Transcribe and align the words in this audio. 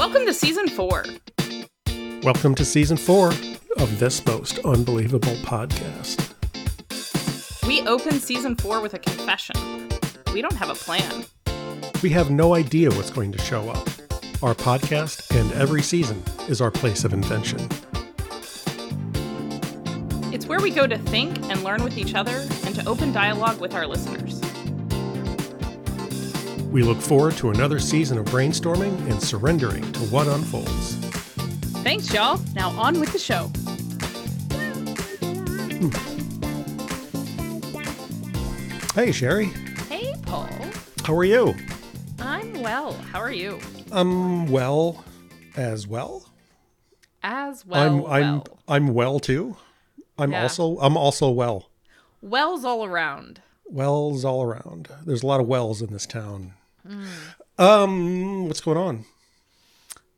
Welcome 0.00 0.24
to 0.24 0.32
season 0.32 0.66
four. 0.66 1.04
Welcome 2.22 2.54
to 2.54 2.64
season 2.64 2.96
four 2.96 3.34
of 3.76 3.98
this 3.98 4.24
most 4.24 4.58
unbelievable 4.60 5.34
podcast. 5.42 6.32
We 7.66 7.86
open 7.86 8.12
season 8.12 8.56
four 8.56 8.80
with 8.80 8.94
a 8.94 8.98
confession. 8.98 9.90
We 10.32 10.40
don't 10.40 10.54
have 10.54 10.70
a 10.70 10.74
plan. 10.74 11.26
We 12.02 12.08
have 12.10 12.30
no 12.30 12.54
idea 12.54 12.88
what's 12.88 13.10
going 13.10 13.30
to 13.32 13.38
show 13.40 13.68
up. 13.68 13.86
Our 14.42 14.54
podcast 14.54 15.38
and 15.38 15.52
every 15.52 15.82
season 15.82 16.22
is 16.48 16.62
our 16.62 16.70
place 16.70 17.04
of 17.04 17.12
invention. 17.12 17.60
It's 20.32 20.46
where 20.46 20.60
we 20.60 20.70
go 20.70 20.86
to 20.86 20.96
think 20.96 21.36
and 21.50 21.62
learn 21.62 21.84
with 21.84 21.98
each 21.98 22.14
other 22.14 22.46
and 22.64 22.74
to 22.74 22.88
open 22.88 23.12
dialogue 23.12 23.60
with 23.60 23.74
our 23.74 23.86
listeners. 23.86 24.39
We 26.70 26.82
look 26.82 27.00
forward 27.00 27.36
to 27.38 27.50
another 27.50 27.78
season 27.78 28.18
of 28.18 28.26
brainstorming 28.26 29.10
and 29.10 29.20
surrendering 29.20 29.90
to 29.92 30.00
what 30.06 30.28
unfolds. 30.28 30.94
Thanks, 31.82 32.12
y'all. 32.12 32.40
Now 32.54 32.70
on 32.78 33.00
with 33.00 33.12
the 33.12 33.18
show. 33.18 33.50
Hey, 38.94 39.12
Sherry, 39.12 39.46
Hey, 39.88 40.14
Paul. 40.22 40.48
how 41.04 41.14
are 41.14 41.24
you? 41.24 41.54
I'm 42.18 42.60
well. 42.60 42.92
How 42.92 43.20
are 43.20 43.32
you? 43.32 43.58
I'm 43.92 44.48
well 44.48 45.04
as 45.56 45.86
well. 45.86 46.28
As 47.22 47.64
well. 47.64 47.80
I'm 47.80 48.04
I'm 48.06 48.32
well. 48.38 48.58
I'm 48.68 48.88
well 48.94 49.20
too. 49.20 49.56
I'm 50.18 50.32
Yeah. 50.32 50.42
also 50.42 50.76
I'm 50.80 50.96
also 50.96 51.30
well. 51.30 51.70
Wells 52.20 52.64
all 52.64 52.84
around. 52.84 53.40
Wells 53.64 54.24
all 54.24 54.42
around. 54.42 54.88
There's 55.06 55.22
a 55.22 55.26
lot 55.26 55.40
of 55.40 55.46
wells 55.46 55.80
in 55.80 55.92
this 55.92 56.06
town. 56.06 56.52
Hmm. 56.86 57.04
Um, 57.58 58.46
what's 58.48 58.60
going 58.60 58.78
on? 58.78 59.04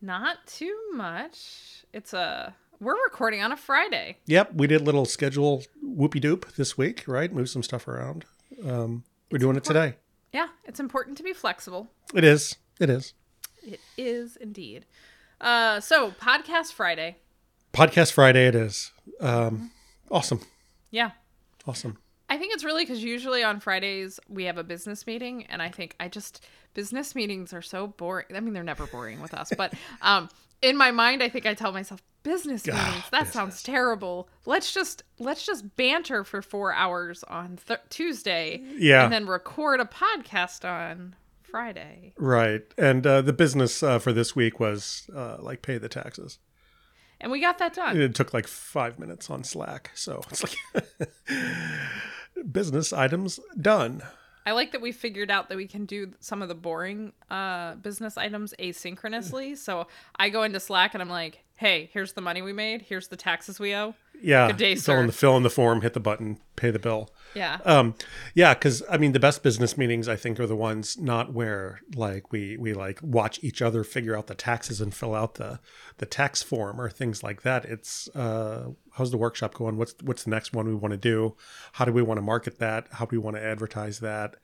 Not 0.00 0.38
too 0.46 0.76
much. 0.94 1.84
It's 1.92 2.12
a. 2.12 2.54
We're 2.80 3.02
recording 3.04 3.42
on 3.42 3.52
a 3.52 3.56
Friday. 3.56 4.18
Yep, 4.26 4.54
we 4.54 4.66
did 4.66 4.80
a 4.80 4.84
little 4.84 5.04
schedule 5.04 5.62
whoopie 5.84 6.20
doop 6.20 6.54
this 6.56 6.76
week, 6.76 7.04
right? 7.06 7.32
Move 7.32 7.48
some 7.48 7.62
stuff 7.62 7.86
around. 7.86 8.24
Um, 8.66 9.04
we're 9.30 9.38
doing 9.38 9.56
it 9.56 9.64
today. 9.64 9.94
Yeah, 10.32 10.48
it's 10.64 10.80
important 10.80 11.16
to 11.18 11.22
be 11.22 11.32
flexible. 11.32 11.90
It 12.14 12.24
is. 12.24 12.56
It 12.80 12.90
is. 12.90 13.14
It 13.62 13.80
is 13.96 14.36
indeed. 14.36 14.86
Uh, 15.40 15.78
so 15.80 16.10
podcast 16.12 16.72
Friday. 16.72 17.18
Podcast 17.72 18.12
Friday. 18.12 18.46
It 18.48 18.54
is. 18.56 18.90
Um, 19.20 19.70
awesome. 20.10 20.40
Yeah, 20.90 21.12
Awesome. 21.66 21.98
I 22.32 22.38
think 22.38 22.54
it's 22.54 22.64
really 22.64 22.84
because 22.84 23.02
usually 23.04 23.42
on 23.42 23.60
Fridays 23.60 24.18
we 24.28 24.44
have 24.44 24.56
a 24.56 24.64
business 24.64 25.06
meeting, 25.06 25.44
and 25.46 25.60
I 25.60 25.68
think 25.68 25.94
I 26.00 26.08
just 26.08 26.44
business 26.72 27.14
meetings 27.14 27.52
are 27.52 27.60
so 27.62 27.88
boring. 27.88 28.26
I 28.34 28.40
mean, 28.40 28.54
they're 28.54 28.62
never 28.62 28.86
boring 28.86 29.20
with 29.20 29.34
us, 29.34 29.52
but 29.56 29.74
um, 30.02 30.28
in 30.62 30.76
my 30.76 30.90
mind, 30.92 31.22
I 31.22 31.28
think 31.28 31.44
I 31.44 31.54
tell 31.54 31.72
myself 31.72 32.02
business 32.22 32.62
Ah, 32.72 32.86
meetings. 32.86 33.04
That 33.10 33.28
sounds 33.32 33.62
terrible. 33.62 34.28
Let's 34.46 34.72
just 34.72 35.02
let's 35.18 35.44
just 35.44 35.76
banter 35.76 36.24
for 36.24 36.40
four 36.40 36.72
hours 36.72 37.22
on 37.24 37.58
th- 37.66 37.80
Tuesday, 37.90 38.62
Yeah. 38.76 39.04
and 39.04 39.12
then 39.12 39.26
record 39.26 39.80
a 39.80 39.84
podcast 39.84 40.64
on 40.68 41.14
Friday. 41.42 42.14
Right. 42.16 42.62
And 42.78 43.06
uh, 43.06 43.20
the 43.20 43.34
business 43.34 43.82
uh, 43.82 43.98
for 43.98 44.12
this 44.14 44.34
week 44.34 44.58
was 44.58 45.10
uh, 45.14 45.36
like 45.40 45.60
pay 45.60 45.76
the 45.76 45.88
taxes. 45.90 46.38
And 47.20 47.30
we 47.30 47.40
got 47.40 47.58
that 47.58 47.74
done. 47.74 48.00
It 48.00 48.14
took 48.16 48.34
like 48.34 48.48
five 48.48 48.98
minutes 48.98 49.30
on 49.30 49.44
Slack. 49.44 49.90
So 49.94 50.22
it's 50.30 50.42
like 50.42 50.56
business 52.50 52.92
items 52.92 53.38
done. 53.60 54.02
I 54.44 54.52
like 54.52 54.72
that 54.72 54.80
we 54.80 54.90
figured 54.90 55.30
out 55.30 55.48
that 55.48 55.56
we 55.56 55.68
can 55.68 55.84
do 55.84 56.12
some 56.18 56.42
of 56.42 56.48
the 56.48 56.54
boring 56.54 57.12
uh, 57.30 57.76
business 57.76 58.18
items 58.18 58.52
asynchronously. 58.58 59.56
So 59.56 59.86
I 60.16 60.30
go 60.30 60.42
into 60.42 60.58
Slack 60.58 60.94
and 60.94 61.02
I'm 61.02 61.08
like, 61.08 61.44
"Hey, 61.54 61.90
here's 61.92 62.14
the 62.14 62.20
money 62.20 62.42
we 62.42 62.52
made. 62.52 62.82
Here's 62.82 63.08
the 63.08 63.16
taxes 63.16 63.60
we 63.60 63.74
owe." 63.74 63.94
Yeah. 64.22 64.46
Good 64.48 64.56
day, 64.56 64.74
fill 64.76 64.98
in 65.00 65.06
the 65.06 65.12
fill 65.12 65.36
in 65.36 65.42
the 65.42 65.50
form, 65.50 65.80
hit 65.82 65.94
the 65.94 66.00
button, 66.00 66.38
pay 66.56 66.70
the 66.70 66.78
bill. 66.78 67.10
Yeah, 67.34 67.60
Um, 67.64 67.94
yeah, 68.34 68.52
because 68.52 68.82
I 68.90 68.98
mean, 68.98 69.12
the 69.12 69.18
best 69.20 69.42
business 69.42 69.78
meetings 69.78 70.06
I 70.06 70.16
think 70.16 70.38
are 70.38 70.46
the 70.46 70.54
ones 70.54 70.98
not 70.98 71.32
where 71.32 71.80
like 71.94 72.30
we 72.30 72.58
we 72.58 72.74
like 72.74 73.00
watch 73.02 73.38
each 73.42 73.62
other 73.62 73.84
figure 73.84 74.14
out 74.14 74.26
the 74.26 74.34
taxes 74.34 74.82
and 74.82 74.94
fill 74.94 75.14
out 75.14 75.36
the 75.36 75.58
the 75.96 76.04
tax 76.04 76.42
form 76.42 76.78
or 76.78 76.90
things 76.90 77.22
like 77.22 77.40
that. 77.42 77.64
It's 77.64 78.08
uh, 78.14 78.72
how's 78.92 79.10
the 79.10 79.16
workshop 79.16 79.54
going? 79.54 79.78
What's 79.78 79.94
what's 80.02 80.24
the 80.24 80.30
next 80.30 80.52
one 80.52 80.66
we 80.68 80.74
want 80.74 80.92
to 80.92 80.98
do? 80.98 81.34
How 81.72 81.86
do 81.86 81.92
we 81.92 82.02
want 82.02 82.18
to 82.18 82.22
market 82.22 82.58
that? 82.58 82.86
How 82.92 83.06
do 83.06 83.16
we 83.16 83.18
want 83.18 83.36
to 83.36 83.42
advertise 83.42 84.00
that? 84.00 84.36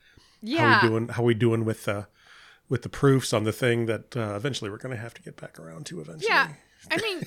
yeah. 0.43 0.75
How 0.75 0.83
we 0.83 0.89
doing? 0.89 1.09
How 1.09 1.22
we 1.22 1.34
doing 1.34 1.65
with 1.66 1.84
the 1.84 2.06
with 2.71 2.83
the 2.83 2.89
proofs 2.89 3.33
on 3.34 3.45
the 3.45 3.53
thing 3.53 3.84
that 3.87 4.16
uh, 4.16 4.34
eventually 4.34 4.71
we're 4.71 4.78
going 4.78 4.95
to 4.95 5.00
have 5.00 5.12
to 5.15 5.22
get 5.22 5.37
back 5.41 5.59
around 5.59 5.84
to 5.87 6.00
eventually. 6.00 6.28
Yeah. 6.28 6.53
I 6.91 6.97
mean, 7.03 7.22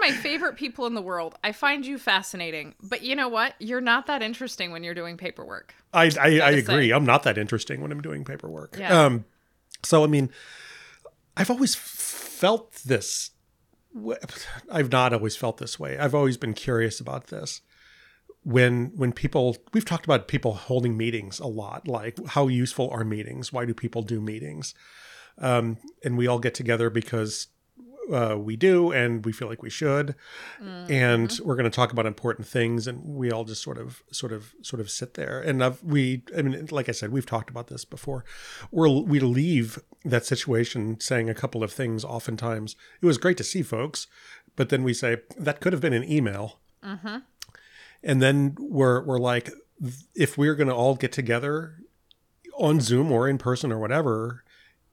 one 0.00 0.10
of 0.10 0.16
my 0.16 0.22
favorite 0.22 0.56
people 0.56 0.86
in 0.86 0.94
the 0.94 1.02
world. 1.02 1.36
I 1.42 1.52
find 1.52 1.84
you 1.84 1.98
fascinating. 1.98 2.74
But 2.82 3.02
you 3.02 3.16
know 3.16 3.28
what? 3.28 3.54
You're 3.58 3.80
not 3.80 4.06
that 4.06 4.22
interesting 4.22 4.72
when 4.72 4.82
you're 4.84 4.94
doing 4.94 5.16
paperwork. 5.16 5.74
I 5.92 6.10
I, 6.20 6.40
I 6.40 6.50
agree. 6.50 6.88
say. 6.88 6.90
I'm 6.92 7.04
not 7.04 7.22
that 7.24 7.38
interesting 7.38 7.80
when 7.80 7.92
I'm 7.92 8.00
doing 8.02 8.24
paperwork. 8.24 8.76
Yeah. 8.78 9.04
Um, 9.04 9.24
so 9.82 10.04
I 10.04 10.06
mean, 10.06 10.30
I've 11.36 11.50
always 11.50 11.74
felt 11.74 12.72
this. 12.84 13.30
I've 14.70 14.90
not 14.90 15.12
always 15.12 15.36
felt 15.36 15.58
this 15.58 15.78
way. 15.78 15.98
I've 15.98 16.14
always 16.14 16.36
been 16.36 16.54
curious 16.54 17.00
about 17.00 17.26
this. 17.26 17.60
When 18.44 18.92
when 18.96 19.12
people 19.12 19.56
we've 19.72 19.84
talked 19.84 20.04
about 20.04 20.26
people 20.26 20.54
holding 20.54 20.96
meetings 20.96 21.38
a 21.38 21.46
lot, 21.46 21.86
like 21.86 22.18
how 22.28 22.48
useful 22.48 22.90
are 22.90 23.04
meetings? 23.04 23.52
Why 23.52 23.64
do 23.64 23.74
people 23.74 24.02
do 24.02 24.20
meetings? 24.20 24.74
Um, 25.38 25.78
and 26.04 26.18
we 26.18 26.26
all 26.26 26.38
get 26.38 26.54
together 26.54 26.90
because 26.90 27.48
uh, 28.10 28.36
we 28.38 28.56
do, 28.56 28.90
and 28.90 29.24
we 29.24 29.32
feel 29.32 29.48
like 29.48 29.62
we 29.62 29.70
should, 29.70 30.14
and 30.60 31.38
we're 31.44 31.54
going 31.54 31.70
to 31.70 31.74
talk 31.74 31.92
about 31.92 32.06
important 32.06 32.48
things, 32.48 32.86
and 32.86 33.02
we 33.04 33.30
all 33.30 33.44
just 33.44 33.62
sort 33.62 33.78
of, 33.78 34.02
sort 34.10 34.32
of, 34.32 34.54
sort 34.62 34.80
of 34.80 34.90
sit 34.90 35.14
there. 35.14 35.40
And 35.40 35.62
I've, 35.62 35.82
we, 35.82 36.22
I 36.36 36.42
mean, 36.42 36.66
like 36.70 36.88
I 36.88 36.92
said, 36.92 37.12
we've 37.12 37.26
talked 37.26 37.50
about 37.50 37.68
this 37.68 37.84
before. 37.84 38.24
We're 38.70 38.88
we 38.88 39.20
leave 39.20 39.78
that 40.04 40.26
situation 40.26 40.98
saying 41.00 41.30
a 41.30 41.34
couple 41.34 41.62
of 41.62 41.72
things. 41.72 42.04
Oftentimes, 42.04 42.76
it 43.00 43.06
was 43.06 43.18
great 43.18 43.36
to 43.38 43.44
see 43.44 43.62
folks, 43.62 44.06
but 44.56 44.68
then 44.68 44.82
we 44.82 44.94
say 44.94 45.18
that 45.38 45.60
could 45.60 45.72
have 45.72 45.82
been 45.82 45.92
an 45.92 46.10
email, 46.10 46.58
and 48.02 48.20
then 48.20 48.56
we're 48.58 49.02
we're 49.04 49.18
like, 49.18 49.50
if 50.14 50.36
we're 50.36 50.54
going 50.56 50.68
to 50.68 50.74
all 50.74 50.96
get 50.96 51.12
together 51.12 51.76
on 52.58 52.80
Zoom 52.80 53.10
or 53.12 53.28
in 53.28 53.38
person 53.38 53.72
or 53.72 53.78
whatever 53.78 54.44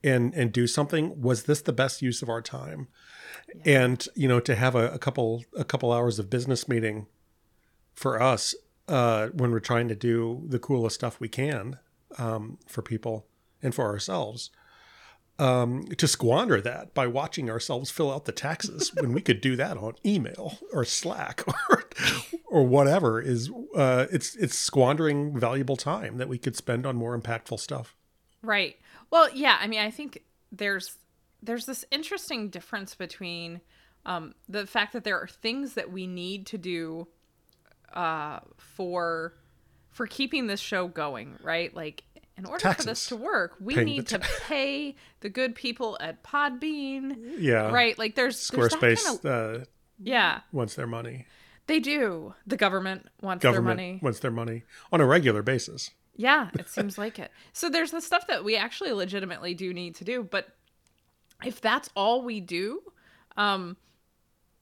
and 0.04 0.34
and 0.34 0.52
do 0.54 0.66
something 0.66 1.22
was 1.22 1.44
this 1.44 1.62
the 1.62 1.74
best 1.74 2.02
use 2.02 2.22
of 2.22 2.30
our 2.30 2.42
time 2.42 2.88
and 3.66 4.08
you 4.16 4.28
know 4.28 4.40
to 4.40 4.56
have 4.56 4.76
a, 4.76 4.90
a 4.92 5.00
couple 5.00 5.44
a 5.58 5.64
couple 5.64 5.92
hours 5.92 6.20
of 6.20 6.30
business 6.30 6.68
meeting 6.68 7.08
for 7.94 8.22
us 8.22 8.56
uh 8.88 9.28
when 9.28 9.52
we're 9.52 9.60
trying 9.60 9.88
to 9.88 9.96
do 9.96 10.44
the 10.48 10.60
coolest 10.60 10.96
stuff 10.96 11.20
we 11.20 11.30
can 11.30 11.78
um 12.18 12.58
for 12.68 12.82
people 12.82 13.26
and 13.62 13.76
for 13.76 13.86
ourselves 13.86 14.50
um 15.38 15.86
to 15.98 16.08
squander 16.08 16.60
that 16.60 16.94
by 16.94 17.08
watching 17.08 17.50
ourselves 17.50 17.90
fill 17.90 18.12
out 18.12 18.26
the 18.26 18.32
taxes 18.32 18.94
when 19.00 19.14
we 19.14 19.22
could 19.22 19.42
do 19.42 19.56
that 19.56 19.78
on 19.78 19.94
email 20.06 20.58
or 20.74 20.84
slack 20.84 21.44
or 21.70 21.84
or 22.48 22.66
whatever 22.66 23.22
is 23.22 23.50
uh 23.76 24.06
it's 24.12 24.36
it's 24.36 24.58
squandering 24.58 25.38
valuable 25.38 25.78
time 25.78 26.18
that 26.18 26.28
we 26.28 26.38
could 26.38 26.56
spend 26.56 26.86
on 26.86 26.96
more 26.96 27.20
impactful 27.20 27.60
stuff 27.60 27.96
Right. 28.42 28.78
Well, 29.12 29.30
yeah. 29.34 29.58
I 29.60 29.68
mean, 29.68 29.80
I 29.80 29.92
think 29.92 30.24
there's 30.52 30.98
there's 31.42 31.66
this 31.66 31.86
interesting 31.92 32.50
difference 32.50 32.96
between 32.96 33.62
um, 34.06 34.34
the 34.48 34.66
fact 34.66 34.94
that 34.94 35.04
there 35.04 35.20
are 35.20 35.28
things 35.28 35.74
that 35.74 35.92
we 35.92 36.08
need 36.08 36.46
to 36.48 36.58
do 36.58 37.08
uh, 37.94 38.40
for 38.58 39.34
for 39.92 40.06
keeping 40.08 40.48
this 40.48 40.60
show 40.60 40.88
going, 40.88 41.36
right? 41.42 41.74
Like, 41.76 42.04
in 42.38 42.46
order 42.46 42.74
for 42.74 42.84
this 42.84 43.08
to 43.08 43.16
work, 43.16 43.56
we 43.60 43.74
Paying 43.76 43.86
need 43.86 44.08
to 44.08 44.20
pay 44.48 44.96
the 45.22 45.30
good 45.30 45.56
people 45.56 45.98
at 46.00 46.24
Podbean, 46.24 47.16
yeah 47.40 47.72
right? 47.72 47.98
Like, 47.98 48.16
there's 48.16 48.48
there's 48.50 48.74
Squarespace 48.74 49.04
kind 49.04 49.26
of- 49.26 49.62
uh, 49.62 49.66
yeah, 50.02 50.42
wants 50.52 50.76
their 50.76 50.88
money. 50.88 51.26
they 51.68 51.80
do. 51.80 52.34
The 52.48 52.56
government 52.58 53.08
wants 53.22 53.44
Government 53.44 53.78
their 53.78 53.88
money. 53.88 54.00
wants 54.02 54.20
their 54.20 54.32
money 54.32 54.64
on 54.92 55.02
a 55.02 55.06
regular 55.06 55.42
basis. 55.42 55.92
Yeah, 56.16 56.50
it 56.54 56.70
seems 56.76 56.98
like 56.98 57.20
it. 57.20 57.32
So 57.54 57.70
there's 57.70 57.92
the 57.92 58.02
stuff 58.02 58.28
that 58.28 58.44
we 58.46 58.56
actually 58.56 58.92
legitimately 58.94 59.54
do 59.56 59.74
need 59.74 59.96
to 59.96 60.04
do, 60.06 60.24
but 60.24 60.48
if 61.44 61.62
that's 61.62 61.90
all 61.96 62.22
we 62.24 62.40
do, 62.40 62.82
um 63.38 63.78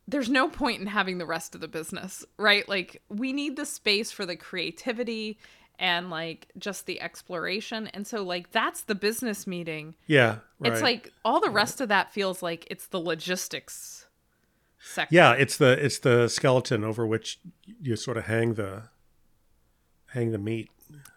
there's 0.07 0.29
no 0.29 0.47
point 0.47 0.79
in 0.79 0.87
having 0.87 1.17
the 1.17 1.25
rest 1.25 1.53
of 1.53 1.59
the 1.59 1.67
business, 1.67 2.23
right? 2.37 2.67
Like 2.69 3.01
we 3.09 3.33
need 3.33 3.57
the 3.57 3.65
space 3.65 4.09
for 4.09 4.25
the 4.25 4.37
creativity 4.37 5.37
and 5.79 6.09
like 6.09 6.47
just 6.57 6.85
the 6.85 7.01
exploration. 7.01 7.87
And 7.87 8.07
so 8.07 8.23
like 8.23 8.51
that's 8.51 8.83
the 8.83 8.95
business 8.95 9.45
meeting. 9.45 9.95
Yeah, 10.07 10.37
right. 10.59 10.71
It's 10.71 10.81
like 10.81 11.11
all 11.25 11.39
the 11.41 11.49
rest 11.49 11.81
of 11.81 11.89
that 11.89 12.13
feels 12.13 12.41
like 12.41 12.65
it's 12.71 12.87
the 12.87 12.99
logistics 12.99 14.07
sector. 14.79 15.13
yeah, 15.13 15.33
it's 15.33 15.57
the 15.57 15.83
it's 15.83 15.99
the 15.99 16.27
skeleton 16.29 16.83
over 16.83 17.05
which 17.05 17.39
you 17.81 17.95
sort 17.95 18.17
of 18.17 18.25
hang 18.25 18.53
the 18.53 18.83
hang 20.07 20.31
the 20.31 20.37
meat. 20.37 20.69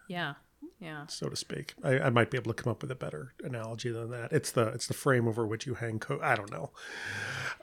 Yeah. 0.08 0.34
Yeah. 0.80 1.04
so 1.08 1.28
to 1.28 1.36
speak. 1.36 1.74
I, 1.84 1.98
I 2.00 2.10
might 2.10 2.30
be 2.30 2.38
able 2.38 2.52
to 2.54 2.62
come 2.62 2.70
up 2.70 2.80
with 2.80 2.90
a 2.90 2.94
better 2.94 3.34
analogy 3.44 3.90
than 3.90 4.10
that. 4.12 4.32
It's 4.32 4.50
the 4.50 4.68
it's 4.68 4.86
the 4.86 4.94
frame 4.94 5.28
over 5.28 5.46
which 5.46 5.66
you 5.66 5.74
hang 5.74 5.98
coat. 5.98 6.20
I 6.22 6.34
don't 6.34 6.50
know. 6.50 6.70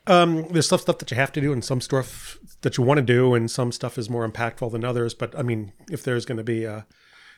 Um, 0.06 0.48
there's 0.52 0.68
stuff 0.68 0.82
stuff 0.82 1.00
that 1.00 1.12
you 1.12 1.18
have 1.18 1.32
to 1.34 1.42
do, 1.42 1.52
and 1.52 1.64
some 1.64 1.82
stuff 1.82 2.38
that 2.62 2.78
you 2.78 2.84
want 2.84 3.00
to 3.00 3.02
do, 3.04 3.34
and 3.34 3.50
some 3.50 3.72
stuff 3.72 3.98
is 3.98 4.10
more 4.10 4.28
impactful 4.30 4.72
than 4.72 4.84
others. 4.86 5.14
But 5.14 5.38
I 5.38 5.42
mean, 5.42 5.74
if 5.92 6.04
there's 6.04 6.26
going 6.26 6.38
to 6.38 6.44
be 6.44 6.64
a 6.64 6.86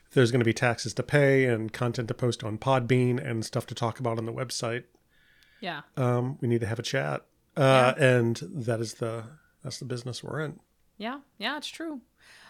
if 0.08 0.12
there's 0.14 0.32
going 0.32 0.40
to 0.42 0.46
be 0.46 0.54
taxes 0.54 0.94
to 0.96 1.04
pay 1.04 1.46
and 1.46 1.72
content 1.72 2.08
to 2.10 2.14
post 2.14 2.44
on 2.44 2.58
Podbean 2.58 3.18
and 3.24 3.46
stuff 3.46 3.66
to 3.68 3.76
talk 3.76 4.00
about 4.00 4.18
on 4.18 4.26
the 4.26 4.34
website, 4.34 4.84
Yeah. 5.62 5.82
um, 5.98 6.38
we 6.42 6.48
need 6.48 6.62
to 6.62 6.68
have 6.68 6.80
a 6.80 6.84
chat. 6.84 7.26
Uh, 7.56 7.94
And 7.98 8.38
that 8.52 8.80
is 8.82 8.96
the 8.96 9.24
that's 9.64 9.80
the 9.80 9.86
business 9.86 10.24
we're 10.24 10.40
in. 10.42 10.60
Yeah, 10.98 11.20
yeah, 11.38 11.58
it's 11.58 11.68
true. 11.68 12.02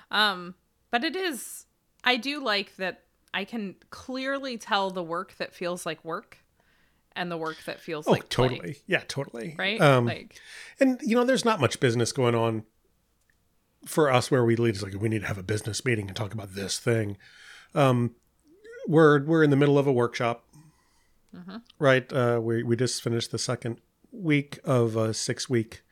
Um, 0.09 0.55
but 0.89 1.03
it 1.03 1.15
is 1.15 1.65
I 2.03 2.15
do 2.17 2.43
like 2.43 2.75
that 2.77 3.03
I 3.33 3.45
can 3.45 3.75
clearly 3.89 4.57
tell 4.57 4.89
the 4.91 5.03
work 5.03 5.35
that 5.37 5.53
feels 5.53 5.85
like 5.85 6.03
work 6.03 6.37
and 7.15 7.31
the 7.31 7.37
work 7.37 7.57
that 7.65 7.79
feels 7.79 8.07
Oh, 8.07 8.11
like 8.11 8.29
play, 8.29 8.49
totally. 8.49 8.75
Yeah, 8.87 9.03
totally. 9.07 9.55
right? 9.57 9.79
Um, 9.79 10.05
like 10.05 10.39
And 10.79 10.99
you 11.01 11.15
know, 11.15 11.23
there's 11.23 11.45
not 11.45 11.59
much 11.59 11.79
business 11.79 12.11
going 12.11 12.35
on 12.35 12.63
for 13.85 14.11
us 14.11 14.29
where 14.31 14.43
we 14.43 14.55
lead. 14.55 14.75
It's 14.75 14.83
like 14.83 14.93
we 14.99 15.09
need 15.09 15.21
to 15.21 15.27
have 15.27 15.37
a 15.37 15.43
business 15.43 15.85
meeting 15.85 16.07
and 16.07 16.15
talk 16.15 16.33
about 16.33 16.53
this 16.53 16.79
thing. 16.79 17.17
Um, 17.75 18.15
we're 18.87 19.23
we're 19.23 19.43
in 19.43 19.49
the 19.51 19.55
middle 19.55 19.77
of 19.77 19.85
a 19.87 19.91
workshop, 19.91 20.43
right? 21.77 22.11
Uh, 22.11 22.39
we 22.41 22.63
we 22.63 22.75
just 22.75 23.01
finished 23.03 23.31
the 23.31 23.37
second 23.39 23.79
week 24.11 24.59
of 24.63 24.95
a 24.95 25.13
six 25.13 25.47
week 25.49 25.83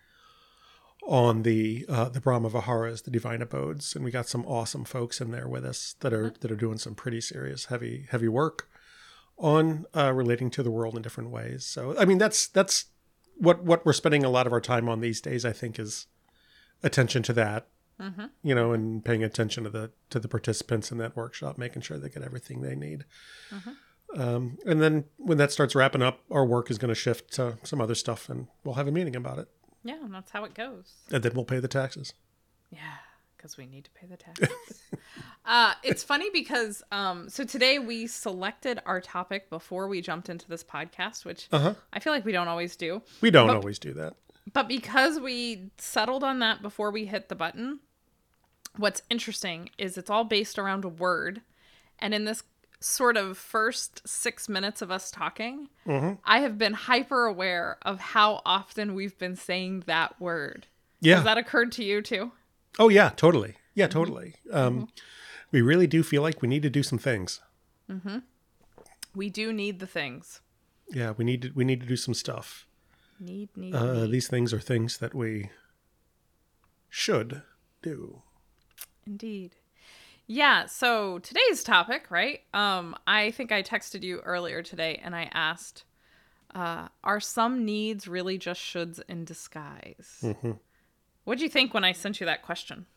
on 1.07 1.43
the 1.43 1.85
uh, 1.87 2.09
the 2.09 2.19
Brahma 2.19 2.49
Viharas, 2.49 3.03
the 3.03 3.11
Divine 3.11 3.41
Abodes, 3.41 3.95
and 3.95 4.03
we 4.03 4.11
got 4.11 4.27
some 4.27 4.45
awesome 4.45 4.83
folks 4.83 5.21
in 5.21 5.31
there 5.31 5.47
with 5.47 5.65
us 5.65 5.95
that 6.01 6.13
are 6.13 6.33
that 6.41 6.51
are 6.51 6.55
doing 6.55 6.77
some 6.77 6.95
pretty 6.95 7.21
serious 7.21 7.65
heavy 7.65 8.05
heavy 8.11 8.27
work 8.27 8.69
on 9.37 9.85
uh, 9.95 10.11
relating 10.13 10.49
to 10.51 10.61
the 10.63 10.71
world 10.71 10.95
in 10.95 11.01
different 11.01 11.29
ways. 11.29 11.65
So 11.65 11.95
I 11.97 12.05
mean 12.05 12.17
that's 12.17 12.47
that's 12.47 12.85
what 13.37 13.63
what 13.63 13.85
we're 13.85 13.93
spending 13.93 14.25
a 14.25 14.29
lot 14.29 14.47
of 14.47 14.53
our 14.53 14.59
time 14.61 14.89
on 14.89 14.99
these 14.99 15.21
days. 15.21 15.45
I 15.45 15.53
think 15.53 15.79
is 15.79 16.07
attention 16.83 17.23
to 17.23 17.33
that, 17.33 17.67
you 18.43 18.53
know, 18.53 18.73
and 18.73 19.03
paying 19.03 19.23
attention 19.23 19.63
to 19.63 19.69
the 19.69 19.91
to 20.09 20.19
the 20.19 20.27
participants 20.27 20.91
in 20.91 20.97
that 20.97 21.15
workshop, 21.15 21.57
making 21.57 21.83
sure 21.83 21.97
they 21.97 22.09
get 22.09 22.21
everything 22.23 22.61
they 22.61 22.75
need. 22.75 23.05
Um, 24.15 24.57
and 24.65 24.81
then 24.81 25.05
when 25.17 25.37
that 25.37 25.51
starts 25.51 25.73
wrapping 25.75 26.01
up, 26.01 26.19
our 26.31 26.45
work 26.45 26.69
is 26.71 26.77
going 26.77 26.89
to 26.89 26.95
shift 26.95 27.33
to 27.33 27.57
some 27.63 27.81
other 27.81 27.95
stuff, 27.95 28.29
and 28.29 28.47
we'll 28.63 28.75
have 28.75 28.87
a 28.87 28.91
meeting 28.91 29.15
about 29.15 29.37
it, 29.39 29.49
yeah, 29.87 30.03
and 30.03 30.13
that's 30.13 30.31
how 30.31 30.43
it 30.43 30.53
goes. 30.53 30.93
and 31.11 31.23
then 31.23 31.33
we'll 31.33 31.45
pay 31.45 31.59
the 31.59 31.67
taxes. 31.67 32.13
Yeah, 32.71 32.79
because 33.37 33.57
we 33.57 33.65
need 33.65 33.85
to 33.85 33.91
pay 33.91 34.07
the 34.07 34.17
taxes. 34.17 34.49
uh, 35.45 35.73
it's 35.83 36.03
funny 36.03 36.29
because 36.31 36.83
um, 36.91 37.29
so 37.29 37.43
today 37.45 37.79
we 37.79 38.07
selected 38.07 38.79
our 38.85 38.99
topic 38.99 39.49
before 39.49 39.87
we 39.87 40.01
jumped 40.01 40.27
into 40.29 40.47
this 40.49 40.63
podcast, 40.63 41.23
which 41.25 41.47
Uh 41.51 41.59
huh. 41.59 41.73
I 41.93 41.99
feel 41.99 42.11
like 42.13 42.25
we 42.25 42.31
don't 42.33 42.47
always 42.47 42.75
do. 42.75 43.01
We 43.21 43.31
don't 43.31 43.47
But- 43.47 43.55
always 43.57 43.79
do 43.79 43.93
that. 43.93 44.15
But 44.53 44.67
because 44.69 45.19
we 45.19 45.71
settled 45.77 46.23
on 46.23 46.39
that 46.39 46.61
before 46.61 46.89
we 46.89 47.05
hit 47.05 47.27
the 47.27 47.35
button, 47.35 47.79
what's 48.77 49.01
interesting 49.09 49.69
is 49.77 49.97
it's 49.97 50.09
all 50.09 50.23
based 50.23 50.57
around 50.57 50.85
a 50.85 50.89
word. 50.89 51.41
And 51.99 52.13
in 52.13 52.23
this 52.25 52.43
sort 52.79 53.17
of 53.17 53.37
first 53.37 54.07
six 54.07 54.47
minutes 54.47 54.81
of 54.81 54.91
us 54.91 55.09
talking, 55.11 55.69
I 55.85 56.39
have 56.39 56.57
been 56.57 56.73
hyper 56.73 57.25
aware 57.25 57.77
of 57.81 57.99
how 57.99 58.41
often 58.45 58.93
we've 58.93 59.17
been 59.17 59.35
saying 59.35 59.83
that 59.87 60.19
word. 60.21 60.67
Yeah. 61.01 61.15
Has 61.15 61.23
that 61.25 61.37
occurred 61.37 61.71
to 61.73 61.83
you 61.83 62.01
too? 62.01 62.31
Oh 62.79 62.89
yeah, 62.89 63.09
totally. 63.15 63.55
Yeah, 63.73 63.87
totally. 63.87 64.35
Um, 64.51 64.89
We 65.51 65.61
really 65.61 65.87
do 65.87 66.03
feel 66.03 66.21
like 66.21 66.41
we 66.41 66.47
need 66.47 66.63
to 66.63 66.69
do 66.69 66.83
some 66.83 66.99
things. 66.99 67.41
We 69.15 69.29
do 69.29 69.53
need 69.53 69.79
the 69.79 69.87
things. 69.87 70.41
Yeah, 70.89 71.13
we 71.17 71.25
need 71.25 71.41
to 71.43 71.51
we 71.55 71.63
need 71.65 71.79
to 71.81 71.87
do 71.87 71.95
some 71.95 72.13
stuff. 72.13 72.65
Need, 73.19 73.49
need, 73.55 73.73
Uh, 73.73 74.03
need. 74.03 74.11
these 74.11 74.27
things 74.27 74.53
are 74.53 74.59
things 74.59 74.97
that 74.99 75.13
we 75.15 75.49
should 76.89 77.41
do. 77.81 78.21
Indeed. 79.05 79.55
Yeah, 80.29 80.65
so 80.65 81.19
today's 81.19 81.63
topic, 81.63 82.11
right? 82.11 82.41
Um, 82.53 82.95
I 83.07 83.31
think 83.31 83.53
I 83.53 83.63
texted 83.63 84.03
you 84.03 84.19
earlier 84.19 84.61
today 84.61 84.99
and 85.01 85.15
I 85.15 85.29
asked, 85.33 85.85
uh, 86.53 86.89
are 87.01 87.21
some 87.21 87.63
needs 87.63 88.09
really 88.09 88.37
just 88.37 88.59
shoulds 88.59 88.99
in 89.07 89.23
disguise? 89.23 90.25
What'd 91.23 91.41
you 91.41 91.47
think 91.49 91.73
when 91.73 91.85
I 91.85 91.93
sent 91.93 92.19
you 92.19 92.25
that 92.25 92.41
question? 92.41 92.87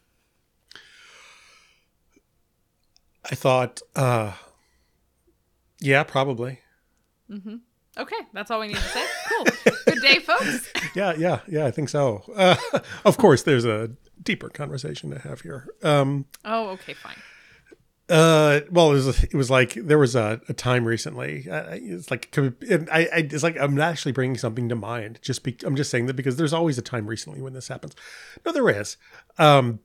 I 3.31 3.35
thought, 3.37 3.81
uh, 3.95 4.33
yeah, 5.79 6.03
probably. 6.03 6.61
Okay, 8.01 8.17
that's 8.33 8.51
all 8.51 8.61
we 8.61 8.69
need 8.69 8.77
to 8.77 8.83
say. 8.83 9.05
Cool. 9.29 9.73
Good 9.87 10.03
day, 10.03 10.19
folks. 10.21 10.73
Yeah, 10.95 11.15
yeah, 11.17 11.39
yeah. 11.47 11.67
I 11.67 11.71
think 11.71 11.89
so. 11.89 12.25
Uh, 12.35 12.57
of 13.05 13.17
course, 13.17 13.45
there's 13.45 13.65
a 13.65 13.93
deeper 14.21 14.49
conversation 14.49 15.11
to 15.11 15.21
have 15.21 15.43
here. 15.43 15.69
Um, 15.85 16.25
Oh, 16.45 16.71
okay, 16.71 16.95
fine. 16.95 17.15
Uh, 18.09 18.63
well, 18.73 18.91
it 18.91 18.95
was 18.95 19.23
it 19.23 19.35
was 19.35 19.51
like 19.51 19.75
there 19.75 19.99
was 19.99 20.17
a, 20.17 20.41
a 20.49 20.53
time 20.53 20.85
recently. 20.85 21.49
Uh, 21.49 21.77
it's 21.81 22.11
like 22.11 22.37
I, 22.37 22.53
I 22.91 23.09
it's 23.31 23.45
like 23.45 23.57
I'm 23.57 23.79
actually 23.81 24.11
bringing 24.11 24.37
something 24.37 24.69
to 24.69 24.75
mind. 24.75 25.21
Just 25.23 25.45
be, 25.45 25.57
I'm 25.65 25.77
just 25.77 25.91
saying 25.91 26.07
that 26.07 26.15
because 26.15 26.37
there's 26.37 26.53
always 26.53 26.77
a 26.77 26.83
time 26.83 27.07
recently 27.07 27.41
when 27.41 27.53
this 27.53 27.69
happens. 27.69 27.95
No, 28.45 28.51
there 28.51 28.69
is. 28.69 28.97
Um, 29.39 29.79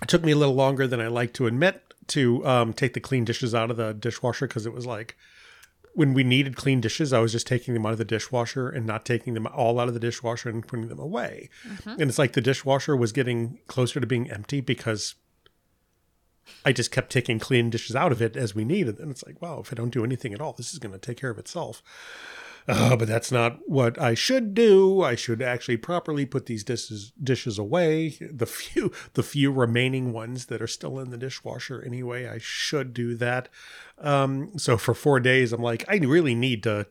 it 0.00 0.08
took 0.08 0.22
me 0.22 0.30
a 0.32 0.36
little 0.36 0.54
longer 0.54 0.86
than 0.86 1.00
I 1.00 1.08
like 1.08 1.32
to 1.34 1.48
admit 1.48 1.82
to 2.08 2.46
um, 2.46 2.72
take 2.74 2.94
the 2.94 3.00
clean 3.00 3.24
dishes 3.24 3.56
out 3.56 3.72
of 3.72 3.76
the 3.76 3.92
dishwasher 3.92 4.46
because 4.46 4.66
it 4.66 4.72
was 4.72 4.86
like 4.86 5.16
when 5.94 6.12
we 6.12 6.24
needed 6.24 6.56
clean 6.56 6.80
dishes, 6.80 7.12
I 7.12 7.20
was 7.20 7.32
just 7.32 7.46
taking 7.46 7.74
them 7.74 7.86
out 7.86 7.92
of 7.92 7.98
the 7.98 8.04
dishwasher 8.04 8.68
and 8.68 8.84
not 8.84 9.04
taking 9.04 9.34
them 9.34 9.46
all 9.46 9.78
out 9.78 9.88
of 9.88 9.94
the 9.94 10.00
dishwasher 10.00 10.48
and 10.48 10.66
putting 10.66 10.88
them 10.88 10.98
away. 10.98 11.48
Mm-hmm. 11.66 11.90
And 11.90 12.02
it's 12.02 12.18
like 12.18 12.32
the 12.32 12.40
dishwasher 12.40 12.96
was 12.96 13.12
getting 13.12 13.58
closer 13.68 14.00
to 14.00 14.06
being 14.06 14.30
empty 14.30 14.60
because 14.60 15.14
I 16.64 16.72
just 16.72 16.90
kept 16.90 17.10
taking 17.10 17.38
clean 17.38 17.70
dishes 17.70 17.96
out 17.96 18.12
of 18.12 18.20
it 18.20 18.36
as 18.36 18.54
we 18.54 18.64
needed. 18.64 18.98
And 18.98 19.10
it's 19.10 19.24
like, 19.24 19.40
wow, 19.40 19.60
if 19.60 19.72
I 19.72 19.76
don't 19.76 19.92
do 19.92 20.04
anything 20.04 20.34
at 20.34 20.40
all, 20.40 20.52
this 20.52 20.72
is 20.72 20.78
going 20.78 20.92
to 20.92 20.98
take 20.98 21.18
care 21.18 21.30
of 21.30 21.38
itself. 21.38 21.82
Uh, 22.66 22.96
but 22.96 23.08
that's 23.08 23.30
not 23.30 23.58
what 23.66 24.00
I 24.00 24.14
should 24.14 24.54
do. 24.54 25.02
I 25.02 25.14
should 25.16 25.42
actually 25.42 25.76
properly 25.76 26.24
put 26.24 26.46
these 26.46 26.64
dishes 26.64 27.12
dishes 27.22 27.58
away. 27.58 28.16
The 28.20 28.46
few 28.46 28.90
the 29.12 29.22
few 29.22 29.52
remaining 29.52 30.12
ones 30.12 30.46
that 30.46 30.62
are 30.62 30.66
still 30.66 30.98
in 30.98 31.10
the 31.10 31.18
dishwasher 31.18 31.82
anyway. 31.82 32.26
I 32.26 32.38
should 32.38 32.94
do 32.94 33.14
that. 33.16 33.48
Um, 33.98 34.58
so 34.58 34.76
for 34.76 34.94
four 34.94 35.20
days, 35.20 35.52
I'm 35.52 35.62
like, 35.62 35.84
I 35.88 35.96
really 35.96 36.34
need 36.34 36.62
to 36.62 36.86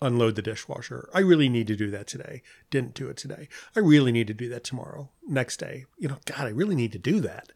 unload 0.00 0.36
the 0.36 0.42
dishwasher. 0.42 1.08
I 1.12 1.20
really 1.20 1.48
need 1.48 1.66
to 1.68 1.76
do 1.76 1.90
that 1.90 2.06
today. 2.06 2.42
Didn't 2.70 2.94
do 2.94 3.08
it 3.08 3.16
today. 3.16 3.48
I 3.74 3.80
really 3.80 4.12
need 4.12 4.26
to 4.28 4.34
do 4.34 4.48
that 4.50 4.64
tomorrow. 4.64 5.10
Next 5.26 5.58
day, 5.58 5.84
you 5.98 6.08
know, 6.08 6.18
God, 6.24 6.46
I 6.46 6.50
really 6.50 6.74
need 6.74 6.92
to 6.92 6.98
do 6.98 7.20
that. 7.20 7.52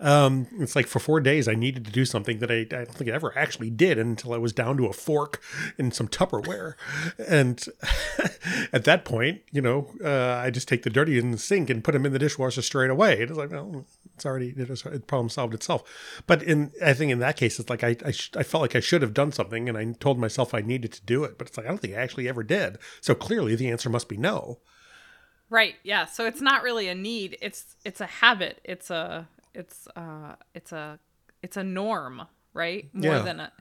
Um, 0.00 0.48
it's 0.58 0.76
like 0.76 0.86
for 0.86 0.98
four 0.98 1.20
days, 1.20 1.48
I 1.48 1.54
needed 1.54 1.84
to 1.84 1.92
do 1.92 2.04
something 2.04 2.38
that 2.40 2.50
I, 2.50 2.60
I 2.60 2.64
don't 2.64 2.94
think 2.94 3.10
I 3.10 3.14
ever 3.14 3.36
actually 3.38 3.70
did 3.70 3.98
until 3.98 4.34
I 4.34 4.38
was 4.38 4.52
down 4.52 4.76
to 4.78 4.86
a 4.86 4.92
fork 4.92 5.40
and 5.78 5.94
some 5.94 6.08
Tupperware. 6.08 6.74
And 7.26 7.64
at 8.72 8.84
that 8.84 9.04
point, 9.04 9.42
you 9.52 9.62
know, 9.62 9.90
uh, 10.04 10.40
I 10.42 10.50
just 10.50 10.68
take 10.68 10.82
the 10.82 10.90
dirty 10.90 11.18
in 11.18 11.30
the 11.30 11.38
sink 11.38 11.70
and 11.70 11.84
put 11.84 11.92
them 11.92 12.04
in 12.04 12.12
the 12.12 12.18
dishwasher 12.18 12.62
straight 12.62 12.90
away. 12.90 13.20
It's 13.20 13.32
like, 13.32 13.50
well, 13.50 13.86
it's 14.16 14.26
already 14.26 14.48
it 14.56 15.06
problem 15.06 15.28
solved 15.28 15.54
itself. 15.54 15.84
But 16.26 16.42
in 16.42 16.72
I 16.84 16.92
think 16.94 17.12
in 17.12 17.20
that 17.20 17.36
case, 17.36 17.60
it's 17.60 17.70
like 17.70 17.84
I 17.84 17.96
I, 18.04 18.10
sh- 18.10 18.32
I 18.36 18.42
felt 18.42 18.62
like 18.62 18.74
I 18.74 18.80
should 18.80 19.02
have 19.02 19.14
done 19.14 19.30
something, 19.30 19.68
and 19.68 19.78
I 19.78 19.92
told 20.00 20.18
myself 20.18 20.52
I 20.54 20.60
needed 20.62 20.92
to 20.94 21.02
do 21.04 21.22
it. 21.24 21.38
But 21.38 21.48
it's 21.48 21.56
like 21.56 21.66
I 21.66 21.68
don't 21.68 21.78
think 21.78 21.94
I 21.94 21.98
actually 21.98 22.28
ever 22.28 22.42
did. 22.42 22.78
So 23.00 23.14
clearly, 23.14 23.54
the 23.54 23.70
answer 23.70 23.88
must 23.90 24.08
be 24.08 24.16
no. 24.16 24.58
Right. 25.48 25.76
Yeah. 25.84 26.06
So 26.06 26.26
it's 26.26 26.40
not 26.40 26.62
really 26.64 26.88
a 26.88 26.94
need. 26.94 27.36
It's 27.40 27.76
it's 27.84 28.00
a 28.00 28.06
habit. 28.06 28.60
It's 28.64 28.90
a 28.90 29.28
it's 29.54 29.86
uh 29.94 30.34
it's 30.54 30.72
a 30.72 30.98
it's 31.42 31.56
a 31.56 31.62
norm, 31.62 32.22
right? 32.52 32.88
More 32.92 33.14
Yeah. 33.16 33.22
than 33.22 33.38
a 33.40 33.52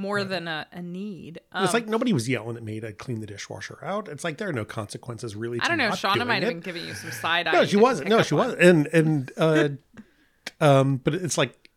more 0.00 0.24
than 0.24 0.48
a, 0.48 0.66
a 0.72 0.80
need. 0.82 1.40
Um, 1.52 1.64
It's 1.64 1.74
like 1.74 1.86
nobody 1.86 2.12
was 2.12 2.28
yelling 2.28 2.56
at 2.56 2.62
me 2.62 2.80
to 2.80 2.92
clean 2.92 3.20
the 3.20 3.26
dishwasher 3.26 3.78
out. 3.84 4.08
It's 4.08 4.24
like 4.24 4.38
there 4.38 4.48
are 4.48 4.52
no 4.52 4.64
consequences 4.64 5.36
really. 5.36 5.58
To 5.58 5.64
I 5.64 5.68
don't 5.68 5.78
know. 5.78 5.90
Shauna 5.90 6.26
might 6.26 6.42
have 6.42 6.50
been 6.52 6.60
giving 6.60 6.86
you 6.86 6.94
some 6.94 7.10
side 7.12 7.46
eye. 7.46 7.52
No, 7.52 7.64
she 7.64 7.76
wasn't. 7.76 8.08
No, 8.08 8.22
she 8.22 8.34
wasn't. 8.34 8.60
And 8.62 8.86
and 8.88 9.32
uh, 9.36 9.68
um, 10.60 10.96
but 10.98 11.14
it's 11.14 11.38
like 11.38 11.68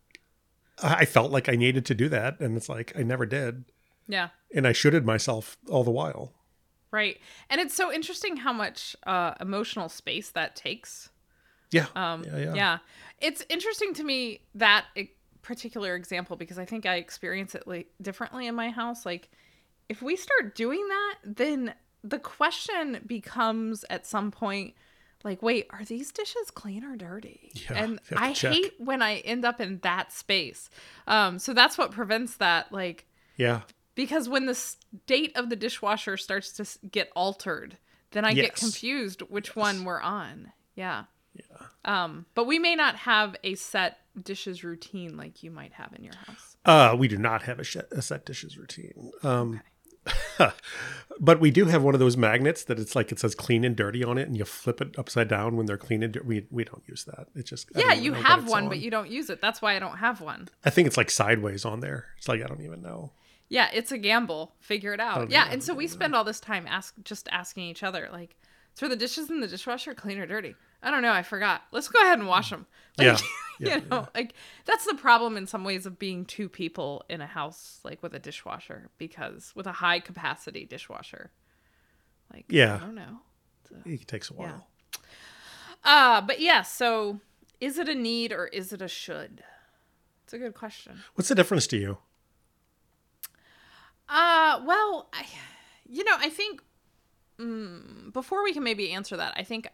I 0.81 1.05
felt 1.05 1.31
like 1.31 1.49
I 1.49 1.55
needed 1.55 1.85
to 1.87 1.93
do 1.95 2.09
that, 2.09 2.39
and 2.39 2.57
it's 2.57 2.69
like 2.69 2.93
I 2.97 3.03
never 3.03 3.25
did, 3.25 3.65
Yeah. 4.07 4.29
and 4.53 4.67
I 4.67 4.71
shoulded 4.73 5.05
myself 5.05 5.57
all 5.69 5.83
the 5.83 5.91
while. 5.91 6.33
Right. 6.91 7.19
And 7.49 7.59
it's 7.61 7.73
so 7.73 7.91
interesting 7.91 8.37
how 8.37 8.53
much 8.53 8.95
uh, 9.05 9.33
emotional 9.39 9.89
space 9.89 10.29
that 10.31 10.55
takes. 10.55 11.09
Yeah. 11.71 11.87
Um, 11.95 12.23
yeah, 12.25 12.37
yeah. 12.37 12.53
yeah. 12.53 12.77
It's 13.19 13.43
interesting 13.49 13.93
to 13.95 14.03
me 14.03 14.41
that 14.55 14.85
e- 14.95 15.09
particular 15.43 15.95
example 15.95 16.35
because 16.35 16.57
I 16.57 16.65
think 16.65 16.85
I 16.87 16.95
experience 16.95 17.53
it 17.53 17.67
like 17.67 17.87
differently 18.01 18.47
in 18.47 18.55
my 18.55 18.69
house. 18.71 19.05
Like, 19.05 19.29
if 19.89 20.01
we 20.01 20.15
start 20.15 20.55
doing 20.55 20.87
that, 20.87 21.15
then 21.23 21.73
the 22.03 22.17
question 22.19 23.01
becomes 23.05 23.85
at 23.89 24.07
some 24.07 24.31
point, 24.31 24.73
like, 25.23 25.41
wait, 25.41 25.67
are 25.69 25.85
these 25.85 26.11
dishes 26.11 26.49
clean 26.51 26.83
or 26.83 26.95
dirty? 26.95 27.51
Yeah, 27.53 27.73
and 27.83 27.91
you 27.91 27.97
have 28.09 28.17
to 28.17 28.23
I 28.23 28.33
check. 28.33 28.53
hate 28.53 28.73
when 28.77 29.01
I 29.01 29.17
end 29.19 29.45
up 29.45 29.61
in 29.61 29.79
that 29.83 30.11
space. 30.11 30.69
Um, 31.07 31.37
so 31.39 31.53
that's 31.53 31.77
what 31.77 31.91
prevents 31.91 32.37
that. 32.37 32.71
Like, 32.73 33.05
Yeah. 33.37 33.61
because 33.95 34.27
when 34.27 34.47
the 34.47 34.55
state 34.55 35.35
of 35.37 35.49
the 35.49 35.55
dishwasher 35.55 36.17
starts 36.17 36.51
to 36.53 36.87
get 36.89 37.09
altered, 37.15 37.77
then 38.11 38.25
I 38.25 38.33
get 38.33 38.55
confused 38.55 39.21
which 39.21 39.55
one 39.55 39.85
we're 39.85 40.01
on. 40.01 40.51
Yeah. 40.75 41.05
Yeah. 41.35 41.65
Um, 41.85 42.25
but 42.35 42.45
we 42.45 42.59
may 42.59 42.75
not 42.75 42.95
have 42.97 43.35
a 43.43 43.55
set 43.55 43.99
dishes 44.21 44.63
routine 44.63 45.17
like 45.17 45.43
you 45.43 45.51
might 45.51 45.73
have 45.73 45.93
in 45.93 46.03
your 46.03 46.13
house. 46.27 46.57
Uh, 46.65 46.95
we 46.97 47.07
do 47.07 47.17
not 47.17 47.43
have 47.43 47.59
a, 47.59 47.63
sh- 47.63 47.77
a 47.91 48.01
set 48.01 48.25
dishes 48.25 48.57
routine. 48.57 49.11
Um, 49.23 49.61
but 51.19 51.39
we 51.39 51.51
do 51.51 51.65
have 51.65 51.83
one 51.83 51.93
of 51.93 51.99
those 51.99 52.17
magnets 52.17 52.63
that 52.65 52.79
it's 52.79 52.95
like 52.95 53.11
it 53.11 53.19
says 53.19 53.35
clean 53.35 53.63
and 53.63 53.75
dirty 53.75 54.03
on 54.03 54.17
it, 54.17 54.27
and 54.27 54.37
you 54.37 54.45
flip 54.45 54.81
it 54.81 54.97
upside 54.97 55.27
down 55.27 55.55
when 55.55 55.65
they're 55.65 55.77
clean 55.77 56.03
and 56.03 56.13
dirty. 56.13 56.25
We, 56.25 56.47
we 56.51 56.63
don't 56.63 56.83
use 56.87 57.05
that. 57.05 57.27
It's 57.35 57.49
just 57.49 57.69
Yeah, 57.75 57.93
you 57.93 58.13
have 58.13 58.47
one, 58.47 58.63
on. 58.63 58.69
but 58.69 58.79
you 58.79 58.91
don't 58.91 59.09
use 59.09 59.29
it. 59.29 59.41
That's 59.41 59.61
why 59.61 59.75
I 59.75 59.79
don't 59.79 59.97
have 59.97 60.21
one. 60.21 60.49
I 60.65 60.69
think 60.69 60.87
it's 60.87 60.97
like 60.97 61.09
sideways 61.11 61.65
on 61.65 61.79
there. 61.79 62.07
It's 62.17 62.27
like 62.27 62.43
I 62.43 62.47
don't 62.47 62.61
even 62.61 62.81
know. 62.81 63.11
Yeah, 63.49 63.69
it's 63.73 63.91
a 63.91 63.97
gamble. 63.97 64.53
Figure 64.59 64.93
it 64.93 64.99
out. 64.99 65.29
Yeah, 65.29 65.47
and 65.51 65.61
so 65.63 65.73
we 65.73 65.87
spend 65.87 66.15
all 66.15 66.23
this 66.23 66.39
time 66.39 66.65
ask 66.67 66.95
just 67.03 67.27
asking 67.31 67.65
each 67.65 67.83
other 67.83 68.09
like, 68.11 68.35
so 68.73 68.87
are 68.87 68.89
the 68.89 68.95
dishes 68.95 69.29
in 69.29 69.41
the 69.41 69.47
dishwasher 69.47 69.93
clean 69.93 70.17
or 70.17 70.25
dirty? 70.25 70.55
I 70.81 70.89
don't 70.89 71.03
know. 71.03 71.11
I 71.13 71.21
forgot. 71.21 71.61
Let's 71.71 71.87
go 71.87 72.01
ahead 72.01 72.17
and 72.19 72.27
wash 72.27 72.49
them. 72.49 72.65
Like, 72.97 73.05
Yeah, 73.05 73.17
you 73.59 73.67
yeah, 73.67 73.79
know, 73.89 74.07
like 74.15 74.33
that's 74.65 74.85
the 74.85 74.95
problem 74.95 75.37
in 75.37 75.47
some 75.47 75.63
ways 75.63 75.85
of 75.85 75.97
being 75.99 76.25
two 76.25 76.49
people 76.49 77.03
in 77.09 77.21
a 77.21 77.27
house, 77.27 77.79
like 77.83 78.01
with 78.03 78.13
a 78.13 78.19
dishwasher, 78.19 78.89
because 78.97 79.51
with 79.55 79.67
a 79.67 79.71
high 79.73 79.99
capacity 79.99 80.65
dishwasher, 80.65 81.31
like 82.31 82.45
Yeah. 82.49 82.75
I 82.75 82.79
don't 82.79 82.95
know. 82.95 83.19
It 83.85 84.07
takes 84.07 84.29
a 84.29 84.33
while. 84.33 84.67
Uh, 85.83 86.21
but 86.21 86.39
yeah. 86.39 86.61
So 86.61 87.19
is 87.59 87.77
it 87.77 87.89
a 87.89 87.95
need 87.95 88.31
or 88.31 88.47
is 88.47 88.71
it 88.71 88.81
a 88.81 88.87
should? 88.87 89.43
It's 90.23 90.33
a 90.33 90.37
good 90.37 90.53
question. 90.53 90.99
What's 91.15 91.29
the 91.29 91.35
difference 91.35 91.67
to 91.67 91.77
you? 91.77 91.97
Uh, 94.07 94.61
well, 94.65 95.09
I, 95.13 95.25
you 95.89 96.03
know, 96.03 96.15
I 96.17 96.29
think 96.29 96.61
mm, 97.39 98.11
before 98.13 98.43
we 98.43 98.53
can 98.53 98.63
maybe 98.63 98.91
answer 98.91 99.17
that, 99.17 99.33
I 99.37 99.43
think 99.43 99.67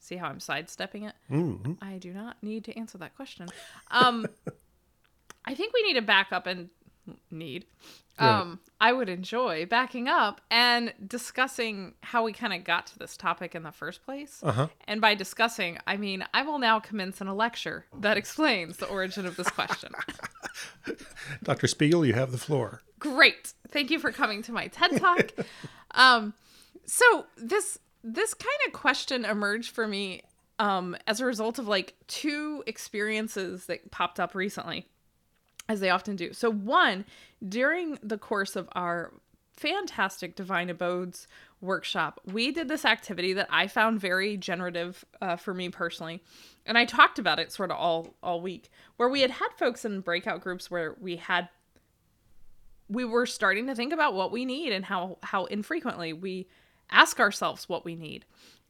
see 0.00 0.16
how 0.16 0.26
I'm 0.26 0.40
sidestepping 0.40 1.04
it. 1.04 1.14
Mm-hmm. 1.30 1.74
I 1.80 1.98
do 1.98 2.12
not 2.12 2.42
need 2.42 2.64
to 2.64 2.76
answer 2.76 2.98
that 2.98 3.14
question. 3.14 3.46
Um, 3.90 4.26
I 5.44 5.54
think 5.54 5.72
we 5.72 5.82
need 5.84 5.94
to 5.94 6.02
back 6.02 6.32
up 6.32 6.46
and 6.46 6.70
need. 7.30 7.66
Um, 8.20 8.60
I 8.80 8.92
would 8.92 9.08
enjoy 9.08 9.64
backing 9.64 10.06
up 10.06 10.42
and 10.50 10.92
discussing 11.06 11.94
how 12.02 12.22
we 12.22 12.34
kind 12.34 12.52
of 12.52 12.64
got 12.64 12.86
to 12.88 12.98
this 12.98 13.16
topic 13.16 13.54
in 13.54 13.62
the 13.62 13.72
first 13.72 14.04
place. 14.04 14.40
Uh 14.42 14.52
huh. 14.52 14.66
And 14.86 15.00
by 15.00 15.14
discussing, 15.14 15.78
I 15.86 15.96
mean 15.96 16.24
I 16.34 16.42
will 16.42 16.58
now 16.58 16.80
commence 16.80 17.22
in 17.22 17.28
a 17.28 17.34
lecture 17.34 17.86
that 18.00 18.18
explains 18.18 18.76
the 18.76 18.86
origin 18.86 19.24
of 19.24 19.36
this 19.36 19.48
question. 19.48 19.92
Dr. 21.42 21.66
Spiegel, 21.66 22.04
you 22.04 22.12
have 22.12 22.30
the 22.30 22.38
floor. 22.38 22.82
Great. 22.98 23.54
Thank 23.68 23.90
you 23.90 23.98
for 23.98 24.12
coming 24.12 24.42
to 24.42 24.52
my 24.52 24.66
TED 24.66 24.98
Talk. 24.98 25.32
um, 25.92 26.34
so 26.84 27.24
this 27.38 27.78
this 28.02 28.34
kind 28.34 28.48
of 28.66 28.72
question 28.72 29.24
emerged 29.24 29.70
for 29.70 29.86
me 29.86 30.22
um, 30.58 30.96
as 31.06 31.20
a 31.20 31.26
result 31.26 31.58
of 31.58 31.68
like 31.68 31.94
two 32.06 32.62
experiences 32.66 33.66
that 33.66 33.90
popped 33.90 34.20
up 34.20 34.34
recently, 34.34 34.86
as 35.68 35.80
they 35.80 35.90
often 35.90 36.16
do. 36.16 36.32
So 36.32 36.50
one, 36.50 37.04
during 37.46 37.98
the 38.02 38.18
course 38.18 38.56
of 38.56 38.68
our 38.72 39.12
fantastic 39.56 40.36
Divine 40.36 40.68
Abodes 40.68 41.26
workshop, 41.60 42.20
we 42.24 42.50
did 42.50 42.68
this 42.68 42.84
activity 42.84 43.32
that 43.34 43.48
I 43.50 43.68
found 43.68 44.00
very 44.00 44.36
generative 44.36 45.04
uh, 45.20 45.36
for 45.36 45.54
me 45.54 45.70
personally, 45.70 46.22
and 46.66 46.76
I 46.76 46.84
talked 46.84 47.18
about 47.18 47.38
it 47.38 47.52
sort 47.52 47.70
of 47.70 47.78
all 47.78 48.14
all 48.22 48.40
week, 48.40 48.70
where 48.96 49.08
we 49.08 49.22
had 49.22 49.30
had 49.30 49.48
folks 49.58 49.84
in 49.84 50.00
breakout 50.00 50.42
groups 50.42 50.70
where 50.70 50.94
we 51.00 51.16
had 51.16 51.48
we 52.90 53.04
were 53.04 53.24
starting 53.24 53.66
to 53.68 53.74
think 53.74 53.92
about 53.92 54.14
what 54.14 54.32
we 54.32 54.44
need 54.44 54.72
and 54.72 54.84
how 54.84 55.18
how 55.22 55.46
infrequently 55.46 56.12
we 56.12 56.48
ask 56.90 57.20
ourselves 57.20 57.68
what 57.68 57.84
we 57.84 57.94
need. 57.94 58.24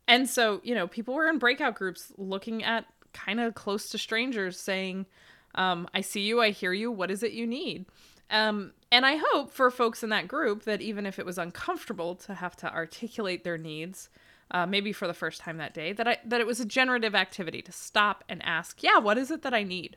And 0.08 0.28
so, 0.28 0.60
you 0.64 0.74
know, 0.74 0.88
people 0.88 1.14
were 1.14 1.28
in 1.28 1.38
breakout 1.38 1.74
groups 1.74 2.12
looking 2.16 2.64
at 2.64 2.84
kind 3.12 3.40
of 3.40 3.54
close 3.54 3.90
to 3.90 3.98
strangers 3.98 4.58
saying, 4.58 5.06
um, 5.54 5.88
I 5.94 6.00
see 6.00 6.20
you, 6.22 6.40
I 6.40 6.50
hear 6.50 6.72
you, 6.72 6.90
what 6.90 7.10
is 7.10 7.22
it 7.22 7.32
you 7.32 7.46
need? 7.46 7.86
Um, 8.30 8.72
and 8.92 9.04
I 9.04 9.16
hope 9.16 9.50
for 9.50 9.70
folks 9.70 10.02
in 10.02 10.10
that 10.10 10.28
group 10.28 10.64
that 10.64 10.80
even 10.80 11.06
if 11.06 11.18
it 11.18 11.26
was 11.26 11.38
uncomfortable 11.38 12.14
to 12.16 12.34
have 12.34 12.56
to 12.56 12.72
articulate 12.72 13.44
their 13.44 13.58
needs, 13.58 14.08
uh, 14.52 14.66
maybe 14.66 14.92
for 14.92 15.06
the 15.06 15.14
first 15.14 15.40
time 15.40 15.58
that 15.58 15.74
day, 15.74 15.92
that 15.92 16.06
I 16.06 16.18
that 16.24 16.40
it 16.40 16.46
was 16.46 16.60
a 16.60 16.64
generative 16.64 17.14
activity 17.14 17.62
to 17.62 17.72
stop 17.72 18.24
and 18.28 18.42
ask, 18.44 18.82
yeah, 18.82 18.98
what 18.98 19.18
is 19.18 19.30
it 19.30 19.42
that 19.42 19.54
I 19.54 19.62
need? 19.62 19.96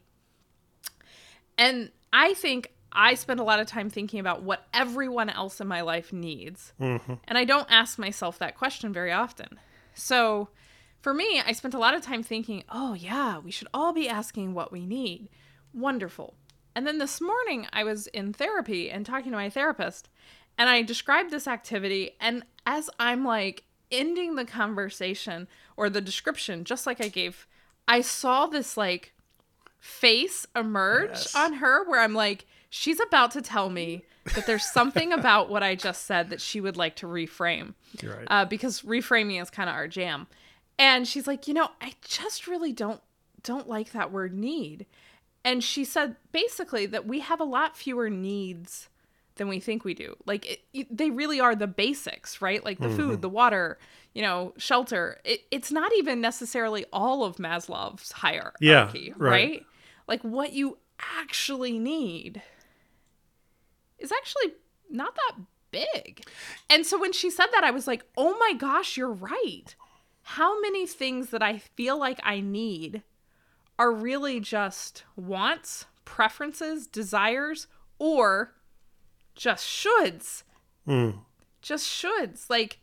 And 1.58 1.92
I 2.12 2.34
think 2.34 2.72
I 2.94 3.16
spend 3.16 3.40
a 3.40 3.44
lot 3.44 3.60
of 3.60 3.68
time 3.68 3.90
thinking 3.90 4.20
about 4.20 4.44
what 4.44 4.68
everyone 4.74 5.30
else 5.30 5.60
in 5.60 5.68
my 5.68 5.82
life 5.82 6.14
needs. 6.14 6.74
Mm-hmm. 6.80 7.14
And 7.28 7.38
I 7.38 7.44
don't 7.44 7.68
ask 7.70 7.98
myself 7.98 8.40
that 8.40 8.56
question 8.58 8.94
very 8.94 9.12
often. 9.12 9.60
So 9.94 10.50
for 11.02 11.14
me, 11.14 11.42
I 11.46 11.52
spent 11.52 11.74
a 11.74 11.80
lot 11.80 11.96
of 11.96 12.02
time 12.02 12.24
thinking, 12.24 12.64
oh, 12.70 12.94
yeah, 12.94 13.40
we 13.40 13.52
should 13.52 13.68
all 13.74 13.94
be 13.94 14.08
asking 14.08 14.54
what 14.54 14.72
we 14.72 14.86
need. 14.86 15.28
Wonderful. 15.74 16.36
And 16.76 16.88
then 16.88 16.98
this 16.98 17.20
morning, 17.20 17.68
I 17.74 17.84
was 17.84 18.08
in 18.08 18.34
therapy 18.34 18.90
and 18.90 19.06
talking 19.06 19.32
to 19.32 19.38
my 19.38 19.50
therapist, 19.50 20.10
and 20.58 20.70
I 20.70 20.82
described 20.82 21.30
this 21.32 21.48
activity. 21.48 22.12
And 22.20 22.44
as 22.66 22.90
I'm 23.00 23.26
like 23.26 23.64
ending 23.92 24.36
the 24.36 24.46
conversation 24.46 25.48
or 25.78 25.90
the 25.90 26.02
description, 26.02 26.64
just 26.64 26.88
like 26.88 27.02
I 27.04 27.10
gave, 27.10 27.48
I 27.88 28.02
saw 28.02 28.48
this 28.48 28.78
like 28.78 29.14
face 29.80 30.48
emerge 30.56 31.10
Yes. 31.10 31.36
on 31.36 31.54
her 31.54 31.88
where 31.88 32.00
I'm 32.00 32.14
like, 32.14 32.46
she's 32.76 33.00
about 33.00 33.30
to 33.32 33.42
tell 33.42 33.70
me 33.70 34.04
that 34.34 34.48
there's 34.48 34.66
something 34.66 35.14
about 35.14 35.48
what 35.48 35.62
I 35.62 35.76
just 35.76 36.06
said 36.08 36.32
that 36.32 36.42
she 36.42 36.60
would 36.60 36.76
like 36.76 36.96
to 36.98 37.06
reframe. 37.06 37.76
Right. 38.04 38.26
Uh, 38.28 38.46
because 38.46 38.82
reframing 38.82 39.40
is 39.40 39.52
kind 39.52 39.70
of 39.70 39.76
our 39.76 39.88
jam. 39.88 40.26
And 40.80 41.08
she's 41.08 41.28
like, 41.28 41.48
you 41.48 41.54
know, 41.54 41.70
I 41.80 41.94
just 42.02 42.48
really 42.48 42.74
don't 42.74 43.00
don't 43.44 43.70
like 43.70 43.92
that 43.92 44.12
word 44.12 44.34
need. 44.34 44.88
And 45.46 45.64
she 45.64 45.86
said 45.86 46.16
basically 46.32 46.88
that 46.88 47.06
we 47.06 47.20
have 47.20 47.40
a 47.40 47.44
lot 47.44 47.78
fewer 47.78 48.10
needs 48.10 48.90
than 49.36 49.48
we 49.50 49.60
think 49.60 49.84
we 49.84 49.94
do. 49.94 50.16
Like 50.26 50.46
it, 50.50 50.60
it- 50.74 50.98
they 50.98 51.12
really 51.12 51.40
are 51.40 51.54
the 51.56 51.68
basics, 51.68 52.42
right? 52.42 52.64
Like 52.64 52.80
the 52.80 52.90
food, 52.90 53.22
the 53.22 53.30
water, 53.30 53.78
you 54.14 54.22
know, 54.24 54.54
shelter. 54.58 55.20
It, 55.26 55.42
it's 55.52 55.72
not 55.72 55.92
even 55.98 56.22
necessarily 56.22 56.86
all 56.92 57.24
of 57.24 57.36
Maslow's 57.36 58.12
hierarchy, 58.14 58.66
Yeah, 58.66 58.86
right? 58.94 59.14
right. 59.18 59.66
Like 60.08 60.22
what 60.24 60.54
you 60.54 60.78
actually 61.20 61.78
need 61.78 62.42
is 64.04 64.12
actually 64.12 64.54
not 64.90 65.16
that 65.16 65.38
big. 65.72 66.24
And 66.70 66.86
so 66.86 67.00
when 67.00 67.14
she 67.14 67.30
said 67.32 67.48
that, 67.54 67.64
I 67.64 67.72
was 67.72 67.88
like, 67.88 68.06
oh 68.18 68.38
my 68.40 68.54
gosh, 68.54 68.96
you're 68.98 69.12
right. 69.12 69.76
How 70.24 70.60
many 70.62 70.86
things 70.86 71.30
that 71.32 71.42
I 71.42 71.58
feel 71.58 71.98
like 71.98 72.20
I 72.24 72.40
need 72.40 73.02
are 73.80 73.92
really 73.92 74.40
just 74.40 75.04
wants, 75.16 75.86
preferences, 76.06 76.86
desires, 76.86 77.68
or 77.98 78.54
just 79.36 79.66
shoulds? 79.66 80.44
Hmm. 80.86 81.10
Just 81.62 81.88
shoulds. 81.88 82.50
Like, 82.50 82.80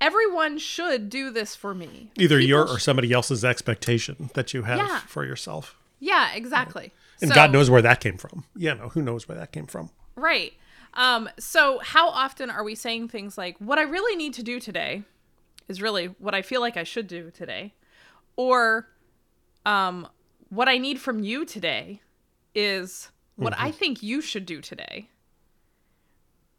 everyone 0.00 0.58
should 0.58 1.08
do 1.10 1.30
this 1.30 1.56
for 1.56 1.74
me. 1.74 2.10
Either 2.16 2.36
People 2.38 2.48
your 2.48 2.68
or 2.68 2.78
somebody 2.78 3.12
else's 3.12 3.44
expectation 3.44 4.30
that 4.34 4.54
you 4.54 4.62
have 4.62 4.78
Yeah. 4.78 5.00
for 5.00 5.24
yourself. 5.24 5.76
Yeah, 6.00 6.32
exactly. 6.32 6.92
And 7.20 7.28
So- 7.30 7.34
God 7.34 7.50
knows 7.52 7.70
where 7.70 7.82
that 7.82 8.00
came 8.00 8.18
from. 8.18 8.44
Yeah, 8.54 8.74
no, 8.74 8.90
who 8.90 9.02
knows 9.02 9.26
where 9.26 9.36
that 9.38 9.52
came 9.52 9.66
from? 9.66 9.90
Right. 10.16 10.52
Um, 10.94 11.28
so 11.38 11.80
how 11.80 12.08
often 12.08 12.50
are 12.50 12.62
we 12.62 12.74
saying 12.74 13.08
things 13.08 13.36
like, 13.36 13.56
what 13.58 13.78
I 13.78 13.82
really 13.82 14.16
need 14.16 14.34
to 14.34 14.42
do 14.42 14.60
today 14.60 15.02
is 15.68 15.82
really 15.82 16.06
what 16.18 16.34
I 16.34 16.42
feel 16.42 16.60
like 16.60 16.76
I 16.76 16.84
should 16.84 17.08
do 17.08 17.30
today? 17.30 17.74
Or 18.36 18.88
um, 19.66 20.08
what 20.50 20.68
I 20.68 20.78
need 20.78 21.00
from 21.00 21.22
you 21.22 21.44
today 21.44 22.00
is 22.54 23.10
what 23.36 23.52
Mm-hmm. 23.54 23.64
I 23.64 23.70
think 23.72 24.02
you 24.02 24.20
should 24.20 24.46
do 24.46 24.60
today. 24.60 25.08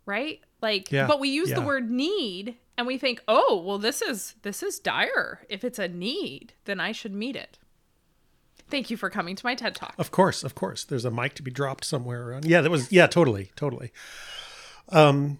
Right? 0.05 0.41
Like 0.61 0.91
Yeah, 0.91 1.07
but 1.07 1.19
we 1.19 1.29
use 1.29 1.51
the 1.53 1.61
word 1.61 1.89
need 1.89 2.57
and 2.77 2.85
we 2.85 2.97
think, 2.97 3.23
"Oh, 3.27 3.63
well 3.65 3.77
this 3.77 4.01
is 4.01 4.35
this 4.41 4.61
is 4.61 4.79
dire. 4.79 5.41
If 5.47 5.63
it's 5.63 5.79
a 5.79 5.87
need, 5.87 6.53
then 6.65 6.79
I 6.79 6.91
should 6.91 7.13
meet 7.13 7.35
it." 7.35 7.57
Thank 8.69 8.89
you 8.89 8.97
for 8.97 9.09
coming 9.09 9.35
to 9.35 9.45
my 9.45 9.55
TED 9.55 9.75
Talk. 9.75 9.93
Of 9.97 10.11
course, 10.11 10.43
of 10.43 10.55
course. 10.55 10.83
There's 10.83 11.05
a 11.05 11.11
mic 11.11 11.35
to 11.35 11.43
be 11.43 11.51
dropped 11.51 11.85
somewhere 11.85 12.27
around. 12.27 12.45
Yeah, 12.45 12.61
that 12.61 12.71
was 12.71 12.91
yeah, 12.91 13.07
totally, 13.07 13.51
totally. 13.55 13.91
Um 14.89 15.39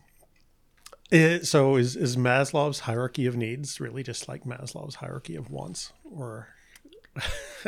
eh, 1.12 1.40
so 1.42 1.76
is 1.76 1.96
is 1.96 2.18
Maslow's 2.18 2.82
hierarchy 2.82 3.26
of 3.26 3.36
needs 3.36 3.80
really 3.80 4.04
just 4.04 4.28
like 4.28 4.44
Maslow's 4.44 4.96
hierarchy 4.96 5.36
of 5.36 5.50
wants 5.50 5.92
or 6.04 6.50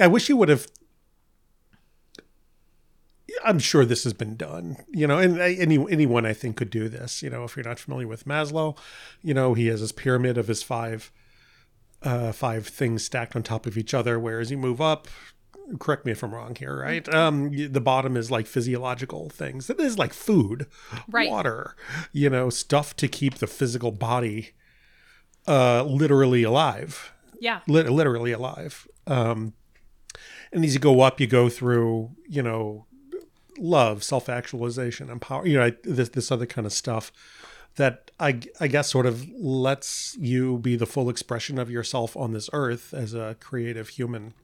I 0.00 0.06
wish 0.06 0.28
you 0.28 0.36
would 0.36 0.48
have 0.48 0.66
I'm 3.44 3.58
sure 3.58 3.84
this 3.84 4.04
has 4.04 4.14
been 4.14 4.36
done, 4.36 4.78
you 4.90 5.06
know, 5.06 5.18
and 5.18 5.38
any 5.38 5.78
anyone 5.90 6.26
I 6.26 6.32
think 6.32 6.56
could 6.56 6.70
do 6.70 6.88
this. 6.88 7.22
You 7.22 7.30
know, 7.30 7.44
if 7.44 7.56
you're 7.56 7.64
not 7.64 7.78
familiar 7.78 8.06
with 8.06 8.24
Maslow, 8.24 8.76
you 9.22 9.34
know, 9.34 9.54
he 9.54 9.66
has 9.68 9.80
his 9.80 9.92
pyramid 9.92 10.38
of 10.38 10.48
his 10.48 10.62
five 10.62 11.12
uh, 12.02 12.32
five 12.32 12.66
things 12.66 13.04
stacked 13.04 13.34
on 13.36 13.42
top 13.42 13.66
of 13.66 13.76
each 13.76 13.94
other. 13.94 14.18
Whereas 14.18 14.50
you 14.50 14.58
move 14.58 14.80
up, 14.80 15.08
correct 15.78 16.06
me 16.06 16.12
if 16.12 16.22
I'm 16.22 16.32
wrong 16.34 16.54
here, 16.54 16.78
right? 16.80 17.06
Um, 17.12 17.50
the 17.72 17.80
bottom 17.80 18.16
is 18.16 18.30
like 18.30 18.46
physiological 18.46 19.28
things. 19.30 19.66
That 19.66 19.80
is 19.80 19.98
like 19.98 20.12
food, 20.14 20.66
Right. 21.08 21.28
water, 21.28 21.74
you 22.12 22.30
know, 22.30 22.50
stuff 22.50 22.94
to 22.96 23.08
keep 23.08 23.34
the 23.36 23.46
physical 23.46 23.90
body 23.92 24.52
uh, 25.46 25.82
literally 25.84 26.42
alive, 26.42 27.12
Yeah. 27.40 27.60
lit- 27.66 27.88
literally 27.90 28.32
alive. 28.32 28.86
Um, 29.06 29.54
and 30.52 30.64
as 30.64 30.74
you 30.74 30.80
go 30.80 31.00
up, 31.00 31.20
you 31.20 31.26
go 31.26 31.48
through, 31.48 32.10
you 32.28 32.42
know, 32.42 32.86
love, 33.58 34.04
self 34.04 34.28
actualization, 34.28 35.10
empower, 35.10 35.46
you 35.46 35.58
know, 35.58 35.72
this 35.82 36.10
this 36.10 36.30
other 36.30 36.46
kind 36.46 36.66
of 36.66 36.72
stuff 36.72 37.10
that 37.78 38.10
I 38.20 38.40
I 38.60 38.68
guess 38.68 38.88
sort 38.90 39.06
of 39.06 39.26
lets 39.38 40.16
you 40.20 40.58
be 40.58 40.76
the 40.76 40.86
full 40.86 41.08
expression 41.10 41.58
of 41.58 41.70
yourself 41.70 42.16
on 42.16 42.32
this 42.32 42.48
earth 42.52 42.92
as 42.94 43.14
a 43.14 43.36
creative 43.40 43.88
human 43.88 44.34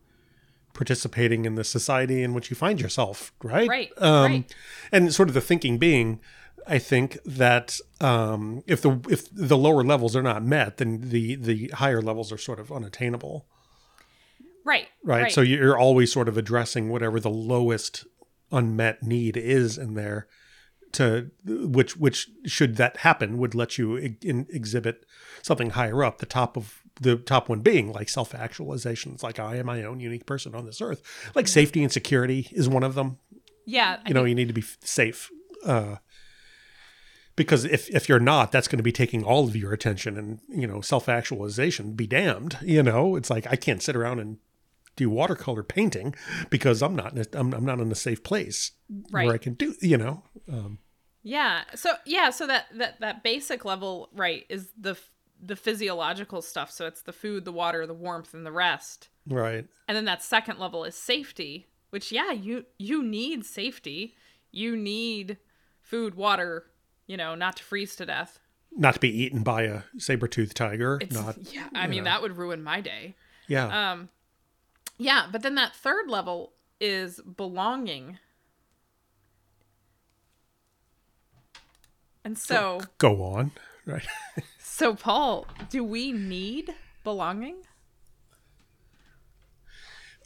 participating 0.72 1.44
in 1.44 1.54
the 1.54 1.62
society 1.62 2.22
in 2.22 2.34
which 2.34 2.50
you 2.50 2.56
find 2.56 2.80
yourself, 2.80 3.32
right? 3.44 3.68
Right, 3.68 3.92
Um, 3.98 4.32
right. 4.32 4.54
And 4.90 5.14
sort 5.14 5.28
of 5.28 5.34
the 5.34 5.40
thinking 5.40 5.78
being, 5.78 6.18
I 6.66 6.78
think 6.78 7.18
that 7.24 7.78
um, 8.00 8.64
if 8.66 8.82
the 8.82 9.00
if 9.08 9.28
the 9.32 9.56
lower 9.58 9.84
levels 9.84 10.16
are 10.16 10.22
not 10.22 10.42
met, 10.42 10.78
then 10.78 11.10
the 11.10 11.36
the 11.36 11.68
higher 11.74 12.02
levels 12.02 12.32
are 12.32 12.38
sort 12.38 12.58
of 12.58 12.72
unattainable 12.72 13.46
Right. 14.64 14.88
right? 15.02 15.30
So 15.30 15.42
you're 15.42 15.78
always 15.78 16.10
sort 16.10 16.26
of 16.26 16.38
addressing 16.38 16.88
whatever 16.88 17.20
the 17.20 17.28
lowest 17.30 18.06
unmet 18.50 19.02
need 19.02 19.36
is 19.36 19.76
in 19.76 19.92
there 19.94 20.26
to 20.94 21.30
which 21.44 21.96
which 21.96 22.30
should 22.46 22.76
that 22.76 22.98
happen 22.98 23.38
would 23.38 23.54
let 23.54 23.76
you 23.78 23.96
in, 23.96 24.46
exhibit 24.50 25.04
something 25.42 25.70
higher 25.70 26.02
up 26.02 26.18
the 26.18 26.26
top 26.26 26.56
of 26.56 26.80
the 27.00 27.16
top 27.16 27.48
one 27.48 27.60
being 27.60 27.92
like 27.92 28.08
self-actualization 28.08 29.12
it's 29.12 29.22
like 29.22 29.38
i 29.38 29.56
am 29.56 29.66
my 29.66 29.82
own 29.82 30.00
unique 30.00 30.26
person 30.26 30.54
on 30.54 30.64
this 30.64 30.80
earth 30.80 31.02
like 31.34 31.48
safety 31.48 31.82
and 31.82 31.92
security 31.92 32.48
is 32.52 32.68
one 32.68 32.82
of 32.84 32.94
them 32.94 33.18
yeah. 33.66 33.98
I 34.04 34.08
you 34.08 34.14
know 34.14 34.24
you 34.24 34.34
need 34.34 34.48
to 34.48 34.54
be 34.54 34.64
safe 34.80 35.30
uh 35.64 35.96
because 37.36 37.64
if 37.64 37.88
if 37.90 38.08
you're 38.08 38.20
not 38.20 38.52
that's 38.52 38.68
going 38.68 38.78
to 38.78 38.82
be 38.84 38.92
taking 38.92 39.24
all 39.24 39.44
of 39.48 39.56
your 39.56 39.72
attention 39.72 40.16
and 40.16 40.40
you 40.48 40.66
know 40.66 40.80
self-actualization 40.80 41.94
be 41.94 42.06
damned 42.06 42.58
you 42.62 42.82
know 42.82 43.16
it's 43.16 43.30
like 43.30 43.46
i 43.50 43.56
can't 43.56 43.82
sit 43.82 43.96
around 43.96 44.20
and 44.20 44.38
do 44.96 45.10
watercolor 45.10 45.62
painting 45.64 46.14
because 46.50 46.82
i'm 46.82 46.94
not 46.94 47.12
in 47.12 47.18
a, 47.18 47.24
I'm, 47.32 47.52
I'm 47.52 47.64
not 47.64 47.80
in 47.80 47.90
a 47.90 47.96
safe 47.96 48.22
place 48.22 48.72
Right. 49.10 49.26
where 49.26 49.34
i 49.34 49.38
can 49.38 49.54
do 49.54 49.74
you 49.80 49.96
know 49.96 50.22
um, 50.52 50.78
Yeah. 51.24 51.62
So 51.74 51.94
yeah, 52.06 52.30
so 52.30 52.46
that 52.46 52.66
that 52.76 53.00
that 53.00 53.22
basic 53.24 53.64
level, 53.64 54.10
right, 54.14 54.44
is 54.48 54.68
the 54.78 54.96
the 55.42 55.56
physiological 55.56 56.40
stuff. 56.42 56.70
So 56.70 56.86
it's 56.86 57.02
the 57.02 57.12
food, 57.12 57.44
the 57.44 57.52
water, 57.52 57.86
the 57.86 57.94
warmth, 57.94 58.32
and 58.34 58.46
the 58.46 58.52
rest. 58.52 59.08
right 59.26 59.66
And 59.88 59.96
then 59.96 60.04
that 60.04 60.22
second 60.22 60.58
level 60.60 60.84
is 60.84 60.94
safety, 60.94 61.66
which 61.90 62.12
yeah, 62.12 62.30
you 62.30 62.66
you 62.78 63.02
need 63.02 63.44
safety. 63.44 64.14
You 64.52 64.76
need 64.76 65.38
food, 65.82 66.14
water, 66.14 66.66
you 67.08 67.16
know, 67.16 67.34
not 67.34 67.56
to 67.56 67.62
freeze 67.64 67.96
to 67.96 68.06
death. 68.06 68.38
not 68.76 68.94
to 68.94 69.00
be 69.00 69.10
eaten 69.22 69.42
by 69.42 69.62
a 69.62 69.82
saber-toothed 69.98 70.56
tiger 70.56 70.98
It's 71.00 71.14
not 71.14 71.36
yeah, 71.52 71.68
I 71.74 71.86
mean 71.86 72.04
know. 72.04 72.10
that 72.10 72.22
would 72.22 72.36
ruin 72.36 72.62
my 72.62 72.80
day. 72.80 73.14
yeah 73.48 73.92
Um 73.92 74.08
yeah, 74.98 75.26
but 75.32 75.42
then 75.42 75.56
that 75.56 75.74
third 75.74 76.08
level 76.08 76.52
is 76.80 77.20
belonging. 77.20 78.18
And 82.24 82.38
so 82.38 82.80
go 82.98 83.22
on 83.22 83.52
right 83.86 84.06
So, 84.58 84.94
Paul, 84.94 85.46
do 85.70 85.84
we 85.84 86.10
need 86.10 86.74
belonging? 87.04 87.56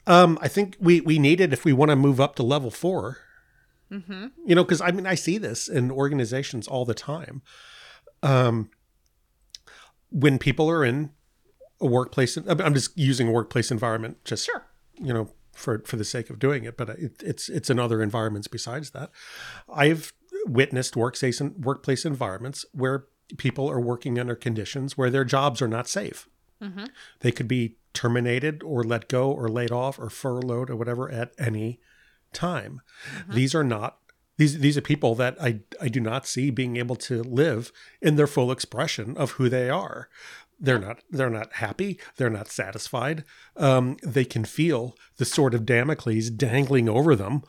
Um, 0.06 0.38
I 0.40 0.48
think 0.48 0.76
we 0.80 1.00
we 1.00 1.18
need 1.18 1.40
it 1.40 1.52
if 1.52 1.64
we 1.64 1.72
want 1.72 1.90
to 1.90 1.96
move 1.96 2.20
up 2.20 2.34
to 2.36 2.42
level 2.42 2.70
4 2.70 3.18
Mm-hmm. 3.90 4.26
You 4.44 4.54
know, 4.54 4.64
because 4.64 4.82
I 4.82 4.90
mean, 4.90 5.06
I 5.06 5.14
see 5.14 5.38
this 5.38 5.66
in 5.66 5.90
organizations 5.90 6.68
all 6.68 6.84
the 6.84 6.92
time. 6.92 7.40
Um, 8.22 8.68
when 10.10 10.38
people 10.38 10.68
are 10.70 10.84
in 10.84 11.10
a 11.80 11.86
workplace, 11.86 12.36
I'm 12.36 12.60
I'm 12.60 12.74
just 12.74 12.98
using 12.98 13.28
a 13.28 13.30
workplace 13.30 13.70
environment, 13.70 14.22
just 14.26 14.44
Sure. 14.44 14.66
you 15.00 15.14
know, 15.14 15.30
for 15.54 15.78
for 15.86 15.96
the 15.96 16.04
sake 16.04 16.28
of 16.28 16.38
doing 16.38 16.64
it, 16.64 16.76
but 16.76 16.90
it, 16.90 17.22
it's 17.22 17.48
it's 17.48 17.70
in 17.70 17.78
other 17.78 18.02
environments 18.02 18.46
besides 18.46 18.90
that. 18.90 19.10
I've 19.72 20.12
witnessed 20.46 20.96
workplace 20.96 21.40
workplace 21.40 22.04
environments 22.04 22.64
where 22.72 23.06
people 23.36 23.70
are 23.70 23.80
working 23.80 24.18
under 24.18 24.34
conditions 24.34 24.96
where 24.96 25.10
their 25.10 25.24
jobs 25.24 25.60
are 25.60 25.68
not 25.68 25.88
safe. 25.88 26.28
Mm-hmm. 26.62 26.86
They 27.20 27.32
could 27.32 27.48
be 27.48 27.76
terminated 27.92 28.62
or 28.62 28.82
let 28.82 29.08
go 29.08 29.30
or 29.30 29.48
laid 29.48 29.70
off 29.70 29.98
or 29.98 30.10
furloughed 30.10 30.70
or 30.70 30.76
whatever 30.76 31.10
at 31.10 31.32
any 31.38 31.80
time. 32.32 32.80
Mm-hmm. 33.20 33.34
These 33.34 33.54
are 33.54 33.64
not 33.64 33.98
these 34.38 34.60
these 34.60 34.78
are 34.78 34.82
people 34.82 35.14
that 35.16 35.36
I 35.42 35.60
I 35.80 35.88
do 35.88 36.00
not 36.00 36.26
see 36.26 36.50
being 36.50 36.76
able 36.76 36.96
to 36.96 37.22
live 37.22 37.72
in 38.00 38.16
their 38.16 38.26
full 38.26 38.50
expression 38.50 39.16
of 39.16 39.32
who 39.32 39.48
they 39.48 39.68
are. 39.68 40.08
They're 40.60 40.78
not 40.78 41.00
they're 41.10 41.30
not 41.30 41.52
happy, 41.54 42.00
they're 42.16 42.30
not 42.30 42.48
satisfied. 42.48 43.24
Um, 43.56 43.96
they 44.02 44.24
can 44.24 44.44
feel 44.44 44.96
the 45.16 45.24
sword 45.24 45.54
of 45.54 45.64
Damocles 45.64 46.30
dangling 46.30 46.88
over 46.88 47.14
them. 47.14 47.42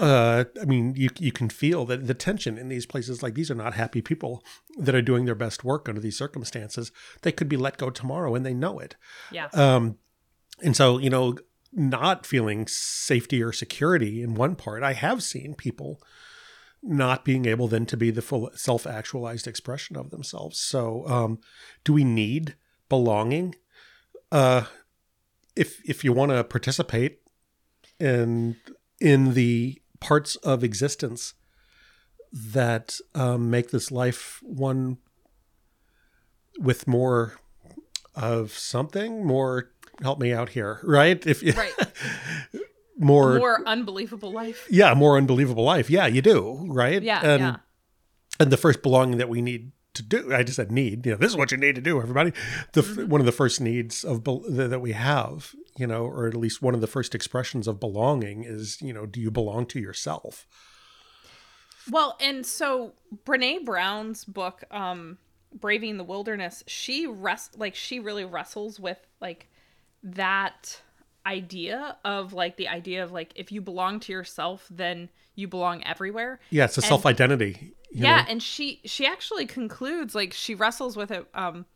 Uh, 0.00 0.44
I 0.60 0.64
mean, 0.64 0.94
you 0.96 1.08
you 1.18 1.30
can 1.30 1.50
feel 1.50 1.84
that 1.86 2.06
the 2.06 2.14
tension 2.14 2.58
in 2.58 2.68
these 2.68 2.86
places. 2.86 3.22
Like 3.22 3.34
these 3.34 3.50
are 3.50 3.54
not 3.54 3.74
happy 3.74 4.02
people 4.02 4.42
that 4.76 4.94
are 4.94 5.02
doing 5.02 5.24
their 5.24 5.34
best 5.36 5.62
work 5.62 5.88
under 5.88 6.00
these 6.00 6.18
circumstances. 6.18 6.90
They 7.22 7.32
could 7.32 7.48
be 7.48 7.56
let 7.56 7.78
go 7.78 7.90
tomorrow, 7.90 8.34
and 8.34 8.44
they 8.44 8.54
know 8.54 8.78
it. 8.80 8.96
Yeah. 9.30 9.48
Um, 9.52 9.98
and 10.62 10.76
so, 10.76 10.98
you 10.98 11.10
know, 11.10 11.36
not 11.72 12.26
feeling 12.26 12.66
safety 12.66 13.42
or 13.42 13.52
security 13.52 14.22
in 14.22 14.34
one 14.34 14.56
part, 14.56 14.82
I 14.82 14.94
have 14.94 15.22
seen 15.22 15.54
people 15.54 16.00
not 16.82 17.24
being 17.24 17.46
able 17.46 17.68
then 17.68 17.86
to 17.86 17.96
be 17.96 18.10
the 18.10 18.22
full 18.22 18.50
self 18.54 18.86
actualized 18.86 19.46
expression 19.46 19.96
of 19.96 20.10
themselves. 20.10 20.58
So, 20.58 21.06
um, 21.06 21.38
do 21.84 21.92
we 21.92 22.04
need 22.04 22.56
belonging? 22.88 23.54
Uh, 24.30 24.64
if 25.56 25.80
if 25.88 26.04
you 26.04 26.12
want 26.12 26.30
to 26.32 26.44
participate 26.44 27.20
in 27.98 28.56
in 29.00 29.34
the 29.34 29.80
parts 30.00 30.36
of 30.36 30.62
existence 30.62 31.34
that 32.32 32.98
um, 33.14 33.50
make 33.50 33.70
this 33.70 33.90
life 33.90 34.40
one 34.42 34.98
with 36.58 36.86
more 36.86 37.34
of 38.14 38.52
something, 38.52 39.24
more 39.24 39.70
help 40.02 40.18
me 40.18 40.32
out 40.32 40.50
here, 40.50 40.80
right? 40.84 41.26
If 41.26 41.42
you, 41.42 41.52
Right. 41.52 41.74
more, 42.98 43.38
More 43.38 43.66
unbelievable 43.66 44.32
life. 44.32 44.66
yeah, 44.70 44.92
more 44.94 45.16
unbelievable 45.16 45.64
life. 45.64 45.88
Yeah, 45.88 46.06
you 46.06 46.20
do, 46.22 46.64
right? 46.68 47.02
Yeah. 47.02 47.20
and, 47.22 47.40
yeah. 47.40 47.56
And 48.40 48.52
the 48.52 48.56
first 48.56 48.82
belonging 48.82 49.18
that 49.18 49.28
we 49.28 49.40
need 49.42 49.72
to 49.94 50.02
do, 50.02 50.32
I 50.32 50.42
just 50.42 50.56
said 50.56 50.70
need. 50.70 51.06
You 51.06 51.12
know, 51.12 51.18
this 51.18 51.30
is 51.30 51.36
what 51.36 51.50
you 51.50 51.56
need 51.56 51.74
to 51.74 51.80
do, 51.80 52.00
everybody. 52.00 52.32
The 52.72 52.82
f 52.82 53.08
one 53.08 53.20
of 53.20 53.26
the 53.26 53.32
first 53.32 53.60
needs 53.60 54.04
of 54.04 54.22
that 54.24 54.68
that 54.70 54.80
we 54.80 54.92
have, 54.92 55.54
you 55.76 55.86
know, 55.86 56.04
or 56.04 56.28
at 56.28 56.34
least 56.34 56.62
one 56.62 56.74
of 56.74 56.80
the 56.80 56.86
first 56.86 57.14
expressions 57.14 57.66
of 57.66 57.80
belonging 57.80 58.44
is, 58.44 58.80
you 58.80 58.92
know, 58.92 59.06
do 59.06 59.20
you 59.20 59.30
belong 59.30 59.66
to 59.66 59.80
yourself? 59.80 60.46
Well, 61.90 62.16
and 62.20 62.44
so 62.44 62.92
Brene 63.24 63.64
Brown's 63.64 64.24
book, 64.24 64.62
um, 64.70 65.18
Braving 65.52 65.96
the 65.96 66.04
Wilderness, 66.04 66.62
she 66.66 67.06
rest 67.06 67.58
like 67.58 67.74
she 67.74 67.98
really 67.98 68.24
wrestles 68.24 68.78
with 68.78 68.98
like 69.20 69.48
that 70.02 70.80
idea 71.28 71.96
of 72.04 72.32
like 72.32 72.56
the 72.56 72.68
idea 72.68 73.04
of 73.04 73.12
like 73.12 73.32
if 73.36 73.52
you 73.52 73.60
belong 73.60 74.00
to 74.00 74.12
yourself, 74.12 74.66
then 74.70 75.10
you 75.34 75.46
belong 75.46 75.84
everywhere. 75.84 76.40
Yeah, 76.50 76.64
it's 76.64 76.78
a 76.78 76.82
self 76.82 77.04
identity. 77.06 77.74
yeah, 77.92 78.24
and 78.28 78.42
she 78.42 78.80
she 78.84 79.06
actually 79.06 79.46
concludes 79.46 80.14
like 80.14 80.32
she 80.32 80.54
wrestles 80.54 80.96
with 80.96 81.10
it 81.10 81.26
um 81.34 81.66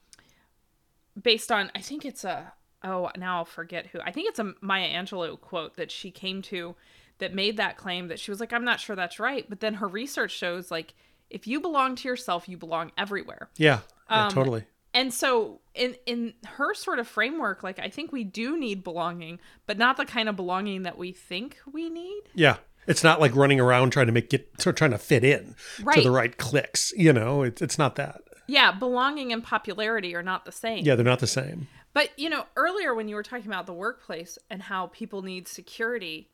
based 1.20 1.52
on 1.52 1.70
I 1.74 1.80
think 1.80 2.04
it's 2.04 2.24
a 2.24 2.52
oh 2.82 3.10
now 3.16 3.38
I'll 3.38 3.44
forget 3.44 3.86
who. 3.88 4.00
I 4.00 4.10
think 4.10 4.28
it's 4.28 4.38
a 4.38 4.54
Maya 4.60 4.88
Angelou 4.88 5.40
quote 5.40 5.76
that 5.76 5.90
she 5.90 6.10
came 6.10 6.42
to 6.42 6.74
that 7.18 7.34
made 7.34 7.56
that 7.58 7.76
claim 7.76 8.08
that 8.08 8.18
she 8.18 8.30
was 8.30 8.40
like 8.40 8.52
I'm 8.52 8.64
not 8.64 8.80
sure 8.80 8.96
that's 8.96 9.20
right, 9.20 9.44
but 9.48 9.60
then 9.60 9.74
her 9.74 9.88
research 9.88 10.32
shows 10.32 10.70
like 10.70 10.94
if 11.30 11.46
you 11.46 11.60
belong 11.60 11.94
to 11.96 12.08
yourself, 12.08 12.48
you 12.48 12.56
belong 12.58 12.92
everywhere. 12.98 13.48
yeah, 13.56 13.80
yeah 14.10 14.26
Um, 14.26 14.30
totally. 14.32 14.64
And 14.94 15.12
so 15.12 15.60
in 15.74 15.96
in 16.06 16.34
her 16.44 16.74
sort 16.74 16.98
of 16.98 17.08
framework, 17.08 17.62
like 17.62 17.78
I 17.78 17.88
think 17.88 18.12
we 18.12 18.24
do 18.24 18.58
need 18.58 18.84
belonging, 18.84 19.38
but 19.66 19.78
not 19.78 19.96
the 19.96 20.04
kind 20.04 20.28
of 20.28 20.36
belonging 20.36 20.82
that 20.82 20.98
we 20.98 21.12
think 21.12 21.58
we 21.70 21.88
need. 21.88 22.22
Yeah. 22.34 22.56
It's 22.86 23.04
not 23.04 23.20
like 23.20 23.34
running 23.36 23.60
around 23.60 23.90
trying 23.90 24.06
to 24.06 24.12
make 24.12 24.32
of 24.34 24.74
trying 24.74 24.90
to 24.90 24.98
fit 24.98 25.22
in 25.24 25.54
to 25.94 26.02
the 26.02 26.10
right 26.10 26.36
clicks. 26.36 26.92
You 26.96 27.12
know, 27.12 27.42
it's 27.42 27.62
it's 27.62 27.78
not 27.78 27.96
that. 27.96 28.22
Yeah, 28.48 28.72
belonging 28.72 29.32
and 29.32 29.42
popularity 29.42 30.14
are 30.16 30.22
not 30.22 30.44
the 30.44 30.52
same. 30.52 30.84
Yeah, 30.84 30.96
they're 30.96 31.04
not 31.04 31.20
the 31.20 31.26
same. 31.26 31.68
But 31.94 32.10
you 32.18 32.28
know, 32.28 32.46
earlier 32.56 32.94
when 32.94 33.08
you 33.08 33.14
were 33.14 33.22
talking 33.22 33.46
about 33.46 33.66
the 33.66 33.72
workplace 33.72 34.36
and 34.50 34.62
how 34.62 34.88
people 34.88 35.22
need 35.22 35.46
security, 35.46 36.28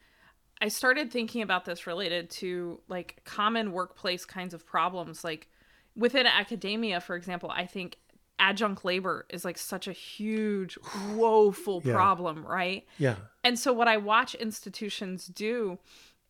I 0.61 0.68
started 0.68 1.12
thinking 1.12 1.42
about 1.42 1.64
this 1.64 1.87
related 1.87 2.31
to 2.31 2.81
like 2.88 3.21
common 3.25 3.73
workplace 3.73 4.25
kinds 4.25 4.55
of 4.55 4.64
problems. 4.64 5.23
Like 5.23 5.49
within 5.94 6.27
academia, 6.27 7.01
for 7.01 7.14
example, 7.14 7.51
I 7.51 7.66
think 7.66 7.99
adjunct 8.38 8.85
labor 8.85 9.27
is 9.31 9.44
like 9.44 9.59
such 9.59 9.87
a 9.88 9.92
huge 9.92 10.79
woeful 11.14 11.83
Yeah. 11.85 11.94
problem, 11.94 12.44
right? 12.46 12.87
Yeah. 12.98 13.16
And 13.44 13.59
so 13.59 13.72
what 13.72 13.88
I 13.88 13.96
watch 13.96 14.35
institutions 14.35 15.27
do 15.27 15.79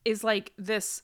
is 0.05 0.23
like 0.25 0.53
this 0.57 1.03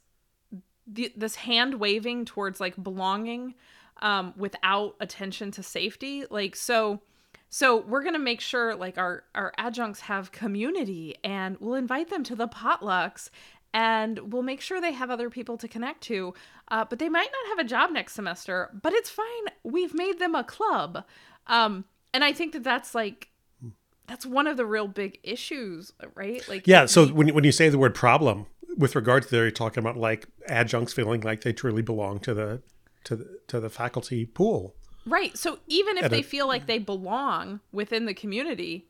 the, 0.86 1.12
this 1.16 1.36
hand 1.36 1.74
waving 1.80 2.24
towards 2.26 2.60
like 2.60 2.80
belonging 2.82 3.54
um 4.02 4.34
without 4.36 4.96
attention 5.00 5.50
to 5.52 5.62
safety. 5.62 6.24
Like 6.30 6.56
so 6.56 7.00
so 7.48 7.82
we're 7.82 8.02
going 8.02 8.14
to 8.14 8.18
make 8.18 8.40
sure 8.40 8.74
like 8.74 8.98
our 8.98 9.24
our 9.34 9.52
adjuncts 9.58 10.00
have 10.00 10.32
community 10.32 11.14
and 11.22 11.56
we'll 11.60 11.74
invite 11.74 12.10
them 12.10 12.24
to 12.24 12.34
the 12.34 12.48
potlucks 12.48 13.30
and 13.74 14.32
we'll 14.32 14.42
make 14.42 14.62
sure 14.62 14.80
they 14.80 14.92
have 14.92 15.10
other 15.10 15.28
people 15.28 15.58
to 15.58 15.68
connect 15.68 16.00
to. 16.04 16.32
Uh, 16.68 16.84
but 16.88 16.98
they 16.98 17.08
might 17.10 17.28
not 17.30 17.48
have 17.58 17.58
a 17.66 17.68
job 17.68 17.90
next 17.90 18.14
semester, 18.14 18.70
but 18.82 18.92
it's 18.94 19.10
fine. 19.10 19.44
We've 19.64 19.92
made 19.92 20.18
them 20.18 20.34
a 20.34 20.44
club. 20.44 21.04
Um 21.46 21.84
and 22.14 22.22
I 22.24 22.32
think 22.32 22.52
that 22.54 22.62
that's 22.62 22.94
like 22.94 23.28
that's 24.06 24.24
one 24.24 24.46
of 24.46 24.56
the 24.56 24.64
real 24.66 24.86
big 24.86 25.18
issues, 25.22 25.92
right? 26.14 26.46
Like 26.48 26.66
Yeah. 26.66 26.86
So 26.86 27.06
when 27.08 27.28
you- 27.28 27.34
when 27.34 27.44
you 27.44 27.52
say 27.52 27.68
the 27.68 27.78
word 27.78 27.94
problem 27.94 28.46
with 28.76 28.94
regard 28.94 29.24
to 29.24 29.30
there, 29.30 29.42
you're 29.42 29.50
talking 29.50 29.82
about 29.82 29.96
like 29.96 30.26
adjuncts 30.48 30.92
feeling 30.92 31.20
like 31.22 31.40
they 31.42 31.52
truly 31.52 31.82
belong 31.82 32.20
to 32.20 32.32
the 32.34 32.62
to 33.04 33.16
the 33.16 33.40
to 33.48 33.60
the 33.60 33.68
faculty 33.70 34.24
pool. 34.24 34.74
Right. 35.06 35.36
So 35.36 35.58
even 35.66 35.98
if 35.98 36.04
At 36.04 36.12
a- 36.12 36.14
they 36.16 36.22
feel 36.22 36.46
like 36.46 36.66
they 36.66 36.78
belong 36.78 37.60
within 37.72 38.06
the 38.06 38.14
community, 38.14 38.86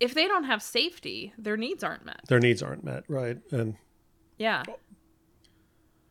if 0.00 0.14
they 0.14 0.26
don't 0.26 0.44
have 0.44 0.62
safety, 0.62 1.32
their 1.38 1.56
needs 1.56 1.84
aren't 1.84 2.04
met. 2.04 2.20
Their 2.26 2.40
needs 2.40 2.62
aren't 2.62 2.82
met, 2.84 3.04
right? 3.08 3.38
And 3.52 3.76
Yeah. 4.40 4.62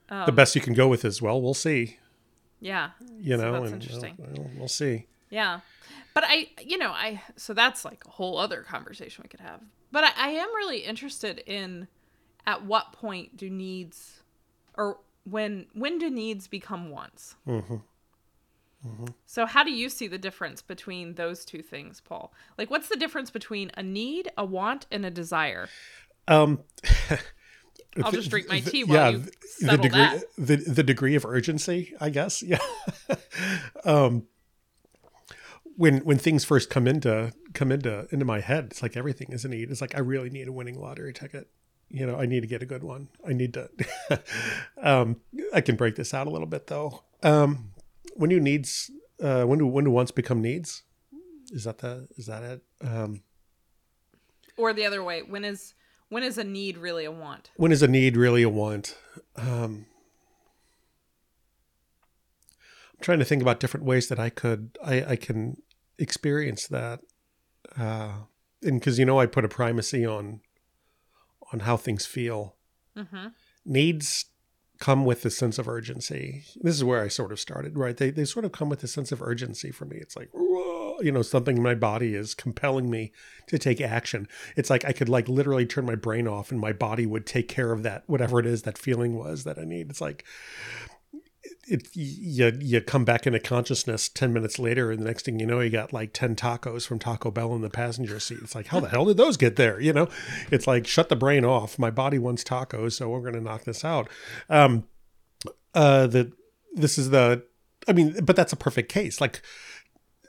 Um, 0.07 0.27
the 0.27 0.31
best 0.31 0.53
you 0.55 0.61
can 0.61 0.75
go 0.75 0.87
with 0.87 1.03
is 1.03 1.19
well, 1.19 1.41
we'll 1.41 1.55
see. 1.55 1.97
Yeah. 2.61 2.91
You 3.19 3.37
So 3.37 3.41
know, 3.41 3.51
that's 3.53 3.71
and 3.71 3.81
interesting. 3.81 4.15
We'll, 4.19 4.29
we'll, 4.33 4.51
we'll 4.55 4.67
see. 4.67 5.07
Yeah. 5.31 5.61
But 6.13 6.25
I, 6.27 6.49
you 6.63 6.77
know, 6.77 6.91
I, 6.91 7.23
so 7.37 7.55
that's 7.55 7.83
like 7.83 8.03
a 8.05 8.11
whole 8.11 8.37
other 8.37 8.61
conversation 8.61 9.23
we 9.23 9.29
could 9.29 9.39
have. 9.39 9.61
But 9.91 10.03
I, 10.03 10.11
I 10.15 10.29
am 10.29 10.47
really 10.55 10.79
interested 10.79 11.41
in 11.47 11.87
at 12.45 12.63
what 12.63 12.93
point 12.93 13.35
do 13.35 13.49
needs, 13.49 14.21
or 14.77 14.99
when, 15.23 15.65
when 15.73 15.97
do 15.97 16.11
needs 16.11 16.47
become 16.47 16.91
wants? 16.91 17.35
Mm-hmm. 17.47 17.77
Mm-hmm. 18.87 19.05
So 19.25 19.47
how 19.47 19.63
do 19.63 19.71
you 19.71 19.89
see 19.89 20.07
the 20.07 20.19
difference 20.19 20.61
between 20.61 21.15
those 21.15 21.45
two 21.45 21.63
things, 21.63 21.99
Paul? 21.99 22.31
Like, 22.59 22.69
what's 22.69 22.89
the 22.89 22.95
difference 22.95 23.31
between 23.31 23.71
a 23.75 23.81
need, 23.81 24.31
a 24.37 24.45
want, 24.45 24.85
and 24.91 25.03
a 25.03 25.11
desire? 25.11 25.67
Um, 26.27 26.59
I'll 28.03 28.11
just 28.11 28.29
drink 28.29 28.47
my 28.47 28.61
the- 28.61 28.69
tea 28.71 28.83
while 28.83 29.11
you 29.13 29.23
the 29.61 29.77
degree 29.77 29.99
that. 29.99 30.23
the 30.37 30.55
the 30.57 30.83
degree 30.83 31.15
of 31.15 31.25
urgency, 31.25 31.93
I 31.99 32.09
guess. 32.09 32.43
Yeah. 32.51 32.59
um, 33.85 34.27
when 35.75 35.99
when 35.99 36.17
things 36.17 36.43
first 36.43 36.69
come 36.69 36.87
into 36.87 37.33
come 37.53 37.71
into 37.71 38.07
into 38.11 38.25
my 38.25 38.39
head, 38.41 38.65
it's 38.71 38.81
like 38.81 38.97
everything 38.97 39.29
is 39.31 39.45
a 39.45 39.49
need. 39.49 39.71
It's 39.71 39.81
like 39.81 39.95
I 39.95 39.99
really 39.99 40.29
need 40.29 40.47
a 40.47 40.51
winning 40.51 40.79
lottery 40.79 41.13
ticket. 41.13 41.47
You 41.89 42.05
know, 42.05 42.17
I 42.17 42.25
need 42.25 42.41
to 42.41 42.47
get 42.47 42.61
a 42.61 42.65
good 42.67 42.83
one. 42.83 43.07
I 43.27 43.33
need 43.33 43.53
to. 43.55 43.69
um, 44.81 45.21
I 45.53 45.61
can 45.61 45.75
break 45.75 45.95
this 45.95 46.13
out 46.13 46.27
a 46.27 46.29
little 46.29 46.47
bit 46.47 46.67
though. 46.67 47.03
Um, 47.23 47.71
when 48.15 48.29
do 48.29 48.39
needs? 48.39 48.91
Uh, 49.21 49.43
when 49.45 49.59
do 49.59 49.65
when 49.67 49.85
do 49.85 49.91
wants 49.91 50.11
become 50.11 50.41
needs? 50.41 50.83
Is 51.51 51.63
that 51.63 51.79
the 51.79 52.07
is 52.17 52.27
that 52.27 52.43
it? 52.43 52.61
Um, 52.81 53.23
Or 54.57 54.73
the 54.73 54.85
other 54.85 55.03
way, 55.03 55.23
when 55.23 55.43
is 55.43 55.73
when 56.09 56.23
is 56.23 56.37
a 56.37 56.43
need 56.43 56.77
really 56.77 57.05
a 57.05 57.11
want? 57.11 57.51
when 57.55 57.71
is 57.71 57.81
a 57.81 57.87
need 57.87 58.17
really 58.17 58.43
a 58.43 58.49
want? 58.49 58.97
Um, 59.35 59.85
I'm 62.93 63.01
trying 63.01 63.19
to 63.19 63.25
think 63.25 63.41
about 63.41 63.59
different 63.59 63.85
ways 63.85 64.09
that 64.09 64.19
I 64.19 64.29
could 64.29 64.77
I, 64.83 65.03
I 65.03 65.15
can 65.15 65.61
experience 65.97 66.67
that, 66.67 66.99
uh, 67.77 68.13
and 68.61 68.79
because 68.79 68.99
you 68.99 69.05
know 69.05 69.19
I 69.19 69.25
put 69.25 69.45
a 69.45 69.49
primacy 69.49 70.05
on 70.05 70.41
on 71.53 71.61
how 71.61 71.77
things 71.77 72.05
feel. 72.05 72.55
Mm-hmm. 72.97 73.27
Needs 73.65 74.25
come 74.79 75.05
with 75.05 75.25
a 75.25 75.29
sense 75.29 75.59
of 75.59 75.67
urgency. 75.67 76.43
This 76.61 76.75
is 76.75 76.83
where 76.83 77.01
I 77.01 77.07
sort 77.07 77.31
of 77.31 77.39
started, 77.39 77.77
right? 77.77 77.95
They 77.95 78.09
they 78.09 78.25
sort 78.25 78.45
of 78.45 78.51
come 78.51 78.69
with 78.69 78.83
a 78.83 78.87
sense 78.87 79.11
of 79.11 79.21
urgency 79.21 79.71
for 79.71 79.85
me. 79.85 79.97
It's 79.97 80.15
like 80.15 80.29
"Whoa," 80.33 80.78
you 81.01 81.11
know 81.11 81.21
something 81.21 81.57
in 81.57 81.63
my 81.63 81.75
body 81.75 82.15
is 82.15 82.33
compelling 82.33 82.89
me 82.89 83.11
to 83.47 83.57
take 83.57 83.81
action. 83.81 84.27
It's 84.55 84.69
like 84.69 84.85
I 84.85 84.91
could 84.91 85.09
like 85.09 85.27
literally 85.27 85.65
turn 85.65 85.85
my 85.85 85.95
brain 85.95 86.27
off 86.27 86.51
and 86.51 86.59
my 86.59 86.73
body 86.73 87.05
would 87.05 87.25
take 87.25 87.47
care 87.47 87.71
of 87.71 87.83
that 87.83 88.03
whatever 88.07 88.39
it 88.39 88.45
is 88.45 88.63
that 88.63 88.77
feeling 88.77 89.15
was 89.15 89.43
that 89.43 89.57
I 89.57 89.63
need. 89.63 89.89
It's 89.89 90.01
like 90.01 90.23
it 91.67 91.87
you 91.95 92.57
you 92.59 92.81
come 92.81 93.05
back 93.05 93.25
into 93.25 93.39
consciousness 93.39 94.09
10 94.09 94.33
minutes 94.33 94.59
later 94.59 94.91
and 94.91 95.01
the 95.01 95.05
next 95.05 95.25
thing 95.25 95.39
you 95.39 95.45
know 95.45 95.59
you 95.59 95.69
got 95.69 95.93
like 95.93 96.13
10 96.13 96.35
tacos 96.35 96.85
from 96.85 96.99
Taco 96.99 97.31
Bell 97.31 97.55
in 97.55 97.61
the 97.61 97.69
passenger 97.69 98.19
seat. 98.19 98.39
It's 98.41 98.55
like 98.55 98.67
how 98.67 98.79
the 98.79 98.89
hell 98.89 99.05
did 99.05 99.17
those 99.17 99.37
get 99.37 99.55
there, 99.55 99.79
you 99.79 99.93
know? 99.93 100.09
It's 100.51 100.67
like 100.67 100.87
shut 100.87 101.09
the 101.09 101.15
brain 101.15 101.45
off. 101.45 101.79
My 101.79 101.91
body 101.91 102.19
wants 102.19 102.43
tacos, 102.43 102.93
so 102.93 103.09
we're 103.09 103.21
going 103.21 103.33
to 103.33 103.41
knock 103.41 103.63
this 103.63 103.85
out. 103.85 104.09
Um 104.49 104.85
uh 105.73 106.07
the 106.07 106.31
this 106.73 106.97
is 106.97 107.09
the 107.09 107.43
I 107.87 107.93
mean, 107.93 108.23
but 108.23 108.35
that's 108.35 108.53
a 108.53 108.57
perfect 108.57 108.91
case. 108.91 109.21
Like 109.21 109.41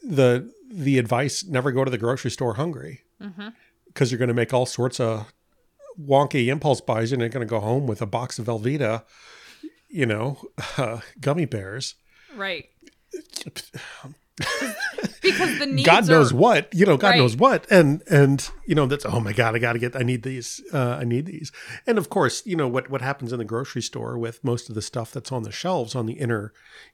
the 0.02 0.50
the 0.70 0.98
advice 0.98 1.44
never 1.44 1.72
go 1.72 1.84
to 1.84 1.90
the 1.90 1.98
grocery 1.98 2.30
store 2.30 2.54
hungry 2.54 3.00
Mm-hmm. 3.20 3.48
because 3.88 4.10
you're 4.10 4.18
going 4.18 4.28
to 4.28 4.34
make 4.34 4.54
all 4.54 4.64
sorts 4.64 4.98
of 4.98 5.30
wonky 6.00 6.46
impulse 6.46 6.80
buys 6.80 7.12
and 7.12 7.20
you're 7.20 7.28
not 7.28 7.34
going 7.34 7.46
to 7.46 7.50
go 7.50 7.60
home 7.60 7.86
with 7.86 8.00
a 8.00 8.06
box 8.06 8.38
of 8.38 8.46
Velveeta, 8.46 9.02
you 9.90 10.06
know, 10.06 10.38
uh, 10.78 11.00
gummy 11.20 11.44
bears. 11.44 11.96
Right. 12.34 12.70
Because 15.22 15.58
the 15.58 15.66
needs 15.70 15.86
God 15.86 16.08
knows 16.08 16.32
are, 16.32 16.36
what, 16.36 16.74
you 16.74 16.86
know, 16.86 16.96
God 16.96 17.08
Right. 17.08 17.18
knows 17.18 17.36
what. 17.36 17.66
And, 17.70 18.02
and, 18.08 18.48
you 18.66 18.74
know, 18.74 18.86
that's, 18.86 19.04
oh 19.04 19.20
my 19.20 19.32
God, 19.32 19.54
I 19.54 19.58
got 19.58 19.72
to 19.74 19.78
get, 19.78 19.94
I 19.96 20.02
need 20.02 20.22
these, 20.22 20.62
uh, 20.72 20.98
I 21.00 21.04
need 21.04 21.26
these. 21.26 21.52
And 21.86 21.98
of 21.98 22.08
course, 22.08 22.44
you 22.46 22.56
know, 22.56 22.68
what, 22.68 22.90
what 22.90 23.00
happens 23.02 23.32
in 23.32 23.38
the 23.38 23.44
grocery 23.44 23.82
store 23.82 24.18
with 24.18 24.42
most 24.44 24.68
of 24.68 24.74
the 24.74 24.82
stuff 24.82 25.12
that's 25.12 25.30
on 25.32 25.42
the 25.42 25.52
shelves 25.52 25.94
on 25.94 26.06
the 26.06 26.14
inner, 26.14 26.52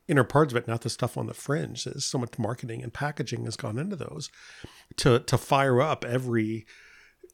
inner 0.09 0.25
parts 0.25 0.53
of 0.53 0.57
it, 0.57 0.69
not 0.69 0.81
the 0.83 0.91
stuff 0.91 1.17
on 1.17 1.27
the 1.27 1.35
fringe 1.35 1.87
is 1.87 2.05
so 2.05 2.19
much 2.19 2.39
marketing 2.39 2.83
and 2.83 2.93
packaging 2.93 3.45
has 3.45 3.57
gone 3.57 3.79
into 3.79 3.97
those 3.97 4.31
to, 4.97 5.21
to 5.21 5.39
fire 5.39 5.81
up 5.81 6.05
every, 6.05 6.67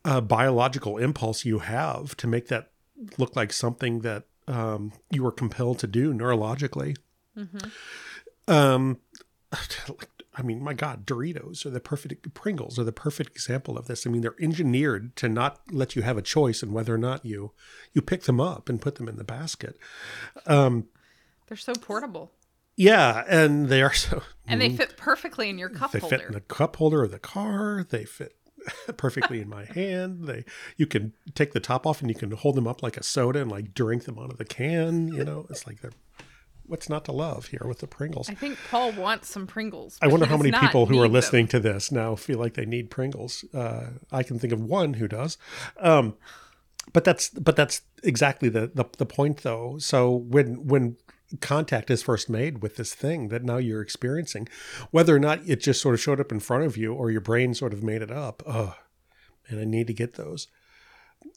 uh, 0.05 0.21
biological 0.21 0.99
impulse 0.99 1.45
you 1.45 1.61
have 1.61 2.17
to 2.17 2.27
make 2.27 2.49
that 2.49 2.71
look 3.19 3.35
like 3.37 3.53
something 3.53 4.01
that, 4.01 4.25
um, 4.49 4.93
you 5.11 5.23
were 5.23 5.31
compelled 5.33 5.79
to 5.79 5.87
do 5.87 6.13
neurologically. 6.13 6.97
Um, 8.49 8.99
I 10.35 10.41
mean, 10.41 10.65
my 10.65 10.73
God, 10.73 11.05
Doritos 11.05 11.67
are 11.67 11.71
the 11.71 11.79
perfect, 11.79 12.33
Pringles 12.33 12.79
are 12.79 12.85
the 12.85 12.93
perfect 12.93 13.33
example 13.33 13.77
of 13.77 13.87
this. 13.87 14.07
I 14.07 14.11
mean, 14.11 14.23
they're 14.23 14.35
engineered 14.41 15.15
to 15.17 15.29
not 15.29 15.61
let 15.71 15.95
you 15.95 16.01
have 16.01 16.17
a 16.17 16.23
choice 16.23 16.63
in 16.63 16.73
whether 16.73 16.95
or 16.95 16.99
not 16.99 17.27
you 17.27 17.53
you 17.93 18.01
pick 18.01 18.23
them 18.23 18.41
up 18.41 18.71
and 18.71 18.81
put 18.81 18.95
them 18.95 19.09
in 19.09 19.17
the 19.17 19.25
basket. 19.25 19.77
Um, 20.47 20.89
they're 21.49 21.59
so 21.59 21.75
portable 21.75 22.33
yeah, 22.77 23.25
and 23.29 23.69
they 23.69 23.83
are 23.83 23.93
so 23.93 24.23
and 24.47 24.61
they 24.61 24.71
fit 24.71 24.97
perfectly 24.97 25.51
in 25.51 25.59
your 25.59 25.69
cup 25.69 25.93
they 25.93 25.99
holder. 25.99 26.19
fit 26.19 26.27
in 26.27 26.33
the 26.33 26.41
cup 26.41 26.77
holder 26.77 27.03
of 27.03 27.11
the 27.11 27.19
car. 27.19 27.87
They 27.89 28.05
fit 28.05 28.35
perfectly 28.97 29.41
in 29.41 29.49
my 29.49 29.67
hand. 29.67 30.27
They 30.27 30.45
you 30.77 30.87
can 30.87 31.13
take 31.35 31.53
the 31.53 31.61
top 31.61 31.87
off 31.87 32.01
and 32.01 32.09
you 32.09 32.15
can 32.15 32.31
hold 32.31 32.55
them 32.55 32.67
up 32.67 32.83
like 32.83 32.97
a 32.97 33.03
soda 33.03 33.43
and 33.43 33.51
like 33.51 33.75
drink 33.75 34.05
them 34.05 34.19
out 34.19 34.31
of 34.31 34.39
the 34.39 34.45
can. 34.45 35.09
You 35.09 35.25
know, 35.25 35.47
it's 35.51 35.67
like 35.67 35.81
they're 35.81 35.93
what's 36.73 36.89
not 36.89 37.05
to 37.05 37.13
love 37.13 37.49
here 37.49 37.65
with 37.67 37.81
the 37.81 37.87
Pringles. 37.87 38.31
I 38.31 38.35
think 38.35 38.59
Paul 38.71 38.93
wants 38.93 39.29
some 39.29 39.47
Pringles. 39.47 39.99
I 40.01 40.09
wonder 40.09 40.25
how 40.25 40.39
many 40.39 40.51
people 40.51 40.87
who 40.87 41.01
are 41.01 41.07
listening 41.07 41.45
them. 41.45 41.61
to 41.63 41.69
this 41.69 41.93
now 41.93 42.17
feel 42.17 42.39
like 42.39 42.55
they 42.55 42.65
need 42.65 42.91
Pringles. 42.91 43.45
Uh, 43.55 43.91
I 44.11 44.23
can 44.23 44.39
think 44.39 44.55
of 44.55 44.61
one 44.61 44.95
who 44.95 45.07
does. 45.07 45.37
Um, 45.79 46.15
but 46.95 47.05
that's 47.05 47.29
but 47.29 47.57
that's 47.57 47.83
exactly 48.03 48.49
the, 48.49 48.71
the 48.75 48.87
the 48.97 49.07
point 49.07 49.43
though. 49.43 49.77
So 49.79 50.11
when 50.11 50.67
when 50.67 50.97
contact 51.41 51.91
is 51.91 52.03
first 52.03 52.31
made 52.31 52.63
with 52.63 52.77
this 52.77 52.95
thing 52.95 53.29
that 53.29 53.45
now 53.45 53.59
you're 53.59 53.83
experiencing, 53.83 54.49
whether 54.91 55.15
or 55.15 55.21
not 55.21 55.47
it 55.47 55.61
just 55.61 55.81
sort 55.81 55.95
of 55.95 56.01
showed 56.01 56.21
up 56.21 56.33
in 56.33 56.41
front 56.41 56.65
of 56.65 56.77
you 56.77 56.95
or 56.95 57.11
your 57.11 57.21
brain 57.21 57.53
sort 57.53 57.75
of 57.75 57.83
made 57.83 58.01
it 58.01 58.11
up, 58.11 58.43
oh, 58.47 58.77
and 59.49 59.61
I 59.61 59.65
need 59.65 59.87
to 59.89 59.95
get 59.95 60.15
those. 60.15 60.49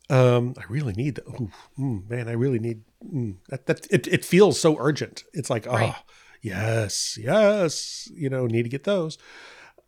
Um, 0.10 0.54
I 0.58 0.64
really 0.70 0.94
need 0.94 1.20
ooh, 1.28 1.50
mm, 1.80 2.10
man, 2.10 2.28
I 2.28 2.34
really 2.34 2.60
need 2.60 2.84
mm, 3.04 3.38
that. 3.50 3.66
That 3.66 3.88
it, 3.90 4.08
it 4.08 4.24
feels 4.26 4.60
so 4.60 4.78
urgent. 4.80 5.24
It's 5.34 5.50
like, 5.50 5.66
oh, 5.68 5.74
Right. 5.74 5.96
yes, 6.42 7.18
yes, 7.20 8.08
you 8.14 8.30
know, 8.30 8.46
need 8.46 8.64
to 8.64 8.70
get 8.70 8.84
those. 8.84 9.18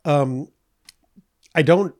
Um, 0.04 0.48
I 1.54 1.62
don't 1.62 1.94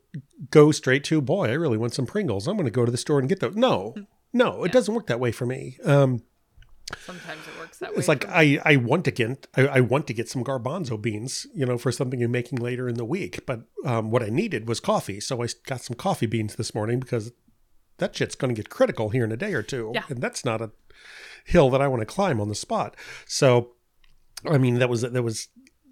go 0.51 0.73
straight 0.73 1.05
to, 1.05 1.21
boy, 1.21 1.49
I 1.49 1.53
really 1.53 1.79
want 1.79 1.95
some 1.95 2.07
Pringles. 2.07 2.47
I'm 2.47 2.57
going 2.57 2.65
to 2.67 2.71
go 2.71 2.85
to 2.85 2.91
the 2.91 2.99
store 2.99 3.19
and 3.19 3.29
get 3.29 3.41
those. 3.41 3.55
No, 3.57 3.95
no, 4.33 4.65
it 4.65 4.73
doesn't 4.73 4.95
work 4.95 5.07
that 5.07 5.21
way 5.21 5.33
for 5.33 5.47
me. 5.47 5.79
Um, 5.85 6.23
Sometimes 7.05 7.41
it 7.47 7.59
works 7.61 7.79
that 7.79 7.91
way. 7.91 7.99
it's 7.99 8.09
like. 8.09 8.27
I, 8.29 8.61
I 8.65 8.77
want 8.77 9.05
to 9.05 9.11
get 9.11 9.47
I, 9.55 9.67
I 9.67 9.81
want 9.81 10.07
to 10.07 10.15
get 10.15 10.29
some 10.29 10.43
garbanzo 10.43 11.01
beans, 11.01 11.47
you 11.55 11.67
know, 11.67 11.77
for 11.77 11.93
something 11.93 12.23
I'm 12.23 12.31
making 12.31 12.59
later 12.61 12.89
in 12.89 12.95
the 12.95 13.05
week. 13.05 13.45
But 13.47 13.65
um, 13.85 14.11
what 14.11 14.23
I 14.23 14.29
needed 14.31 14.67
was 14.67 14.81
coffee, 14.81 15.21
so 15.21 15.43
I 15.43 15.49
got 15.67 15.83
some 15.83 15.97
coffee 15.97 16.27
beans 16.27 16.55
this 16.55 16.75
morning 16.75 16.99
because 16.99 17.31
that 17.99 18.17
shit's 18.17 18.35
going 18.35 18.55
to 18.55 18.61
get 18.61 18.71
critical 18.71 19.11
here 19.11 19.25
in 19.25 19.33
a 19.33 19.37
day 19.37 19.53
or 19.55 19.63
two, 19.63 19.93
Yeah. 19.95 20.05
and 20.09 20.21
that's 20.21 20.45
not 20.45 20.61
a 20.61 20.71
hill 21.45 21.71
that 21.71 21.81
I 21.83 21.89
want 21.89 22.01
to 22.01 22.07
climb 22.07 22.41
on 22.41 22.49
the 22.49 22.55
spot. 22.55 22.97
So, 23.27 23.73
I 24.47 24.59
mean, 24.59 24.79
that 24.79 24.89
was 24.89 25.03
that 25.03 25.23
was 25.23 25.49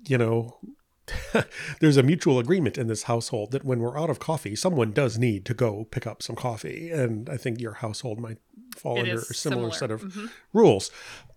you 0.07 0.19
know 0.19 0.59
there's 1.81 1.97
a 1.97 2.03
mutual 2.03 2.39
agreement 2.39 2.77
in 2.79 2.89
this 2.89 3.05
household 3.05 3.53
that 3.53 3.65
when 3.65 3.79
we're 3.81 3.99
out 3.99 4.11
of 4.11 4.19
coffee, 4.19 4.57
someone 4.57 4.93
does 4.93 5.19
need 5.19 5.45
to 5.47 5.55
go 5.55 5.85
pick 5.91 6.07
up 6.07 6.23
some 6.23 6.37
coffee, 6.37 6.91
and 6.91 7.29
I 7.29 7.37
think 7.37 7.61
your 7.61 7.75
household 7.75 8.19
might 8.21 8.39
fall 8.77 8.97
It 8.97 9.01
under 9.03 9.15
a 9.15 9.19
similar, 9.21 9.71
similar. 9.71 9.73
set 9.73 9.91
of 9.91 10.03
Mhm. 10.03 10.31
rules. 10.53 10.91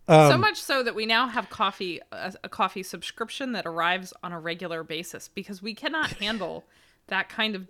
so 0.08 0.13
Um, 0.34 0.41
much 0.41 0.60
so 0.60 0.82
that 0.82 0.95
we 0.95 1.05
now 1.05 1.27
have 1.27 1.49
coffee 1.51 2.01
a, 2.12 2.34
a 2.43 2.49
coffee 2.49 2.82
subscription 2.84 3.51
that 3.51 3.65
arrives 3.67 4.12
on 4.23 4.32
a 4.34 4.39
regular 4.39 4.84
basis 4.84 5.27
because 5.27 5.62
we 5.62 5.73
cannot 5.75 6.10
handle 6.23 6.65
that 7.08 7.29
kind 7.29 7.55
of 7.55 7.67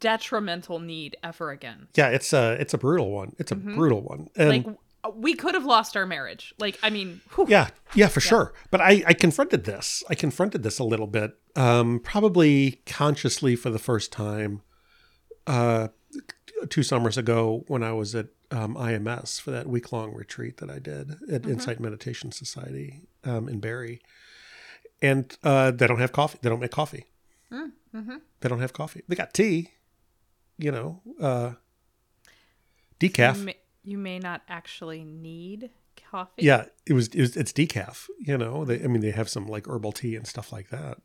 detrimental 0.00 0.78
need 0.78 1.16
ever 1.22 1.50
again. 1.50 1.88
yeah, 1.94 2.08
it's 2.08 2.32
a 2.32 2.52
it's 2.60 2.74
a 2.74 2.78
brutal 2.78 3.10
one. 3.10 3.34
It's 3.38 3.52
a 3.52 3.56
brutal 3.56 4.02
one, 4.02 4.28
and 4.36 4.48
like 4.48 4.66
we 5.14 5.34
could 5.34 5.54
have 5.54 5.64
lost 5.64 5.96
our 5.96 6.06
marriage. 6.06 6.54
Like 6.58 6.78
I 6.82 6.90
mean, 6.90 7.20
whew, 7.34 7.46
Yeah, 7.48 7.68
yeah, 7.94 8.08
for 8.08 8.20
sure. 8.20 8.52
But 8.70 8.80
I, 8.80 9.02
I 9.06 9.14
confronted 9.14 9.64
this. 9.64 10.02
I 10.08 10.14
confronted 10.14 10.62
this 10.62 10.78
a 10.78 10.84
little 10.84 11.06
bit, 11.06 11.36
um, 11.56 12.00
probably 12.00 12.82
consciously 12.86 13.56
for 13.56 13.70
the 13.70 13.78
first 13.78 14.12
time, 14.12 14.62
uh, 15.46 15.88
two 16.68 16.82
summers 16.82 17.18
ago 17.18 17.64
when 17.66 17.82
I 17.82 17.92
was 17.92 18.14
at 18.14 18.28
um, 18.50 18.74
IMS 18.76 19.40
for 19.40 19.50
that 19.50 19.66
week 19.66 19.92
long 19.92 20.14
retreat 20.14 20.58
that 20.58 20.70
I 20.70 20.78
did 20.78 21.16
at 21.30 21.46
Insight 21.46 21.80
Meditation 21.80 22.30
Society 22.30 23.00
um, 23.24 23.48
in 23.48 23.58
Barre, 23.58 23.98
and 25.00 25.36
uh, 25.42 25.70
they 25.72 25.86
don't 25.86 25.98
have 26.00 26.12
coffee. 26.12 26.38
They 26.42 26.48
don't 26.48 26.60
make 26.60 26.70
coffee. 26.70 27.06
Mm-hmm. 27.94 28.16
They 28.40 28.48
don't 28.48 28.60
have 28.60 28.72
coffee. 28.72 29.02
They 29.08 29.16
got 29.16 29.34
tea, 29.34 29.70
you 30.58 30.70
know, 30.72 31.00
uh, 31.20 31.52
decaf. 33.00 33.38
You 33.38 33.44
may, 33.44 33.56
you 33.84 33.98
may 33.98 34.18
not 34.18 34.42
actually 34.48 35.04
need 35.04 35.70
coffee. 36.10 36.42
Yeah, 36.42 36.66
it 36.86 36.92
was, 36.92 37.08
it 37.08 37.20
was 37.20 37.36
it's 37.36 37.52
decaf. 37.52 38.08
You 38.20 38.38
know, 38.38 38.64
they 38.64 38.82
I 38.82 38.86
mean 38.86 39.00
they 39.00 39.10
have 39.10 39.28
some 39.28 39.46
like 39.46 39.66
herbal 39.68 39.92
tea 39.92 40.16
and 40.16 40.26
stuff 40.26 40.52
like 40.52 40.70
that. 40.70 40.98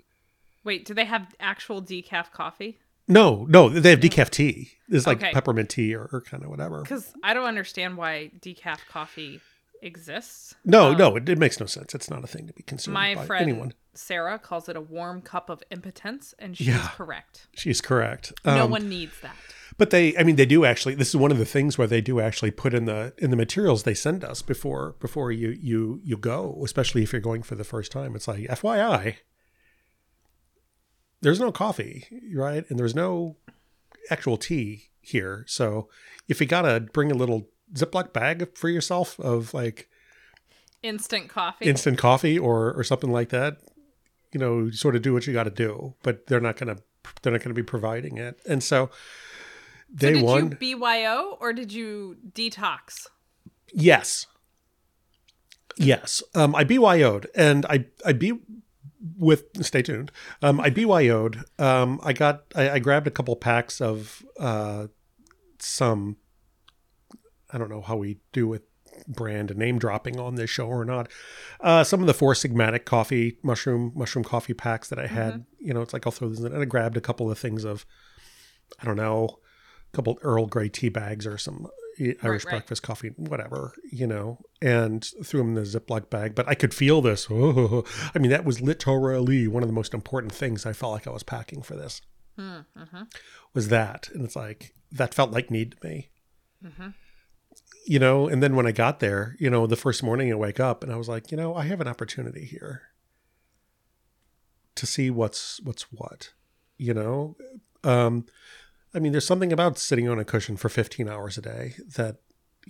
Wait, 0.63 0.85
do 0.85 0.93
they 0.93 1.05
have 1.05 1.33
actual 1.39 1.81
decaf 1.81 2.31
coffee? 2.31 2.79
No, 3.07 3.45
no, 3.49 3.69
they 3.69 3.91
have 3.91 4.01
decaf 4.01 4.29
tea. 4.29 4.71
It's 4.89 5.07
like 5.07 5.19
Okay. 5.19 5.31
peppermint 5.31 5.69
tea 5.69 5.95
or, 5.95 6.09
or 6.11 6.21
kind 6.21 6.43
of 6.43 6.49
whatever. 6.49 6.81
Because 6.81 7.13
I 7.23 7.33
don't 7.33 7.45
understand 7.45 7.95
why 7.95 8.31
decaf 8.39 8.79
coffee 8.89 9.39
exists. 9.81 10.55
No, 10.65 10.91
Um, 10.91 10.97
no, 10.97 11.15
it, 11.15 11.27
it 11.29 11.37
makes 11.37 11.59
no 11.59 11.65
sense. 11.65 11.93
It's 11.95 12.09
not 12.09 12.23
a 12.23 12.27
thing 12.27 12.47
to 12.47 12.53
be 12.53 12.63
consumed 12.63 12.93
My 12.93 13.15
by 13.15 13.25
friend 13.25 13.43
anyone. 13.49 13.73
Sarah 13.93 14.37
calls 14.39 14.69
it 14.69 14.75
a 14.75 14.81
warm 14.81 15.21
cup 15.21 15.49
of 15.49 15.63
impotence, 15.71 16.33
and 16.39 16.55
she's 16.57 16.67
Yeah. 16.67 16.87
correct. 16.95 17.47
She's 17.55 17.81
correct. 17.81 18.33
no 18.45 18.65
Um, 18.65 18.71
one 18.71 18.89
needs 18.89 19.19
that. 19.21 19.35
But 19.77 19.91
they, 19.91 20.17
I 20.17 20.23
mean, 20.23 20.37
they 20.37 20.45
do 20.45 20.65
actually. 20.65 20.95
This 20.95 21.09
is 21.09 21.15
one 21.17 21.31
of 21.31 21.37
the 21.37 21.45
things 21.45 21.77
where 21.77 21.87
they 21.87 22.01
do 22.01 22.19
actually 22.19 22.51
put 22.51 22.73
in 22.73 22.85
the 22.85 23.13
in 23.19 23.29
the 23.29 23.35
materials 23.37 23.83
they 23.83 23.93
send 23.93 24.23
us 24.23 24.41
before 24.41 24.95
before 24.99 25.31
you 25.31 25.49
you 25.49 25.99
you 26.03 26.17
go, 26.17 26.59
especially 26.63 27.03
if 27.03 27.11
you're 27.11 27.21
going 27.21 27.43
for 27.43 27.55
the 27.55 27.63
first 27.63 27.91
time. 27.91 28.15
It's 28.15 28.27
like 28.27 28.41
FYI, 28.49 29.17
there's 31.21 31.39
no 31.39 31.51
coffee, 31.51 32.05
right? 32.33 32.65
And 32.69 32.79
there's 32.79 32.95
no 32.95 33.37
actual 34.09 34.37
tea 34.37 34.89
here. 35.01 35.43
So 35.47 35.89
if 36.27 36.39
you 36.41 36.47
gotta 36.47 36.79
bring 36.79 37.11
a 37.11 37.15
little 37.15 37.49
Ziploc 37.73 38.13
bag 38.13 38.55
for 38.57 38.69
yourself 38.69 39.19
of 39.19 39.53
like 39.53 39.89
Instant 40.83 41.29
coffee. 41.29 41.65
instant 41.65 41.97
coffee 41.97 42.37
or 42.37 42.73
or 42.73 42.83
something 42.83 43.11
like 43.11 43.29
that, 43.29 43.57
you 44.31 44.39
know, 44.39 44.69
sort 44.69 44.95
of 44.95 45.01
do 45.01 45.13
what 45.13 45.25
you 45.27 45.33
got 45.33 45.43
to 45.43 45.49
do. 45.49 45.95
But 46.03 46.27
they're 46.27 46.39
not 46.39 46.57
gonna 46.57 46.77
they're 47.21 47.31
not 47.31 47.41
gonna 47.41 47.55
be 47.55 47.63
providing 47.63 48.17
it, 48.17 48.39
and 48.47 48.63
so. 48.63 48.87
so 48.87 48.95
Day 49.95 50.13
did 50.13 50.23
one, 50.23 50.57
you 50.61 50.75
BYO 50.77 51.37
or 51.39 51.53
did 51.53 51.71
you 51.71 52.17
detox? 52.33 53.07
Yes. 53.73 54.27
Yes. 55.77 56.23
Um, 56.35 56.55
I 56.55 56.63
BYO'd 56.63 57.27
and 57.35 57.65
I, 57.67 57.85
I 58.05 58.13
B 58.13 58.33
with, 59.17 59.45
stay 59.63 59.81
tuned. 59.81 60.11
Um, 60.41 60.59
I 60.59 60.69
BYO'd. 60.69 61.43
Um, 61.59 61.99
I 62.03 62.13
got, 62.13 62.43
I, 62.55 62.71
I 62.71 62.79
grabbed 62.79 63.07
a 63.07 63.11
couple 63.11 63.35
packs 63.35 63.79
of, 63.79 64.25
uh, 64.39 64.87
some, 65.59 66.17
I 67.51 67.57
don't 67.57 67.69
know 67.69 67.81
how 67.81 67.97
we 67.97 68.19
do 68.31 68.47
with 68.47 68.63
brand 69.07 69.55
name 69.55 69.77
dropping 69.79 70.19
on 70.19 70.35
this 70.35 70.49
show 70.49 70.67
or 70.67 70.85
not. 70.85 71.11
Uh, 71.59 71.83
some 71.83 72.01
of 72.01 72.07
the 72.07 72.13
four 72.13 72.33
sigmatic 72.33 72.85
coffee, 72.85 73.37
mushroom, 73.43 73.91
mushroom 73.95 74.23
coffee 74.23 74.53
packs 74.53 74.89
that 74.89 74.99
I 74.99 75.07
had, 75.07 75.45
you 75.59 75.73
know, 75.73 75.81
it's 75.81 75.93
like 75.93 76.05
I'll 76.05 76.11
throw 76.11 76.29
this 76.29 76.39
in 76.39 76.45
and 76.45 76.61
I 76.61 76.65
grabbed 76.65 76.97
a 76.97 77.01
couple 77.01 77.29
of 77.29 77.37
things 77.37 77.63
of, 77.63 77.85
I 78.81 78.85
don't 78.85 78.95
know, 78.95 79.39
a 79.93 79.95
couple 79.95 80.17
Earl 80.21 80.47
Grey 80.47 80.69
tea 80.69 80.89
bags 80.89 81.27
or 81.27 81.37
some 81.37 81.67
Irish 81.99 82.45
right. 82.45 82.51
breakfast 82.51 82.83
coffee, 82.83 83.09
whatever, 83.17 83.73
you 83.91 84.07
know, 84.07 84.39
and 84.61 85.03
threw 85.23 85.39
them 85.41 85.49
in 85.49 85.55
the 85.55 85.61
Ziploc 85.61 86.09
bag. 86.09 86.35
But 86.35 86.47
I 86.47 86.55
could 86.55 86.73
feel 86.73 87.01
this. 87.01 87.27
I 87.31 88.19
mean, 88.19 88.31
that 88.31 88.45
was 88.45 88.61
literally 88.61 89.47
one 89.47 89.63
of 89.63 89.69
the 89.69 89.73
most 89.73 89.93
important 89.93 90.31
things 90.31 90.65
I 90.65 90.73
felt 90.73 90.93
like 90.93 91.07
I 91.07 91.11
was 91.11 91.23
packing 91.23 91.61
for 91.61 91.75
this 91.75 92.01
Mm-hmm. 92.39 93.03
was 93.55 93.69
that. 93.69 94.09
And 94.13 94.23
it's 94.23 94.35
like, 94.35 94.75
that 94.91 95.15
felt 95.15 95.31
like 95.31 95.49
need 95.49 95.71
to 95.79 95.87
me, 95.87 96.09
Mm-hmm. 96.63 96.89
You 97.87 97.99
know. 97.99 98.27
And 98.27 98.43
then 98.43 98.55
when 98.55 98.67
I 98.67 98.71
got 98.71 98.99
there, 98.99 99.35
you 99.39 99.49
know, 99.49 99.65
the 99.65 99.75
first 99.75 100.03
morning 100.03 100.31
I 100.31 100.35
wake 100.35 100.59
up 100.59 100.83
and 100.83 100.91
I 100.91 100.97
was 100.97 101.07
like, 101.07 101.31
you 101.31 101.37
know, 101.37 101.55
I 101.55 101.63
have 101.63 101.81
an 101.81 101.87
opportunity 101.87 102.45
here 102.45 102.83
to 104.75 104.85
see 104.85 105.09
what's 105.09 105.59
what's 105.63 105.91
what, 105.91 106.33
you 106.77 106.93
know. 106.93 107.35
Um, 107.83 108.25
I 108.93 108.99
mean, 108.99 109.11
there's 109.11 109.25
something 109.25 109.53
about 109.53 109.77
sitting 109.77 110.09
on 110.09 110.19
a 110.19 110.25
cushion 110.25 110.57
for 110.57 110.69
15 110.69 111.07
hours 111.07 111.37
a 111.37 111.41
day 111.41 111.75
that, 111.95 112.17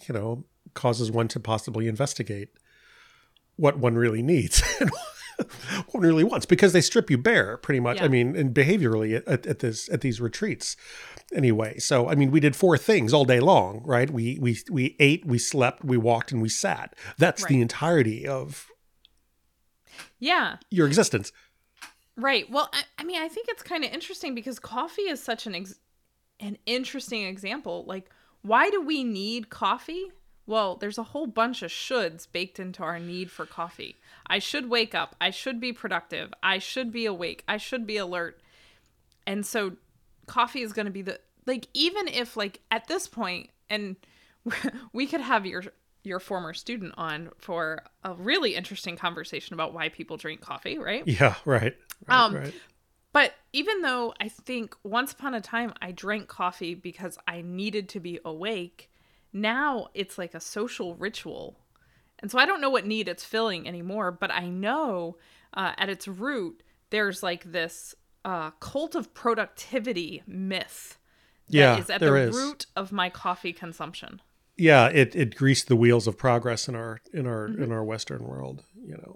you 0.07 0.13
know, 0.13 0.45
causes 0.73 1.11
one 1.11 1.27
to 1.29 1.39
possibly 1.39 1.87
investigate 1.87 2.49
what 3.55 3.77
one 3.79 3.95
really 3.95 4.21
needs 4.21 4.61
and 4.79 4.91
what 4.91 5.93
one 5.93 6.03
really 6.03 6.23
wants 6.23 6.45
because 6.45 6.73
they 6.73 6.81
strip 6.81 7.09
you 7.09 7.17
bare 7.17 7.57
pretty 7.57 7.79
much. 7.79 8.01
I 8.01 8.07
mean, 8.07 8.35
and 8.35 8.53
behaviorally 8.53 9.23
at, 9.27 9.45
at 9.45 9.59
this 9.59 9.89
at 9.89 10.01
these 10.01 10.21
retreats 10.21 10.77
anyway. 11.33 11.77
So 11.79 12.09
I 12.09 12.15
mean, 12.15 12.31
we 12.31 12.39
did 12.39 12.55
four 12.55 12.77
things 12.77 13.13
all 13.13 13.25
day 13.25 13.39
long, 13.39 13.81
right? 13.85 14.09
We 14.09 14.37
we 14.39 14.57
we 14.69 14.95
ate, 14.99 15.25
we 15.25 15.37
slept, 15.37 15.83
we 15.83 15.97
walked, 15.97 16.31
and 16.31 16.41
we 16.41 16.49
sat. 16.49 16.95
That's 17.17 17.45
the 17.45 17.61
entirety 17.61 18.27
of 18.27 18.67
Yeah. 20.19 20.57
your 20.69 20.87
existence. 20.87 21.31
Right. 22.15 22.49
Well, 22.49 22.69
I, 22.73 22.83
I 22.97 23.03
mean, 23.03 23.21
I 23.21 23.27
think 23.27 23.47
it's 23.49 23.61
kind 23.61 23.83
of 23.85 23.91
interesting 23.91 24.33
because 24.33 24.57
coffee 24.59 25.03
is 25.03 25.21
such 25.21 25.45
an 25.45 25.53
ex- 25.55 25.79
an 26.39 26.57
interesting 26.65 27.23
example. 27.23 27.83
Like, 27.87 28.09
why 28.41 28.69
do 28.69 28.81
we 28.81 29.03
need 29.03 29.49
coffee? 29.49 30.11
Well, 30.47 30.77
there's 30.77 30.97
a 30.97 31.03
whole 31.03 31.27
bunch 31.27 31.61
of 31.61 31.69
shoulds 31.69 32.25
baked 32.31 32.57
into 32.59 32.81
our 32.81 32.99
need 32.99 33.29
for 33.29 33.45
coffee. 33.45 33.97
I 34.27 34.39
should 34.39 34.69
wake 34.69 34.95
up. 34.95 35.15
I 35.19 35.29
should 35.29 35.59
be 35.59 35.73
productive. 35.73 36.33
I 36.41 36.57
should 36.57 36.91
be 36.91 37.05
awake. 37.05 37.43
I 37.47 37.57
should 37.57 37.85
be 37.85 37.97
alert. 37.97 38.39
And 39.27 39.45
so, 39.45 39.73
coffee 40.27 40.61
is 40.61 40.73
going 40.73 40.85
to 40.85 40.91
be 40.91 41.01
the 41.01 41.19
like 41.45 41.67
even 41.73 42.07
if 42.07 42.37
like 42.37 42.61
at 42.69 42.87
this 42.87 43.07
point, 43.07 43.49
and 43.69 43.95
we 44.93 45.07
could 45.07 45.21
have 45.21 45.45
your 45.45 45.63
your 46.03 46.19
former 46.19 46.53
student 46.53 46.93
on 46.97 47.29
for 47.37 47.83
a 48.03 48.13
really 48.13 48.55
interesting 48.55 48.95
conversation 48.95 49.53
about 49.53 49.73
why 49.73 49.89
people 49.89 50.17
drink 50.17 50.41
coffee, 50.41 50.77
right? 50.77 51.05
Yeah, 51.07 51.35
right. 51.45 51.75
right, 52.07 52.25
Um, 52.25 52.35
right. 52.35 52.53
But 53.13 53.33
even 53.51 53.81
though 53.81 54.13
I 54.19 54.29
think 54.29 54.75
once 54.83 55.11
upon 55.11 55.33
a 55.33 55.41
time 55.41 55.73
I 55.81 55.91
drank 55.91 56.27
coffee 56.27 56.75
because 56.75 57.17
I 57.27 57.41
needed 57.41 57.89
to 57.89 57.99
be 57.99 58.19
awake, 58.23 58.91
now 59.33 59.87
it's 59.93 60.17
like 60.17 60.33
a 60.33 60.39
social 60.39 60.95
ritual. 60.95 61.59
And 62.19 62.31
so 62.31 62.39
I 62.39 62.45
don't 62.45 62.61
know 62.61 62.69
what 62.69 62.85
need 62.85 63.07
it's 63.07 63.23
filling 63.23 63.67
anymore, 63.67 64.11
but 64.11 64.31
I 64.31 64.47
know 64.47 65.17
uh, 65.53 65.73
at 65.77 65.89
its 65.89 66.07
root, 66.07 66.63
there's 66.89 67.23
like 67.23 67.51
this 67.51 67.95
uh, 68.27 68.49
cult 68.59 68.93
of 68.95 69.05
productivity 69.13 70.21
myth 70.27 70.97
that 71.49 71.53
Yeah, 71.55 71.77
is 71.79 71.89
at 71.89 72.01
the 72.01 72.13
is. 72.13 72.35
root 72.35 72.65
of 72.75 72.91
my 72.91 73.09
coffee 73.09 73.53
consumption. 73.53 74.21
yeah 74.57 74.87
it 75.01 75.15
it 75.15 75.35
greased 75.41 75.67
the 75.67 75.75
wheels 75.83 76.05
of 76.07 76.17
progress 76.17 76.67
in 76.69 76.75
our 76.75 76.99
in 77.13 77.25
our 77.27 77.47
Mm-hmm. 77.47 77.63
in 77.63 77.71
our 77.71 77.83
western 77.93 78.23
world 78.31 78.57
you 78.89 78.97
know 79.01 79.13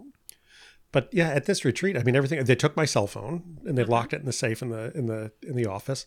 but 0.96 1.10
yeah 1.20 1.30
at 1.38 1.46
this 1.46 1.66
retreat 1.66 1.98
i 1.98 2.04
mean 2.04 2.16
everything 2.16 2.44
they 2.46 2.56
took 2.64 2.76
my 2.78 2.86
cell 2.86 3.08
phone 3.16 3.36
and 3.66 3.76
they 3.78 3.82
Mm-hmm. 3.84 3.92
locked 3.98 4.14
it 4.14 4.20
in 4.24 4.26
the 4.32 4.34
safe 4.46 4.62
in 4.66 4.70
the 4.70 4.84
in 5.00 5.06
the 5.08 5.22
in 5.50 5.56
the 5.56 5.66
office 5.78 6.06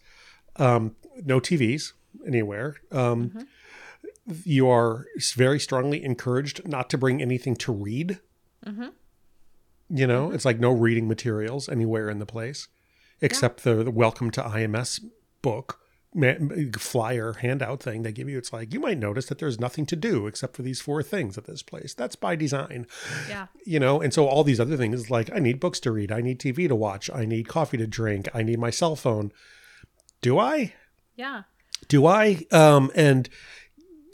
um 0.57 0.83
no 1.33 1.41
tvs 1.41 1.93
anywhere 2.27 2.77
um 2.93 3.19
Mm-hmm. 3.29 3.43
you 4.45 4.69
are 4.79 5.07
very 5.37 5.61
strongly 5.61 6.03
encouraged 6.11 6.67
not 6.67 6.89
to 6.91 6.97
bring 6.99 7.21
anything 7.21 7.55
to 7.57 7.73
read 7.73 8.11
Mm-hmm. 8.67 8.89
you 10.01 10.07
know 10.07 10.31
it's 10.35 10.45
like 10.49 10.59
no 10.59 10.71
reading 10.73 11.07
materials 11.09 11.69
anywhere 11.69 12.09
in 12.09 12.19
the 12.19 12.27
place 12.37 12.69
except 13.25 13.65
the, 13.65 13.83
the 13.83 13.91
welcome 13.91 14.31
to 14.31 14.43
ims 14.43 15.01
book 15.43 15.81
flyer 16.79 17.33
handout 17.35 17.83
thing 17.83 18.03
they 18.03 18.13
give 18.13 18.29
you. 18.29 18.39
It's 18.39 18.53
like 18.53 18.73
you 18.73 18.79
might 18.79 18.99
notice 18.99 19.27
that 19.27 19.39
there's 19.39 19.59
nothing 19.59 19.85
to 19.87 19.97
do 19.97 20.29
except 20.29 20.55
for 20.55 20.63
these 20.63 20.81
four 20.81 21.03
things 21.03 21.37
at 21.37 21.47
this 21.47 21.63
place. 21.63 21.93
That's 21.93 22.15
by 22.15 22.37
design. 22.37 22.87
Yeah. 23.29 23.47
you 23.67 23.81
know 23.81 24.01
and 24.01 24.15
so 24.15 24.27
all 24.27 24.45
these 24.45 24.61
other 24.61 24.77
things 24.77 25.11
like 25.11 25.31
i 25.35 25.39
need 25.39 25.59
books 25.59 25.81
to 25.81 25.91
read 25.91 26.13
i 26.13 26.21
need 26.21 26.39
tv 26.39 26.69
to 26.69 26.75
watch 26.75 27.11
i 27.13 27.25
need 27.25 27.49
coffee 27.49 27.79
to 27.79 27.87
drink 27.87 28.29
i 28.35 28.43
need 28.43 28.59
my 28.59 28.71
cell 28.71 28.97
phone. 28.97 29.33
Do 30.21 30.39
i? 30.39 30.75
Yeah. 31.17 31.43
do 31.89 32.07
i? 32.07 32.45
Um 32.53 32.93
and 32.95 33.29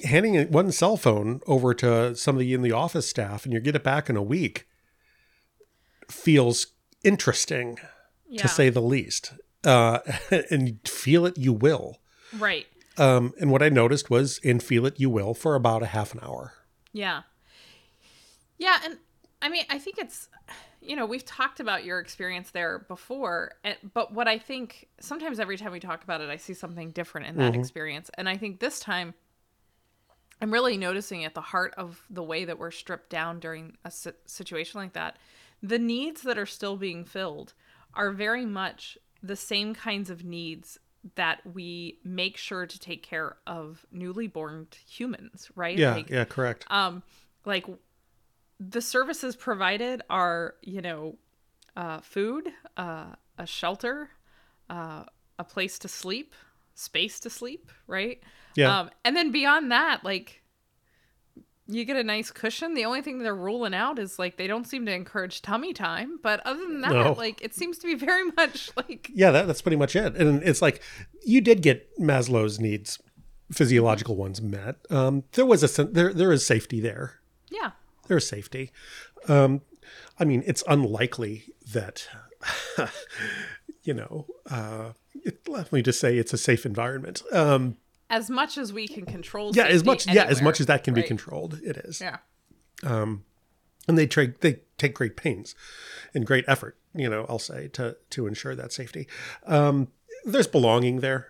handing 0.05 0.51
one 0.51 0.73
cell 0.73 0.97
phone 0.97 1.41
over 1.47 1.75
to 1.75 2.17
somebody 2.17 2.55
in 2.55 2.63
the 2.63 2.73
office 2.73 3.09
staff 3.09 3.45
and 3.45 3.53
you 3.53 3.61
get 3.61 3.77
it 3.77 3.85
back 3.85 4.09
in 4.09 4.17
a 4.17 4.23
week 4.23 4.67
feels 6.11 6.69
interesting 7.05 7.77
Yeah. 8.31 8.43
to 8.43 8.49
say 8.49 8.71
the 8.71 8.81
least. 8.81 9.35
Uh, 9.65 9.99
and 10.51 10.79
feel 10.89 11.27
it, 11.27 11.37
you 11.37 11.53
will. 11.53 11.99
Right. 12.39 12.67
Um, 12.97 13.35
and 13.41 13.51
what 13.51 13.63
I 13.63 13.69
noticed 13.69 14.09
was, 14.09 14.39
in 14.39 14.61
feel 14.61 14.87
it, 14.87 14.99
you 14.99 15.11
will 15.11 15.35
for 15.35 15.55
about 15.55 15.83
a 15.83 15.87
half 15.87 16.15
an 16.15 16.21
hour. 16.23 16.55
Yeah. 16.93 17.23
Yeah, 18.59 18.79
and 18.85 18.99
I 19.43 19.49
mean, 19.49 19.65
I 19.69 19.79
think 19.79 19.99
it's 19.99 20.29
you 20.83 20.97
know, 20.97 21.05
we've 21.05 21.25
talked 21.25 21.61
about 21.61 21.85
your 21.85 21.99
experience 21.99 22.51
there 22.51 22.81
before, 22.89 23.53
but 23.93 24.15
what 24.15 24.27
I 24.27 24.39
think 24.39 24.89
sometimes 24.99 25.39
every 25.39 25.59
time 25.59 25.73
we 25.73 25.81
talk 25.81 26.03
about 26.03 26.23
it, 26.23 26.31
I 26.31 26.37
see 26.37 26.55
something 26.55 26.91
different 26.91 27.27
in 27.27 27.37
that 27.37 27.55
experience. 27.55 28.11
And 28.15 28.29
I 28.29 28.39
think 28.39 28.61
this 28.61 28.81
time 28.81 29.13
I'm 30.41 30.51
really 30.51 30.79
noticing 30.79 31.25
at 31.25 31.35
the 31.35 31.43
heart 31.43 31.75
of 31.77 32.03
the 32.09 32.23
way 32.23 32.47
that 32.47 32.59
we're 32.59 32.71
stripped 32.71 33.11
down 33.11 33.41
during 33.41 33.77
a 33.85 33.93
situation 34.25 34.81
like 34.81 34.95
that. 34.95 35.19
The 35.63 35.79
needs 35.79 36.23
that 36.23 36.39
are 36.39 36.47
still 36.47 36.77
being 36.77 37.05
filled 37.05 37.53
are 37.95 38.11
very 38.13 38.47
much 38.47 38.97
the 39.23 39.37
same 39.37 39.75
kinds 39.75 40.11
of 40.11 40.25
needs 40.25 40.79
that 41.15 41.41
we 41.55 41.99
make 42.05 42.37
sure 42.37 42.67
to 42.67 42.79
take 42.79 43.03
care 43.03 43.37
of 43.47 43.85
newly 43.91 44.27
born 44.27 44.67
humans, 44.87 45.51
right? 45.55 45.77
Yeah, 45.79 45.95
Like, 45.95 46.11
yeah, 46.11 46.25
correct. 46.25 46.65
um 46.71 47.03
like 47.45 47.67
the 48.59 48.83
services 48.83 49.37
provided 49.37 50.03
are 50.11 50.55
you 50.63 50.83
know 50.83 51.17
uh 51.77 52.01
food 52.01 52.51
uh 52.77 53.15
a 53.39 53.47
shelter 53.47 54.11
uh 54.69 55.05
a 55.39 55.45
place 55.45 55.79
to 55.79 55.89
sleep 55.89 56.35
space 56.75 57.19
to 57.21 57.31
sleep 57.31 57.71
right 57.87 58.23
Yeah. 58.57 58.81
um 58.81 58.91
and 59.05 59.17
then 59.17 59.31
beyond 59.33 59.73
that 59.73 60.05
like 60.05 60.40
you 61.71 61.85
get 61.85 61.97
a 61.97 62.03
nice 62.05 62.31
cushion 62.31 62.75
the 62.75 62.85
only 62.85 63.01
thing 63.03 63.19
they're 63.19 63.35
ruling 63.35 63.75
out 63.75 63.99
is 63.99 64.19
like 64.19 64.37
they 64.37 64.47
don't 64.47 64.67
seem 64.67 64.85
to 64.87 64.93
encourage 64.93 65.41
tummy 65.43 65.73
time 65.73 66.19
but 66.23 66.41
other 66.47 66.61
than 66.67 66.81
that 66.81 66.93
No. 66.93 67.13
like 67.13 67.41
it 67.43 67.55
seems 67.55 67.79
to 67.79 67.87
be 67.87 67.95
very 67.95 68.25
much 68.37 68.71
like 68.77 69.11
yeah, 69.15 69.31
that, 69.31 69.47
that's 69.47 69.63
pretty 69.63 69.77
much 69.77 69.95
it. 69.97 70.17
And 70.17 70.43
it's 70.43 70.61
like 70.63 70.83
you 71.25 71.41
did 71.41 71.63
get 71.63 71.89
Maslow's 71.99 72.59
needs, 72.61 72.99
physiological 73.53 74.17
ones 74.17 74.41
met. 74.43 74.77
Um, 74.91 75.25
there 75.33 75.47
was 75.47 75.63
a 75.79 75.85
there 75.85 76.13
there 76.13 76.33
is 76.33 76.47
safety 76.47 76.81
there. 76.81 77.21
yeah 77.51 77.71
There's 78.09 78.27
safety. 78.29 78.71
Um, 79.29 79.61
I 80.19 80.25
mean, 80.25 80.43
it's 80.47 80.63
unlikely 80.67 81.45
that 81.73 82.07
you 83.83 83.95
know. 83.95 84.27
Uh, 84.51 84.93
it, 85.25 85.47
let 85.49 85.73
me 85.73 85.83
just 85.83 86.01
say 86.01 86.17
it's 86.17 86.33
a 86.33 86.39
safe 86.39 86.65
environment. 86.65 87.23
Um, 87.33 87.77
as 88.11 88.29
much 88.29 88.59
as 88.59 88.73
we 88.73 88.87
can 88.87 89.07
control 89.07 89.53
yeah, 89.55 89.65
as 89.67 89.85
much 89.85 90.07
yeah 90.07 90.25
as 90.25 90.43
much 90.43 90.61
as 90.61 90.67
that 90.67 90.85
can 90.85 90.93
be 90.93 91.03
controlled, 91.03 91.59
it 91.65 91.77
is. 91.79 92.01
yeah. 92.01 92.19
And 93.89 93.99
they 93.99 94.07
take 94.07 94.41
they 94.41 94.61
take 94.77 94.95
great 94.95 95.17
pains 95.17 95.55
and 96.15 96.27
great 96.27 96.45
effort 96.49 96.77
you 96.95 97.09
know 97.09 97.25
i'll 97.29 97.39
say 97.39 97.69
to 97.69 97.97
to 98.11 98.27
ensure 98.27 98.55
that 98.55 98.73
safety. 98.73 99.07
Um 99.47 99.89
there's 100.25 100.47
belonging 100.47 101.01
there. 101.01 101.29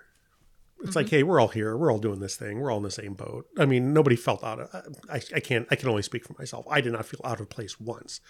It's 0.82 0.96
like 0.96 1.08
hey 1.10 1.22
we're 1.22 1.38
all 1.40 1.48
here. 1.48 1.76
We're 1.76 1.92
all 1.92 1.98
doing 1.98 2.20
this 2.20 2.36
thing. 2.36 2.58
We're 2.60 2.70
all 2.70 2.78
in 2.78 2.82
the 2.82 2.90
same 2.90 3.14
boat. 3.14 3.46
I 3.58 3.66
mean 3.66 3.92
nobody 3.92 4.16
felt 4.16 4.42
out 4.42 4.60
of 4.60 4.96
i, 5.10 5.20
I 5.34 5.40
can't 5.40 5.66
i 5.70 5.76
can 5.76 5.88
only 5.88 6.02
speak 6.02 6.24
for 6.26 6.34
myself. 6.38 6.66
I 6.70 6.80
did 6.80 6.92
not 6.92 7.06
feel 7.06 7.20
out 7.24 7.40
of 7.40 7.48
place 7.48 7.78
once 7.80 8.20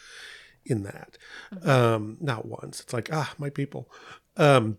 in 0.64 0.82
that. 0.84 1.18
Um 1.62 2.18
not 2.20 2.46
once. 2.46 2.80
It's 2.80 2.92
like 2.92 3.08
ah 3.12 3.32
my 3.38 3.50
people. 3.50 3.90
Um 4.36 4.78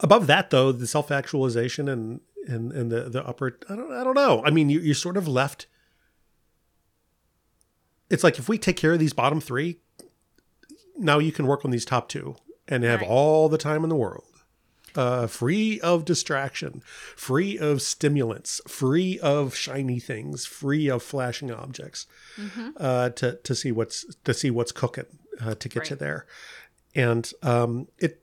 above 0.00 0.26
that 0.26 0.50
though 0.50 0.72
the 0.72 0.86
self-actualization 0.86 1.88
and 1.88 2.20
and 2.48 2.72
and 2.72 2.90
the 2.92 3.08
the 3.08 3.26
upper 3.26 3.58
i 3.68 3.74
don't 3.76 3.92
i 3.92 4.04
don't 4.04 4.14
know 4.14 4.42
i 4.44 4.50
mean 4.50 4.68
you, 4.70 4.80
you're 4.80 4.94
sort 4.94 5.16
of 5.16 5.26
left 5.26 5.66
it's 8.08 8.22
like 8.22 8.38
if 8.38 8.48
we 8.48 8.58
take 8.58 8.76
care 8.76 8.92
of 8.92 8.98
these 9.00 9.12
bottom 9.12 9.40
three, 9.40 9.80
now 10.96 11.18
you 11.18 11.32
can 11.32 11.46
work 11.46 11.64
on 11.64 11.70
these 11.72 11.84
top 11.84 12.08
two 12.08 12.36
and 12.68 12.84
have 12.84 13.00
Right. 13.00 13.10
all 13.10 13.48
the 13.48 13.58
time 13.58 13.82
in 13.82 13.88
the 13.90 13.96
world. 13.96 14.24
Uh, 14.94 15.26
free 15.26 15.78
of 15.80 16.04
distraction, 16.06 16.82
free 17.16 17.58
of 17.58 17.82
stimulants, 17.82 18.62
free 18.66 19.18
of 19.18 19.54
shiny 19.54 19.98
things, 20.00 20.46
free 20.46 20.88
of 20.88 21.02
flashing 21.02 21.50
objects, 21.50 22.06
uh, 22.78 23.10
to 23.10 23.34
to 23.42 23.54
see 23.54 23.70
what's 23.72 24.06
to 24.24 24.32
see 24.32 24.50
what's 24.50 24.72
cooking 24.72 25.18
uh, 25.40 25.54
to 25.56 25.68
get 25.68 25.90
you 25.90 25.96
there, 25.96 26.26
and 26.94 27.30
um, 27.42 27.88
it 27.98 28.22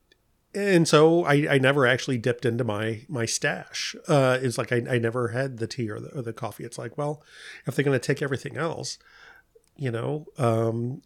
and 0.56 0.88
so 0.88 1.24
I, 1.26 1.48
I 1.50 1.58
never 1.58 1.86
actually 1.86 2.18
dipped 2.18 2.46
into 2.46 2.64
my 2.64 3.02
my 3.08 3.26
stash. 3.26 3.96
Uh, 4.08 4.38
it's 4.42 4.58
like 4.58 4.72
I, 4.72 4.84
I 4.90 4.98
never 5.00 5.30
had 5.30 5.58
the 5.58 5.68
tea 5.68 5.90
or 5.90 6.00
the, 6.00 6.10
or 6.10 6.22
the 6.22 6.34
coffee. 6.34 6.64
It's 6.64 6.78
like, 6.78 6.98
well, 6.98 7.24
if 7.66 7.76
they're 7.76 7.86
going 7.86 8.00
to 8.00 8.06
take 8.06 8.22
everything 8.22 8.58
else, 8.58 8.98
you 9.76 9.92
know, 9.92 10.28
um, 10.38 11.02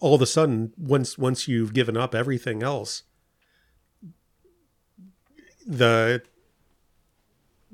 all 0.00 0.14
of 0.14 0.22
a 0.22 0.26
sudden, 0.26 0.72
once 0.76 1.18
once 1.18 1.46
you've 1.46 1.74
given 1.74 1.96
up 1.96 2.14
everything 2.14 2.62
else, 2.62 3.02
the 5.66 6.22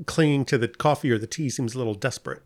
clinging 0.04 0.44
to 0.44 0.58
the 0.58 0.68
coffee 0.68 1.10
or 1.10 1.18
the 1.18 1.26
tea 1.26 1.48
seems 1.48 1.74
a 1.74 1.78
little 1.78 1.94
desperate 1.94 2.42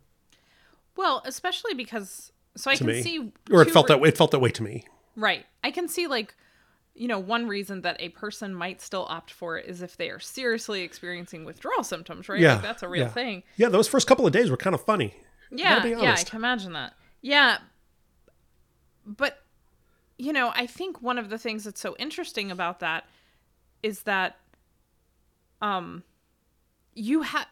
well 0.95 1.21
especially 1.25 1.73
because 1.73 2.31
so 2.55 2.71
i 2.71 2.77
can 2.77 2.87
me, 2.87 3.01
see 3.01 3.31
or 3.51 3.61
it 3.61 3.69
felt 3.69 3.89
re- 3.89 3.95
that 3.95 3.99
way. 4.01 4.07
It 4.07 4.17
felt 4.17 4.31
that 4.31 4.39
way 4.39 4.51
to 4.51 4.63
me. 4.63 4.85
Right. 5.15 5.45
I 5.63 5.71
can 5.71 5.87
see 5.87 6.07
like 6.07 6.35
you 6.93 7.07
know, 7.07 7.19
one 7.19 7.47
reason 7.47 7.81
that 7.81 7.97
a 7.99 8.09
person 8.09 8.53
might 8.53 8.81
still 8.81 9.05
opt 9.09 9.31
for 9.31 9.57
it 9.57 9.65
is 9.65 9.81
if 9.81 9.97
they 9.97 10.09
are 10.09 10.19
seriously 10.19 10.81
experiencing 10.81 11.45
withdrawal 11.45 11.83
symptoms, 11.83 12.27
right? 12.27 12.39
Yeah, 12.39 12.53
Like 12.55 12.63
that's 12.63 12.83
a 12.83 12.89
real 12.89 13.03
yeah. 13.03 13.09
thing. 13.09 13.43
Yeah, 13.57 13.69
those 13.69 13.87
first 13.87 14.07
couple 14.07 14.25
of 14.27 14.33
days 14.33 14.49
were 14.51 14.57
kind 14.57 14.73
of 14.73 14.83
funny. 14.83 15.13
Yeah, 15.51 15.81
be 15.81 15.89
yeah, 15.89 16.15
I 16.17 16.23
can 16.23 16.37
imagine 16.37 16.73
that. 16.73 16.93
Yeah. 17.21 17.59
But 19.05 19.39
you 20.17 20.33
know, 20.33 20.51
I 20.55 20.67
think 20.67 21.01
one 21.01 21.17
of 21.17 21.29
the 21.29 21.37
things 21.37 21.63
that's 21.63 21.81
so 21.81 21.95
interesting 21.97 22.51
about 22.51 22.79
that 22.81 23.05
is 23.83 24.03
that 24.03 24.37
um 25.61 26.03
you 26.93 27.21
have 27.21 27.47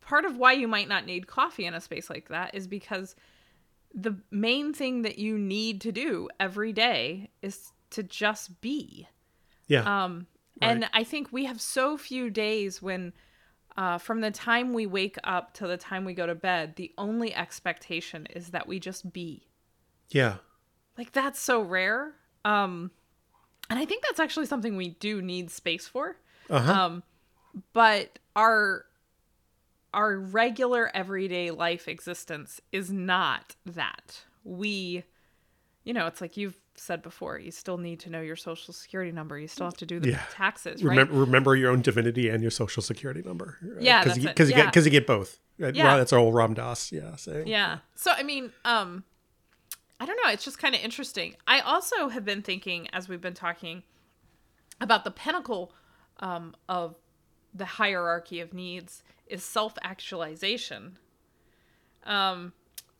part 0.00 0.24
of 0.24 0.36
why 0.36 0.52
you 0.52 0.66
might 0.66 0.88
not 0.88 1.06
need 1.06 1.26
coffee 1.26 1.66
in 1.66 1.74
a 1.74 1.80
space 1.80 2.10
like 2.10 2.28
that 2.28 2.54
is 2.54 2.66
because 2.66 3.14
the 3.94 4.16
main 4.30 4.72
thing 4.72 5.02
that 5.02 5.18
you 5.18 5.38
need 5.38 5.80
to 5.80 5.92
do 5.92 6.28
every 6.38 6.72
day 6.72 7.30
is 7.42 7.72
to 7.90 8.02
just 8.02 8.60
be. 8.60 9.08
Yeah, 9.66 10.04
Um, 10.04 10.26
and 10.60 10.88
I 10.92 11.04
think 11.04 11.32
we 11.32 11.44
have 11.44 11.60
so 11.60 11.96
few 11.96 12.28
days 12.28 12.82
when, 12.82 13.12
uh, 13.76 13.98
from 13.98 14.20
the 14.20 14.30
time 14.30 14.72
we 14.72 14.84
wake 14.86 15.16
up 15.24 15.54
to 15.54 15.66
the 15.66 15.76
time 15.76 16.04
we 16.04 16.12
go 16.12 16.26
to 16.26 16.34
bed, 16.34 16.74
the 16.76 16.92
only 16.98 17.34
expectation 17.34 18.26
is 18.34 18.48
that 18.48 18.66
we 18.66 18.78
just 18.80 19.12
be. 19.12 19.48
yeah, 20.10 20.36
Like 20.98 21.12
that's 21.12 21.40
so 21.40 21.62
rare. 21.62 22.14
Um, 22.44 22.90
and 23.70 23.78
I 23.78 23.84
think 23.84 24.02
that's 24.02 24.18
actually 24.20 24.46
something 24.46 24.76
we 24.76 24.90
do 24.90 25.22
need 25.22 25.50
space 25.50 25.86
for. 25.86 26.16
uh-huh. 26.50 26.72
Um, 26.72 27.02
but 27.72 28.18
our 28.36 28.86
our 29.92 30.18
regular 30.18 30.90
everyday 30.94 31.50
life 31.50 31.88
existence 31.88 32.60
is 32.70 32.92
not 32.92 33.56
that. 33.66 34.20
We, 34.44 35.02
you 35.84 35.92
know, 35.92 36.06
it's 36.06 36.20
like 36.20 36.36
you've 36.36 36.60
said 36.80 37.02
before. 37.02 37.38
You 37.38 37.50
still 37.50 37.76
need 37.78 38.00
to 38.00 38.10
know 38.10 38.20
your 38.20 38.36
social 38.36 38.72
security 38.72 39.12
number. 39.12 39.38
You 39.38 39.48
still 39.48 39.66
have 39.66 39.76
to 39.78 39.86
do 39.86 40.00
the 40.00 40.10
Yeah. 40.10 40.22
taxes, 40.32 40.82
right? 40.82 40.90
remember, 40.90 41.14
remember 41.14 41.54
your 41.56 41.70
own 41.70 41.82
divinity 41.82 42.28
and 42.30 42.40
your 42.42 42.50
social 42.50 42.82
security 42.82 43.22
number. 43.22 43.58
Yeah, 43.78 44.02
because 44.02 44.18
you. 44.18 44.28
'cause 44.32 44.48
you 44.48 44.54
get 44.56 44.66
because 44.66 44.84
you 44.86 44.90
get 44.90 45.06
both. 45.06 45.38
Right? 45.58 45.74
Yeah. 45.74 45.98
that's 45.98 46.12
our 46.12 46.18
old 46.18 46.34
Ram 46.34 46.54
Dass. 46.54 46.90
Yeah, 46.90 47.16
saying. 47.16 47.46
Yeah. 47.46 47.78
So 47.94 48.12
I 48.12 48.22
mean, 48.22 48.52
um 48.64 49.04
I 50.00 50.06
don't 50.06 50.16
know, 50.24 50.30
it's 50.30 50.44
just 50.44 50.58
kind 50.58 50.74
of 50.74 50.80
interesting. 50.80 51.36
I 51.46 51.60
also 51.60 52.08
have 52.08 52.24
been 52.24 52.40
thinking 52.40 52.88
as 52.94 53.08
we've 53.08 53.20
been 53.20 53.34
talking 53.34 53.82
about 54.80 55.04
the 55.04 55.10
pinnacle 55.10 55.74
um 56.20 56.56
of 56.68 56.96
the 57.52 57.66
hierarchy 57.66 58.40
of 58.40 58.54
needs 58.54 59.02
is 59.26 59.44
self-actualization. 59.44 60.96
Um 62.04 62.54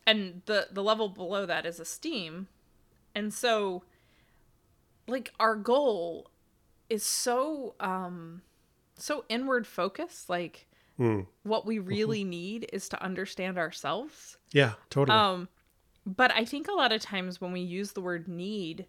and 0.06 0.42
the 0.44 0.68
the 0.70 0.82
level 0.82 1.08
below 1.08 1.46
that 1.46 1.64
is 1.64 1.80
esteem. 1.80 2.48
And 3.14 3.32
so 3.34 3.82
like 5.08 5.32
our 5.40 5.56
goal 5.56 6.30
is 6.88 7.02
so 7.04 7.74
um 7.80 8.42
so 8.96 9.24
inward 9.28 9.66
focused 9.66 10.28
like 10.28 10.66
Hmm. 10.96 11.20
what 11.44 11.64
we 11.64 11.78
really 11.78 12.24
need 12.24 12.68
is 12.74 12.86
to 12.90 13.02
understand 13.02 13.56
ourselves. 13.56 14.36
yeah, 14.52 14.74
totally. 14.90 15.16
Um, 15.16 15.48
but 16.04 16.30
I 16.32 16.44
think 16.44 16.68
a 16.68 16.72
lot 16.72 16.92
of 16.92 17.00
times 17.00 17.40
when 17.40 17.52
we 17.52 17.60
use 17.60 17.92
the 17.92 18.02
word 18.02 18.28
need, 18.28 18.84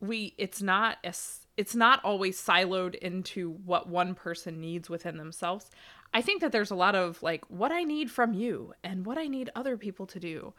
we 0.00 0.34
it's 0.38 0.62
not 0.62 0.96
as 1.04 1.46
it's 1.58 1.74
not 1.74 2.02
always 2.02 2.40
siloed 2.40 2.94
into 2.94 3.50
what 3.64 3.88
one 3.90 4.14
person 4.14 4.58
needs 4.60 4.88
within 4.88 5.18
themselves. 5.18 5.70
I 6.14 6.22
think 6.22 6.40
that 6.40 6.50
there's 6.52 6.70
a 6.70 6.74
lot 6.74 6.94
of 6.94 7.22
like 7.22 7.44
what 7.50 7.72
I 7.72 7.82
need 7.82 8.10
from 8.10 8.32
you 8.32 8.72
and 8.82 9.04
what 9.04 9.18
I 9.18 9.26
need 9.26 9.50
other 9.54 9.76
people 9.76 10.06
to 10.06 10.18
do. 10.20 10.54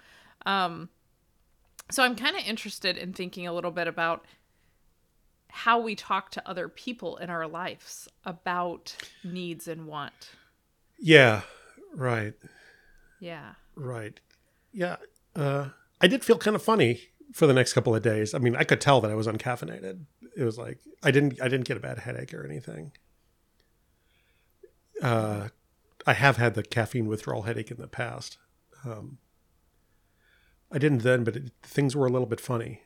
Um, 0.45 0.89
so 1.89 2.03
I'm 2.03 2.15
kind 2.15 2.35
of 2.35 2.43
interested 2.45 2.97
in 2.97 3.13
thinking 3.13 3.47
a 3.47 3.53
little 3.53 3.71
bit 3.71 3.87
about 3.87 4.25
how 5.49 5.79
we 5.79 5.95
talk 5.95 6.29
to 6.31 6.47
other 6.47 6.67
people 6.69 7.17
in 7.17 7.29
our 7.29 7.47
lives 7.47 8.07
about 8.25 8.95
needs 9.23 9.67
and 9.67 9.87
want. 9.87 10.31
yeah, 10.99 11.41
right, 11.93 12.33
Yeah. 13.19 13.53
right. 13.75 14.19
Yeah, 14.71 14.97
uh, 15.35 15.69
I 16.01 16.07
did 16.07 16.23
feel 16.23 16.37
kind 16.37 16.55
of 16.55 16.61
funny 16.61 17.01
for 17.33 17.47
the 17.47 17.53
next 17.53 17.73
couple 17.73 17.95
of 17.95 18.03
days. 18.03 18.33
I 18.33 18.37
mean, 18.37 18.55
I 18.55 18.63
could 18.63 18.79
tell 18.81 19.01
that 19.01 19.09
I 19.09 19.15
was 19.15 19.25
uncaffeinated. 19.27 20.01
It 20.35 20.43
was 20.43 20.57
like 20.57 20.77
I 21.03 21.09
didn't 21.11 21.41
I 21.41 21.47
didn't 21.47 21.65
get 21.67 21.77
a 21.77 21.79
bad 21.79 21.99
headache 21.99 22.33
or 22.33 22.45
anything. 22.45 22.91
Uh, 25.01 25.49
I 26.05 26.13
have 26.13 26.37
had 26.37 26.53
the 26.53 26.63
caffeine 26.63 27.07
withdrawal 27.07 27.43
headache 27.43 27.71
in 27.71 27.77
the 27.77 27.87
past. 27.87 28.37
Um, 28.85 29.17
I 30.71 30.77
didn't 30.77 30.99
then, 30.99 31.23
but 31.23 31.35
it, 31.35 31.51
things 31.63 31.95
were 31.95 32.05
a 32.05 32.11
little 32.11 32.27
bit 32.27 32.41
funny. 32.41 32.81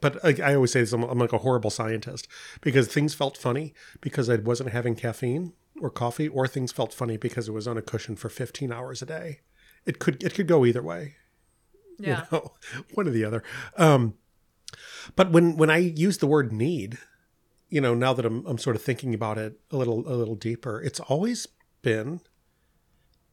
But 0.00 0.22
I, 0.24 0.50
I 0.50 0.54
always 0.54 0.72
say 0.72 0.80
this, 0.80 0.92
I'm, 0.92 1.02
I'm 1.04 1.18
like 1.18 1.32
a 1.32 1.38
horrible 1.38 1.70
scientist 1.70 2.28
because 2.60 2.88
things 2.88 3.14
felt 3.14 3.36
funny 3.36 3.74
because 4.00 4.28
I 4.28 4.36
wasn't 4.36 4.70
having 4.70 4.94
caffeine 4.94 5.52
or 5.80 5.90
coffee, 5.90 6.28
or 6.28 6.46
things 6.46 6.72
felt 6.72 6.94
funny 6.94 7.16
because 7.16 7.48
it 7.48 7.52
was 7.52 7.68
on 7.68 7.76
a 7.76 7.82
cushion 7.82 8.16
for 8.16 8.28
15 8.28 8.72
hours 8.72 9.02
a 9.02 9.06
day. 9.06 9.40
It 9.84 9.98
could 9.98 10.22
it 10.22 10.34
could 10.34 10.48
go 10.48 10.64
either 10.64 10.82
way. 10.82 11.16
Yeah. 11.98 12.24
You 12.30 12.38
know, 12.38 12.52
one 12.94 13.06
or 13.06 13.10
the 13.10 13.24
other. 13.24 13.42
Um, 13.76 14.14
but 15.14 15.30
when 15.30 15.56
when 15.56 15.70
I 15.70 15.78
use 15.78 16.18
the 16.18 16.26
word 16.26 16.52
need, 16.52 16.98
you 17.68 17.80
know, 17.80 17.94
now 17.94 18.12
that 18.14 18.24
I'm 18.24 18.44
I'm 18.46 18.58
sort 18.58 18.76
of 18.76 18.82
thinking 18.82 19.14
about 19.14 19.38
it 19.38 19.60
a 19.70 19.76
little 19.76 20.00
a 20.08 20.16
little 20.16 20.34
deeper, 20.34 20.80
it's 20.80 21.00
always 21.00 21.46
been 21.82 22.20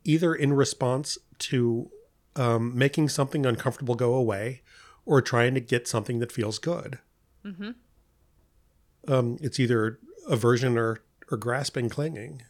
either 0.03 0.35
in 0.35 0.53
response 0.53 1.17
to 1.39 1.89
um, 2.35 2.77
making 2.77 3.09
something 3.09 3.45
uncomfortable 3.45 3.95
go 3.95 4.13
away 4.13 4.61
or 5.05 5.21
trying 5.21 5.53
to 5.53 5.59
get 5.59 5.87
something 5.87 6.19
that 6.19 6.31
feels 6.31 6.59
good. 6.59 6.99
Mm-hmm. 7.45 7.71
Um, 9.07 9.37
it's 9.41 9.59
either 9.59 9.99
aversion 10.27 10.77
or 10.77 11.01
or 11.31 11.37
grasping, 11.37 11.89
clinging. 11.89 12.43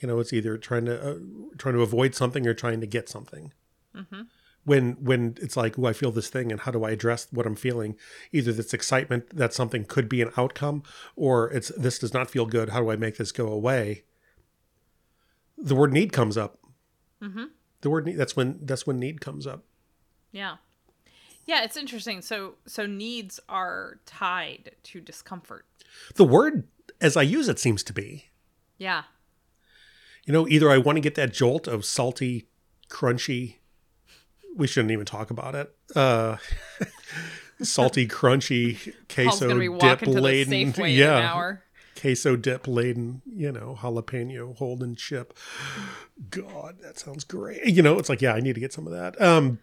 You 0.00 0.08
know, 0.08 0.18
it's 0.20 0.32
either 0.32 0.56
trying 0.56 0.86
to 0.86 1.10
uh, 1.10 1.18
trying 1.58 1.74
to 1.74 1.82
avoid 1.82 2.14
something 2.14 2.46
or 2.46 2.54
trying 2.54 2.80
to 2.80 2.86
get 2.86 3.08
something. 3.08 3.52
Mm-hmm. 3.94 4.22
When 4.64 4.92
when 5.02 5.36
it's 5.40 5.56
like, 5.56 5.78
oh, 5.78 5.86
I 5.86 5.92
feel 5.92 6.10
this 6.10 6.28
thing, 6.28 6.50
and 6.50 6.60
how 6.60 6.70
do 6.70 6.84
I 6.84 6.90
address 6.90 7.28
what 7.30 7.46
I'm 7.46 7.56
feeling? 7.56 7.96
Either 8.32 8.52
that's 8.52 8.74
excitement 8.74 9.36
that 9.36 9.54
something 9.54 9.84
could 9.84 10.08
be 10.08 10.22
an 10.22 10.30
outcome, 10.36 10.82
or 11.16 11.50
it's 11.50 11.68
this 11.68 11.98
does 11.98 12.14
not 12.14 12.30
feel 12.30 12.46
good. 12.46 12.70
How 12.70 12.80
do 12.80 12.90
I 12.90 12.96
make 12.96 13.16
this 13.16 13.32
go 13.32 13.48
away? 13.48 14.04
The 15.56 15.74
word 15.74 15.92
need 15.92 16.12
comes 16.12 16.36
up. 16.36 16.58
Mm-hmm. 17.22 17.44
The 17.80 17.90
word 17.90 18.06
need. 18.06 18.16
That's 18.16 18.36
when 18.36 18.58
that's 18.62 18.86
when 18.86 18.98
need 18.98 19.20
comes 19.20 19.46
up. 19.46 19.64
Yeah. 20.32 20.56
Yeah, 21.46 21.64
it's 21.64 21.76
interesting. 21.76 22.20
So 22.22 22.54
so 22.66 22.86
needs 22.86 23.40
are 23.48 24.00
tied 24.04 24.72
to 24.84 25.00
discomfort. 25.00 25.64
The 26.14 26.24
word, 26.24 26.68
as 27.00 27.16
I 27.16 27.22
use 27.22 27.48
it, 27.48 27.58
seems 27.58 27.82
to 27.84 27.92
be. 27.92 28.26
Yeah. 28.76 29.04
You 30.26 30.32
know, 30.32 30.46
either 30.46 30.70
I 30.70 30.76
want 30.78 30.96
to 30.96 31.00
get 31.00 31.14
that 31.14 31.32
jolt 31.32 31.66
of 31.66 31.84
salty, 31.84 32.48
crunchy. 32.90 33.56
We 34.54 34.66
shouldn't 34.66 34.90
even 34.90 35.06
talk 35.06 35.30
about 35.30 35.54
it. 35.54 35.74
Uh, 35.96 36.36
salty, 37.62 38.06
crunchy 38.06 38.94
queso 39.08 39.58
dip 39.58 39.70
walking 39.70 40.08
to 40.08 40.14
the 40.14 40.20
laden. 40.20 40.74
Yeah, 40.76 41.32
hour. 41.32 41.62
Queso 41.98 42.36
dip 42.36 42.66
laden. 42.66 43.22
You 43.26 43.52
know, 43.52 43.78
jalapeno 43.80 44.56
Holden 44.56 44.96
chip. 44.96 45.36
God, 46.30 46.78
that 46.82 46.98
sounds 46.98 47.24
great. 47.24 47.64
You 47.64 47.82
know, 47.82 47.98
it's 47.98 48.08
like, 48.08 48.22
yeah, 48.22 48.34
I 48.34 48.40
need 48.40 48.54
to 48.54 48.60
get 48.60 48.72
some 48.72 48.86
of 48.86 48.92
that. 48.92 49.20
Um, 49.20 49.60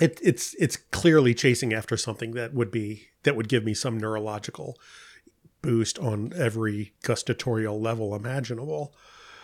it, 0.00 0.20
it's 0.22 0.54
it's 0.54 0.76
clearly 0.76 1.34
chasing 1.34 1.72
after 1.72 1.96
something 1.96 2.32
that 2.32 2.52
would 2.52 2.70
be 2.70 3.08
that 3.22 3.34
would 3.36 3.48
give 3.48 3.64
me 3.64 3.74
some 3.74 3.98
neurological 3.98 4.78
boost 5.62 5.98
on 5.98 6.32
every 6.36 6.92
gustatorial 7.02 7.80
level 7.80 8.14
imaginable 8.14 8.94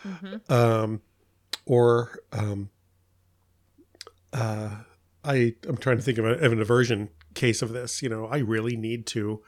Mm-hmm. 0.06 0.52
um, 0.52 1.00
or 1.64 2.18
um, 2.32 2.70
uh, 4.32 4.76
I 5.24 5.54
I'm 5.68 5.76
trying 5.76 5.98
to 5.98 6.02
think 6.02 6.18
of, 6.18 6.24
a, 6.24 6.32
of 6.32 6.52
an 6.52 6.60
aversion 6.60 7.10
case 7.34 7.62
of 7.62 7.72
this. 7.72 8.02
You 8.02 8.08
know, 8.08 8.26
I 8.26 8.38
really 8.38 8.76
need 8.76 9.06
to. 9.08 9.42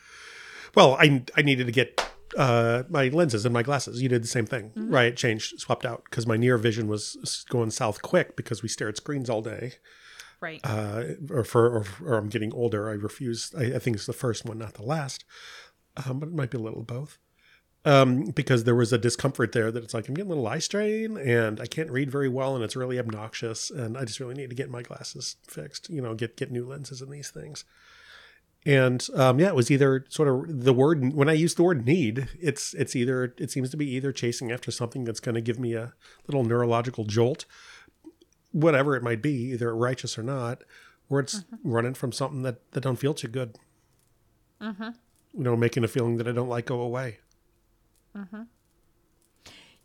Well, 0.74 0.95
I 0.95 1.24
I 1.37 1.43
needed 1.43 1.66
to 1.66 1.72
get 1.72 2.05
uh, 2.37 2.82
my 2.89 3.09
lenses 3.09 3.45
and 3.45 3.53
my 3.53 3.62
glasses. 3.62 4.03
You 4.03 4.09
did 4.09 4.22
the 4.22 4.28
same 4.28 4.47
thing, 4.47 4.70
Mhm. 4.76 4.93
right? 4.93 5.16
Changed, 5.16 5.61
swapped 5.61 5.85
out 5.87 6.05
because 6.05 6.26
my 6.26 6.37
near 6.37 6.59
vision 6.59 6.89
was 6.89 7.45
going 7.49 7.70
south 7.70 8.03
quick 8.03 8.37
because 8.37 8.62
we 8.62 8.68
stare 8.68 8.89
at 8.89 8.97
screens 8.97 9.28
all 9.30 9.43
day. 9.43 9.74
Right. 10.41 10.61
Uh, 10.64 11.05
or 11.30 11.45
for 11.45 11.66
or, 11.78 11.87
or 12.05 12.14
I'm 12.18 12.28
getting 12.28 12.53
older. 12.53 12.89
I 12.91 12.95
refuse. 12.95 13.53
I, 13.57 13.74
I 13.76 13.78
think 13.78 13.97
it's 13.97 14.07
the 14.07 14.12
first 14.12 14.45
one, 14.45 14.59
not 14.59 14.74
the 14.74 14.82
last. 14.82 15.24
Um, 16.07 16.18
but 16.18 16.28
it 16.28 16.35
might 16.35 16.51
be 16.51 16.59
a 16.59 16.61
little 16.61 16.80
of 16.80 16.87
both 16.89 17.18
um, 17.85 18.24
because 18.35 18.64
there 18.64 18.74
was 18.74 18.93
a 18.93 18.99
discomfort 18.99 19.53
there 19.53 19.70
that 19.70 19.85
it's 19.85 19.95
like 19.95 20.09
I'm 20.09 20.14
getting 20.14 20.30
a 20.30 20.35
little 20.35 20.49
eye 20.49 20.59
strain 20.59 21.16
and 21.16 21.61
I 21.61 21.66
can't 21.66 21.89
read 21.91 22.11
very 22.11 22.28
well 22.28 22.57
and 22.57 22.64
it's 22.64 22.74
really 22.74 22.99
obnoxious 22.99 23.70
and 23.70 23.97
I 23.97 24.05
just 24.05 24.18
really 24.18 24.35
need 24.35 24.51
to 24.51 24.57
get 24.57 24.68
my 24.70 24.82
glasses 24.82 25.37
fixed. 25.47 25.89
You 25.89 26.03
know, 26.03 26.14
get 26.14 26.37
get 26.37 26.51
new 26.51 26.66
lenses 26.66 27.01
and 27.01 27.12
these 27.12 27.30
things. 27.30 27.64
And 28.67 29.07
um, 29.15 29.39
yeah, 29.39 29.49
it 29.49 29.55
was 29.55 29.71
either 29.71 30.07
sort 30.09 30.29
of 30.29 30.65
the 30.65 30.73
word 30.73 31.12
when 31.12 31.29
I 31.29 31.35
use 31.35 31.55
the 31.55 31.62
word 31.62 31.85
need, 31.85 32.29
it's 32.41 32.73
it's 32.75 32.97
either 32.97 33.35
it 33.37 33.51
seems 33.51 33.71
to 33.71 33.77
be 33.77 33.91
either 33.95 34.11
chasing 34.11 34.51
after 34.51 34.71
something 34.71 35.05
that's 35.05 35.21
going 35.21 35.35
to 35.35 35.43
give 35.43 35.59
me 35.59 35.75
a 35.75 35.93
little 36.27 36.45
neurological 36.45 37.05
jolt, 37.05 37.45
whatever 38.53 38.97
it 38.97 39.03
might 39.03 39.21
be, 39.21 39.53
either 39.53 39.75
righteous 39.77 40.19
or 40.19 40.23
not, 40.23 40.65
or 41.11 41.21
it's 41.21 41.45
running 41.62 41.93
from 41.93 42.11
something 42.11 42.43
that 42.43 42.71
that 42.73 42.81
don't 42.81 42.97
feel 42.97 43.12
too 43.12 43.29
good. 43.29 43.59
Mm-hmm. 44.62 44.91
You 45.37 45.43
know, 45.43 45.57
making 45.57 45.85
a 45.85 45.89
feeling 45.89 46.17
that 46.17 46.29
I 46.29 46.33
don't 46.33 46.49
like 46.49 46.67
go 46.67 46.81
away. 46.81 47.19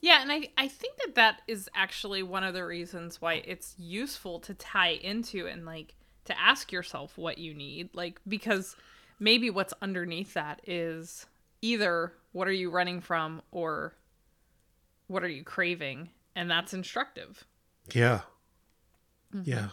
Yeah, 0.01 0.21
and 0.21 0.31
I, 0.31 0.49
I 0.57 0.67
think 0.69 0.95
that 0.97 1.15
that 1.15 1.41
is 1.47 1.69
actually 1.75 2.23
one 2.23 2.43
of 2.43 2.53
the 2.53 2.65
reasons 2.65 3.21
why 3.21 3.35
it's 3.45 3.75
useful 3.77 4.39
to 4.41 4.53
tie 4.53 4.91
into 4.91 5.47
and 5.47 5.65
like 5.65 5.95
to 6.29 6.39
ask 6.39 6.71
yourself 6.71 7.17
what 7.17 7.37
you 7.37 7.53
need, 7.53 7.89
like 7.93 8.19
because 8.27 8.75
maybe 9.19 9.49
what's 9.49 9.73
underneath 9.81 10.33
that 10.33 10.61
is 10.65 11.25
either 11.61 12.13
what 12.31 12.47
are 12.47 12.53
you 12.53 12.69
running 12.69 13.01
from 13.01 13.41
or 13.51 13.95
what 15.07 15.23
are 15.23 15.29
you 15.29 15.43
craving, 15.43 16.09
and 16.35 16.49
that's 16.49 16.73
instructive. 16.73 17.45
Yeah. 17.93 18.21
Mm-hmm. 19.33 19.49
Yeah. 19.49 19.69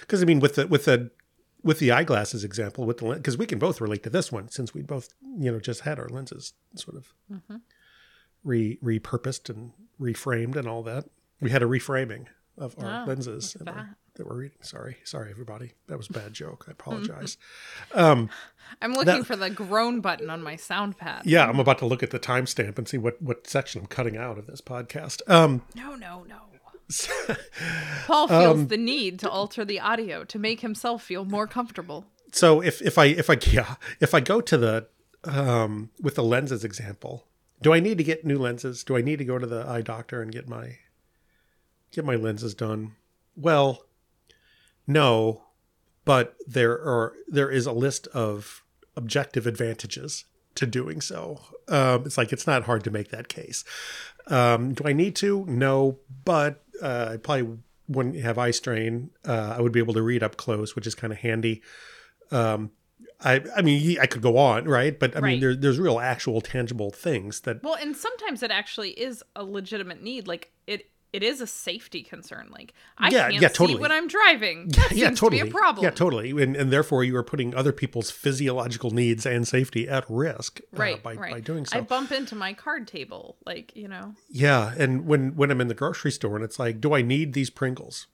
Because 0.00 0.22
I 0.22 0.26
mean, 0.26 0.40
with 0.40 0.56
the 0.56 0.66
with 0.66 0.84
the 0.84 1.10
with 1.62 1.78
the 1.78 1.90
eyeglasses 1.90 2.44
example, 2.44 2.84
with 2.84 2.98
the 2.98 3.14
because 3.14 3.38
we 3.38 3.46
can 3.46 3.58
both 3.58 3.80
relate 3.80 4.02
to 4.02 4.10
this 4.10 4.30
one 4.30 4.48
since 4.50 4.74
we 4.74 4.82
both 4.82 5.08
you 5.38 5.50
know 5.50 5.58
just 5.58 5.80
had 5.80 5.98
our 5.98 6.08
lenses 6.08 6.52
sort 6.74 6.96
of 6.96 7.12
mm-hmm. 7.32 7.56
re 8.44 8.78
repurposed 8.82 9.48
and 9.48 9.72
reframed 10.00 10.56
and 10.56 10.68
all 10.68 10.82
that. 10.82 11.06
We 11.40 11.50
had 11.50 11.62
a 11.62 11.66
reframing 11.66 12.26
of 12.56 12.74
our 12.78 13.02
Oh, 13.02 13.06
lenses 13.06 13.56
and 13.58 13.68
our- 13.68 13.96
that. 14.16 14.26
we're 14.26 14.36
reading. 14.36 14.58
Sorry, 14.62 14.96
sorry 15.04 15.30
everybody. 15.30 15.72
That 15.88 15.96
was 15.98 16.08
a 16.08 16.12
bad 16.12 16.32
joke. 16.32 16.66
I 16.68 16.70
apologize. 16.78 17.36
um, 17.94 18.30
I'm 18.82 18.92
looking 18.92 19.04
That- 19.06 19.26
for 19.26 19.36
the 19.36 19.50
groan 19.50 20.00
button 20.00 20.30
on 20.30 20.42
my 20.42 20.56
sound 20.56 20.96
pad. 20.98 21.22
yeah, 21.26 21.48
I'm 21.48 21.58
about 21.60 21.78
to 21.78 21.86
look 21.86 22.02
at 22.02 22.10
the 22.10 22.18
timestamp 22.20 22.78
and 22.78 22.88
see 22.88 22.98
what 22.98 23.20
what 23.22 23.46
section 23.46 23.80
I'm 23.82 23.86
cutting 23.86 24.16
out 24.16 24.38
of 24.38 24.46
this 24.46 24.60
podcast. 24.60 25.22
Um, 25.28 25.62
No, 25.74 25.94
no, 25.94 26.24
no. 26.28 26.36
Paul 28.06 28.30
Um, 28.32 28.56
feels 28.56 28.66
the 28.68 28.76
need 28.76 29.18
to 29.20 29.30
alter 29.30 29.64
the 29.64 29.80
audio 29.80 30.22
to 30.24 30.38
make 30.38 30.60
himself 30.60 31.02
feel 31.02 31.24
more 31.24 31.46
comfortable. 31.46 32.04
so 32.32 32.60
if 32.60 32.82
if 32.82 32.98
I 32.98 33.06
if 33.06 33.30
I 33.30 33.38
yeah 33.50 33.76
if 34.00 34.14
I 34.14 34.20
go 34.20 34.40
to 34.42 34.56
the 34.58 34.86
um 35.24 35.90
with 36.00 36.14
the 36.16 36.22
lenses 36.22 36.62
example, 36.64 37.26
do 37.62 37.72
I 37.72 37.80
need 37.80 37.96
to 37.98 38.04
get 38.04 38.24
new 38.26 38.38
lenses? 38.38 38.84
Do 38.84 38.96
I 38.96 39.00
need 39.00 39.16
to 39.18 39.24
go 39.24 39.38
to 39.38 39.46
the 39.46 39.66
eye 39.66 39.80
doctor 39.80 40.20
and 40.20 40.30
get 40.30 40.46
my 40.48 40.76
get 41.90 42.04
my 42.04 42.16
lenses 42.16 42.54
done? 42.54 42.96
Well, 43.36 43.83
no, 44.86 45.44
but 46.04 46.36
there 46.46 46.72
are 46.72 47.14
there 47.28 47.50
is 47.50 47.66
a 47.66 47.72
list 47.72 48.06
of 48.08 48.62
objective 48.96 49.46
advantages 49.46 50.24
to 50.54 50.66
doing 50.66 51.00
so. 51.00 51.40
Um, 51.68 52.04
it's 52.06 52.16
like 52.18 52.32
it's 52.32 52.46
not 52.46 52.64
hard 52.64 52.84
to 52.84 52.90
make 52.90 53.10
that 53.10 53.28
case. 53.28 53.64
Um, 54.26 54.74
do 54.74 54.84
I 54.86 54.92
need 54.92 55.16
to? 55.16 55.44
No, 55.46 55.98
but 56.24 56.62
uh, 56.82 57.08
I 57.12 57.16
probably 57.16 57.58
wouldn't 57.88 58.16
have 58.16 58.38
eye 58.38 58.50
strain. 58.52 59.10
Uh, 59.26 59.54
I 59.58 59.60
would 59.60 59.72
be 59.72 59.80
able 59.80 59.94
to 59.94 60.02
read 60.02 60.22
up 60.22 60.36
close, 60.36 60.74
which 60.76 60.86
is 60.86 60.94
kind 60.94 61.12
of 61.12 61.18
handy. 61.18 61.62
Um, 62.30 62.70
I, 63.20 63.42
I 63.56 63.62
mean, 63.62 63.98
I 64.00 64.06
could 64.06 64.22
go 64.22 64.36
on, 64.38 64.64
right? 64.64 64.98
But 64.98 65.16
I 65.16 65.20
mean, 65.20 65.32
Right. 65.34 65.40
there, 65.40 65.54
there's 65.54 65.78
real, 65.78 65.98
actual, 66.00 66.40
tangible 66.40 66.90
things 66.90 67.40
that 67.40 67.62
Well, 67.62 67.74
and 67.74 67.96
sometimes 67.96 68.42
it 68.42 68.50
actually 68.50 68.90
is 68.90 69.22
a 69.36 69.44
legitimate 69.44 70.02
need. 70.02 70.26
Like 70.26 70.52
it, 70.66 70.90
it 71.14 71.22
is 71.22 71.40
a 71.40 71.46
safety 71.46 72.02
concern. 72.02 72.48
Like 72.50 72.74
I 72.98 73.08
Yeah, 73.10 73.30
can't 73.30 73.40
yeah, 73.42 73.48
see 73.48 73.54
totally. 73.54 73.80
when 73.80 73.92
I'm 73.92 74.08
driving. 74.08 74.68
That 74.74 74.90
yeah, 74.92 75.06
seems 75.06 75.20
totally. 75.20 75.38
to 75.38 75.44
be 75.44 75.50
a 75.50 75.54
problem. 75.54 75.84
Yeah, 75.84 75.90
totally. 75.90 76.30
And, 76.42 76.56
and 76.56 76.72
therefore, 76.72 77.04
you 77.04 77.16
are 77.16 77.22
putting 77.22 77.54
other 77.54 77.72
people's 77.72 78.10
physiological 78.10 78.90
needs 78.90 79.24
and 79.24 79.46
safety 79.46 79.88
at 79.88 80.04
risk 80.08 80.60
uh, 80.74 80.76
Right, 80.76 81.02
by, 81.02 81.14
right. 81.14 81.32
by 81.34 81.40
doing 81.40 81.66
so. 81.66 81.78
I 81.78 81.82
bump 81.82 82.10
into 82.10 82.34
my 82.34 82.52
card 82.52 82.88
table, 82.88 83.36
like 83.46 83.74
you 83.76 83.86
know. 83.86 84.14
Yeah, 84.28 84.74
and 84.76 85.06
when 85.06 85.36
when 85.36 85.52
I'm 85.52 85.60
in 85.60 85.68
the 85.68 85.74
grocery 85.74 86.10
store 86.10 86.34
and 86.34 86.44
it's 86.44 86.58
like, 86.58 86.80
do 86.80 86.92
I 86.94 87.02
need 87.02 87.32
these 87.32 87.48
Pringles? 87.48 88.08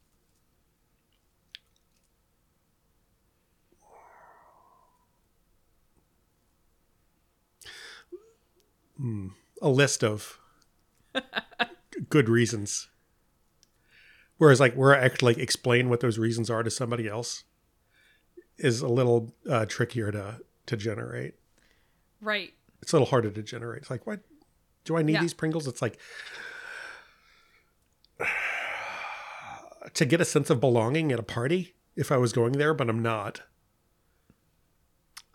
Hmm, 8.96 9.28
a 9.62 9.68
list 9.70 10.04
of 10.04 10.38
good 12.08 12.28
reasons. 12.28 12.88
Whereas, 14.38 14.60
like, 14.60 14.74
where 14.74 14.94
I 14.94 14.98
actually 15.00 15.34
like 15.34 15.42
explain 15.42 15.88
what 15.90 16.00
those 16.00 16.18
reasons 16.18 16.48
are 16.50 16.62
to 16.62 16.70
somebody 16.70 17.06
else, 17.08 17.44
is 18.58 18.80
a 18.80 18.88
little 18.88 19.34
uh, 19.48 19.66
trickier 19.66 20.10
to 20.12 20.40
to 20.66 20.76
generate. 20.76 21.34
Right. 22.20 22.52
It's 22.82 22.92
a 22.92 22.96
little 22.96 23.08
harder 23.08 23.30
to 23.30 23.42
generate. 23.42 23.82
It's 23.82 23.90
like, 23.90 24.06
what 24.06 24.20
do 24.84 24.96
I 24.96 25.02
need 25.02 25.14
Yeah. 25.14 25.20
these 25.22 25.34
Pringles? 25.34 25.66
It's 25.66 25.82
like 25.82 25.98
to 29.94 30.04
get 30.04 30.20
a 30.20 30.24
sense 30.24 30.50
of 30.50 30.60
belonging 30.60 31.12
at 31.12 31.18
a 31.18 31.22
party 31.24 31.74
if 31.96 32.12
I 32.12 32.16
was 32.16 32.32
going 32.32 32.52
there, 32.52 32.74
but 32.74 32.88
I'm 32.88 33.02
not. 33.02 33.42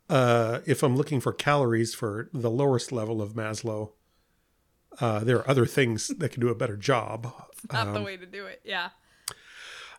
Uh, 0.09 0.59
if 0.65 0.83
I'm 0.83 0.95
looking 0.95 1.19
for 1.19 1.33
calories 1.33 1.93
for 1.95 2.29
the 2.31 2.49
lowest 2.51 2.91
level 2.91 3.21
of 3.21 3.33
Maslow, 3.33 3.91
uh, 4.99 5.19
there 5.19 5.37
are 5.37 5.49
other 5.49 5.65
things 5.65 6.07
that 6.07 6.29
can 6.31 6.41
do 6.41 6.49
a 6.49 6.55
better 6.55 6.77
job. 6.77 7.33
Not 7.71 7.87
Um, 7.87 7.93
the 7.93 8.01
way 8.01 8.17
to 8.17 8.25
do 8.25 8.45
it. 8.45 8.61
Yeah. 8.63 8.89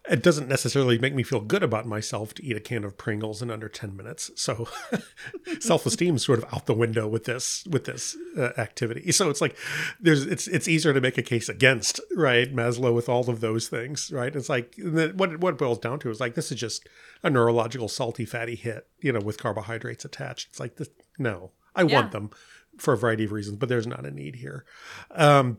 it 0.09 0.23
doesn't 0.23 0.47
necessarily 0.49 0.99
make 0.99 1.15
me 1.17 1.25
feel 1.25 1.41
good 1.41 1.65
about 1.65 1.85
myself 1.85 2.33
to 2.33 2.45
eat 2.45 2.57
a 2.57 2.61
can 2.61 2.85
of 2.85 2.97
Pringles 2.97 3.43
in 3.43 3.51
under 3.51 3.69
10 3.69 3.97
minutes. 3.97 4.31
So 4.37 4.69
self-esteem 5.61 6.17
is 6.17 6.25
sort 6.25 6.39
of 6.43 6.53
out 6.55 6.67
the 6.67 6.75
window 6.75 7.07
with 7.09 7.25
this 7.25 7.65
with 7.71 7.85
this 7.85 8.17
uh, 8.39 8.51
activity. 8.59 9.11
So 9.13 9.31
it's 9.31 9.41
like 9.41 9.57
there's 10.01 10.25
it's 10.25 10.47
it's 10.49 10.69
easier 10.69 10.93
to 10.95 11.01
make 11.01 11.19
a 11.19 11.23
case 11.23 11.49
against, 11.49 12.01
right? 12.15 12.55
Maslow 12.55 12.95
with 12.95 13.09
all 13.09 13.29
of 13.29 13.41
those 13.41 13.69
things, 13.69 14.11
right? 14.13 14.35
It's 14.35 14.49
like 14.49 14.75
what 14.79 15.33
it- 15.33 15.41
what 15.41 15.55
it 15.55 15.59
boils 15.59 15.79
down 15.79 15.99
to 16.01 16.11
is 16.11 16.21
like 16.21 16.35
this 16.35 16.53
is 16.53 16.61
just 16.61 16.89
a 17.23 17.31
neurological 17.31 17.89
salty 17.89 18.25
fatty 18.25 18.55
hit, 18.55 18.87
you 19.01 19.13
know, 19.13 19.21
with 19.21 19.39
carbohydrates 19.39 20.05
attached. 20.05 20.49
It's 20.51 20.61
like 20.61 20.77
this 20.77 20.89
no. 21.19 21.53
I 21.75 21.83
Yeah. 21.83 21.95
want 21.97 22.13
them 22.13 22.31
for 22.79 22.95
a 22.95 22.99
variety 22.99 23.25
of 23.25 23.33
reasons, 23.33 23.57
but 23.57 23.69
there's 23.69 23.87
not 23.87 24.05
a 24.05 24.11
need 24.11 24.37
here. 24.37 24.65
Um 25.11 25.59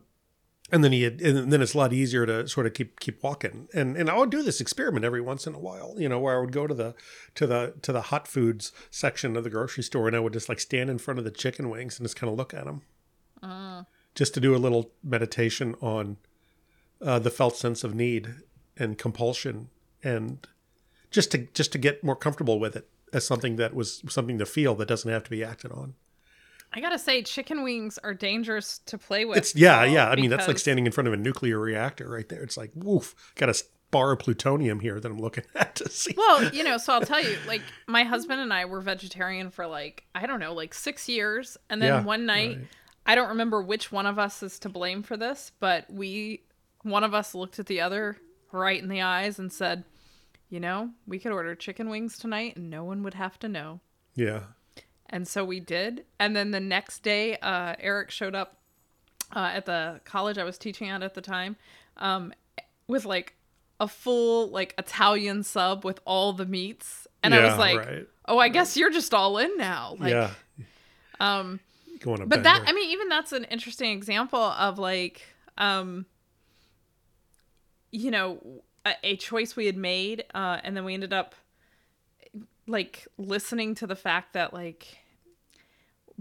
and 0.70 0.84
then 0.84 0.92
he 0.92 1.02
had, 1.02 1.22
and 1.22 1.50
then 1.50 1.62
it's 1.62 1.72
a 1.72 1.78
lot 1.78 1.94
easier 1.94 2.26
to 2.26 2.46
sort 2.46 2.66
of 2.66 2.74
keep 2.74 3.00
keep 3.00 3.22
walking. 3.22 3.68
And 3.72 3.96
and 3.96 4.10
I 4.10 4.18
would 4.18 4.30
do 4.30 4.42
this 4.42 4.60
experiment 4.60 5.04
every 5.04 5.20
once 5.20 5.46
in 5.46 5.54
a 5.54 5.58
while 5.58 5.94
you 5.98 6.08
know 6.08 6.18
where 6.18 6.36
I 6.36 6.40
would 6.40 6.52
go 6.52 6.66
to 6.66 6.74
the 6.74 6.94
to 7.36 7.46
the 7.46 7.74
to 7.82 7.92
the 7.92 8.02
hot 8.02 8.28
foods 8.28 8.72
section 8.90 9.36
of 9.36 9.44
the 9.44 9.50
grocery 9.50 9.82
store 9.82 10.06
and 10.06 10.16
I 10.16 10.20
would 10.20 10.32
just 10.34 10.48
like 10.48 10.60
stand 10.60 10.90
in 10.90 10.98
front 10.98 11.18
of 11.18 11.24
the 11.24 11.30
chicken 11.30 11.70
wings 11.70 11.98
and 11.98 12.04
just 12.04 12.16
kind 12.16 12.30
of 12.30 12.36
look 12.36 12.52
at 12.52 12.64
them 12.64 12.82
just 14.14 14.34
to 14.34 14.40
do 14.40 14.54
a 14.54 14.58
little 14.58 14.90
meditation 15.02 15.74
on 15.80 16.16
uh, 17.00 17.18
the 17.18 17.30
felt 17.30 17.56
sense 17.56 17.84
of 17.84 17.94
need 17.94 18.34
and 18.76 18.98
compulsion 18.98 19.68
and 20.02 20.46
just 21.10 21.30
to 21.30 21.38
just 21.54 21.72
to 21.72 21.78
get 21.78 22.04
more 22.04 22.16
comfortable 22.16 22.58
with 22.58 22.76
it 22.76 22.88
as 23.12 23.26
something 23.26 23.56
that 23.56 23.74
was 23.74 24.02
something 24.08 24.38
to 24.38 24.44
feel 24.46 24.74
that 24.74 24.88
doesn't 24.88 25.10
have 25.10 25.24
to 25.24 25.30
be 25.30 25.42
acted 25.42 25.72
on 25.72 25.94
I 26.72 26.80
gotta 26.80 26.98
say, 26.98 27.22
chicken 27.22 27.62
wings 27.62 27.98
are 27.98 28.14
dangerous 28.14 28.78
to 28.86 28.98
play 28.98 29.24
with. 29.24 29.38
It's 29.38 29.54
yeah, 29.56 29.84
yeah. 29.84 30.08
I 30.08 30.16
mean, 30.16 30.30
that's 30.30 30.46
like 30.46 30.58
standing 30.58 30.86
in 30.86 30.92
front 30.92 31.08
of 31.08 31.14
a 31.14 31.16
nuclear 31.16 31.58
reactor 31.58 32.08
right 32.08 32.28
there. 32.28 32.42
It's 32.42 32.56
like, 32.56 32.70
woof, 32.74 33.14
got 33.36 33.48
a 33.48 33.54
bar 33.90 34.12
of 34.12 34.18
plutonium 34.18 34.80
here 34.80 35.00
that 35.00 35.10
I'm 35.10 35.18
looking 35.18 35.44
at 35.54 35.76
to 35.76 35.88
see. 35.88 36.14
Well, 36.16 36.52
you 36.52 36.62
know, 36.64 36.76
so 36.76 36.92
I'll 36.92 37.00
tell 37.00 37.22
you, 37.22 37.38
like, 37.46 37.62
my 37.86 38.04
husband 38.04 38.40
and 38.40 38.52
I 38.52 38.66
were 38.66 38.80
vegetarian 38.80 39.50
for 39.50 39.66
like, 39.66 40.04
I 40.14 40.26
don't 40.26 40.40
know, 40.40 40.52
like 40.52 40.74
six 40.74 41.08
years. 41.08 41.56
And 41.70 41.80
then 41.80 41.88
Yeah, 41.88 42.02
one 42.02 42.26
night, 42.26 42.58
right. 42.58 42.66
I 43.06 43.14
don't 43.14 43.30
remember 43.30 43.62
which 43.62 43.90
one 43.90 44.06
of 44.06 44.18
us 44.18 44.42
is 44.42 44.58
to 44.60 44.68
blame 44.68 45.02
for 45.02 45.16
this, 45.16 45.52
but 45.60 45.90
we, 45.90 46.42
one 46.82 47.04
of 47.04 47.14
us 47.14 47.34
looked 47.34 47.58
at 47.58 47.66
the 47.66 47.80
other 47.80 48.18
right 48.52 48.80
in 48.80 48.88
the 48.88 49.00
eyes 49.00 49.38
and 49.38 49.50
said, 49.50 49.84
you 50.50 50.60
know, 50.60 50.90
we 51.06 51.18
could 51.18 51.32
order 51.32 51.54
chicken 51.54 51.88
wings 51.88 52.18
tonight 52.18 52.56
and 52.56 52.70
no 52.70 52.84
one 52.84 53.02
would 53.02 53.14
have 53.14 53.38
to 53.38 53.48
know. 53.48 53.80
Yeah, 54.14 54.40
And 55.08 55.26
so 55.26 55.44
we 55.44 55.60
did. 55.60 56.04
And 56.18 56.36
then 56.36 56.50
the 56.50 56.60
next 56.60 57.02
day, 57.02 57.36
uh, 57.38 57.74
Eric 57.80 58.10
showed 58.10 58.34
up 58.34 58.56
uh, 59.34 59.50
at 59.54 59.66
the 59.66 60.00
college 60.04 60.38
I 60.38 60.44
was 60.44 60.58
teaching 60.58 60.88
at 60.88 61.02
at 61.02 61.14
the 61.14 61.20
time 61.20 61.56
um, 61.96 62.32
with 62.86 63.04
like 63.04 63.34
a 63.80 63.88
full 63.88 64.48
like 64.48 64.74
Italian 64.78 65.42
sub 65.42 65.84
with 65.84 66.00
all 66.04 66.32
the 66.32 66.46
meats. 66.46 67.06
And 67.22 67.34
I 67.34 67.44
was 67.44 67.58
like, 67.58 67.78
right. 67.78 68.06
oh, 68.26 68.38
I 68.38 68.48
guess 68.48 68.76
you're 68.76 68.90
just 68.90 69.12
all 69.12 69.38
in 69.38 69.56
now. 69.56 69.96
Like, 69.98 70.12
yeah. 70.12 70.30
Um, 71.20 71.60
Going 72.00 72.28
but 72.28 72.44
that, 72.44 72.62
I 72.64 72.72
mean, 72.72 72.90
even 72.90 73.08
that's 73.08 73.32
an 73.32 73.44
interesting 73.44 73.90
example 73.90 74.40
of 74.40 74.78
like, 74.78 75.22
um, 75.56 76.06
you 77.90 78.12
know, 78.12 78.62
a, 78.84 78.94
a 79.02 79.16
choice 79.16 79.56
we 79.56 79.66
had 79.66 79.76
made, 79.76 80.24
uh, 80.32 80.58
and 80.62 80.76
then 80.76 80.84
we 80.84 80.94
ended 80.94 81.12
up 81.12 81.34
like 82.68 83.08
listening 83.16 83.74
to 83.76 83.86
the 83.86 83.96
fact 83.96 84.34
that 84.34 84.52
like 84.52 84.98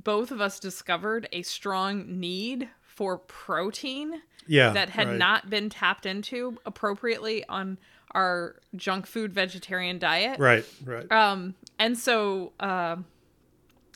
both 0.02 0.32
of 0.32 0.42
us 0.42 0.60
discovered 0.60 1.28
a 1.32 1.42
strong 1.42 2.20
need 2.20 2.70
for 2.82 3.18
protein 3.18 4.22
yeah, 4.48 4.72
that 4.72 4.90
had 4.90 5.08
right. 5.08 5.18
not 5.18 5.50
been 5.50 5.70
tapped 5.70 6.06
into 6.06 6.58
appropriately 6.66 7.44
on 7.48 7.78
our 8.12 8.56
junk 8.76 9.06
food 9.06 9.34
vegetarian 9.34 10.00
diet. 10.00 10.40
right, 10.40 10.66
right. 10.84 11.12
Um, 11.12 11.56
and 11.78 11.98
so, 11.98 12.54
uh, 12.60 12.96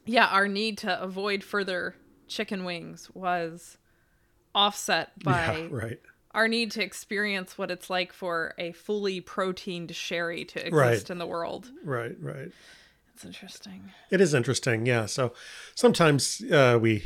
yeah, 0.05 0.27
our 0.27 0.47
need 0.47 0.77
to 0.79 1.01
avoid 1.01 1.43
further 1.43 1.95
chicken 2.27 2.63
wings 2.65 3.09
was 3.13 3.77
offset 4.53 5.17
by 5.23 5.57
yeah, 5.57 5.67
right. 5.71 5.99
Our 6.33 6.47
need 6.47 6.71
to 6.71 6.83
experience 6.83 7.57
what 7.57 7.69
it's 7.71 7.89
like 7.89 8.13
for 8.13 8.53
a 8.57 8.71
fully 8.71 9.19
proteined 9.21 9.93
sherry 9.95 10.45
to 10.45 10.59
exist 10.59 10.73
Right. 10.73 11.09
in 11.09 11.17
the 11.17 11.25
world. 11.27 11.71
Right, 11.83 12.15
right. 12.21 12.51
It's 13.13 13.25
interesting. 13.25 13.91
It 14.09 14.21
is 14.21 14.33
interesting, 14.33 14.85
yeah. 14.85 15.05
So 15.05 15.33
sometimes 15.75 16.41
uh, 16.51 16.79
we, 16.81 17.03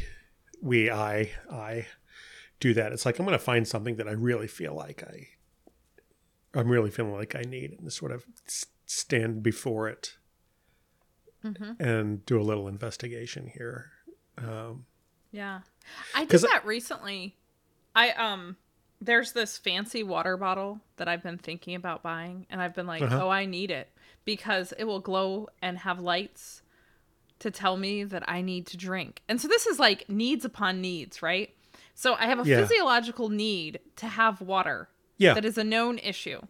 we, 0.62 0.90
I, 0.92 1.32
I 1.52 1.88
do 2.60 2.74
that. 2.76 2.92
It's 2.92 3.06
like 3.06 3.18
I'm 3.20 3.26
going 3.26 3.38
to 3.38 3.44
find 3.44 3.68
something 3.68 3.96
that 3.98 4.08
I 4.08 4.12
really 4.12 4.48
feel 4.48 4.74
like 4.76 5.04
I, 5.04 5.28
I'm 6.58 6.70
really 6.70 6.92
feeling 6.92 7.14
like 7.14 7.36
I 7.36 7.42
need, 7.42 7.76
and 7.80 7.92
sort 7.92 8.12
of 8.12 8.26
stand 8.86 9.42
before 9.44 9.90
it 9.90 10.18
and 11.80 12.26
do 12.26 12.40
a 12.40 12.44
little 12.44 12.68
investigation 12.68 13.52
here. 13.56 13.92
Um, 14.38 14.86
Yeah. 15.32 15.60
I 16.16 16.26
did 16.26 16.42
that 16.42 16.66
recently. 16.66 17.36
I 17.96 18.12
um 18.12 18.58
there's 19.02 19.34
this 19.34 19.58
fancy 19.58 20.04
water 20.04 20.38
bottle 20.38 20.80
that 20.98 21.08
I've 21.08 21.22
been 21.24 21.38
thinking 21.38 21.76
about 21.76 22.02
buying 22.02 22.46
and 22.50 22.62
I've 22.62 22.74
been 22.74 22.88
like, 22.88 23.02
Uh-huh. 23.02 23.26
"Oh, 23.26 23.30
I 23.30 23.46
need 23.46 23.72
it 23.72 23.90
because 24.24 24.74
it 24.78 24.86
will 24.86 25.00
glow 25.02 25.50
and 25.62 25.78
have 25.80 26.00
lights 26.00 26.62
to 27.40 27.52
tell 27.52 27.76
me 27.78 28.04
that 28.04 28.28
I 28.30 28.42
need 28.42 28.66
to 28.68 28.78
drink." 28.78 29.22
And 29.28 29.40
so 29.42 29.48
this 29.48 29.66
is 29.66 29.80
like 29.80 30.10
needs 30.10 30.46
upon 30.46 30.82
needs, 30.82 31.22
right? 31.22 31.54
So 31.94 32.16
I 32.16 32.26
have 32.26 32.40
a 32.46 32.50
Yeah. 32.50 32.58
physiological 32.62 33.30
need 33.30 33.80
to 33.98 34.08
have 34.08 34.42
water. 34.42 34.90
Yeah. 35.18 35.34
That 35.34 35.46
is 35.46 35.58
a 35.58 35.64
known 35.64 35.98
issue. 36.00 36.42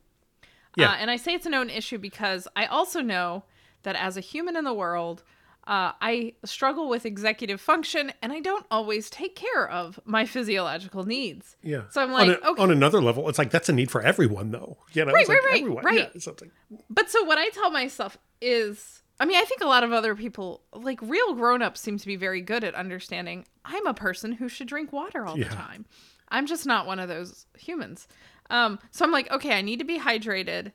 Yeah. 0.77 0.91
Uh, 0.91 0.95
and 0.95 1.09
I 1.11 1.15
say 1.17 1.33
it's 1.33 1.45
a 1.45 1.49
known 1.49 1.69
issue 1.69 1.97
because 1.97 2.47
I 2.55 2.65
also 2.65 3.01
know 3.01 3.43
that 3.83 3.95
as 3.95 4.17
a 4.17 4.21
human 4.21 4.55
in 4.55 4.63
the 4.65 4.73
world, 4.73 5.23
uh, 5.67 5.93
I 5.99 6.33
struggle 6.43 6.87
with 6.89 7.05
executive 7.05 7.59
function 7.59 8.11
and 8.21 8.31
I 8.31 8.39
don't 8.39 8.65
always 8.69 9.09
take 9.09 9.35
care 9.35 9.67
of 9.67 9.99
my 10.05 10.25
physiological 10.25 11.05
needs. 11.05 11.55
Yeah. 11.63 11.83
So 11.89 12.01
I'm 12.03 12.13
on, 12.13 12.27
like, 12.27 12.39
a- 12.41 12.47
okay. 12.49 12.61
on 12.61 12.69
another 12.71 13.01
level, 13.01 13.27
it's 13.29 13.39
like 13.39 13.49
that's 13.51 13.67
a 13.69 13.73
need 13.73 13.89
for 13.89 14.01
everyone, 14.01 14.51
though. 14.51 14.77
You 14.93 15.05
know, 15.05 15.11
Right, 15.13 15.21
it's 15.21 15.29
like 15.29 15.39
right, 15.39 15.45
right, 15.51 15.61
everyone. 15.61 15.83
right. 15.83 16.11
Yeah, 16.13 16.19
something. 16.19 16.51
But 16.89 17.09
so 17.09 17.23
what 17.23 17.37
I 17.39 17.49
tell 17.49 17.71
myself 17.71 18.17
is, 18.41 19.01
I 19.19 19.25
mean, 19.25 19.37
I 19.37 19.45
think 19.45 19.61
a 19.61 19.65
lot 19.67 19.83
of 19.83 19.91
other 19.91 20.13
people, 20.13 20.61
like 20.73 20.99
real 21.01 21.33
grown-ups, 21.33 21.81
seem 21.81 21.97
to 21.97 22.05
be 22.05 22.15
very 22.15 22.41
good 22.41 22.63
at 22.63 22.75
understanding. 22.75 23.45
I'm 23.63 23.87
a 23.87 23.93
person 23.93 24.33
who 24.33 24.47
should 24.49 24.67
drink 24.67 24.93
water 24.93 25.25
all 25.25 25.37
Yeah. 25.37 25.49
the 25.49 25.55
time. 25.55 25.85
I'm 26.29 26.45
just 26.47 26.65
not 26.65 26.85
one 26.85 26.99
of 26.99 27.07
those 27.09 27.45
humans. 27.57 28.07
Um, 28.49 28.77
so 28.91 29.03
I'm 29.05 29.11
like, 29.11 29.31
okay, 29.31 29.57
I 29.57 29.61
need 29.61 29.79
to 29.79 29.85
be 29.85 29.99
hydrated, 29.99 30.73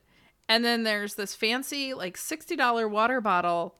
and 0.49 0.65
then 0.65 0.83
there's 0.83 1.15
this 1.15 1.33
fancy 1.35 1.93
like 1.93 2.17
sixty 2.17 2.55
dollar 2.57 2.87
water 2.89 3.21
bottle 3.21 3.75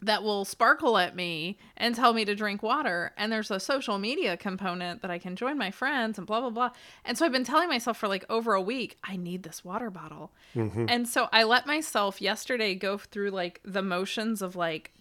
that 0.00 0.22
will 0.22 0.44
sparkle 0.44 0.96
at 0.96 1.16
me 1.16 1.58
and 1.76 1.94
tell 1.94 2.12
me 2.12 2.24
to 2.24 2.34
drink 2.34 2.62
water. 2.62 3.12
And 3.16 3.32
there's 3.32 3.50
a 3.50 3.58
social 3.58 3.98
media 3.98 4.36
component 4.36 5.02
that 5.02 5.10
I 5.10 5.18
can 5.18 5.34
join 5.34 5.58
my 5.58 5.70
friends 5.70 6.18
and 6.18 6.26
blah, 6.26 6.40
blah, 6.40 6.50
blah. 6.50 6.70
And 7.04 7.18
so 7.18 7.26
I've 7.26 7.32
been 7.32 7.44
telling 7.44 7.68
myself 7.68 7.98
for 7.98 8.06
like 8.06 8.24
over 8.30 8.54
a 8.54 8.62
week, 8.62 8.96
I 9.02 9.16
need 9.16 9.42
this 9.42 9.64
water 9.64 9.90
bottle. 9.90 10.30
Mm-hmm. 10.54 10.86
And 10.88 11.08
so 11.08 11.28
I 11.32 11.42
let 11.42 11.66
myself 11.66 12.20
yesterday 12.20 12.74
go 12.74 12.98
through 12.98 13.30
like 13.30 13.60
the 13.64 13.82
motions 13.82 14.40
of 14.40 14.54
like 14.54 14.92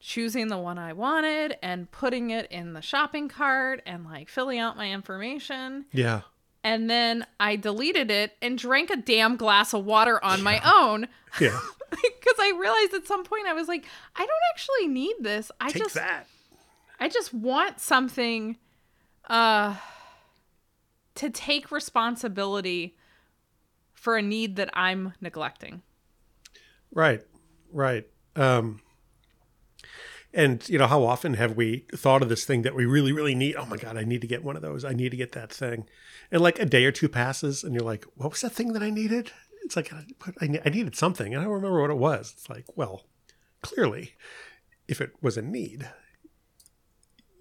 choosing 0.00 0.48
the 0.48 0.58
one 0.58 0.78
I 0.78 0.92
wanted 0.92 1.56
and 1.62 1.90
putting 1.90 2.30
it 2.30 2.50
in 2.50 2.72
the 2.72 2.82
shopping 2.82 3.28
cart 3.28 3.82
and 3.84 4.04
like 4.04 4.28
filling 4.28 4.58
out 4.58 4.76
my 4.76 4.90
information. 4.90 5.84
Yeah. 5.92 6.22
And 6.64 6.88
then 6.88 7.26
I 7.38 7.56
deleted 7.56 8.10
it 8.10 8.36
and 8.40 8.58
drank 8.58 8.90
a 8.90 8.96
damn 8.96 9.36
glass 9.36 9.74
of 9.74 9.84
water 9.84 10.22
on 10.24 10.42
my 10.42 10.60
own 10.64 11.08
Yeah. 11.40 11.60
because 11.90 12.38
I 12.38 12.52
realized 12.58 12.94
at 12.94 13.06
some 13.06 13.24
point 13.24 13.46
I 13.46 13.52
was 13.52 13.68
like, 13.68 13.86
I 14.16 14.20
don't 14.20 14.38
actually 14.52 14.88
need 14.88 15.16
this. 15.20 15.50
I 15.60 15.70
Take 15.70 15.82
just 15.82 15.94
that. 15.94 16.26
I 17.00 17.08
just 17.08 17.32
want 17.32 17.80
something 17.80 18.56
uh 19.28 19.76
to 21.16 21.30
take 21.30 21.72
responsibility 21.72 22.96
for 23.92 24.16
a 24.16 24.22
need 24.22 24.56
that 24.56 24.70
I'm 24.72 25.14
neglecting. 25.20 25.82
Right. 26.92 27.22
Right. 27.72 28.06
Um, 28.36 28.80
and 30.32 30.66
you 30.68 30.78
know, 30.78 30.86
how 30.86 31.04
often 31.04 31.34
have 31.34 31.56
we 31.56 31.86
thought 31.94 32.22
of 32.22 32.28
this 32.28 32.44
thing 32.44 32.62
that 32.62 32.74
we 32.74 32.86
really, 32.86 33.12
really 33.12 33.34
need? 33.34 33.56
Oh 33.56 33.66
my 33.66 33.76
God, 33.76 33.96
I 33.96 34.04
need 34.04 34.20
to 34.20 34.26
get 34.26 34.44
one 34.44 34.56
of 34.56 34.62
those. 34.62 34.84
I 34.84 34.92
need 34.92 35.10
to 35.10 35.16
get 35.16 35.32
that 35.32 35.52
thing. 35.52 35.86
And 36.30 36.40
like 36.40 36.58
a 36.58 36.66
day 36.66 36.84
or 36.84 36.92
two 36.92 37.08
passes, 37.08 37.64
and 37.64 37.74
you're 37.74 37.82
like, 37.82 38.04
what 38.14 38.30
was 38.30 38.42
that 38.42 38.52
thing 38.52 38.72
that 38.74 38.82
I 38.82 38.90
needed? 38.90 39.32
It's 39.68 39.76
like 39.76 39.92
I, 39.92 40.60
I 40.64 40.70
needed 40.70 40.96
something, 40.96 41.34
and 41.34 41.42
I 41.42 41.44
don't 41.44 41.52
remember 41.52 41.82
what 41.82 41.90
it 41.90 41.98
was. 41.98 42.32
It's 42.34 42.48
like, 42.48 42.64
well, 42.74 43.04
clearly, 43.60 44.14
if 44.88 44.98
it 44.98 45.12
was 45.20 45.36
a 45.36 45.42
need, 45.42 45.86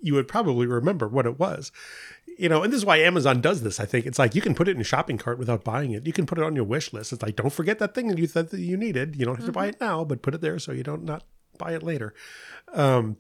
you 0.01 0.13
would 0.13 0.28
probably 0.28 0.67
remember 0.67 1.07
what 1.07 1.25
it 1.25 1.39
was. 1.39 1.71
You 2.38 2.49
know, 2.49 2.63
and 2.63 2.73
this 2.73 2.80
is 2.80 2.86
why 2.86 2.97
Amazon 2.97 3.39
does 3.39 3.61
this. 3.63 3.80
I 3.80 3.86
think 3.86 4.05
it's 4.05 4.19
like 4.19 4.36
you 4.36 4.41
can 4.41 4.53
put 4.53 4.67
it 4.67 4.75
in 4.75 4.82
a 4.82 4.84
shopping 4.84 5.17
cart 5.17 5.39
without 5.39 5.63
buying 5.63 5.91
it. 5.91 6.05
You 6.05 6.11
can 6.11 6.25
put 6.25 6.38
it 6.38 6.43
on 6.43 6.53
your 6.53 6.65
wish 6.65 6.91
list. 6.91 7.13
It's 7.13 7.23
like 7.23 7.38
don't 7.38 7.53
forget 7.53 7.80
that 7.80 7.95
thing 7.95 8.09
that 8.09 8.17
you 8.17 8.28
thought 8.28 8.49
that 8.49 8.59
you 8.59 8.75
needed. 8.75 9.15
You 9.15 9.25
don't 9.25 9.38
have 9.38 9.45
to 9.45 9.53
buy 9.53 9.67
it 9.67 9.80
now, 9.80 10.03
but 10.03 10.21
put 10.21 10.36
it 10.36 10.41
there 10.41 10.59
so 10.59 10.73
you 10.73 10.84
don't 10.84 11.05
not 11.05 11.23
buy 11.57 11.71
it 11.75 11.82
later. 11.82 12.13
Um, 12.73 13.15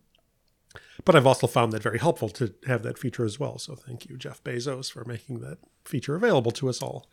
but 1.05 1.15
I've 1.15 1.25
also 1.25 1.47
found 1.47 1.71
that 1.71 1.81
very 1.81 1.99
helpful 1.99 2.27
to 2.29 2.53
have 2.67 2.83
that 2.83 2.99
feature 2.99 3.23
as 3.23 3.39
well. 3.39 3.57
So 3.57 3.73
thank 3.73 4.09
you, 4.09 4.17
Jeff 4.17 4.43
Bezos, 4.43 4.91
for 4.91 5.05
making 5.05 5.39
that 5.39 5.59
feature 5.85 6.15
available 6.15 6.51
to 6.51 6.67
us 6.67 6.81
all. 6.81 7.07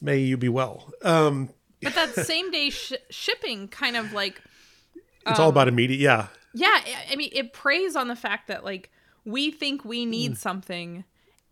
May 0.00 0.18
you 0.18 0.36
be 0.36 0.48
well. 0.48 0.92
Um, 1.02 1.50
But 1.82 1.94
that 1.94 2.14
same 2.14 2.50
day 2.50 2.70
sh- 2.70 2.92
shipping 3.10 3.68
kind 3.68 3.96
of 3.96 4.12
like 4.12 4.40
it's 5.26 5.40
all 5.40 5.48
about 5.50 5.68
immediate. 5.68 5.98
Yeah, 6.00 6.28
yeah, 6.54 6.68
I- 6.84 7.12
I 7.12 7.16
mean 7.16 7.30
it 7.32 7.52
preys 7.52 7.96
on 7.96 8.08
the 8.08 8.16
fact 8.16 8.48
that 8.48 8.64
like 8.64 8.90
we 9.24 9.50
think 9.50 9.84
we 9.84 10.06
need 10.06 10.32
Mm. 10.32 10.36
something 10.36 11.04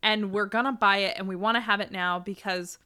and 0.02 0.30
we're 0.32 0.46
going 0.46 0.66
to 0.66 0.72
buy 0.72 0.98
it 0.98 1.16
and 1.18 1.26
we 1.26 1.34
want 1.36 1.56
to 1.56 1.60
have 1.60 1.80
it 1.80 1.90
now 1.90 2.18
because 2.18 2.78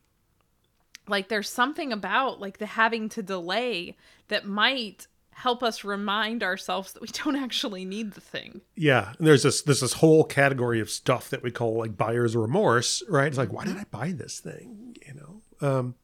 like 1.08 1.28
there's 1.28 1.48
something 1.48 1.92
about 1.92 2.40
like 2.40 2.58
the 2.58 2.66
having 2.66 3.08
to 3.10 3.22
delay 3.22 3.96
that 4.28 4.44
might 4.46 5.06
help 5.32 5.62
us 5.62 5.84
remind 5.84 6.42
ourselves 6.42 6.92
that 6.92 7.00
we 7.02 7.08
don't 7.08 7.36
actually 7.36 7.84
need 7.84 8.12
the 8.12 8.20
thing. 8.20 8.60
yeah. 8.76 9.12
And 9.18 9.26
there's 9.26 9.42
this 9.42 9.62
there's 9.62 9.80
this 9.80 9.94
whole 9.94 10.24
category 10.24 10.80
of 10.80 10.90
stuff 10.90 11.30
that 11.30 11.42
we 11.42 11.50
call 11.50 11.76
like 11.78 11.96
buyer's 11.96 12.34
remorse, 12.36 13.02
right? 13.08 13.26
It's 13.28 13.38
like 13.38 13.52
why 13.52 13.64
did 13.64 13.76
I 13.76 13.84
buy 13.90 14.12
this 14.12 14.40
thing? 14.40 14.96
You 15.06 15.14
know. 15.14 15.42
Um, 15.60 15.94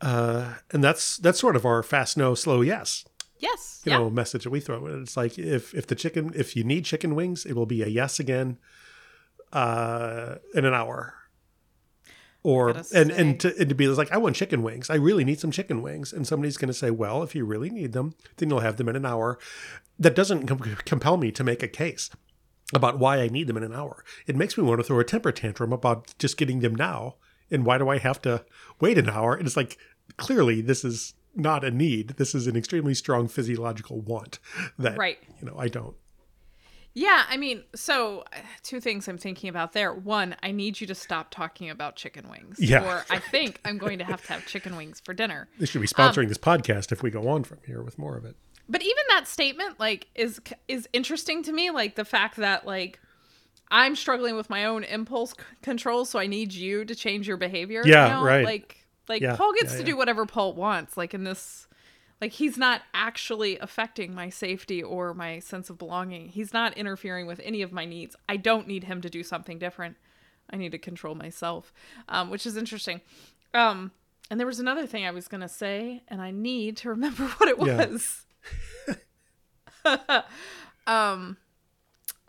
uh, 0.00 0.54
and 0.72 0.82
that's 0.82 1.16
that's 1.16 1.38
sort 1.38 1.56
of 1.56 1.64
our 1.64 1.82
fast 1.82 2.16
no 2.16 2.34
slow 2.34 2.60
yes 2.60 3.04
Yes. 3.38 3.82
you 3.84 3.92
yeah. 3.92 3.98
know 3.98 4.10
message 4.10 4.44
that 4.44 4.50
we 4.50 4.60
throw. 4.60 4.86
It's 4.86 5.16
like 5.16 5.38
if 5.38 5.74
if 5.74 5.86
the 5.86 5.94
chicken 5.96 6.32
if 6.34 6.54
you 6.56 6.62
need 6.64 6.84
chicken 6.84 7.14
wings, 7.14 7.44
it 7.44 7.54
will 7.54 7.66
be 7.66 7.82
a 7.82 7.88
yes 7.88 8.20
again 8.20 8.58
uh 9.52 10.36
in 10.54 10.64
an 10.64 10.74
hour. 10.74 11.14
Or 12.44 12.70
and 12.70 12.84
say. 12.86 13.00
and 13.16 13.38
to, 13.40 13.56
and 13.58 13.68
to 13.68 13.74
be 13.74 13.86
like 13.88 14.10
I 14.12 14.16
want 14.16 14.34
chicken 14.36 14.62
wings. 14.62 14.90
I 14.90 14.94
really 14.96 15.24
need 15.24 15.38
some 15.40 15.50
chicken 15.52 15.82
wings. 15.82 16.12
And 16.12 16.26
somebody's 16.26 16.56
going 16.56 16.68
to 16.68 16.74
say, 16.74 16.90
"Well, 16.90 17.22
if 17.22 17.34
you 17.36 17.44
really 17.44 17.70
need 17.70 17.92
them, 17.92 18.14
then 18.36 18.48
you'll 18.50 18.60
have 18.60 18.76
them 18.78 18.88
in 18.88 18.96
an 18.96 19.06
hour." 19.06 19.38
That 19.98 20.16
doesn't 20.16 20.46
com- 20.48 20.58
compel 20.84 21.16
me 21.16 21.30
to 21.32 21.44
make 21.44 21.62
a 21.62 21.68
case 21.68 22.10
about 22.74 22.98
why 22.98 23.18
I 23.20 23.28
need 23.28 23.46
them 23.46 23.56
in 23.56 23.62
an 23.62 23.74
hour. 23.74 24.04
It 24.26 24.34
makes 24.36 24.56
me 24.58 24.64
want 24.64 24.80
to 24.80 24.84
throw 24.84 24.98
a 24.98 25.04
temper 25.04 25.30
tantrum 25.30 25.72
about 25.72 26.14
just 26.18 26.36
getting 26.36 26.60
them 26.60 26.74
now. 26.74 27.16
And 27.52 27.64
why 27.64 27.78
do 27.78 27.88
I 27.88 27.98
have 27.98 28.20
to 28.22 28.44
wait 28.80 28.98
an 28.98 29.08
hour? 29.08 29.34
And 29.34 29.46
it's 29.46 29.56
like, 29.56 29.78
clearly, 30.16 30.60
this 30.60 30.84
is 30.84 31.14
not 31.34 31.64
a 31.64 31.70
need. 31.70 32.08
This 32.16 32.34
is 32.34 32.46
an 32.46 32.56
extremely 32.56 32.94
strong 32.94 33.28
physiological 33.28 34.00
want 34.00 34.38
that, 34.78 34.98
Right. 34.98 35.18
you 35.40 35.46
know, 35.46 35.56
I 35.58 35.68
don't. 35.68 35.94
Yeah, 36.94 37.24
I 37.28 37.38
mean, 37.38 37.64
so 37.74 38.20
uh, 38.34 38.40
two 38.62 38.78
things 38.78 39.08
I'm 39.08 39.16
thinking 39.16 39.48
about 39.48 39.72
there. 39.72 39.94
One, 39.94 40.36
I 40.42 40.50
need 40.50 40.78
you 40.78 40.86
to 40.88 40.94
stop 40.94 41.30
talking 41.30 41.70
about 41.70 41.96
chicken 41.96 42.28
wings. 42.28 42.58
Yeah. 42.60 42.84
Or 42.84 43.04
I 43.08 43.18
think 43.18 43.60
I'm 43.64 43.78
going 43.78 43.98
to 44.00 44.04
have 44.04 44.20
to 44.26 44.32
have 44.34 44.46
chicken 44.46 44.76
wings 44.76 45.00
for 45.00 45.14
dinner. 45.14 45.48
They 45.58 45.64
should 45.64 45.80
be 45.80 45.88
Um, 45.96 46.12
sponsoring 46.12 46.28
this 46.28 46.36
podcast 46.38 46.92
if 46.92 47.02
we 47.02 47.10
go 47.10 47.28
on 47.28 47.44
from 47.44 47.58
here 47.66 47.82
with 47.82 47.98
more 47.98 48.16
of 48.18 48.26
it. 48.26 48.36
But 48.68 48.82
even 48.82 49.04
that 49.08 49.26
statement 49.26 49.80
like 49.80 50.08
is 50.14 50.40
is 50.68 50.86
interesting 50.92 51.42
to 51.44 51.52
me 51.52 51.70
like 51.70 51.94
the 51.96 52.04
fact 52.04 52.36
that 52.36 52.66
like 52.66 53.00
I'm 53.72 53.96
struggling 53.96 54.36
with 54.36 54.48
my 54.50 54.66
own 54.66 54.84
impulse 54.84 55.30
c- 55.30 55.36
control 55.62 56.04
so 56.04 56.18
I 56.18 56.26
need 56.28 56.52
you 56.52 56.84
to 56.84 56.94
change 56.94 57.26
your 57.26 57.38
behavior. 57.38 57.82
Yeah, 57.86 58.22
right. 58.24 58.44
Like 58.44 58.86
like 59.08 59.22
Yeah, 59.22 59.34
Paul 59.34 59.52
gets 59.54 59.72
yeah, 59.72 59.78
to 59.78 59.82
yeah. 59.84 59.90
do 59.92 59.96
whatever 59.96 60.26
Paul 60.26 60.52
wants 60.52 60.96
like 60.96 61.14
in 61.14 61.24
this 61.24 61.66
like 62.20 62.32
he's 62.32 62.56
not 62.56 62.82
actually 62.94 63.58
affecting 63.58 64.14
my 64.14 64.28
safety 64.28 64.80
or 64.82 65.12
my 65.14 65.40
sense 65.40 65.70
of 65.70 65.78
belonging. 65.78 66.28
He's 66.28 66.52
not 66.52 66.76
interfering 66.76 67.26
with 67.26 67.40
any 67.42 67.62
of 67.62 67.72
my 67.72 67.84
needs. 67.84 68.14
I 68.28 68.36
don't 68.36 68.68
need 68.68 68.84
him 68.84 69.00
to 69.00 69.10
do 69.10 69.24
something 69.24 69.58
different. 69.58 69.96
I 70.50 70.56
need 70.56 70.70
to 70.72 70.78
control 70.78 71.14
myself, 71.16 71.72
um, 72.08 72.30
which 72.30 72.46
is 72.46 72.56
interesting. 72.56 73.00
Um, 73.54 73.90
and 74.30 74.38
there 74.38 74.46
was 74.46 74.60
another 74.60 74.86
thing 74.86 75.04
I 75.06 75.10
was 75.10 75.26
gonna 75.28 75.48
say, 75.48 76.02
and 76.08 76.20
I 76.20 76.30
need 76.30 76.76
to 76.78 76.90
remember 76.90 77.24
what 77.38 77.48
it 77.48 77.56
Yeah. 77.58 77.86
was. 77.86 78.26
um, 80.86 81.36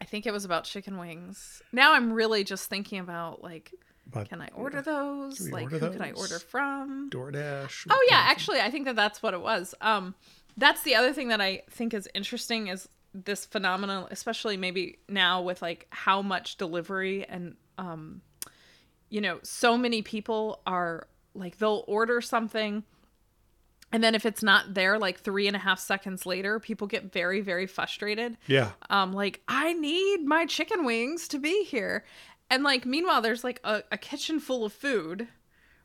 I 0.04 0.06
think 0.06 0.26
it 0.26 0.34
was 0.34 0.44
about 0.44 0.66
chicken 0.66 0.98
wings. 0.98 1.62
Now 1.72 1.94
I'm 1.94 2.12
really 2.12 2.44
just 2.44 2.70
thinking 2.70 3.00
about 3.00 3.42
like, 3.42 3.72
But 4.06 4.28
can 4.28 4.42
I 4.42 4.50
order 4.54 4.82
those? 4.82 5.50
Like, 5.50 5.72
order 5.72 5.80
who 5.80 5.92
can 5.92 6.02
I 6.02 6.12
order 6.12 6.40
from? 6.40 7.10
DoorDash. 7.10 7.88
Oh 7.90 8.08
yeah, 8.10 8.18
actually, 8.18 8.60
I 8.60 8.70
think 8.70 8.84
that 8.84 8.98
that's 8.98 9.24
what 9.24 9.34
it 9.34 9.40
was. 9.40 9.74
Um, 9.80 10.14
that's 10.58 10.82
the 10.82 10.96
other 10.96 11.14
thing 11.14 11.30
that 11.30 11.40
I 11.40 11.62
think 11.70 11.94
is 11.94 12.10
interesting 12.14 12.68
is 12.68 12.90
this 13.14 13.46
phenomenon, 13.46 14.10
especially 14.12 14.58
maybe 14.58 14.98
now 15.08 15.42
with 15.42 15.62
like 15.62 15.88
how 15.92 16.22
much 16.22 16.58
delivery 16.58 17.26
and 17.26 17.56
um, 17.78 18.22
you 19.08 19.22
know, 19.22 19.40
so 19.42 19.78
many 19.78 20.02
people 20.02 20.60
are 20.68 21.08
like 21.34 21.60
they'll 21.60 21.86
order 21.88 22.20
something. 22.20 22.84
And 23.94 24.04
then 24.04 24.16
if 24.16 24.26
it's 24.26 24.42
not 24.44 24.74
there, 24.74 24.98
like 24.98 25.20
three 25.20 25.46
and 25.48 25.56
a 25.56 25.60
half 25.60 25.80
seconds 25.80 26.26
later, 26.26 26.60
people 26.60 26.88
get 26.88 27.14
very, 27.14 27.40
very 27.42 27.68
frustrated 27.68 28.38
Yeah. 28.48 28.72
um 28.90 29.14
like 29.14 29.42
i 29.48 29.74
need 29.74 30.26
my 30.26 30.46
chicken 30.46 30.84
wings 30.84 31.28
to 31.30 31.38
be 31.40 31.64
here 31.64 32.04
and 32.50 32.64
like 32.64 32.86
meanwhile 32.86 33.22
there's 33.22 33.44
like 33.44 33.60
a, 33.64 33.84
a 33.92 33.98
kitchen 33.98 34.40
full 34.40 34.66
of 34.66 34.74
food 34.74 35.28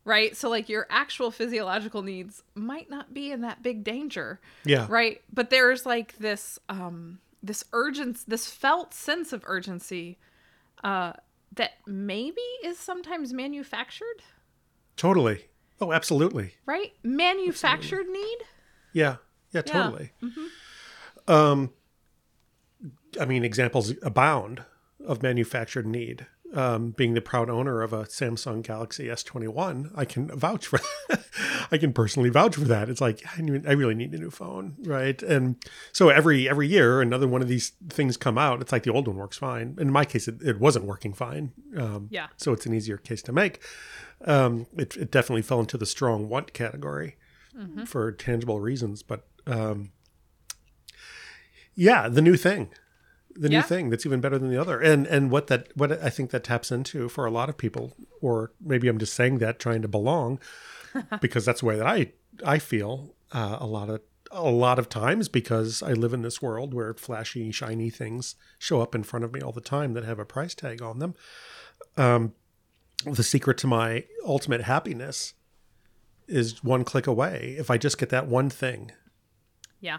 right 0.04 0.36
so 0.36 0.48
like 0.48 0.68
your 0.68 0.86
actual 0.90 1.30
physiological 1.30 2.02
needs 2.02 2.42
might 2.54 2.88
not 2.90 3.12
be 3.14 3.30
in 3.30 3.42
that 3.42 3.62
big 3.62 3.84
danger 3.84 4.40
Yeah. 4.64 4.86
right 4.88 5.20
but 5.32 5.50
there's 5.50 5.84
like 5.86 6.16
this 6.18 6.58
um 6.68 7.18
this 7.42 7.64
urgency 7.72 8.24
this 8.26 8.46
felt 8.50 8.94
sense 8.94 9.32
of 9.32 9.42
urgency 9.46 10.18
uh 10.82 11.12
that 11.54 11.72
maybe 11.86 12.40
is 12.64 12.78
sometimes 12.78 13.32
manufactured 13.32 14.22
Totally. 14.96 15.44
Oh, 15.80 15.92
absolutely. 15.92 16.54
right 16.66 16.92
manufactured 17.02 18.08
need 18.08 18.38
Yeah. 18.92 19.16
Yeah, 19.52 19.62
Yeah. 19.66 19.72
totally. 19.72 20.12
Um, 21.26 21.70
I 23.20 23.24
mean, 23.24 23.44
examples 23.44 23.92
abound 24.02 24.62
of 25.04 25.22
manufactured 25.22 25.86
need. 25.86 26.26
Um, 26.54 26.92
being 26.92 27.12
the 27.12 27.20
proud 27.20 27.50
owner 27.50 27.82
of 27.82 27.92
a 27.92 28.04
Samsung 28.04 28.62
Galaxy 28.62 29.08
S21, 29.08 29.90
I 29.94 30.06
can 30.06 30.28
vouch 30.28 30.66
for 30.66 30.78
that. 31.10 31.24
I 31.70 31.76
can 31.76 31.92
personally 31.92 32.30
vouch 32.30 32.54
for 32.54 32.62
that. 32.64 32.88
It's 32.88 33.02
like 33.02 33.22
I, 33.36 33.40
I 33.68 33.72
really 33.72 33.94
need 33.94 34.14
a 34.14 34.18
new 34.18 34.30
phone, 34.30 34.76
right? 34.84 35.22
And 35.22 35.56
so 35.92 36.08
every 36.08 36.48
every 36.48 36.66
year, 36.66 37.02
another 37.02 37.28
one 37.28 37.42
of 37.42 37.48
these 37.48 37.72
things 37.90 38.16
come 38.16 38.38
out. 38.38 38.62
It's 38.62 38.72
like 38.72 38.84
the 38.84 38.90
old 38.92 39.06
one 39.06 39.16
works 39.18 39.36
fine. 39.36 39.76
In 39.78 39.92
my 39.92 40.06
case, 40.06 40.26
it, 40.26 40.40
it 40.42 40.58
wasn't 40.58 40.86
working 40.86 41.12
fine. 41.12 41.52
Um, 41.76 42.08
Yeah. 42.10 42.28
So 42.38 42.54
it's 42.54 42.64
an 42.64 42.72
easier 42.72 42.96
case 42.96 43.20
to 43.24 43.32
make. 43.32 43.60
Um, 44.24 44.66
it, 44.76 44.96
it 44.96 45.10
definitely 45.10 45.42
fell 45.42 45.60
into 45.60 45.78
the 45.78 45.86
strong 45.86 46.28
want 46.28 46.52
category 46.52 47.16
for 47.86 48.12
tangible 48.12 48.60
reasons, 48.60 49.02
but 49.02 49.26
um, 49.46 49.90
yeah, 51.74 52.08
the 52.08 52.22
new 52.22 52.36
thing, 52.36 52.70
the 53.34 53.50
Yeah. 53.50 53.58
new 53.58 53.62
thing 53.66 53.90
that's 53.90 54.06
even 54.06 54.20
better 54.20 54.38
than 54.38 54.50
the 54.50 54.60
other, 54.60 54.80
and 54.80 55.06
and 55.06 55.30
what 55.30 55.46
that 55.48 55.68
what 55.76 55.90
I 55.92 56.10
think 56.10 56.30
that 56.30 56.44
taps 56.44 56.70
into 56.70 57.08
for 57.08 57.26
a 57.26 57.30
lot 57.30 57.48
of 57.48 57.56
people, 57.56 57.94
or 58.20 58.52
maybe 58.60 58.88
I'm 58.88 58.98
just 58.98 59.14
saying 59.14 59.38
that 59.38 59.58
trying 59.58 59.82
to 59.82 59.88
belong, 59.88 60.38
because 61.20 61.44
that's 61.44 61.60
the 61.60 61.66
way 61.66 61.76
that 61.76 61.86
I 61.86 62.12
I 62.44 62.58
feel 62.58 63.14
uh, 63.32 63.56
a 63.60 63.66
lot 63.66 63.88
of 63.90 64.00
a 64.30 64.50
lot 64.50 64.78
of 64.78 64.88
times 64.88 65.28
because 65.28 65.82
I 65.82 65.92
live 65.94 66.12
in 66.12 66.22
this 66.22 66.42
world 66.42 66.74
where 66.74 66.92
flashy, 66.94 67.50
shiny 67.50 67.90
things 67.90 68.36
show 68.58 68.80
up 68.82 68.94
in 68.94 69.02
front 69.02 69.24
of 69.24 69.32
me 69.32 69.40
all 69.40 69.52
the 69.52 69.60
time 69.60 69.94
that 69.94 70.04
have 70.04 70.18
a 70.18 70.24
price 70.26 70.54
tag 70.54 70.82
on 70.82 70.98
them. 70.98 71.14
Um, 71.96 72.34
the 73.04 73.22
secret 73.22 73.58
to 73.58 73.66
my 73.66 74.04
ultimate 74.24 74.62
happiness 74.62 75.34
is 76.26 76.62
one 76.62 76.84
click 76.84 77.06
away. 77.06 77.56
If 77.58 77.70
I 77.70 77.78
just 77.78 77.98
get 77.98 78.10
that 78.10 78.26
one 78.26 78.50
thing, 78.50 78.92
yeah 79.80 79.98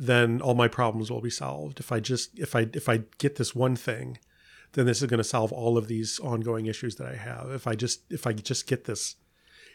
then 0.00 0.40
all 0.40 0.54
my 0.54 0.66
problems 0.66 1.10
will 1.10 1.20
be 1.20 1.30
solved. 1.30 1.78
If 1.78 1.92
I 1.92 2.00
just 2.00 2.38
if 2.38 2.56
I 2.56 2.68
if 2.72 2.88
I 2.88 3.02
get 3.18 3.36
this 3.36 3.54
one 3.54 3.76
thing, 3.76 4.18
then 4.72 4.86
this 4.86 5.02
is 5.02 5.08
going 5.08 5.18
to 5.18 5.24
solve 5.24 5.52
all 5.52 5.76
of 5.76 5.88
these 5.88 6.18
ongoing 6.20 6.66
issues 6.66 6.96
that 6.96 7.06
I 7.06 7.16
have. 7.16 7.50
If 7.50 7.66
I 7.66 7.74
just 7.74 8.10
if 8.10 8.26
I 8.26 8.32
just 8.32 8.66
get 8.66 8.86
this 8.86 9.16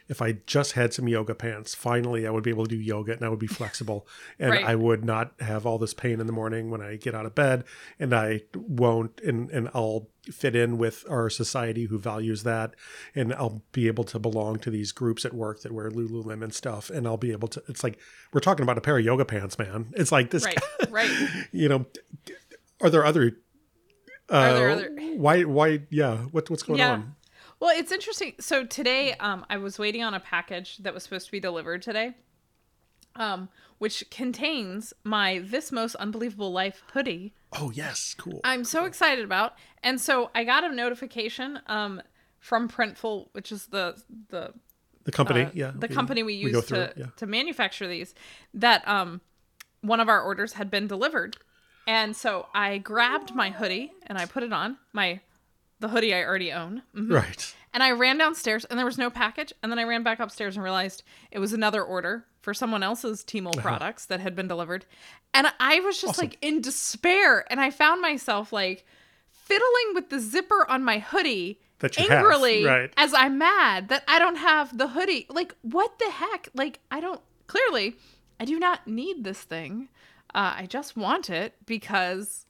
if 0.08 0.22
I 0.22 0.34
just 0.46 0.74
had 0.74 0.94
some 0.94 1.08
yoga 1.08 1.34
pants, 1.34 1.74
finally 1.74 2.28
I 2.28 2.30
would 2.30 2.44
be 2.44 2.52
able 2.52 2.66
to 2.66 2.76
do 2.76 2.80
yoga 2.82 3.14
and 3.14 3.24
I 3.24 3.30
would 3.30 3.40
be 3.40 3.48
flexible 3.48 4.08
and 4.40 4.52
Right. 4.52 4.64
I 4.66 4.76
would 4.76 5.04
not 5.04 5.34
have 5.40 5.66
all 5.66 5.78
this 5.80 5.94
pain 5.94 6.20
in 6.20 6.28
the 6.28 6.34
morning 6.34 6.70
when 6.70 6.82
I 6.82 6.96
get 6.98 7.16
out 7.16 7.26
of 7.26 7.34
bed 7.36 7.64
and 8.00 8.14
I 8.14 8.42
won't 8.56 9.20
and, 9.22 9.50
and 9.50 9.70
I'll 9.74 10.08
fit 10.32 10.56
in 10.56 10.78
with 10.78 11.06
our 11.10 11.30
society 11.30 11.86
who 11.86 11.98
values 12.00 12.44
that 12.44 12.76
and 13.16 13.34
I'll 13.34 13.64
be 13.72 13.88
able 13.88 14.04
to 14.06 14.20
belong 14.20 14.58
to 14.60 14.70
these 14.72 14.92
groups 14.92 15.26
at 15.26 15.34
work 15.34 15.62
that 15.62 15.72
wear 15.72 15.90
Lululemon 15.90 16.54
stuff 16.54 16.90
and 16.90 17.08
I'll 17.08 17.18
be 17.18 17.32
able 17.32 17.48
to 17.50 17.64
it's 17.68 17.84
like 17.84 17.98
we're 18.34 18.42
talking 18.42 18.64
about 18.64 18.78
a 18.78 18.82
pair 18.82 18.98
of 18.98 19.06
yoga 19.06 19.26
pants, 19.26 19.58
man. 19.58 19.94
It's 19.96 20.12
like 20.12 20.30
this 20.32 20.46
right 20.46 20.58
right 20.92 21.30
you 21.52 21.68
know 21.70 21.86
are 22.82 22.90
there 22.90 23.06
other 23.06 23.38
uh, 24.32 24.36
Are 24.38 24.54
there 24.54 24.70
other- 24.70 24.92
why 25.18 25.44
why 25.44 25.82
yeah 25.90 26.18
what, 26.32 26.50
what's 26.50 26.64
going 26.64 26.80
Yeah. 26.80 26.92
on 26.94 27.15
Well, 27.66 27.76
it's 27.76 27.92
interesting. 27.92 28.36
So 28.40 28.64
today, 28.64 29.16
um, 29.16 29.44
I 29.50 29.58
was 29.58 29.80
waiting 29.80 30.04
on 30.04 30.14
a 30.14 30.20
package 30.20 30.78
that 30.78 30.94
was 30.94 31.02
supposed 31.02 31.26
to 31.26 31.32
be 31.32 31.40
delivered 31.40 31.82
today, 31.82 32.14
um, 33.16 33.50
which 33.80 34.08
contains 34.12 34.94
my 35.04 35.40
"This 35.40 35.72
Most 35.72 35.96
Unbelievable 35.96 36.52
Life" 36.52 36.84
hoodie. 36.94 37.34
Oh 37.54 37.72
yes, 37.72 38.14
cool. 38.20 38.40
I'm 38.44 38.66
so 38.66 38.86
excited 38.86 39.26
about, 39.26 39.56
and 39.82 40.00
so 40.00 40.30
I 40.36 40.44
got 40.44 40.64
a 40.64 40.70
notification 40.70 41.60
um, 41.66 42.04
from 42.38 42.70
Printful, 42.70 43.30
which 43.32 43.52
is 43.52 43.66
the 43.66 44.00
the 44.30 44.54
the 45.06 45.12
company, 45.12 45.46
uh, 45.46 45.50
yeah, 45.56 45.72
the 45.74 45.88
company 45.88 46.22
we 46.22 46.36
use 46.36 46.52
go 46.54 46.62
to 46.62 46.68
through 46.68 46.90
yeah. 46.96 47.06
to 47.16 47.26
manufacture 47.26 47.88
these, 47.88 48.14
that 48.54 48.88
um, 48.88 49.22
one 49.82 50.00
of 50.00 50.08
our 50.08 50.22
orders 50.22 50.54
had 50.54 50.70
been 50.70 50.86
delivered, 50.86 51.36
and 51.88 52.16
so 52.16 52.46
I 52.54 52.78
grabbed 52.78 53.34
my 53.34 53.50
hoodie 53.50 53.92
and 54.06 54.20
I 54.20 54.28
put 54.28 54.44
it 54.44 54.54
on 54.54 54.78
my 54.94 55.22
the 55.86 55.92
hoodie 55.92 56.14
I 56.14 56.24
already 56.24 56.52
own. 56.52 56.82
Mhm. 56.96 57.12
Right. 57.14 57.56
And 57.74 57.84
I 57.84 57.92
ran 57.92 58.18
downstairs 58.18 58.66
and 58.66 58.80
there 58.80 58.86
was 58.86 58.98
no 58.98 59.10
package. 59.10 59.54
And 59.62 59.72
then 59.72 59.78
I 59.80 59.84
ran 59.84 60.02
back 60.04 60.20
upstairs 60.20 60.56
and 60.56 60.64
realized 60.64 61.04
it 61.32 61.40
was 61.40 61.54
another 61.54 61.84
order 61.84 62.26
for 62.42 62.54
someone 62.54 62.82
else's 62.84 63.24
Tmall 63.24 63.56
Uh-huh. 63.56 63.62
products 63.62 64.06
that 64.08 64.20
had 64.22 64.36
been 64.36 64.48
delivered. 64.48 64.86
And 65.34 65.48
I 65.60 65.80
was 65.82 65.98
just 66.02 66.12
Awesome. 66.16 66.26
like 66.30 66.38
in 66.42 66.62
despair. 66.62 67.46
And 67.52 67.60
I 67.60 67.70
found 67.70 68.02
myself 68.02 68.52
like 68.54 68.86
fiddling 69.32 69.94
with 69.94 70.10
the 70.10 70.20
zipper 70.20 70.66
on 70.70 70.84
my 70.84 71.00
hoodie 71.00 71.60
That 71.80 72.00
angrily 72.00 72.64
right. 72.66 72.92
as 72.98 73.14
I'm 73.14 73.38
mad 73.38 73.90
that 73.90 74.04
I 74.08 74.18
don't 74.20 74.38
have 74.38 74.78
the 74.78 74.88
hoodie. 74.90 75.26
Like, 75.30 75.54
what 75.62 76.00
the 76.00 76.10
heck? 76.10 76.50
Like, 76.56 76.80
I 76.90 77.00
don't, 77.00 77.22
clearly, 77.48 77.98
I 78.40 78.46
do 78.46 78.58
not 78.58 78.88
need 78.88 79.24
this 79.24 79.42
thing. 79.44 79.90
Uh, 80.34 80.54
I 80.58 80.66
just 80.66 80.98
want 80.98 81.30
it 81.30 81.56
because, 81.66 82.45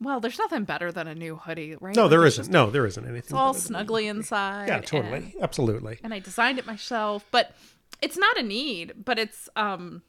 well, 0.00 0.20
there's 0.20 0.38
nothing 0.38 0.64
better 0.64 0.92
than 0.92 1.06
a 1.08 1.14
new 1.14 1.36
hoodie, 1.36 1.76
right? 1.80 1.94
No, 1.96 2.08
there 2.08 2.24
it's 2.26 2.38
isn't. 2.38 2.52
No, 2.52 2.70
there 2.70 2.86
isn't 2.86 3.02
anything. 3.04 3.18
it's 3.18 3.32
all 3.32 3.54
snuggly 3.54 4.08
inside. 4.08 4.68
Yeah, 4.68 4.76
and- 4.76 4.86
totally, 4.86 5.34
absolutely. 5.40 5.98
And, 6.02 6.12
I 6.12 6.18
designed 6.18 6.58
it 6.58 6.66
myself, 6.66 7.24
but 7.30 7.54
it's 8.02 8.16
not 8.16 8.38
a 8.38 8.42
need, 8.42 9.04
but 9.04 9.18
it's 9.18 9.48
um 9.56 10.02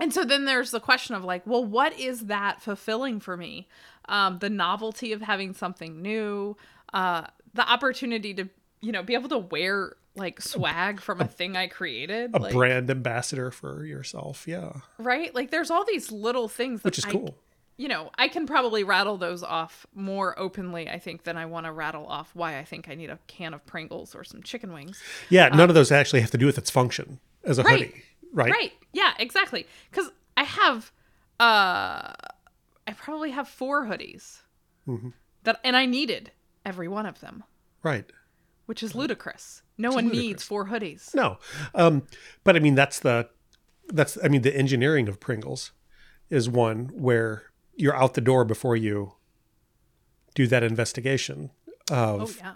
and 0.00 0.12
so 0.12 0.24
then 0.24 0.44
there's 0.44 0.70
the 0.70 0.80
question 0.80 1.14
of 1.16 1.24
like, 1.24 1.46
well, 1.46 1.64
what 1.64 1.98
is 1.98 2.26
that 2.26 2.62
fulfilling 2.62 3.18
for 3.18 3.36
me? 3.36 3.68
Um, 4.08 4.38
the 4.38 4.48
novelty 4.50 5.12
of 5.12 5.22
having 5.22 5.54
something 5.54 6.00
new, 6.00 6.56
uh, 6.94 7.24
the 7.54 7.68
opportunity 7.68 8.32
to, 8.34 8.48
you 8.80 8.92
know, 8.92 9.02
be 9.02 9.14
able 9.14 9.28
to 9.30 9.38
wear 9.38 9.96
like 10.14 10.40
swag 10.40 11.00
from 11.00 11.20
a 11.20 11.26
thing 11.26 11.56
I 11.56 11.66
created. 11.66 12.30
A 12.34 12.38
like, 12.38 12.52
brand 12.52 12.90
ambassador 12.90 13.50
for 13.50 13.84
yourself, 13.84 14.46
yeah, 14.46 14.72
right? 14.98 15.34
Like 15.34 15.50
there's 15.50 15.70
all 15.70 15.84
these 15.84 16.12
little 16.12 16.48
things 16.48 16.82
that 16.82 16.84
which 16.88 16.98
is 16.98 17.04
I- 17.04 17.10
cool. 17.10 17.36
You 17.78 17.88
know, 17.88 18.10
I 18.18 18.28
can 18.28 18.44
probably 18.46 18.82
rattle 18.84 19.16
those 19.16 19.42
off 19.42 19.86
more 19.94 20.38
openly, 20.38 20.88
I 20.90 20.98
think, 20.98 21.22
than 21.22 21.36
I 21.38 21.46
want 21.46 21.64
to 21.66 21.72
rattle 21.72 22.06
off 22.06 22.30
why 22.34 22.58
I 22.58 22.64
think 22.64 22.88
I 22.88 22.94
need 22.94 23.08
a 23.08 23.18
can 23.28 23.54
of 23.54 23.64
Pringles 23.64 24.14
or 24.14 24.24
some 24.24 24.42
chicken 24.42 24.72
wings. 24.72 25.00
Yeah, 25.30 25.48
none 25.48 25.68
of 25.70 25.74
those 25.74 25.90
actually 25.92 26.20
have 26.20 26.30
to 26.32 26.38
do 26.38 26.44
with 26.46 26.58
its 26.58 26.70
function 26.70 27.20
as 27.44 27.56
a 27.58 27.62
Right. 27.62 27.86
hoodie, 27.86 28.02
right? 28.32 28.50
Right. 28.52 28.72
Yeah, 28.92 29.14
exactly. 29.18 29.66
Cuz 29.92 30.10
I 30.36 30.42
have 30.42 30.92
uh 31.40 32.12
I 32.86 32.92
probably 32.96 33.30
have 33.30 33.48
four 33.48 33.86
hoodies. 33.86 34.40
Mm-hmm. 34.86 35.10
That 35.44 35.60
and 35.62 35.76
I 35.76 35.86
needed 35.86 36.32
every 36.66 36.88
one 36.88 37.06
of 37.06 37.20
them, 37.20 37.44
Right. 37.82 38.06
which 38.66 38.82
is 38.82 38.94
ludicrous. 38.94 39.62
No 39.76 39.90
one 39.92 40.06
ludicrous. 40.06 40.22
needs 40.26 40.42
four 40.42 40.66
hoodies. 40.66 41.14
No, 41.14 41.38
um, 41.74 42.06
but 42.44 42.56
I 42.56 42.58
mean 42.58 42.74
that's 42.74 42.98
the 42.98 43.28
that's 43.88 44.18
I 44.22 44.28
mean 44.28 44.42
the 44.42 44.54
engineering 44.56 45.08
of 45.08 45.20
Pringles 45.20 45.70
is 46.28 46.48
one 46.48 46.86
where 46.92 47.44
you're 47.78 47.96
out 47.96 48.12
the 48.14 48.20
door 48.20 48.44
before 48.44 48.76
you 48.76 49.14
do 50.34 50.46
that 50.46 50.62
investigation 50.62 51.50
Oh 51.90 52.20
of 52.20 52.36
yeah. 52.38 52.54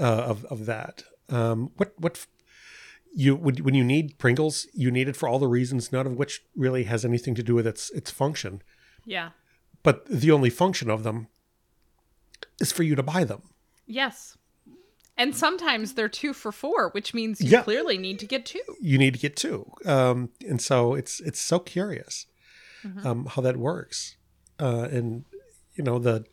uh, 0.00 0.22
of 0.30 0.44
of 0.46 0.66
that. 0.66 1.04
Um, 1.28 1.70
what 1.76 1.92
what 1.98 2.26
you 3.14 3.36
when, 3.36 3.56
when 3.58 3.74
you 3.74 3.84
need 3.84 4.18
Pringles, 4.18 4.66
you 4.74 4.90
need 4.90 5.08
it 5.08 5.16
for 5.16 5.28
all 5.28 5.38
the 5.38 5.46
reasons, 5.46 5.92
none 5.92 6.06
of 6.06 6.16
which 6.16 6.42
really 6.56 6.84
has 6.84 7.04
anything 7.04 7.34
to 7.36 7.42
do 7.42 7.54
with 7.54 7.66
its 7.66 7.90
its 7.90 8.10
function. 8.10 8.62
Yeah. 9.06 9.30
But 9.82 10.06
the 10.06 10.30
only 10.32 10.50
function 10.50 10.90
of 10.90 11.02
them 11.04 11.28
is 12.60 12.72
for 12.72 12.82
you 12.82 12.94
to 12.96 13.02
buy 13.02 13.24
them. 13.24 13.42
Yes. 13.86 14.36
And 15.16 15.36
sometimes 15.36 15.94
they're 15.94 16.08
two 16.08 16.32
for 16.32 16.50
four, 16.50 16.88
which 16.90 17.14
means 17.14 17.40
you 17.40 17.50
Yeah. 17.50 17.62
clearly 17.62 17.98
need 17.98 18.18
to 18.18 18.26
get 18.26 18.44
two. 18.46 18.62
you 18.80 18.98
need 18.98 19.14
to 19.14 19.20
get 19.20 19.36
two. 19.36 19.70
Um, 19.86 20.30
and 20.48 20.60
so 20.60 20.94
it's 20.94 21.20
it's 21.20 21.38
so 21.40 21.58
curious 21.60 22.26
um, 23.04 23.26
how 23.26 23.40
that 23.42 23.56
works. 23.56 24.16
Uh, 24.58 24.88
and 24.90 25.24
you 25.74 25.82
know 25.82 25.98
the 25.98 26.24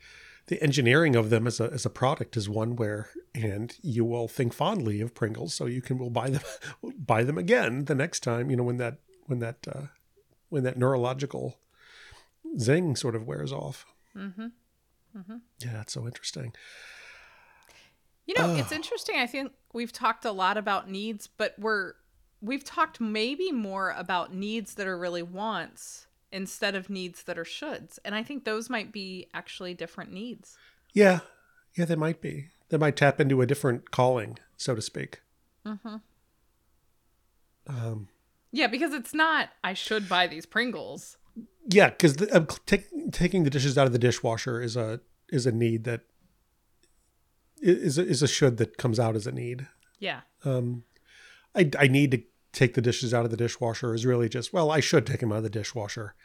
the 0.48 0.62
engineering 0.62 1.16
of 1.16 1.30
them 1.30 1.48
as 1.48 1.60
a 1.60 1.72
as 1.72 1.86
a 1.86 1.90
product 1.90 2.38
is 2.38 2.50
one 2.50 2.76
where 2.76 3.10
and 3.34 3.78
you 3.82 4.04
will 4.04 4.28
think 4.28 4.54
fondly 4.54 5.02
of 5.02 5.14
Pringles, 5.14 5.54
so 5.54 5.66
you 5.66 5.82
can 5.82 5.98
will 5.98 6.10
buy 6.10 6.30
them 6.30 6.42
buy 6.98 7.24
them 7.24 7.38
again 7.38 7.86
the 7.86 7.96
next 7.96 8.22
time. 8.22 8.50
You 8.50 8.58
know 8.58 8.64
when 8.64 8.78
that 8.78 8.98
when 9.28 9.40
that 9.40 9.58
uh, 9.68 9.88
when 10.50 10.64
that 10.64 10.78
neurological 10.78 11.58
zing 12.60 12.96
sort 12.96 13.16
of 13.16 13.26
wears 13.26 13.52
off. 13.52 13.86
Mm-hmm. 14.16 14.48
Yeah, 15.60 15.82
it's 15.82 15.94
so 15.94 16.06
interesting. 16.06 16.54
You 18.26 18.36
know, 18.38 18.56
it's 18.56 18.72
interesting. 18.72 19.18
I 19.18 19.28
think 19.28 19.52
we've 19.74 19.92
talked 19.92 20.24
a 20.26 20.32
lot 20.32 20.58
about 20.58 20.90
needs, 20.90 21.28
but 21.28 21.54
we're 21.58 21.94
we've 22.42 22.64
talked 22.64 23.00
maybe 23.02 23.52
more 23.52 23.94
about 23.98 24.34
needs 24.34 24.76
that 24.76 24.88
are 24.88 24.98
really 24.98 25.24
wants 25.24 26.08
instead 26.32 26.76
of 26.76 26.90
needs 26.90 27.24
that 27.24 27.38
are 27.38 27.44
shoulds. 27.44 28.00
And 28.06 28.16
I 28.16 28.24
think 28.24 28.46
those 28.46 28.70
might 28.70 28.92
be 28.92 29.28
actually 29.34 29.74
different 29.74 30.12
needs. 30.12 30.58
Yeah, 30.94 31.20
yeah, 31.76 31.86
they 31.86 31.96
might 31.96 32.22
be. 32.22 32.48
They 32.70 32.78
might 32.78 32.96
tap 32.96 33.20
into 33.20 33.42
a 33.42 33.46
different 33.46 33.92
calling, 33.92 34.38
so 34.58 34.76
to 34.76 34.82
speak. 34.82 35.22
Mm-hmm. 35.66 35.98
Um, 37.68 38.08
Yeah, 38.52 38.68
because 38.68 38.94
it's 38.94 39.14
not 39.14 39.50
I 39.64 39.74
should 39.74 40.10
buy 40.10 40.28
these 40.28 40.46
Pringles. 40.46 41.18
Yeah, 41.68 41.90
because 41.90 42.22
uh, 42.22 42.46
take, 42.66 42.88
taking 43.12 43.44
the 43.44 43.50
dishes 43.50 43.78
out 43.78 43.88
of 43.88 43.94
the 43.94 44.00
dishwasher 44.00 44.62
is 44.62 44.76
a 44.76 45.00
is 45.30 45.46
a 45.46 45.52
need 45.52 45.84
that 45.86 46.02
is 47.62 47.98
a, 47.98 48.06
is 48.06 48.24
a 48.24 48.28
should 48.28 48.58
that 48.58 48.78
comes 48.78 49.00
out 49.00 49.16
as 49.16 49.28
a 49.28 49.32
need. 49.32 49.68
Yeah. 50.00 50.22
Um, 50.44 50.84
I 51.56 51.70
I 51.78 51.88
need 51.88 52.12
to 52.12 52.24
take 52.54 52.74
the 52.74 52.82
dishes 52.82 53.14
out 53.14 53.26
of 53.26 53.32
the 53.32 53.38
dishwasher 53.38 53.94
is 53.94 54.06
really 54.06 54.28
just 54.30 54.52
well 54.54 54.70
I 54.72 54.80
should 54.80 55.06
take 55.06 55.20
them 55.22 55.32
out 55.32 55.38
of 55.38 55.44
the 55.44 55.50
dishwasher, 55.50 56.16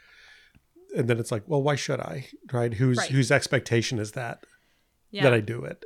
and 0.95 1.07
then 1.09 1.19
it's 1.19 1.31
like 1.31 1.43
well 1.47 1.61
why 1.63 1.75
should 1.75 1.99
I 1.99 2.27
right 2.51 2.73
whose 2.73 2.97
Right. 2.97 3.11
whose 3.11 3.31
expectation 3.31 3.99
is 3.99 4.11
that 4.13 4.43
Yeah. 5.11 5.23
that 5.23 5.33
I 5.33 5.39
do 5.39 5.63
it 5.63 5.85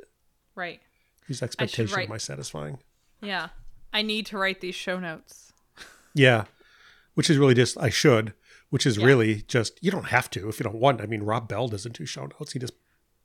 right. 0.54 0.80
whose 1.26 1.42
expectation 1.42 2.00
am 2.00 2.12
I 2.12 2.18
satisfying? 2.18 2.78
Yeah. 3.20 3.48
I 3.92 4.02
need 4.02 4.26
to 4.26 4.38
write 4.38 4.60
these 4.60 4.74
show 4.74 4.98
notes. 4.98 5.52
Yeah, 6.14 6.44
which 7.14 7.28
is 7.30 7.36
really 7.38 7.54
just 7.54 7.76
I 7.78 7.88
should, 7.90 8.32
which 8.70 8.86
is 8.86 8.96
Yeah. 8.96 9.04
really 9.06 9.42
just 9.42 9.78
you 9.82 9.90
don't 9.90 10.06
have 10.06 10.28
to 10.30 10.48
if 10.48 10.58
you 10.58 10.64
don't 10.64 10.80
want. 10.80 11.00
I 11.00 11.06
mean, 11.06 11.22
Rob 11.22 11.46
Bell 11.48 11.68
doesn't 11.68 11.96
do 11.96 12.04
show 12.06 12.26
notes; 12.26 12.52
he 12.52 12.58
just 12.58 12.72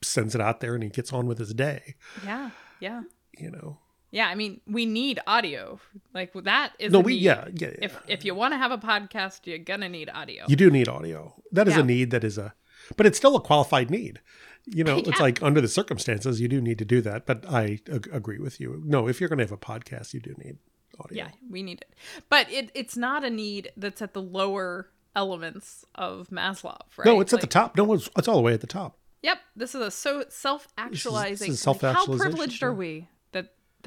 sends 0.03 0.35
it 0.35 0.41
out 0.41 0.59
there 0.59 0.75
and 0.75 0.83
he 0.83 0.89
gets 0.89 1.11
on 1.13 1.25
with 1.25 1.39
his 1.39 1.53
day. 1.53 1.95
Yeah. 2.23 2.51
Yeah. 2.79 3.03
You 3.37 3.49
know, 3.51 3.79
Yeah, 4.11 4.27
I 4.27 4.35
mean, 4.35 4.61
we 4.65 4.85
need 4.85 5.19
audio. 5.27 5.79
Like 6.13 6.33
that 6.33 6.73
is 6.79 6.91
no, 6.93 6.99
we 7.01 7.13
need. 7.13 7.21
yeah 7.23 7.47
yeah. 7.53 7.71
If 7.81 7.99
if 8.07 8.25
you 8.25 8.33
want 8.35 8.53
to 8.53 8.57
have 8.57 8.71
a 8.71 8.77
podcast, 8.77 9.41
you're 9.45 9.57
gonna 9.57 9.89
need 9.89 10.09
audio. 10.13 10.45
you 10.47 10.55
do 10.55 10.69
need 10.69 10.87
audio. 10.87 11.35
That 11.51 11.67
is 11.67 11.75
Yeah. 11.75 11.81
a 11.81 11.85
need. 11.85 12.11
That 12.11 12.23
is 12.23 12.37
a, 12.37 12.53
but 12.95 13.05
it's 13.05 13.17
still 13.17 13.35
a 13.35 13.41
qualified 13.41 13.89
need. 13.89 14.21
You 14.65 14.83
know, 14.83 14.97
it's 15.05 15.19
like 15.19 15.41
under 15.43 15.61
the 15.61 15.67
circumstances, 15.67 16.39
you 16.41 16.47
do 16.47 16.61
need 16.61 16.77
to 16.79 16.85
do 16.85 17.01
that. 17.01 17.25
But 17.25 17.45
I 17.49 17.79
ag- 17.91 18.09
agree 18.11 18.39
with 18.39 18.59
you. 18.59 18.81
No, 18.85 19.07
if 19.07 19.19
you're 19.19 19.29
going 19.29 19.39
to 19.39 19.43
have 19.45 19.51
a 19.51 19.57
podcast, 19.57 20.13
you 20.13 20.19
do 20.19 20.33
need 20.37 20.57
audio. 20.99 21.17
Yeah, 21.25 21.29
we 21.49 21.63
need 21.63 21.81
it. 21.81 21.93
But 22.29 22.51
it 22.51 22.71
it's 22.75 22.97
not 22.97 23.23
a 23.23 23.29
need 23.29 23.71
that's 23.77 24.01
at 24.01 24.13
the 24.13 24.21
lower 24.21 24.89
elements 25.15 25.85
of 25.95 26.29
Maslow, 26.29 26.79
right? 26.97 27.05
No, 27.05 27.19
it's 27.21 27.33
at 27.33 27.41
the 27.41 27.47
top. 27.47 27.75
No, 27.77 27.91
it's, 27.93 28.09
it's 28.17 28.27
all 28.27 28.35
the 28.37 28.41
way 28.41 28.53
at 28.53 28.61
the 28.61 28.67
top. 28.67 28.97
Yep, 29.23 29.39
this 29.55 29.73
is 29.75 29.81
a 29.81 29.91
so 29.91 30.23
self-actualizing. 30.29 31.49
this 31.51 31.59
is 31.61 31.67
like, 31.67 31.81
how 31.81 32.05
privileged 32.05 32.61
are 32.63 32.73
we 32.73 33.07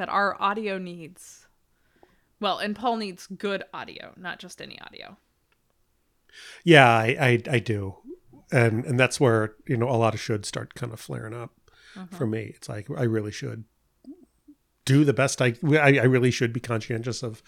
that 0.01 0.09
our 0.09 0.41
audio 0.43 0.79
needs? 0.79 1.47
Well, 2.41 2.59
and 2.59 2.75
Paul 2.75 2.97
needs 2.97 3.27
good 3.27 3.63
audio, 3.75 4.13
not 4.17 4.39
just 4.39 4.61
any 4.63 4.81
audio. 4.81 5.19
Yeah, 6.65 6.89
I, 6.89 7.17
I, 7.21 7.43
I 7.51 7.59
do, 7.59 7.97
and 8.51 8.85
and 8.85 8.99
that's 8.99 9.21
where 9.21 9.55
you 9.67 9.77
know 9.77 9.89
a 9.91 9.97
lot 9.99 10.15
of 10.15 10.21
should 10.21 10.47
start 10.47 10.75
kind 10.75 10.93
of 10.93 11.01
flaring 11.01 11.35
up 11.35 11.53
Mm-hmm. 11.97 12.15
for 12.15 12.25
me. 12.25 12.53
It's 12.55 12.69
like 12.69 12.87
I 12.97 13.03
really 13.03 13.33
should 13.33 13.65
do 14.85 15.05
the 15.05 15.13
best 15.13 15.43
I, 15.43 15.55
I 15.73 15.99
I 15.99 16.05
really 16.05 16.31
should 16.31 16.53
be 16.53 16.61
conscientious 16.61 17.25
of 17.25 17.43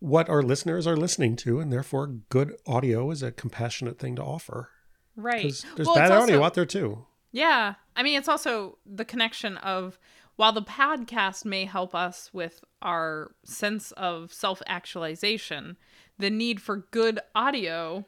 what 0.00 0.28
our 0.28 0.42
listeners 0.42 0.84
are 0.84 0.96
listening 0.96 1.36
to, 1.36 1.60
and 1.60 1.72
therefore 1.72 2.08
good 2.28 2.56
audio 2.66 3.08
is 3.12 3.22
a 3.22 3.30
compassionate 3.30 4.00
thing 4.00 4.16
to 4.16 4.22
offer. 4.22 4.70
Right. 5.14 5.54
There's 5.76 5.86
Well, 5.86 5.94
bad 5.94 6.10
it's 6.10 6.22
audio 6.22 6.36
also- 6.38 6.44
out 6.44 6.54
there 6.54 6.66
too. 6.66 7.06
Yeah. 7.30 7.74
I 7.94 8.02
mean, 8.02 8.18
it's 8.18 8.28
also 8.28 8.78
the 8.84 9.04
connection 9.04 9.56
of 9.58 9.96
while 10.36 10.52
the 10.52 10.62
podcast 10.62 11.44
may 11.44 11.64
help 11.64 11.94
us 11.94 12.30
with 12.32 12.62
our 12.80 13.32
sense 13.44 13.92
of 13.92 14.32
self 14.32 14.62
actualization, 14.66 15.76
the 16.18 16.30
need 16.30 16.60
for 16.60 16.86
good 16.90 17.20
audio 17.34 18.06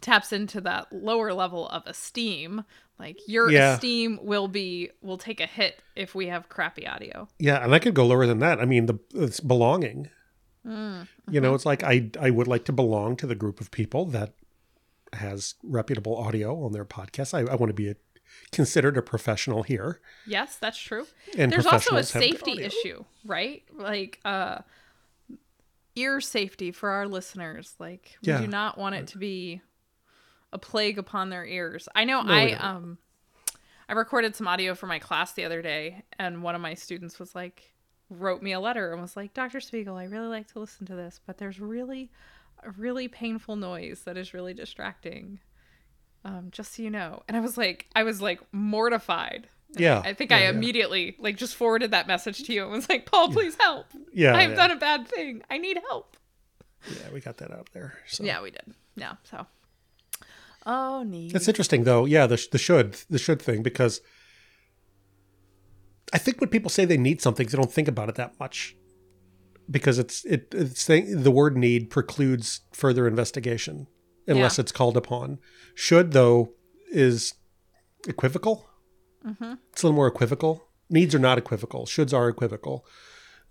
taps 0.00 0.32
into 0.32 0.60
that 0.60 0.92
lower 0.92 1.32
level 1.32 1.68
of 1.68 1.82
esteem. 1.86 2.64
Like 2.98 3.18
your 3.26 3.50
Yeah. 3.50 3.74
esteem 3.74 4.18
will 4.22 4.48
be 4.48 4.90
will 5.02 5.18
take 5.18 5.40
a 5.40 5.46
hit 5.46 5.82
if 5.96 6.14
we 6.14 6.26
have 6.26 6.48
crappy 6.48 6.86
audio. 6.86 7.28
Yeah, 7.38 7.62
and 7.62 7.74
I 7.74 7.78
could 7.78 7.94
go 7.94 8.06
lower 8.06 8.26
than 8.26 8.40
that. 8.40 8.60
I 8.60 8.64
mean, 8.64 8.86
the 8.86 8.98
it's 9.14 9.40
belonging. 9.40 10.08
Mm-hmm. 10.66 11.32
You 11.32 11.40
know, 11.40 11.54
it's 11.54 11.66
like 11.66 11.82
I 11.82 12.10
I 12.20 12.30
would 12.30 12.48
like 12.48 12.64
to 12.66 12.72
belong 12.72 13.16
to 13.16 13.26
the 13.26 13.34
group 13.34 13.60
of 13.60 13.70
people 13.70 14.04
that 14.06 14.34
has 15.14 15.54
reputable 15.62 16.16
audio 16.16 16.62
on 16.64 16.72
their 16.72 16.84
podcast. 16.84 17.32
I, 17.34 17.50
I 17.50 17.54
want 17.54 17.70
to 17.70 17.74
be 17.74 17.88
a, 17.90 17.96
considered 18.52 18.96
a 18.96 19.02
professional 19.02 19.62
here. 19.62 20.00
Yes, 20.26 20.56
that's 20.56 20.78
true. 20.78 21.06
And 21.36 21.50
There's 21.52 21.66
also 21.66 21.96
a 21.96 22.00
professionals 22.02 22.12
have 22.12 22.22
good 22.22 22.30
safety 22.38 22.62
issue, 22.62 23.04
right? 23.24 23.62
Like 23.74 24.20
uh 24.24 24.60
ear 25.96 26.20
safety 26.20 26.70
for 26.70 26.90
our 26.90 27.08
listeners. 27.08 27.74
Like 27.78 28.16
we 28.22 28.32
Yeah. 28.32 28.38
do 28.40 28.46
not 28.46 28.78
want 28.78 28.94
it 28.94 29.06
to 29.08 29.18
be 29.18 29.62
a 30.52 30.58
plague 30.58 30.98
upon 30.98 31.30
their 31.30 31.44
ears. 31.44 31.88
I 31.94 32.04
know 32.04 32.22
No, 32.22 32.32
I 32.32 32.52
um 32.52 32.98
I 33.88 33.94
recorded 33.94 34.36
some 34.36 34.46
audio 34.46 34.74
for 34.74 34.86
my 34.86 34.98
class 34.98 35.32
the 35.32 35.44
other 35.44 35.62
day 35.62 36.04
and 36.18 36.42
one 36.42 36.54
of 36.54 36.60
my 36.60 36.74
students 36.74 37.18
was 37.18 37.34
like 37.34 37.72
wrote 38.10 38.42
me 38.42 38.52
a 38.52 38.60
letter 38.60 38.92
and 38.92 39.02
was 39.02 39.16
like, 39.16 39.34
"Dr. 39.34 39.60
Spiegel, 39.60 39.96
I 39.96 40.04
really 40.04 40.28
like 40.28 40.46
to 40.52 40.60
listen 40.60 40.86
to 40.86 40.94
this, 40.94 41.20
but 41.26 41.36
there's 41.38 41.60
really 41.60 42.10
a 42.62 42.70
really 42.70 43.06
painful 43.06 43.56
noise 43.56 44.02
that 44.04 44.16
is 44.16 44.32
really 44.32 44.54
distracting." 44.54 45.40
Um, 46.28 46.48
just 46.50 46.74
so 46.74 46.82
you 46.82 46.90
know. 46.90 47.22
And 47.26 47.36
I 47.36 47.40
was 47.40 47.56
like, 47.56 47.86
I 47.96 48.02
was 48.02 48.20
like 48.20 48.40
mortified. 48.52 49.48
And 49.70 49.80
Yeah, 49.80 50.02
I 50.04 50.12
think 50.12 50.30
yeah, 50.30 50.36
I 50.36 50.40
yeah. 50.42 50.50
immediately 50.50 51.16
like 51.18 51.36
just 51.36 51.56
forwarded 51.56 51.92
that 51.92 52.06
message 52.06 52.44
to 52.44 52.52
you 52.52 52.64
and 52.64 52.72
was 52.72 52.88
like, 52.88 53.06
Paul, 53.06 53.32
please 53.32 53.56
help. 53.58 53.86
Yeah, 54.12 54.36
I've 54.36 54.50
yeah. 54.50 54.56
done 54.56 54.70
a 54.72 54.76
bad 54.76 55.08
thing. 55.08 55.42
I 55.50 55.58
need 55.58 55.78
help. 55.88 56.16
Yeah, 56.90 57.10
we 57.12 57.20
got 57.20 57.38
that 57.38 57.50
out 57.50 57.68
there. 57.72 57.94
So 58.06 58.24
Yeah, 58.24 58.42
we 58.42 58.50
did. 58.50 58.74
Yeah. 58.94 59.14
So. 59.24 59.46
Oh, 60.66 61.02
neat. 61.02 61.34
It's 61.34 61.48
interesting 61.48 61.84
though. 61.84 62.04
Yeah, 62.04 62.26
the 62.26 62.46
the 62.52 62.58
should 62.58 62.94
the 63.08 63.18
should 63.18 63.40
thing 63.40 63.62
because 63.62 64.02
I 66.12 66.18
think 66.18 66.40
when 66.40 66.50
people 66.50 66.70
say 66.70 66.84
they 66.84 66.96
need 66.98 67.22
something, 67.22 67.46
they 67.46 67.56
don't 67.56 67.72
think 67.72 67.88
about 67.88 68.08
it 68.10 68.16
that 68.16 68.38
much 68.38 68.76
because 69.70 69.98
it's 69.98 70.24
it 70.26 70.48
it's 70.52 70.82
saying 70.82 71.22
the 71.22 71.30
word 71.30 71.56
need 71.56 71.88
precludes 71.90 72.60
further 72.72 73.06
investigation 73.06 73.86
unless 74.28 74.58
Yeah. 74.58 74.62
it's 74.62 74.72
called 74.72 74.96
upon. 74.96 75.38
Should 75.74 76.12
though 76.12 76.52
is 76.92 77.34
equivocal. 78.06 78.68
Mm-hmm. 79.26 79.54
It's 79.72 79.82
a 79.82 79.86
little 79.86 79.96
more 79.96 80.06
equivocal. 80.06 80.68
Needs 80.90 81.14
are 81.14 81.18
not 81.18 81.38
equivocal. 81.38 81.86
Shoulds 81.86 82.16
are 82.16 82.28
equivocal. 82.28 82.86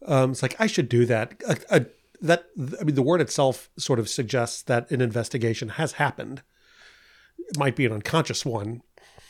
Um, 0.06 0.32
it's 0.32 0.42
like 0.42 0.56
I 0.60 0.68
should 0.68 0.90
do 0.90 1.06
that. 1.06 1.42
A, 1.48 1.58
a, 1.70 1.86
that 2.22 2.46
I 2.80 2.84
mean, 2.84 2.96
the 2.96 3.04
word 3.04 3.22
itself 3.22 3.70
sort 3.78 4.00
of 4.00 4.10
suggests 4.10 4.62
that 4.64 4.90
an 4.92 5.02
investigation 5.02 5.70
has 5.70 5.94
happened. 5.94 6.42
It 7.38 7.58
might 7.58 7.76
be 7.76 7.86
an 7.86 7.94
unconscious 7.94 8.46
one. 8.46 8.82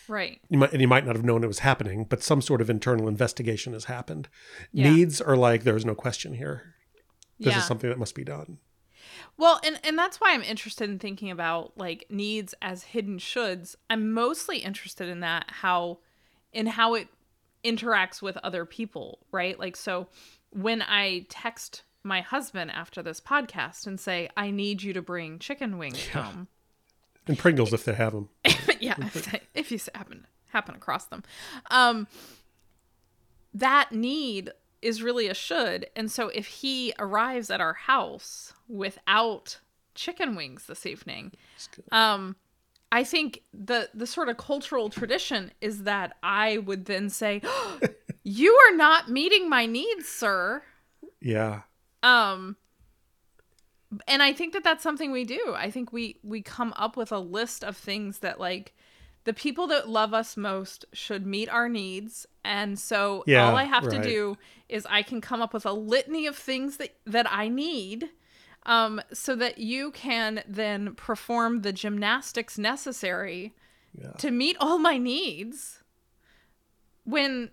Right. 0.07 0.39
You 0.49 0.57
might, 0.57 0.71
and 0.71 0.81
you 0.81 0.87
might 0.87 1.05
not 1.05 1.15
have 1.17 1.25
known 1.25 1.43
it 1.43 1.47
was 1.47 1.59
happening, 1.59 2.05
but 2.05 2.23
some 2.23 2.41
sort 2.41 2.61
of 2.61 2.69
internal 2.69 3.09
investigation 3.09 3.73
has 3.73 3.85
happened. 3.85 4.29
Yeah. 4.71 4.93
Needs 4.93 5.19
are 5.19 5.35
like 5.35 5.63
there's 5.63 5.85
no 5.85 5.95
question 5.95 6.33
here. 6.33 6.75
This 7.39 7.53
yeah. 7.53 7.59
is 7.59 7.65
something 7.65 7.89
that 7.89 7.99
must 7.99 8.15
be 8.15 8.23
done. 8.23 8.59
Well, 9.37 9.59
and 9.63 9.79
and 9.83 9.97
that's 9.97 10.19
why 10.19 10.33
I'm 10.33 10.43
interested 10.43 10.89
in 10.89 10.99
thinking 10.99 11.31
about 11.31 11.77
like 11.77 12.05
needs 12.09 12.53
as 12.61 12.83
hidden 12.83 13.17
shoulds. 13.19 13.75
I'm 13.89 14.11
mostly 14.13 14.57
interested 14.59 15.09
in 15.09 15.19
that 15.21 15.45
how 15.49 15.99
in 16.53 16.67
how 16.67 16.93
it 16.95 17.07
interacts 17.63 18.21
with 18.21 18.37
other 18.37 18.65
people, 18.65 19.19
right? 19.31 19.59
Like 19.59 19.75
so 19.75 20.07
when 20.51 20.81
I 20.81 21.25
text 21.29 21.83
my 22.03 22.21
husband 22.21 22.71
after 22.71 23.03
this 23.03 23.19
podcast 23.19 23.85
and 23.87 23.99
say 23.99 24.29
I 24.37 24.49
need 24.51 24.81
you 24.83 24.93
to 24.93 25.01
bring 25.01 25.39
chicken 25.39 25.77
wings 25.77 26.07
home. 26.09 26.47
And 27.27 27.37
Pringles, 27.37 27.73
if 27.73 27.83
they 27.83 27.93
have 27.93 28.13
them. 28.13 28.29
yeah, 28.79 28.95
if, 28.97 29.29
they- 29.31 29.41
if 29.53 29.71
you 29.71 29.79
happen 29.93 30.25
happen 30.49 30.75
across 30.75 31.05
them. 31.05 31.23
Um 31.69 32.07
that 33.53 33.91
need 33.91 34.51
is 34.81 35.01
really 35.01 35.27
a 35.27 35.33
should. 35.33 35.87
And 35.95 36.11
so 36.11 36.29
if 36.29 36.47
he 36.47 36.93
arrives 36.99 37.49
at 37.49 37.61
our 37.61 37.73
house 37.73 38.53
without 38.67 39.59
chicken 39.95 40.35
wings 40.35 40.65
this 40.67 40.85
evening, 40.85 41.31
um 41.91 42.35
I 42.91 43.03
think 43.03 43.43
the 43.53 43.89
the 43.93 44.07
sort 44.07 44.29
of 44.29 44.37
cultural 44.37 44.89
tradition 44.89 45.51
is 45.59 45.83
that 45.83 46.15
I 46.23 46.59
would 46.59 46.85
then 46.85 47.09
say, 47.09 47.41
"You 48.23 48.53
are 48.53 48.75
not 48.75 49.09
meeting 49.09 49.49
my 49.49 49.65
needs, 49.65 50.07
sir." 50.07 50.63
Yeah. 51.19 51.61
Um 52.03 52.57
and 54.07 54.21
I 54.21 54.33
think 54.33 54.53
that 54.53 54.63
that's 54.63 54.83
something 54.83 55.11
we 55.11 55.23
do. 55.23 55.53
I 55.55 55.71
think 55.71 55.91
we 55.93 56.19
we 56.23 56.41
come 56.41 56.73
up 56.75 56.97
with 56.97 57.11
a 57.11 57.19
list 57.19 57.63
of 57.63 57.77
things 57.77 58.19
that 58.19 58.39
like 58.39 58.75
the 59.27 59.33
people 59.33 59.67
that 59.67 59.89
love 59.89 60.13
us 60.13 60.37
most 60.37 60.85
should 60.93 61.25
meet 61.25 61.49
our 61.49 61.67
needs. 61.67 62.25
And 62.45 62.79
so 62.79 63.25
Yeah, 63.27 63.49
all 63.49 63.57
I 63.57 63.65
have 63.65 63.89
to 63.89 64.01
do 64.01 64.37
is 64.69 64.87
I 64.89 65.01
can 65.01 65.19
come 65.19 65.41
up 65.41 65.53
with 65.53 65.65
a 65.65 65.73
litany 65.73 66.25
of 66.27 66.37
things 66.37 66.77
that 66.77 66.95
that 67.05 67.27
I 67.29 67.49
need 67.49 68.09
um 68.65 69.01
so 69.11 69.35
that 69.35 69.57
you 69.57 69.91
can 69.91 70.43
then 70.47 70.95
perform 70.95 71.61
the 71.63 71.73
gymnastics 71.73 72.57
necessary 72.57 73.53
Yeah. 73.93 74.11
to 74.11 74.31
meet 74.31 74.55
all 74.61 74.79
my 74.79 74.97
needs 74.97 75.83
when 77.03 77.51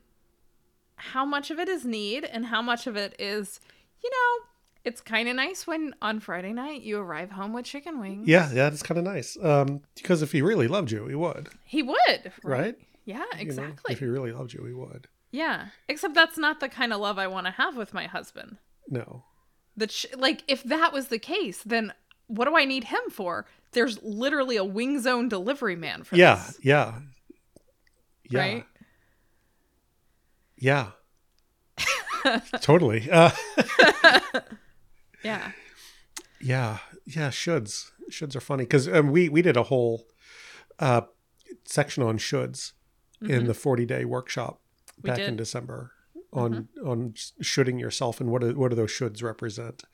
how 0.94 1.24
much 1.24 1.50
of 1.50 1.58
it 1.58 1.68
is 1.68 1.84
need 1.84 2.24
and 2.24 2.46
how 2.46 2.62
much 2.62 2.86
of 2.86 2.96
it 2.96 3.16
is 3.18 3.58
you 4.00 4.10
know 4.10 4.46
it's 4.84 5.00
kind 5.00 5.28
of 5.28 5.36
nice 5.36 5.66
when 5.66 5.94
on 6.02 6.20
friday 6.20 6.52
night 6.52 6.82
you 6.82 6.98
arrive 6.98 7.30
home 7.30 7.52
with 7.52 7.64
chicken 7.64 7.98
wings 8.00 8.26
Yeah, 8.28 8.48
yeah, 8.52 8.68
that's 8.70 8.82
kind 8.82 8.98
of 8.98 9.04
nice. 9.04 9.36
Um, 9.42 9.80
because 9.94 10.22
if 10.22 10.32
he 10.32 10.42
really 10.42 10.68
loved 10.68 10.90
you, 10.90 11.06
he 11.06 11.14
would, 11.14 11.48
he 11.64 11.82
would 11.82 12.32
right? 12.42 12.76
yeah 13.04 13.24
You 13.32 13.36
know, 13.36 13.40
exactly 13.40 13.92
if 13.94 13.98
he 14.00 14.06
really 14.06 14.32
loved 14.32 14.52
you, 14.52 14.64
he 14.64 14.72
would. 14.74 15.08
yeah 15.30 15.66
except 15.88 16.14
that's 16.14 16.38
not 16.38 16.60
the 16.60 16.68
kind 16.68 16.92
of 16.92 17.00
love 17.00 17.18
i 17.18 17.26
want 17.26 17.46
to 17.46 17.52
have 17.52 17.76
with 17.76 17.92
my 17.94 18.06
husband 18.06 18.58
No. 18.88 19.24
the 19.76 19.86
ch- 19.88 20.06
like 20.16 20.42
if 20.48 20.62
that 20.64 20.92
was 20.92 21.08
the 21.08 21.18
case 21.18 21.62
then 21.64 21.92
what 22.26 22.46
do 22.46 22.56
i 22.56 22.64
need 22.64 22.84
him 22.84 23.02
for 23.10 23.46
there's 23.72 24.02
literally 24.02 24.56
a 24.56 24.64
wing 24.64 25.00
zone 25.00 25.28
delivery 25.28 25.76
man 25.76 26.04
for 26.04 26.16
Yeah, 26.16 26.36
this 26.46 26.58
yeah. 26.62 27.00
Yeah. 28.30 28.40
right 28.40 28.64
Yeah. 30.56 30.90
totally. 32.62 33.10
Uh, 33.10 33.30
yeah 35.24 35.52
yeah. 36.40 36.78
Yeah. 37.06 37.30
Shoulds. 37.30 37.90
Shoulds 38.10 38.36
are 38.36 38.40
funny 38.40 38.64
because 38.64 38.86
um, 38.86 39.10
we 39.10 39.30
we 39.30 39.40
did 39.40 39.56
a 39.56 39.62
whole 39.62 40.04
uh, 40.78 41.02
section 41.64 42.02
on 42.02 42.18
shoulds 42.18 42.72
in 43.22 43.46
the 43.46 43.54
forty 43.54 43.86
day 43.86 44.04
workshop 44.04 44.60
Mm-hmm. 44.94 45.02
We 45.02 45.08
back 45.08 45.16
did. 45.16 45.22
Mm-hmm. 45.22 45.28
in 45.30 45.36
December 45.36 45.92
on 46.32 46.68
on 46.84 47.14
shoulding 47.40 47.78
yourself 47.78 48.20
and 48.20 48.30
what 48.30 48.42
do, 48.42 48.54
what 48.54 48.70
do 48.70 48.76
those 48.76 48.90
shoulds 48.90 49.22
represent, 49.22 49.84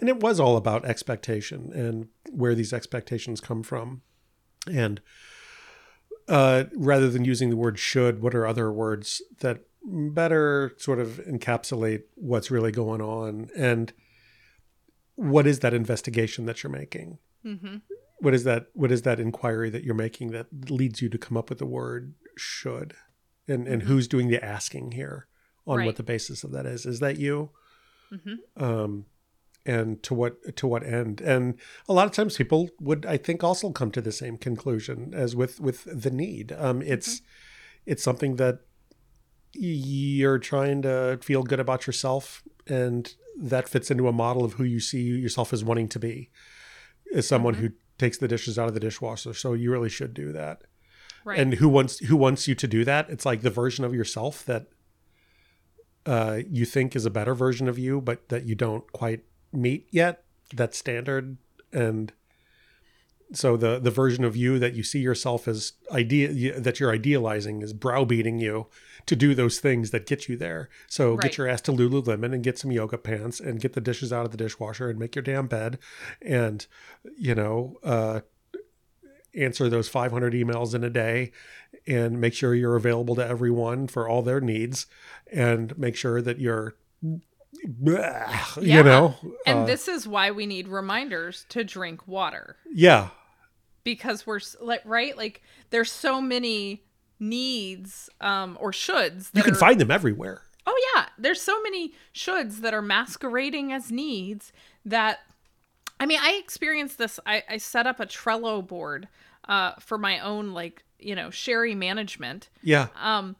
and 0.00 0.08
it 0.08 0.20
was 0.20 0.40
all 0.40 0.56
about 0.56 0.84
expectation 0.84 1.72
and 1.72 2.08
where 2.30 2.54
these 2.54 2.72
expectations 2.72 3.40
come 3.40 3.62
from, 3.62 4.02
and 4.70 5.00
uh, 6.28 6.64
rather 6.74 7.08
than 7.10 7.24
using 7.24 7.50
the 7.50 7.56
word 7.56 7.78
should, 7.78 8.22
what 8.22 8.34
are 8.34 8.46
other 8.46 8.72
words 8.72 9.22
that 9.40 9.60
better 9.86 10.72
sort 10.78 10.98
of 10.98 11.20
encapsulate 11.28 12.04
what's 12.14 12.50
really 12.50 12.72
going 12.72 13.02
on 13.02 13.50
and 13.54 13.92
what 15.16 15.46
is 15.46 15.60
that 15.60 15.74
investigation 15.74 16.46
that 16.46 16.62
you're 16.62 16.72
making? 16.72 17.18
mm-hmm. 17.44 17.76
What 18.20 18.32
is 18.32 18.44
that? 18.44 18.66
What 18.72 18.90
is 18.92 19.02
that 19.02 19.20
inquiry 19.20 19.68
that 19.70 19.84
you're 19.84 19.94
making 19.94 20.30
that 20.30 20.46
leads 20.70 21.02
you 21.02 21.08
to 21.10 21.18
come 21.18 21.36
up 21.36 21.50
with 21.50 21.58
the 21.58 21.66
word 21.66 22.14
should? 22.36 22.94
And 23.46 23.68
and 23.68 23.82
who's 23.82 24.08
doing 24.08 24.28
the 24.28 24.42
asking 24.42 24.92
here 24.92 25.26
on 25.66 25.78
Right. 25.78 25.86
what 25.86 25.96
the 25.96 26.02
basis 26.02 26.42
of 26.44 26.52
that 26.52 26.64
is? 26.64 26.86
Is 26.86 27.00
that 27.00 27.18
you? 27.18 27.50
Mhm. 28.12 28.36
Um, 28.56 29.06
and 29.66 30.02
to 30.04 30.14
what 30.14 30.56
to 30.56 30.66
what 30.66 30.84
end? 30.86 31.20
And 31.20 31.58
a 31.88 31.92
lot 31.92 32.06
of 32.06 32.12
times 32.12 32.36
people 32.36 32.70
would, 32.80 33.04
I 33.04 33.16
think, 33.18 33.42
also 33.44 33.70
come 33.72 33.90
to 33.90 34.00
the 34.00 34.12
same 34.12 34.38
conclusion 34.38 35.12
as 35.12 35.34
with 35.36 35.60
with 35.60 35.84
the 35.84 36.10
need. 36.10 36.52
Um, 36.52 36.80
it's 36.82 37.20
it's 37.84 38.02
something 38.02 38.36
that 38.36 38.60
you're 39.52 40.38
trying 40.38 40.82
to 40.82 41.18
feel 41.22 41.42
good 41.42 41.60
about 41.60 41.86
yourself 41.86 42.42
and 42.66 43.14
that 43.36 43.68
fits 43.68 43.90
into 43.90 44.08
a 44.08 44.12
model 44.12 44.44
of 44.44 44.54
who 44.54 44.64
you 44.64 44.80
see 44.80 45.02
yourself 45.02 45.52
as 45.52 45.64
wanting 45.64 45.88
to 45.88 45.98
be 45.98 46.30
as 47.14 47.26
someone 47.26 47.54
who 47.54 47.70
takes 47.98 48.18
the 48.18 48.28
dishes 48.28 48.58
out 48.58 48.68
of 48.68 48.74
the 48.74 48.80
dishwasher. 48.80 49.34
So 49.34 49.52
you 49.52 49.70
really 49.70 49.88
should 49.88 50.14
do 50.14 50.32
that. 50.32 50.62
Right. 51.24 51.38
And 51.38 51.54
who 51.54 51.68
wants 51.68 51.98
who 52.00 52.16
wants 52.16 52.46
you 52.46 52.54
to 52.54 52.68
do 52.68 52.84
that? 52.84 53.08
It's 53.08 53.24
like 53.24 53.40
the 53.40 53.50
version 53.50 53.84
of 53.84 53.94
yourself 53.94 54.44
that 54.44 54.66
uh, 56.06 56.40
you 56.50 56.66
think 56.66 56.94
is 56.94 57.06
a 57.06 57.10
better 57.10 57.34
version 57.34 57.66
of 57.66 57.78
you 57.78 58.00
but 58.00 58.28
that 58.28 58.44
you 58.44 58.54
don't 58.54 58.90
quite 58.92 59.24
meet 59.52 59.88
yet 59.90 60.24
that 60.54 60.74
standard. 60.74 61.38
And 61.72 62.12
so 63.34 63.56
the 63.56 63.78
the 63.78 63.90
version 63.90 64.24
of 64.24 64.36
you 64.36 64.58
that 64.58 64.74
you 64.74 64.82
see 64.82 65.00
yourself 65.00 65.46
as 65.48 65.72
idea 65.90 66.58
that 66.60 66.78
you're 66.80 66.92
idealizing 66.92 67.62
is 67.62 67.72
browbeating 67.72 68.38
you 68.38 68.66
to 69.06 69.14
do 69.16 69.34
those 69.34 69.58
things 69.60 69.90
that 69.90 70.06
get 70.06 70.28
you 70.28 70.36
there 70.36 70.68
so 70.88 71.14
Right. 71.14 71.22
get 71.24 71.36
your 71.38 71.48
ass 71.48 71.60
to 71.62 71.72
lululemon 71.72 72.32
and 72.32 72.42
get 72.44 72.58
some 72.58 72.70
yoga 72.72 72.96
pants 72.96 73.40
and 73.40 73.60
get 73.60 73.72
the 73.74 73.80
dishes 73.80 74.12
out 74.12 74.24
of 74.24 74.30
the 74.30 74.36
dishwasher 74.38 74.88
and 74.88 74.98
make 74.98 75.14
your 75.14 75.22
damn 75.22 75.46
bed 75.46 75.78
and 76.22 76.66
you 77.18 77.34
know 77.34 77.76
uh 77.82 78.20
answer 79.34 79.68
those 79.68 79.88
500 79.88 80.32
emails 80.32 80.74
in 80.74 80.84
a 80.84 80.90
day 80.90 81.32
and 81.86 82.20
make 82.20 82.34
sure 82.34 82.54
you're 82.54 82.76
available 82.76 83.16
to 83.16 83.26
everyone 83.26 83.88
for 83.88 84.08
all 84.08 84.22
their 84.22 84.40
needs 84.40 84.86
and 85.32 85.76
make 85.76 85.96
sure 85.96 86.22
that 86.22 86.38
you're 86.38 86.76
Yeah. 87.80 88.44
you 88.60 88.82
know 88.82 89.16
And 89.46 89.60
uh, 89.60 89.64
this 89.66 89.88
is 89.88 90.06
why 90.06 90.30
we 90.30 90.46
need 90.46 90.68
reminders 90.68 91.46
to 91.50 91.64
drink 91.64 92.06
water 92.06 92.56
yeah 92.72 93.08
because 93.84 94.26
we're 94.26 94.40
like 94.60 94.82
right 94.84 95.16
like 95.16 95.42
there's 95.70 95.92
so 95.92 96.20
many 96.20 96.82
needs 97.20 98.10
um 98.20 98.56
or 98.60 98.72
shoulds 98.72 99.30
you 99.34 99.42
can 99.42 99.52
are- 99.52 99.56
find 99.56 99.80
them 99.80 99.90
everywhere 99.90 100.42
Oh 100.66 100.92
yeah, 100.96 101.06
there's 101.18 101.42
so 101.42 101.60
many 101.60 101.92
shoulds 102.14 102.62
that 102.62 102.72
are 102.72 102.80
masquerading 102.80 103.70
as 103.70 103.92
needs 103.92 104.50
that 104.86 105.18
I 106.00 106.06
mean, 106.06 106.18
I 106.22 106.40
experienced 106.42 106.96
this. 106.96 107.20
I, 107.26 107.42
I 107.46 107.56
set 107.58 107.86
up 107.86 108.00
a 108.00 108.06
Trello 108.06 108.66
board 108.66 109.06
uh, 109.46 109.72
for 109.78 109.98
my 109.98 110.18
own 110.20 110.54
like, 110.54 110.82
you 110.98 111.14
know, 111.14 111.28
sherry 111.28 111.74
management. 111.74 112.48
yeah 112.62 112.86
Um 112.98 113.36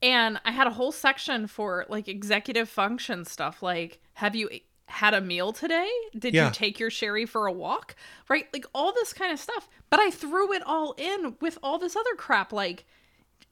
and 0.00 0.40
I 0.44 0.52
had 0.52 0.68
a 0.68 0.70
whole 0.70 0.92
section 0.92 1.48
for 1.48 1.86
like 1.88 2.06
executive 2.06 2.68
function 2.68 3.24
stuff 3.24 3.64
like 3.64 3.98
have 4.14 4.36
you 4.36 4.48
had 4.90 5.14
a 5.14 5.20
meal 5.20 5.52
today? 5.52 5.88
Did 6.18 6.34
Yeah. 6.34 6.46
you 6.48 6.52
take 6.52 6.78
your 6.78 6.90
sherry 6.90 7.24
for 7.26 7.46
a 7.46 7.52
walk? 7.52 7.94
Right? 8.28 8.46
Like 8.52 8.66
all 8.74 8.92
this 8.92 9.12
kind 9.12 9.32
of 9.32 9.38
stuff. 9.38 9.68
But 9.88 10.00
I 10.00 10.10
threw 10.10 10.52
it 10.52 10.62
all 10.66 10.94
in 10.98 11.36
with 11.40 11.58
all 11.62 11.78
this 11.78 11.96
other 11.96 12.14
crap 12.16 12.52
like 12.52 12.84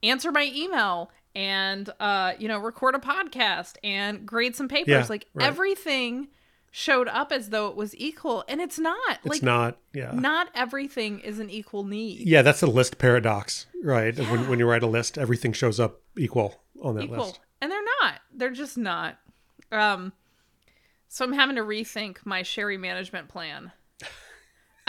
answer 0.02 0.30
my 0.30 0.50
email 0.54 1.10
and 1.34 1.90
uh 2.00 2.32
you 2.38 2.46
know 2.48 2.58
record 2.58 2.94
a 2.94 2.98
podcast 2.98 3.74
and 3.84 4.24
grade 4.24 4.54
some 4.56 4.68
papers 4.68 4.88
Yeah, 4.88 5.06
like 5.08 5.26
right. 5.34 5.46
everything 5.46 6.28
showed 6.70 7.08
up 7.08 7.32
as 7.32 7.50
though 7.50 7.66
it 7.68 7.76
was 7.76 7.96
equal 7.96 8.44
and 8.48 8.60
it's 8.60 8.78
not 8.78 9.18
it's 9.24 9.26
like 9.26 9.42
not 9.42 9.76
yeah 9.92 10.12
not 10.14 10.48
everything 10.54 11.18
is 11.20 11.38
an 11.38 11.50
equal 11.50 11.82
need 11.84 12.26
yeah 12.28 12.42
that's 12.42 12.60
the 12.60 12.66
list 12.66 12.98
paradox 12.98 13.66
right 13.82 14.16
when, 14.18 14.48
when 14.48 14.58
you 14.58 14.66
write 14.66 14.82
a 14.82 14.86
list 14.86 15.18
everything 15.18 15.52
shows 15.52 15.80
up 15.80 16.00
equal 16.16 16.60
on 16.82 16.94
that 16.94 17.04
equal 17.04 17.26
list 17.26 17.40
and 17.60 17.70
they're 17.72 17.84
not 18.02 18.14
they're 18.34 18.50
just 18.50 18.78
not 18.78 19.18
um 19.72 20.12
so 21.08 21.24
i'm 21.24 21.32
having 21.32 21.56
to 21.56 21.62
rethink 21.62 22.18
my 22.24 22.42
sherry 22.42 22.76
management 22.78 23.28
plan 23.28 23.72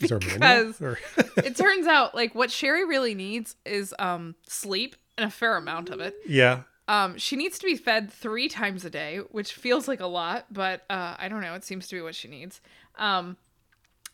Is 0.00 0.08
there 0.08 0.18
a 0.18 0.38
manual? 0.38 0.72
because- 0.72 0.96
it 1.36 1.56
turns 1.56 1.86
out 1.86 2.14
like 2.14 2.34
what 2.34 2.50
sherry 2.50 2.84
really 2.84 3.14
needs 3.14 3.54
is 3.64 3.94
um 3.98 4.34
sleep 4.48 4.96
and 5.16 5.26
a 5.26 5.30
fair 5.30 5.56
amount 5.56 5.90
of 5.90 6.00
it 6.00 6.14
yeah 6.26 6.62
Um, 6.88 7.16
she 7.16 7.36
needs 7.36 7.58
to 7.60 7.66
be 7.66 7.76
fed 7.76 8.10
three 8.10 8.48
times 8.48 8.84
a 8.84 8.90
day, 8.90 9.18
which 9.30 9.52
feels 9.54 9.86
like 9.86 10.00
a 10.00 10.06
lot, 10.08 10.46
but 10.50 10.82
uh, 10.90 11.14
I 11.16 11.28
don't 11.28 11.40
know. 11.40 11.54
It 11.54 11.64
seems 11.64 11.86
to 11.88 11.94
be 11.94 12.02
what 12.02 12.14
she 12.16 12.26
needs. 12.28 12.60
Um, 12.98 13.36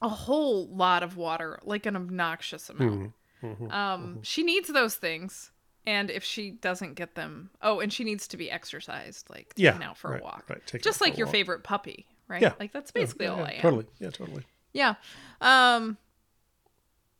a 0.02 0.08
whole 0.08 0.68
lot 0.68 1.02
of 1.02 1.16
water, 1.16 1.58
like 1.64 1.86
an 1.86 1.96
obnoxious 1.96 2.68
amount. 2.68 3.12
Mhm. 3.42 3.72
Um, 3.72 4.18
she 4.22 4.42
needs 4.42 4.68
those 4.68 4.96
things, 4.96 5.50
and 5.88 6.10
if 6.10 6.22
she 6.22 6.50
doesn't 6.50 6.94
get 6.94 7.14
them, 7.14 7.48
oh, 7.62 7.80
and 7.80 7.90
she 7.92 8.04
needs 8.04 8.28
to 8.28 8.36
be 8.36 8.50
exercised, 8.50 9.30
like 9.30 9.54
Yeah, 9.56 9.70
taken 9.72 9.82
out 9.88 9.96
for 9.96 10.10
right, 10.10 10.20
a 10.20 10.24
walk, 10.24 10.44
right, 10.50 10.66
taken 10.66 10.82
just 10.84 11.00
like 11.00 11.16
your 11.16 11.26
walk. 11.26 11.32
favorite 11.34 11.64
puppy, 11.64 12.06
right? 12.28 12.42
Yeah. 12.42 12.52
like 12.60 12.72
that's 12.72 12.90
basically 12.90 13.24
yeah, 13.26 13.32
all 13.32 13.38
yeah, 13.38 13.44
I 13.46 13.52
am. 13.52 13.60
totally 13.62 13.86
yeah 13.98 14.10
totally 14.10 14.44
Yeah. 14.72 14.94
Um, 15.40 15.96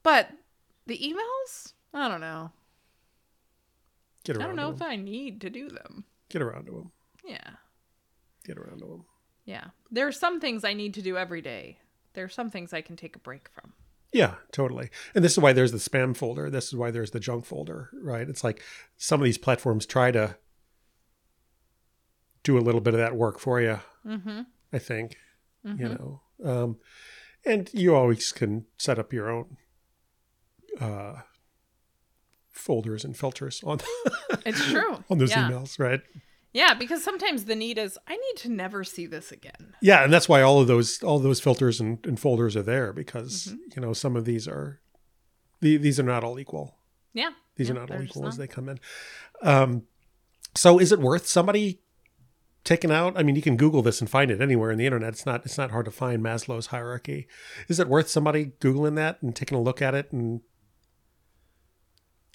but 0.03 0.29
the 0.87 0.99
emails, 0.99 1.73
I 1.95 2.09
don't 2.09 2.21
know. 2.21 2.53
get 4.25 4.37
around 4.37 4.45
I 4.45 4.47
don't 4.49 4.57
know 4.57 4.71
if 4.71 4.79
them 4.79 4.89
I 4.91 4.97
need 4.97 5.41
to 5.43 5.51
do 5.51 5.69
them. 5.71 6.05
get 6.29 6.43
around 6.43 6.67
to 6.67 6.73
them 6.73 6.93
Yeah. 7.25 7.51
get 8.45 8.59
around 8.59 8.81
to 8.81 8.87
them 8.87 9.05
Yeah. 9.45 9.65
There 9.91 10.07
are 10.07 10.13
some 10.13 10.41
things 10.41 10.63
I 10.65 10.75
need 10.75 10.93
to 10.95 11.03
do 11.03 11.17
every 11.17 11.41
day. 11.43 11.79
There 12.15 12.25
are 12.25 12.29
some 12.29 12.51
things 12.51 12.73
I 12.75 12.81
can 12.83 12.97
take 12.97 13.17
a 13.17 13.19
break 13.19 13.49
from. 13.49 13.73
Yeah, 14.13 14.35
totally. 14.53 14.89
And 15.15 15.23
this 15.23 15.33
is 15.33 15.39
why 15.39 15.53
there's 15.53 15.73
the 15.73 15.79
spam 15.79 16.17
folder. 16.17 16.49
This 16.49 16.69
is 16.69 16.75
why 16.75 16.91
there's 16.91 17.11
the 17.11 17.21
junk 17.21 17.45
folder, 17.45 17.91
right? 18.03 18.29
It's 18.29 18.43
like 18.43 18.63
some 18.97 19.21
of 19.21 19.25
these 19.25 19.39
platforms 19.39 19.85
try 19.85 20.11
to 20.13 20.37
do 22.43 22.57
a 22.57 22.61
little 22.61 22.81
bit 22.81 22.95
of 22.95 23.01
that 23.01 23.17
work 23.17 23.39
for 23.39 23.61
you, 23.61 23.81
Mm-hmm. 24.07 24.43
I 24.73 24.79
think, 24.79 25.17
you 25.65 25.89
know. 25.89 26.21
Um, 26.43 26.77
and 27.45 27.69
you 27.75 27.95
always 27.95 28.33
can 28.33 28.65
set 28.79 28.99
up 28.99 29.13
your 29.13 29.29
own 29.31 29.57
uh, 30.81 31.17
folders 32.51 33.05
and 33.05 33.17
filters 33.17 33.63
on 33.65 33.81
It's 34.47 34.65
true. 34.65 35.05
on 35.11 35.19
those 35.19 35.31
yeah. 35.31 35.51
emails, 35.51 35.79
right? 35.79 36.01
Yeah, 36.53 36.75
because 36.75 37.05
sometimes 37.05 37.45
the 37.45 37.55
need 37.55 37.77
is 37.79 37.99
I 38.09 38.13
need 38.17 38.37
to 38.39 38.49
never 38.49 38.83
see 38.85 39.07
this 39.07 39.31
again. 39.31 39.75
Yeah, 39.83 40.03
and 40.03 40.13
that's 40.13 40.29
why 40.29 40.41
all 40.43 40.61
of 40.61 40.67
those 40.67 41.03
all 41.03 41.19
those 41.19 41.41
filters 41.41 41.79
and, 41.81 41.99
and 42.07 42.19
folders 42.19 42.57
are 42.57 42.63
there 42.63 42.93
because 42.93 43.49
Mm-hmm. 43.49 43.57
you 43.77 43.83
know 43.83 43.93
some 43.93 44.17
of 44.17 44.25
these 44.25 44.49
are 44.49 44.81
the, 45.61 45.77
these 45.77 46.01
are 46.01 46.05
not 46.05 46.25
all 46.25 46.39
equal. 46.39 46.77
Yeah. 47.13 47.31
These 47.57 47.69
Yeah, 47.69 47.75
are 47.75 47.79
not 47.81 47.91
all 47.91 48.03
equal 48.03 48.27
as 48.27 48.37
they 48.37 48.47
come 48.47 48.69
in. 48.69 48.79
Um, 49.43 49.83
so 50.55 50.79
is 50.79 50.93
it 50.93 51.01
worth 51.01 51.27
somebody 51.27 51.81
taking 52.65 52.91
out? 52.93 53.19
I 53.19 53.23
mean, 53.23 53.35
you 53.37 53.43
can 53.43 53.57
Google 53.57 53.83
this 53.83 54.01
and 54.01 54.09
find 54.09 54.31
it 54.31 54.41
anywhere 54.41 54.71
in 54.71 54.79
the 54.79 54.87
internet. 54.87 55.11
It's 55.15 55.27
not 55.27 55.45
it's 55.45 55.59
not 55.59 55.71
hard 55.71 55.85
to 55.85 55.91
find 55.91 56.23
Maslow's 56.23 56.67
hierarchy. 56.69 57.27
Is 57.69 57.79
it 57.81 57.89
worth 57.89 58.09
somebody 58.09 58.53
googling 58.61 58.95
that 58.97 59.21
and 59.23 59.35
taking 59.37 59.59
a 59.59 59.61
look 59.63 59.83
at 59.83 59.95
it 59.95 60.13
and 60.13 60.41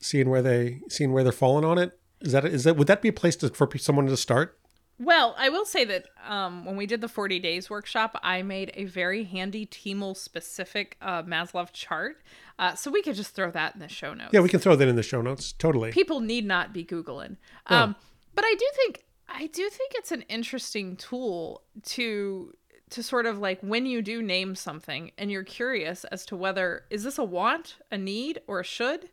seeing 0.01 0.29
where 0.29 0.41
they 0.41 0.81
seeing 0.89 1.13
where 1.13 1.23
they're 1.23 1.31
falling 1.31 1.65
on 1.65 1.77
it? 1.77 1.97
Is 2.23 2.31
that 2.31 2.45
is 2.45 2.63
that 2.63 2.75
would 2.77 2.87
that 2.87 3.01
be 3.01 3.09
a 3.09 3.13
place 3.13 3.35
to, 3.37 3.49
for 3.49 3.69
someone 3.77 4.07
to 4.07 4.17
start? 4.17 4.57
Well, 4.99 5.35
I 5.37 5.49
will 5.49 5.65
say 5.65 5.85
that 5.85 6.05
um, 6.27 6.65
when 6.65 6.75
we 6.75 6.85
did 6.85 7.01
the 7.01 7.07
40 7.07 7.39
days 7.39 7.67
workshop, 7.69 8.17
I 8.23 8.43
made 8.43 8.71
a 8.75 8.85
very 8.85 9.23
handy 9.23 9.65
Teamel 9.65 10.15
specific 10.15 10.97
uh, 11.01 11.23
Maslow 11.23 11.67
chart. 11.73 12.21
Uh, 12.59 12.75
so 12.75 12.91
we 12.91 13.01
could 13.01 13.15
just 13.15 13.33
throw 13.35 13.49
that 13.51 13.73
in 13.73 13.81
the 13.81 13.87
show 13.89 14.13
notes. 14.13 14.29
Yeah, 14.31 14.41
we 14.41 14.49
can 14.49 14.59
throw 14.59 14.75
that 14.75 14.87
in 14.87 14.95
the 14.95 15.03
show 15.03 15.21
notes. 15.21 15.51
Totally. 15.51 15.91
people 15.91 16.19
need 16.19 16.45
not 16.45 16.73
be 16.73 16.85
googling 16.85 17.37
um 17.67 17.95
but 18.35 18.45
i 18.45 18.55
do 18.57 18.67
think 18.75 19.03
i 19.29 19.47
do 19.47 19.69
think 19.69 19.91
it's 19.95 20.11
an 20.11 20.21
interesting 20.23 20.95
tool 20.95 21.63
to 21.83 22.53
to 22.89 23.01
sort 23.01 23.25
of 23.25 23.39
like 23.39 23.59
when 23.61 23.85
you 23.85 24.01
do 24.01 24.21
name 24.21 24.55
something 24.55 25.11
and 25.17 25.31
you're 25.31 25.43
curious 25.43 26.03
as 26.05 26.25
to 26.25 26.35
whether 26.35 26.83
is 26.89 27.03
this 27.03 27.17
a 27.17 27.23
want 27.23 27.77
a 27.91 27.97
need 27.97 28.39
or 28.47 28.59
a 28.59 28.63
should 28.63 29.09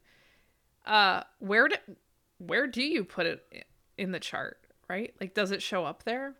uh 0.86 1.22
where 1.38 1.68
do 1.68 1.76
where 2.44 2.66
do 2.66 2.82
you 2.82 3.04
put 3.04 3.26
it 3.26 3.66
in 3.96 4.12
the 4.12 4.20
chart 4.20 4.58
right? 4.88 5.14
Like 5.20 5.34
does 5.34 5.52
it 5.52 5.62
show 5.62 5.84
up 5.84 6.02
there? 6.02 6.34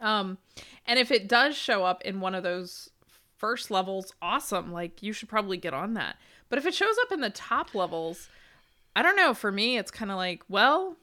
Um 0.00 0.38
and 0.86 0.98
if 0.98 1.10
it 1.10 1.28
does 1.28 1.54
show 1.56 1.84
up 1.84 2.02
in 2.02 2.20
one 2.20 2.34
of 2.34 2.42
those 2.42 2.88
first 3.36 3.70
levels 3.70 4.14
awesome. 4.22 4.72
Like 4.72 5.02
you 5.02 5.12
should 5.12 5.28
probably 5.28 5.58
get 5.58 5.74
on 5.74 5.94
that. 5.94 6.16
But 6.48 6.58
if 6.58 6.66
it 6.66 6.74
shows 6.74 6.96
up 7.04 7.12
in 7.12 7.20
the 7.20 7.30
top 7.30 7.74
levels 7.74 8.28
I 8.96 9.02
don't 9.02 9.16
know. 9.16 9.34
For 9.34 9.52
me, 9.52 9.76
it's 9.76 9.90
kind 9.90 10.10
of 10.10 10.16
like, 10.16 10.42
well, 10.48 10.96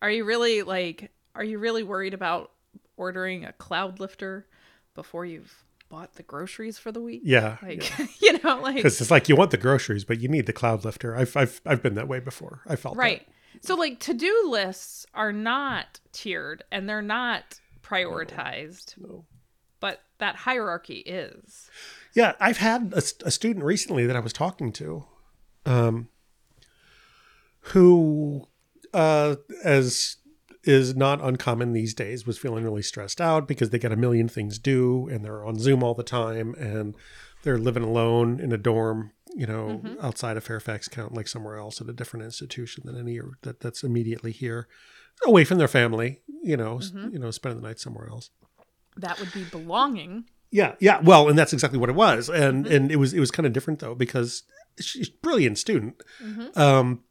are 0.00 0.10
you 0.10 0.24
really 0.24 0.62
like, 0.62 1.12
are 1.34 1.44
you 1.44 1.58
really 1.58 1.82
worried 1.82 2.14
about 2.14 2.52
ordering 2.96 3.44
a 3.44 3.52
cloud 3.52 4.00
lifter 4.00 4.46
before 4.94 5.26
you've 5.26 5.65
bought 5.88 6.14
the 6.14 6.22
groceries 6.22 6.78
for 6.78 6.90
the 6.92 7.00
week? 7.00 7.22
Yeah. 7.24 7.56
Like, 7.62 7.92
you 8.20 8.38
know, 8.42 8.60
like, 8.60 8.76
Because 8.76 9.00
it's 9.00 9.10
like 9.10 9.28
you 9.28 9.36
want 9.36 9.50
the 9.50 9.56
groceries, 9.56 10.04
but 10.04 10.20
you 10.20 10.28
need 10.28 10.46
the 10.46 10.52
cloud 10.52 10.84
lifter. 10.84 11.16
I've 11.16 11.36
I've 11.36 11.60
I've 11.66 11.82
been 11.82 11.94
that 11.94 12.08
way 12.08 12.20
before. 12.20 12.60
I 12.66 12.76
felt 12.76 12.96
that. 12.96 13.00
right. 13.00 13.26
So, 13.62 13.74
like, 13.74 14.00
to 14.00 14.12
do 14.12 14.48
lists 14.50 15.06
are 15.14 15.32
not 15.32 16.00
tiered 16.12 16.62
and 16.70 16.86
they're 16.88 17.00
not 17.00 17.58
prioritized, 17.82 18.98
No. 18.98 19.24
but 19.80 20.02
that 20.18 20.36
hierarchy 20.36 20.98
is. 20.98 21.70
Yeah, 22.12 22.34
I've 22.38 22.58
had 22.58 22.92
a, 22.92 22.98
a 23.26 23.30
student 23.30 23.64
recently 23.64 24.06
that 24.06 24.14
I 24.14 24.20
was 24.20 24.34
talking 24.34 24.72
to, 24.72 25.06
um, 25.64 26.08
who, 27.60 28.46
uh, 28.92 29.36
as 29.64 30.16
is 30.66 30.94
not 30.96 31.22
uncommon 31.22 31.72
these 31.72 31.94
days, 31.94 32.26
was 32.26 32.38
feeling 32.38 32.64
really 32.64 32.82
stressed 32.82 33.20
out 33.20 33.46
because 33.48 33.70
they 33.70 33.78
got 33.78 33.92
a 33.92 33.96
million 33.96 34.28
things 34.28 34.58
due 34.58 35.08
and 35.08 35.24
they're 35.24 35.44
on 35.44 35.58
Zoom 35.58 35.82
all 35.82 35.94
the 35.94 36.02
time 36.02 36.54
and 36.54 36.94
they're 37.42 37.58
living 37.58 37.82
alone 37.84 38.40
in 38.40 38.52
a 38.52 38.58
dorm, 38.58 39.12
you 39.34 39.46
know, 39.46 39.80
outside 40.02 40.36
of 40.36 40.44
Fairfax 40.44 40.88
County, 40.88 41.14
like 41.14 41.28
somewhere 41.28 41.56
else 41.56 41.80
at 41.80 41.88
a 41.88 41.92
different 41.92 42.24
institution 42.24 42.82
than 42.86 42.98
any 42.98 43.20
that 43.42 43.60
that's 43.60 43.82
immediately 43.84 44.32
here, 44.32 44.66
away 45.24 45.44
from 45.44 45.58
their 45.58 45.68
family, 45.68 46.20
you 46.42 46.56
know, 46.56 46.78
s- 46.78 46.92
you 47.12 47.18
know, 47.18 47.30
spending 47.30 47.60
the 47.62 47.66
night 47.68 47.78
somewhere 47.78 48.08
else. 48.08 48.30
That 48.96 49.20
would 49.20 49.32
be 49.32 49.44
belonging. 49.44 50.24
Yeah, 50.50 50.74
yeah. 50.80 51.00
Well, 51.02 51.28
and 51.28 51.38
that's 51.38 51.52
exactly 51.52 51.78
what 51.78 51.88
it 51.90 51.94
was, 51.96 52.28
and 52.28 52.66
and 52.66 52.90
it 52.90 52.96
was 52.96 53.12
it 53.12 53.20
was 53.20 53.30
kind 53.30 53.46
of 53.46 53.52
different 53.52 53.80
though 53.80 53.94
because 53.94 54.44
she's 54.80 55.08
a 55.08 55.12
brilliant 55.22 55.58
student, 55.58 56.02
um, 56.56 57.02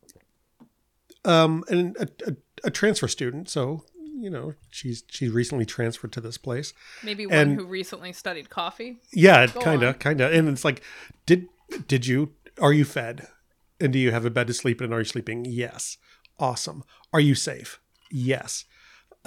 um, 1.23 1.63
and 1.69 1.95
a, 1.97 2.07
a, 2.27 2.35
a 2.63 2.71
transfer 2.71 3.07
student. 3.07 3.49
So 3.49 3.83
you 4.17 4.29
know 4.29 4.53
she's 4.69 5.03
she 5.09 5.27
recently 5.27 5.65
transferred 5.65 6.11
to 6.13 6.21
this 6.21 6.37
place. 6.37 6.73
Maybe 7.03 7.25
one 7.25 7.35
And- 7.37 7.55
who 7.59 7.65
recently 7.65 8.13
studied 8.13 8.49
coffee. 8.49 8.97
Yeah, 9.11 9.47
kind 9.47 9.83
of, 9.83 9.99
kind 9.99 10.21
of, 10.21 10.33
and 10.33 10.47
it's 10.49 10.65
like, 10.65 10.81
did 11.25 11.47
did 11.87 12.07
you 12.07 12.33
are 12.61 12.73
you 12.73 12.85
fed, 12.85 13.27
and 13.79 13.91
do 13.91 13.99
you 13.99 14.11
have 14.11 14.25
a 14.25 14.29
bed 14.29 14.47
to 14.47 14.53
sleep 14.53 14.79
in? 14.81 14.85
And 14.85 14.93
are 14.93 14.99
you 14.99 15.05
sleeping? 15.05 15.45
Yes, 15.45 15.97
awesome. 16.39 16.83
Are 17.11 17.19
you 17.19 17.35
safe? 17.35 17.79
Yes. 18.11 18.65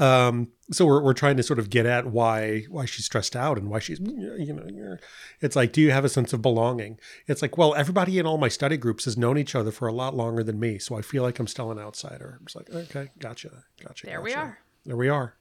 Um, 0.01 0.49
so 0.71 0.87
we're, 0.87 1.03
we're 1.03 1.13
trying 1.15 1.37
to 1.39 1.43
sort 1.43 1.59
of 1.59 1.71
get 1.71 1.87
at 1.87 2.07
why 2.07 2.63
why 2.69 2.85
she's 2.85 3.05
stressed 3.07 3.35
out 3.35 3.59
and 3.59 3.69
why 3.69 3.79
she's 3.81 3.99
you 4.01 4.53
know 4.53 4.97
it's 5.41 5.57
like 5.57 5.73
do 5.73 5.81
you 5.81 5.91
have 5.91 6.05
a 6.05 6.09
sense 6.09 6.33
of 6.33 6.41
belonging? 6.43 7.01
It's 7.27 7.43
like 7.43 7.57
well 7.59 7.75
everybody 7.75 8.19
in 8.19 8.27
all 8.27 8.39
my 8.39 8.49
study 8.49 8.77
groups 8.77 9.07
has 9.07 9.17
known 9.17 9.39
each 9.39 9.55
other 9.55 9.71
for 9.73 9.89
a 9.89 9.93
lot 9.93 10.15
longer 10.15 10.45
than 10.45 10.61
me 10.61 10.79
so 10.79 10.95
i 10.97 11.03
feel 11.03 11.23
like 11.23 11.39
i'm 11.39 11.47
still 11.47 11.71
an 11.73 11.79
outsider. 11.79 12.39
It's 12.45 12.55
like 12.55 12.71
okay 12.71 13.09
gotcha 13.19 13.65
gotcha 13.83 14.07
There 14.07 14.21
we 14.21 14.31
gotcha. 14.31 14.41
are. 14.41 14.59
there 14.87 14.97
we 14.97 15.09
are 15.09 15.35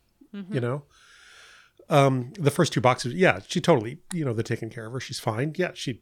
you 0.51 0.59
know? 0.59 0.83
Um 1.89 2.33
the 2.39 2.51
first 2.51 2.73
two 2.73 2.81
boxes 2.81 3.13
yeah 3.13 3.39
she 3.47 3.61
totally 3.61 3.99
you 4.13 4.25
know 4.25 4.33
they're 4.33 4.43
taking 4.43 4.69
care 4.69 4.85
of 4.87 4.93
her. 4.93 4.99
She's 4.99 5.19
fine. 5.19 5.53
Yeah 5.57 5.71
she 5.73 6.01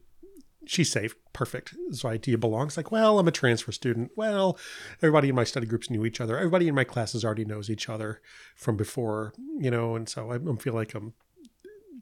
she's 0.66 0.90
safe 0.90 1.14
perfect 1.32 1.74
so 1.92 2.08
I, 2.08 2.16
do 2.16 2.30
you 2.30 2.38
belong 2.38 2.66
it's 2.66 2.76
like 2.76 2.90
well 2.90 3.18
i'm 3.18 3.28
a 3.28 3.32
transfer 3.32 3.72
student. 3.72 4.10
Well 4.16 4.58
everybody 5.02 5.28
in 5.28 5.34
my 5.34 5.44
study 5.44 5.66
groups 5.66 5.90
knew 5.90 6.04
each 6.04 6.20
other. 6.20 6.36
Everybody 6.36 6.68
in 6.68 6.74
my 6.74 6.84
classes 6.84 7.24
already 7.24 7.44
knows 7.44 7.70
each 7.70 7.88
other 7.88 8.20
from 8.54 8.76
before 8.76 9.32
you 9.58 9.70
know 9.70 9.96
and 9.96 10.08
so 10.08 10.30
i, 10.30 10.36
I 10.36 10.56
feel 10.56 10.74
like 10.74 10.94
i'm 10.94 11.14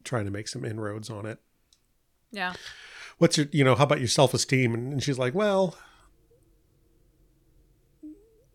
trying 0.03 0.25
to 0.25 0.31
make 0.31 0.47
some 0.47 0.63
inroads 0.65 1.09
on 1.09 1.25
it. 1.25 1.39
Yeah. 2.31 2.53
what's 3.17 3.37
your 3.37 3.47
you 3.51 3.63
know 3.63 3.75
how 3.75 3.83
about 3.83 3.99
your 3.99 4.07
self-esteem? 4.07 4.73
And, 4.73 4.93
and 4.93 5.03
she's 5.03 5.19
like 5.19 5.33
well 5.35 5.77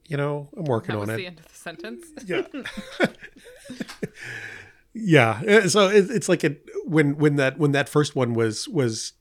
you 0.07 0.17
know 0.17 0.49
i'm 0.57 0.65
working 0.65 0.95
on 0.97 1.09
it. 1.09 1.17
the 1.17 1.27
end 1.27 1.39
of 1.39 1.49
the 1.49 1.55
sentence. 1.55 2.07
yeah. 2.27 2.43
Yeah. 4.93 5.41
Uh, 5.47 5.69
so 5.69 5.89
it, 5.89 6.11
it's 6.11 6.29
like 6.29 6.45
it 6.45 6.69
when 6.85 7.17
when 7.17 7.37
that 7.37 7.59
when 7.59 7.73
that 7.73 7.89
first 7.89 8.17
one 8.17 8.35
was 8.35 8.69
was 8.69 9.13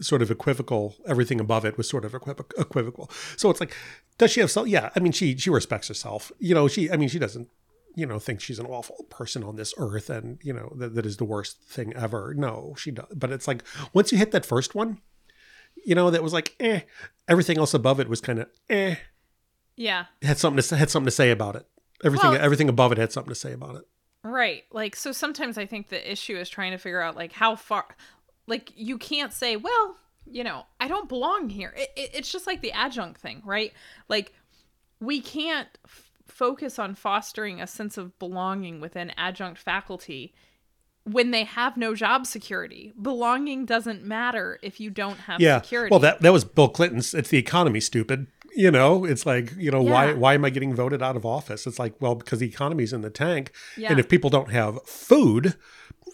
sort 0.00 0.22
of 0.22 0.30
equivocal 0.30 0.94
everything 1.06 1.40
above 1.40 1.64
it 1.64 1.76
was 1.76 1.88
sort 1.88 2.04
of 2.04 2.12
equiv- 2.12 2.50
equivocal. 2.58 3.10
So 3.36 3.50
it's 3.50 3.60
like 3.60 3.74
does 4.18 4.30
she 4.32 4.40
have 4.40 4.50
self 4.50 4.68
yeah 4.68 4.90
i 4.96 5.00
mean 5.00 5.12
she 5.12 5.36
she 5.36 5.50
respects 5.50 5.88
herself. 5.88 6.30
You 6.38 6.54
know 6.54 6.68
she 6.68 6.90
i 6.90 6.96
mean 6.96 7.08
she 7.08 7.18
doesn't 7.18 7.48
you 7.96 8.06
know 8.06 8.18
think 8.18 8.40
she's 8.40 8.58
an 8.60 8.66
awful 8.66 9.06
person 9.10 9.42
on 9.42 9.56
this 9.56 9.74
earth 9.76 10.08
and 10.10 10.38
you 10.42 10.52
know 10.52 10.72
that, 10.76 10.94
that 10.94 11.04
is 11.06 11.16
the 11.16 11.24
worst 11.24 11.62
thing 11.64 11.92
ever. 11.94 12.34
No 12.34 12.74
she 12.78 12.90
does 12.92 13.06
but 13.14 13.32
it's 13.32 13.48
like 13.48 13.62
once 13.92 14.12
you 14.12 14.18
hit 14.18 14.30
that 14.32 14.46
first 14.46 14.74
one 14.74 15.00
you 15.84 15.94
know 15.94 16.10
that 16.10 16.22
was 16.22 16.32
like 16.32 16.54
eh 16.60 16.80
everything 17.26 17.58
else 17.58 17.74
above 17.74 17.98
it 18.00 18.08
was 18.08 18.20
kind 18.20 18.38
of 18.40 18.48
eh. 18.70 18.96
Yeah. 19.76 20.06
had 20.22 20.38
something 20.38 20.56
to 20.56 20.62
say, 20.62 20.76
had 20.76 20.90
something 20.90 21.06
to 21.06 21.10
say 21.12 21.30
about 21.30 21.54
it. 21.54 21.64
Everything 22.04 22.30
Well- 22.32 22.40
everything 22.40 22.68
above 22.68 22.90
it 22.92 22.98
had 22.98 23.12
something 23.12 23.30
to 23.32 23.38
say 23.38 23.52
about 23.52 23.76
it. 23.76 23.82
Right. 24.24 24.64
Like 24.72 24.96
so 24.96 25.12
sometimes 25.12 25.56
I 25.56 25.66
think 25.66 25.88
the 25.88 26.10
issue 26.12 26.36
is 26.36 26.48
trying 26.48 26.72
to 26.72 26.78
figure 26.78 27.00
out 27.00 27.14
like 27.16 27.32
how 27.32 27.54
far 27.56 27.84
like 28.48 28.72
you 28.74 28.98
can't 28.98 29.32
say, 29.32 29.56
well, 29.56 29.96
you 30.26 30.42
know, 30.44 30.64
I 30.80 30.88
don't 30.88 31.08
belong 31.08 31.48
here. 31.48 31.72
It, 31.76 31.90
it, 31.96 32.10
it's 32.14 32.32
just 32.32 32.46
like 32.46 32.60
the 32.60 32.72
adjunct 32.72 33.20
thing, 33.20 33.42
right? 33.44 33.72
Like 34.08 34.32
we 35.00 35.20
can't 35.20 35.68
f- 35.84 36.10
focus 36.26 36.78
on 36.78 36.94
fostering 36.94 37.60
a 37.60 37.66
sense 37.66 37.96
of 37.96 38.18
belonging 38.18 38.80
within 38.80 39.10
adjunct 39.16 39.58
faculty 39.60 40.34
when 41.04 41.30
they 41.30 41.44
have 41.44 41.76
no 41.76 41.94
job 41.94 42.26
security. 42.26 42.92
Belonging 43.00 43.64
doesn't 43.64 44.02
matter 44.04 44.58
if 44.62 44.80
you 44.80 44.90
don't 44.90 45.18
have 45.20 45.40
yeah 45.40 45.60
security. 45.62 45.90
well 45.90 46.00
that 46.00 46.20
that 46.20 46.32
was 46.32 46.44
bill 46.44 46.68
clinton's 46.68 47.14
it's 47.14 47.30
the 47.30 47.38
economy 47.38 47.80
stupid 47.80 48.26
you 48.64 48.70
know 48.70 49.04
it's 49.04 49.24
like 49.24 49.46
you 49.56 49.70
know 49.70 49.82
why 49.82 50.06
Yeah. 50.08 50.14
why 50.22 50.34
am 50.34 50.44
i 50.44 50.50
getting 50.50 50.74
voted 50.74 51.00
out 51.02 51.16
of 51.16 51.24
office 51.24 51.66
it's 51.66 51.78
like 51.78 51.94
well 52.00 52.14
because 52.14 52.38
the 52.40 52.48
economy's 52.54 52.92
in 52.92 53.02
the 53.02 53.10
tank 53.10 53.52
Yeah. 53.76 53.90
and 53.90 54.00
if 54.00 54.08
people 54.08 54.30
don't 54.30 54.50
have 54.50 54.72
food 54.84 55.54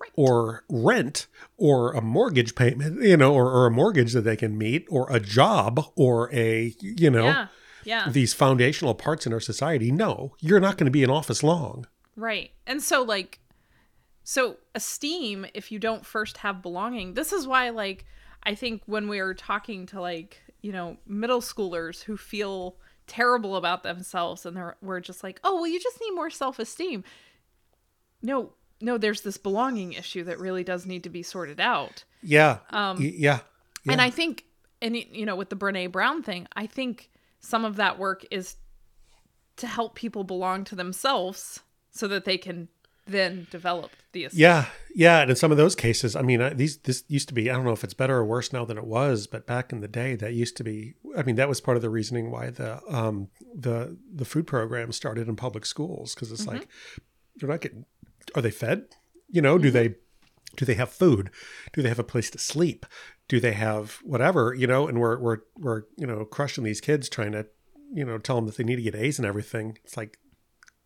Right. 0.00 0.10
or 0.16 0.64
rent 0.68 1.28
or 1.56 1.92
a 1.92 2.00
mortgage 2.02 2.54
payment 2.56 3.00
you 3.02 3.16
know 3.16 3.32
or, 3.32 3.46
or 3.56 3.66
a 3.66 3.70
mortgage 3.70 4.12
that 4.12 4.22
they 4.22 4.36
can 4.36 4.58
meet 4.58 4.84
or 4.90 5.06
a 5.10 5.20
job 5.20 5.72
or 5.94 6.28
a 6.34 6.74
you 6.80 7.10
know 7.10 7.24
yeah. 7.26 7.46
Yeah. 7.84 8.08
these 8.10 8.34
foundational 8.34 8.94
parts 8.94 9.24
in 9.26 9.32
our 9.32 9.40
society 9.40 9.90
no 9.92 10.34
you're 10.40 10.60
not 10.60 10.76
going 10.78 10.86
to 10.86 10.90
be 10.98 11.02
in 11.04 11.10
office 11.10 11.42
long 11.42 11.86
Right. 12.16 12.50
And 12.66 12.80
so 12.82 13.02
like 13.02 13.40
so 14.22 14.56
esteem 14.74 15.46
if 15.54 15.70
you 15.72 15.78
don't 15.78 16.06
first 16.06 16.38
have 16.38 16.62
belonging. 16.62 17.14
This 17.14 17.32
is 17.32 17.46
why 17.46 17.70
like 17.70 18.04
I 18.44 18.54
think 18.54 18.82
when 18.86 19.08
we 19.08 19.18
are 19.20 19.34
talking 19.34 19.86
to 19.86 20.00
like, 20.00 20.40
you 20.64 20.72
know, 20.72 20.96
middle 21.06 21.42
schoolers 21.42 22.04
who 22.04 22.16
feel 22.16 22.76
terrible 23.06 23.54
about 23.54 23.82
themselves 23.82 24.46
and 24.46 24.56
they're 24.56 24.76
we're 24.80 24.98
just 24.98 25.22
like, 25.22 25.38
"Oh, 25.44 25.56
well 25.56 25.66
you 25.66 25.78
just 25.78 26.00
need 26.00 26.14
more 26.14 26.30
self-esteem." 26.30 27.04
No, 28.22 28.54
no, 28.80 28.96
there's 28.96 29.20
this 29.20 29.36
belonging 29.36 29.92
issue 29.92 30.24
that 30.24 30.38
really 30.38 30.64
does 30.64 30.86
need 30.86 31.02
to 31.04 31.10
be 31.10 31.22
sorted 31.22 31.60
out. 31.60 32.04
yeah 32.22 32.60
Um, 32.70 32.96
Y- 32.98 33.12
yeah 33.14 33.40
And 33.86 34.00
I 34.00 34.08
think, 34.08 34.44
and 34.80 34.96
you 34.96 35.26
know, 35.26 35.36
with 35.36 35.50
the 35.50 35.56
Brene 35.56 35.92
Brown 35.92 36.22
thing, 36.22 36.46
I 36.56 36.66
think 36.66 37.10
some 37.40 37.66
of 37.66 37.76
that 37.76 37.98
work 37.98 38.24
is 38.30 38.56
to 39.56 39.66
help 39.66 39.94
people 39.94 40.24
belong 40.24 40.64
to 40.64 40.74
themselves 40.74 41.60
so 41.90 42.08
that 42.08 42.24
they 42.24 42.38
can 42.38 42.68
then 43.06 43.46
develop 43.50 43.90
the 44.12 44.24
esteem. 44.24 44.40
Yeah, 44.40 44.66
yeah, 44.94 45.20
and 45.20 45.30
in 45.30 45.36
some 45.36 45.50
of 45.50 45.56
those 45.56 45.74
cases, 45.74 46.16
I 46.16 46.22
mean, 46.22 46.40
I- 46.40 46.54
these 46.54 46.78
this 46.78 47.04
used 47.08 47.28
to 47.28 47.34
be. 47.34 47.50
I 47.50 47.54
don't 47.54 47.64
know 47.64 47.72
if 47.72 47.84
it's 47.84 47.94
better 47.94 48.16
or 48.16 48.24
worse 48.24 48.52
now 48.52 48.64
than 48.64 48.78
it 48.78 48.86
was, 48.86 49.26
but 49.26 49.46
back 49.46 49.72
in 49.72 49.80
the 49.80 49.88
day, 49.88 50.14
that 50.16 50.32
used 50.34 50.56
to 50.58 50.64
be. 50.64 50.94
I 51.16 51.22
mean, 51.22 51.36
that 51.36 51.48
was 51.48 51.60
part 51.60 51.76
of 51.76 51.82
the 51.82 51.90
reasoning 51.90 52.30
why 52.30 52.50
the 52.50 52.80
um 52.88 53.28
the 53.54 53.96
the 54.12 54.24
food 54.24 54.46
program 54.46 54.92
started 54.92 55.28
in 55.28 55.36
public 55.36 55.66
schools 55.66 56.14
because 56.14 56.32
it's 56.32 56.46
like 56.46 56.68
they're 57.36 57.48
not 57.48 57.60
getting. 57.60 57.84
Are 58.34 58.42
they 58.42 58.50
fed? 58.50 58.84
You 59.28 59.42
know, 59.42 59.58
do 59.58 59.70
they 59.70 59.96
do 60.56 60.64
they 60.64 60.74
have 60.74 60.90
food? 60.90 61.30
Do 61.72 61.82
they 61.82 61.88
have 61.88 61.98
a 61.98 62.04
place 62.04 62.30
to 62.30 62.38
sleep? 62.38 62.86
Do 63.28 63.40
they 63.40 63.52
have 63.52 63.98
whatever? 64.02 64.54
You 64.54 64.66
know, 64.66 64.86
and 64.88 64.98
we're 65.00 65.18
we're 65.18 65.38
we're 65.58 65.82
you 65.96 66.06
know 66.06 66.24
crushing 66.24 66.64
these 66.64 66.80
kids 66.80 67.08
trying 67.08 67.32
to 67.32 67.46
you 67.92 68.04
know 68.04 68.18
tell 68.18 68.36
them 68.36 68.46
that 68.46 68.56
they 68.56 68.64
need 68.64 68.76
to 68.76 68.82
get 68.82 68.94
A's 68.94 69.18
and 69.18 69.26
everything. 69.26 69.76
It's 69.84 69.96
like 69.96 70.18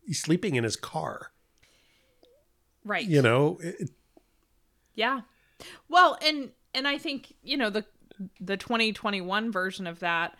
he's 0.05 0.21
sleeping 0.21 0.55
in 0.55 0.63
his 0.63 0.75
car. 0.75 1.31
Right. 2.83 3.05
You 3.05 3.21
know, 3.21 3.59
it, 3.61 3.89
Yeah. 4.95 5.21
Well, 5.87 6.17
and 6.25 6.51
and 6.73 6.87
I 6.87 6.97
think, 6.97 7.33
you 7.43 7.57
know, 7.57 7.69
the 7.69 7.85
the 8.39 8.57
2021 8.57 9.51
version 9.51 9.87
of 9.87 9.99
that 9.99 10.37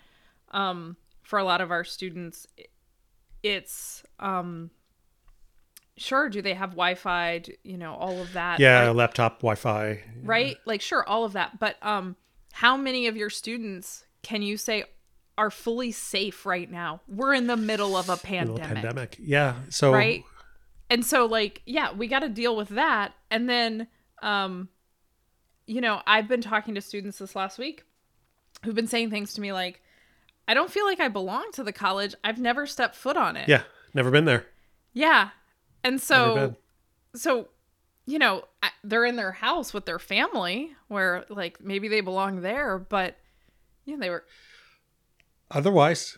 um 0.51 0.97
for 1.23 1.39
a 1.39 1.43
lot 1.43 1.61
of 1.61 1.71
our 1.71 1.83
students 1.83 2.47
it's 3.43 4.03
um 4.19 4.69
sure 5.95 6.29
do 6.29 6.41
they 6.41 6.53
have 6.53 6.71
wi-fi 6.71 7.39
do- 7.39 7.53
you 7.63 7.77
know 7.77 7.93
all 7.93 8.19
of 8.21 8.33
that 8.33 8.59
yeah, 8.59 8.87
right? 8.87 8.95
laptop, 8.95 9.39
Wi-Fi. 9.39 10.01
right 10.23 10.57
like 10.65 10.81
sure 10.81 11.07
all 11.07 11.23
of 11.23 11.33
that 11.33 11.59
but 11.59 11.75
um 11.81 12.15
how 12.51 12.75
many 12.75 13.07
of 13.07 13.15
your 13.15 13.29
students 13.29 14.05
can 14.23 14.41
you 14.41 14.57
say 14.57 14.83
are 15.37 15.51
fully 15.51 15.91
safe 15.91 16.45
right 16.45 16.69
now 16.69 16.99
we're 17.07 17.33
in 17.33 17.47
the 17.47 17.55
middle 17.55 17.95
of 17.95 18.09
a 18.09 18.17
pandemic, 18.17 18.63
pandemic. 18.63 19.15
Yeah. 19.19 19.55
So 19.69 19.93
right 19.93 20.23
and 20.89 21.05
so 21.05 21.25
like 21.25 21.61
yeah 21.65 21.91
we 21.93 22.07
got 22.07 22.19
to 22.19 22.29
deal 22.29 22.55
with 22.55 22.69
that. 22.69 23.13
And 23.31 23.49
then 23.49 23.87
um 24.21 24.69
you 25.65 25.81
know 25.81 26.01
i've 26.07 26.27
been 26.27 26.41
talking 26.41 26.75
to 26.75 26.81
students 26.81 27.19
this 27.19 27.35
last 27.35 27.57
week 27.59 27.83
who've 28.63 28.75
been 28.75 28.87
saying 28.87 29.09
things 29.09 29.33
to 29.35 29.41
me 29.41 29.53
like 29.53 29.81
i 30.47 30.53
don't 30.53 30.71
feel 30.71 30.85
like 30.85 30.99
i 30.99 31.07
belong 31.07 31.45
to 31.53 31.63
the 31.63 31.71
college. 31.71 32.15
I've 32.23 32.39
never 32.39 32.65
stepped 32.65 32.95
foot 32.95 33.15
on 33.15 33.37
it. 33.37 33.47
Yeah, 33.47 33.61
never 33.93 34.09
been 34.11 34.25
there. 34.25 34.45
yeah. 34.93 35.29
And 35.83 36.01
so 36.01 36.55
so 37.15 37.47
you 38.05 38.19
know 38.19 38.43
they're 38.83 39.05
in 39.05 39.15
their 39.15 39.31
house 39.31 39.73
with 39.73 39.85
their 39.85 39.99
family 39.99 40.75
where 40.87 41.23
like 41.29 41.61
maybe 41.63 41.87
they 41.87 42.01
belong 42.01 42.41
there 42.41 42.77
but 42.79 43.15
yeah 43.85 43.95
they 43.97 44.09
were 44.09 44.25
Otherwise, 45.51 46.17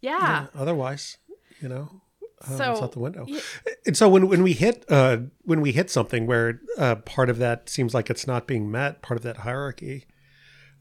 yeah, 0.00 0.46
otherwise, 0.54 1.18
you 1.60 1.68
know, 1.68 2.00
uh, 2.42 2.56
So, 2.56 2.72
it's 2.72 2.82
out 2.82 2.92
the 2.92 3.00
window. 3.00 3.24
yeah. 3.28 3.40
And 3.86 3.96
so 3.96 4.08
when 4.08 4.28
when 4.28 4.42
we 4.42 4.52
hit 4.52 4.84
uh, 4.88 5.18
when 5.42 5.60
we 5.60 5.72
hit 5.72 5.90
something 5.90 6.26
where 6.26 6.60
uh, 6.78 6.96
part 6.96 7.28
of 7.30 7.38
that 7.38 7.68
seems 7.68 7.94
like 7.94 8.10
it's 8.10 8.26
not 8.26 8.46
being 8.46 8.70
met, 8.70 9.02
part 9.02 9.18
of 9.18 9.22
that 9.24 9.38
hierarchy, 9.38 10.06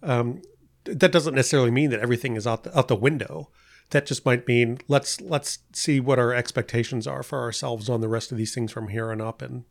um, 0.03 0.41
that 0.86 1.11
doesn't 1.11 1.36
necessarily 1.36 1.72
mean 1.72 1.90
that 1.91 1.99
everything 1.99 2.36
is 2.36 2.48
out 2.48 2.64
the, 2.64 2.77
out 2.77 2.88
the 2.88 2.95
window. 2.95 3.49
That 3.91 4.06
just 4.06 4.23
might 4.26 4.48
mean 4.48 4.77
let's 4.88 5.19
let's 5.19 5.60
see 5.73 5.99
what 5.99 6.19
our 6.19 6.34
expectations 6.34 7.07
are 7.07 7.23
for 7.23 7.40
ourselves 7.41 7.90
on 7.90 8.02
the 8.02 8.07
rest 8.07 8.31
of 8.31 8.38
these 8.38 8.53
things 8.53 8.72
from 8.72 8.90
here 8.90 9.11
on 9.11 9.19
up, 9.19 9.41
and 9.41 9.64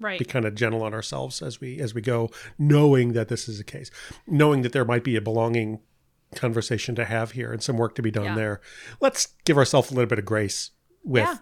right 0.00 0.18
be 0.18 0.24
kind 0.24 0.44
of 0.44 0.54
gentle 0.56 0.82
on 0.82 0.92
ourselves 0.92 1.40
as 1.40 1.60
we 1.60 1.78
as 1.78 1.94
we 1.94 2.00
go, 2.00 2.30
knowing 2.58 3.12
that 3.12 3.28
this 3.28 3.48
is 3.48 3.58
the 3.58 3.64
case, 3.64 3.90
knowing 4.26 4.62
that 4.62 4.72
there 4.72 4.84
might 4.84 5.04
be 5.04 5.14
a 5.14 5.20
belonging 5.20 5.78
conversation 6.34 6.94
to 6.96 7.04
have 7.04 7.32
here 7.32 7.52
and 7.52 7.62
some 7.62 7.76
work 7.76 7.94
to 7.94 8.02
be 8.02 8.10
done 8.10 8.24
Yeah. 8.24 8.34
there. 8.34 8.60
Let's 9.00 9.28
give 9.44 9.56
ourselves 9.56 9.90
a 9.90 9.94
little 9.94 10.08
bit 10.08 10.18
of 10.18 10.24
grace 10.24 10.70
with 11.04 11.24
Yeah. 11.24 11.36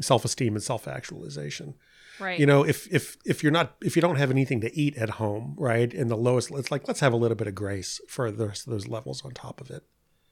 self-esteem 0.00 0.54
and 0.54 0.62
self-actualization. 0.62 1.74
right 2.20 2.38
You 2.38 2.46
know, 2.46 2.64
if 2.64 2.92
if 2.92 3.16
if 3.24 3.42
you're 3.42 3.52
not 3.52 3.76
if 3.80 3.96
you 3.96 4.02
don't 4.02 4.16
have 4.16 4.30
anything 4.30 4.60
to 4.62 4.76
eat 4.76 4.96
at 4.96 5.10
home, 5.10 5.54
right, 5.58 5.92
in 5.92 6.08
the 6.08 6.16
lowest, 6.16 6.50
it's 6.50 6.70
like 6.70 6.88
let's 6.88 7.00
have 7.00 7.12
a 7.12 7.16
little 7.16 7.36
bit 7.36 7.46
of 7.46 7.54
grace 7.54 8.00
for 8.08 8.30
the 8.30 8.48
rest 8.48 8.66
of 8.66 8.72
those 8.72 8.88
levels 8.88 9.24
on 9.24 9.32
top 9.32 9.60
of 9.60 9.70
it. 9.70 9.84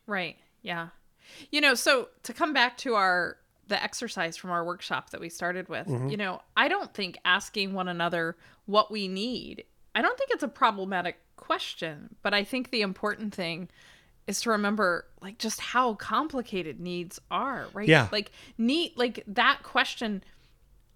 Right. 0.07 0.37
Yeah. 0.63 0.89
You 1.51 1.61
know, 1.61 1.75
so 1.75 2.09
to 2.25 2.33
come 2.33 2.53
back 2.53 2.77
to 2.79 2.95
our 2.95 3.39
the 3.69 3.83
exercise 3.83 4.37
from 4.37 4.51
our 4.51 4.65
workshop 4.65 5.11
that 5.11 5.21
we 5.21 5.29
started 5.29 5.69
with, 5.69 5.89
mm-hmm. 5.89 6.09
you 6.09 6.17
know, 6.17 6.41
I 6.57 6.69
don't 6.69 6.95
think 6.95 7.19
asking 7.25 7.73
one 7.73 7.89
another 7.89 8.37
what 8.67 8.93
we 8.93 9.09
need, 9.09 9.65
I 9.95 10.03
don't 10.03 10.17
think 10.17 10.31
it's 10.31 10.45
a 10.45 10.49
problematic 10.49 11.19
question, 11.37 12.15
but 12.23 12.33
I 12.33 12.45
think 12.45 12.71
the 12.71 12.83
important 12.83 13.35
thing 13.35 13.69
is 14.27 14.41
to 14.43 14.51
remember 14.51 15.07
like 15.21 15.39
just 15.39 15.61
how 15.61 15.95
complicated 15.95 16.81
needs 16.81 17.21
are, 17.31 17.67
right? 17.73 17.89
Yeah. 17.89 18.09
Like 18.13 18.33
need 18.59 18.93
like 18.97 19.23
that 19.27 19.61
question 19.63 20.23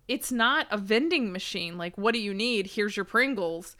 it's 0.09 0.33
not 0.33 0.67
a 0.73 0.77
vending 0.77 1.31
machine 1.31 1.79
like 1.79 1.97
what 1.97 2.13
do 2.13 2.19
you 2.21 2.35
need 2.35 2.67
here's 2.67 2.97
your 2.97 3.05
pringles 3.05 3.77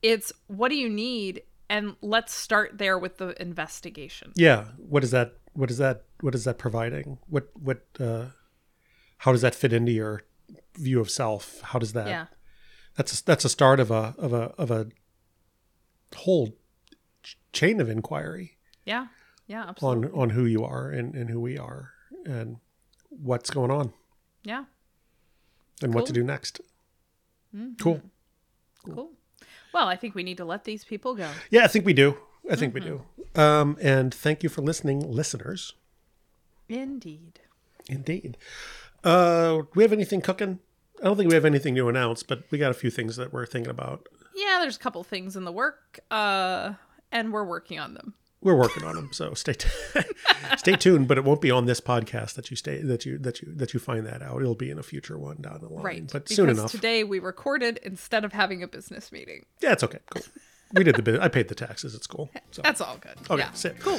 it's 0.00 0.32
what 0.46 0.70
do 0.70 0.76
you 0.76 0.88
need 0.88 1.42
and 1.68 1.94
let's 2.00 2.32
start 2.32 2.78
there 2.78 2.98
with 2.98 3.18
the 3.18 3.40
investigation 3.40 4.32
Yeah. 4.34 4.68
What 4.78 5.04
is 5.04 5.10
that? 5.10 5.34
What 5.54 5.70
is 5.70 5.78
that? 5.78 6.04
What 6.20 6.34
is 6.34 6.44
that 6.44 6.58
providing? 6.58 7.18
What 7.28 7.48
what? 7.54 7.82
uh 8.00 8.26
How 9.18 9.32
does 9.32 9.42
that 9.42 9.54
fit 9.54 9.72
into 9.72 9.92
your 9.92 10.22
view 10.76 11.00
of 11.00 11.10
self? 11.10 11.60
How 11.62 11.78
does 11.78 11.92
that? 11.92 12.06
yeah 12.06 12.26
That's 12.96 13.20
a, 13.20 13.24
that's 13.24 13.44
a 13.44 13.48
start 13.48 13.80
of 13.80 13.90
a 13.90 14.14
of 14.18 14.32
a 14.32 14.52
of 14.58 14.70
a 14.70 14.88
whole 16.14 16.56
chain 17.52 17.80
of 17.80 17.88
inquiry 17.88 18.53
yeah 18.84 19.06
yeah 19.46 19.64
absolutely 19.68 20.08
on 20.10 20.14
on 20.20 20.30
who 20.30 20.44
you 20.44 20.64
are 20.64 20.90
and 20.90 21.14
and 21.14 21.30
who 21.30 21.40
we 21.40 21.58
are 21.58 21.90
and 22.26 22.56
what's 23.10 23.50
going 23.50 23.70
on 23.70 23.92
yeah 24.44 24.64
and 25.82 25.92
what 25.94 26.06
to 26.06 26.12
do 26.12 26.22
next. 26.22 26.60
Mhm. 27.54 27.78
Cool. 27.80 28.00
cool 28.84 29.10
well 29.72 29.88
i 29.88 29.96
think 29.96 30.14
we 30.14 30.22
need 30.22 30.36
to 30.38 30.44
let 30.44 30.64
these 30.64 30.84
people 30.84 31.14
go 31.14 31.28
Yeah, 31.50 31.64
I 31.64 31.68
think 31.68 31.84
we 31.86 31.92
do. 31.92 32.16
I 32.50 32.56
think 32.56 32.74
we 32.74 32.80
do. 32.80 33.02
Um, 33.34 33.76
and 33.80 34.12
thank 34.14 34.42
you 34.42 34.48
for 34.50 34.60
listening, 34.62 35.00
listeners. 35.00 35.72
indeed 36.68 37.40
Indeed. 37.88 38.36
Uh, 39.02 39.56
do 39.58 39.68
we 39.74 39.82
have 39.82 39.92
anything 39.92 40.20
cooking? 40.22 40.58
I 41.00 41.04
don't 41.04 41.16
think 41.18 41.28
we 41.28 41.34
have 41.34 41.44
anything 41.44 41.74
to 41.74 41.88
announce, 41.88 42.22
but 42.22 42.44
we 42.50 42.56
got 42.58 42.70
a 42.70 42.74
few 42.74 42.90
things 42.90 43.16
that 43.16 43.32
we're 43.32 43.46
thinking 43.46 43.70
about. 43.70 44.08
yeah 44.34 44.58
there's 44.60 44.76
a 44.76 44.80
couple 44.80 45.02
things 45.04 45.36
in 45.36 45.44
the 45.44 45.52
work 45.52 46.00
uh 46.10 46.74
and 47.12 47.32
we're 47.32 47.44
working 47.44 47.78
on 47.78 47.94
them 47.94 48.14
We're 48.44 48.54
working 48.54 48.84
on 48.84 48.94
them, 48.94 49.08
so 49.12 49.34
stay 49.34 49.54
t- 49.54 49.68
stay 50.58 50.76
tuned. 50.76 51.08
But 51.08 51.18
it 51.18 51.24
won't 51.24 51.40
be 51.40 51.50
on 51.50 51.64
this 51.66 51.80
podcast 51.80 52.34
that 52.34 52.50
you 52.50 52.56
stay 52.56 52.80
that 52.82 53.04
you 53.04 53.18
that 53.18 53.40
you 53.42 53.52
that 53.56 53.74
you 53.74 53.80
find 53.80 54.06
that 54.06 54.22
out. 54.22 54.40
It'll 54.40 54.54
be 54.54 54.70
in 54.70 54.78
a 54.78 54.82
future 54.82 55.18
one 55.18 55.38
down 55.40 55.58
the 55.62 55.68
line, 55.68 55.82
right 55.84 56.12
But 56.12 56.28
soon 56.28 56.50
enough. 56.50 56.70
today 56.70 57.02
we 57.04 57.18
recorded 57.18 57.80
instead 57.82 58.24
of 58.24 58.32
having 58.32 58.62
a 58.62 58.68
business 58.68 59.10
meeting 59.10 59.46
yeah, 59.60 59.72
it's 59.72 59.82
okay. 59.82 59.98
Cool. 60.10 60.22
We 60.74 60.84
did 60.84 60.94
the 60.96 61.02
bit. 61.02 61.20
I 61.20 61.28
paid 61.28 61.48
the 61.48 61.54
taxes 61.54 61.94
at 61.94 62.02
school. 62.04 62.30
So 62.50 62.62
that's 62.62 62.80
all 62.80 62.98
good 63.00 63.16
okay, 63.30 63.42
yeah 63.42 63.52
sit. 63.52 63.80
cool 63.80 63.98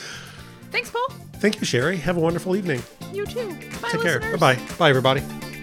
thanks 0.71 0.89
paul 0.91 1.07
Thank 1.39 1.59
you, 1.59 1.65
Sherry. 1.65 1.97
Have 1.97 2.15
a 2.17 2.21
wonderful 2.21 2.55
evening. 2.55 2.81
you 3.11 3.25
too 3.25 3.49
bye 3.81 3.89
Take 3.89 4.01
care. 4.01 4.19
listeners. 4.19 4.39
Bye 4.39 4.55
bye. 4.55 4.75
Bye 4.77 4.89
everybody. 4.91 5.54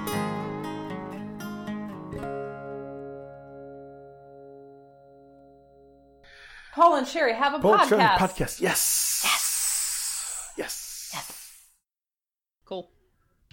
paul 6.73 6.95
and 6.95 7.07
sherry 7.07 7.35
have 7.35 7.53
a 7.53 7.59
podcast 7.59 8.17
podcast. 8.17 8.59
Yes. 8.59 9.21
Yes. 9.23 10.49
Yes. 10.57 11.13
cool 12.65 12.89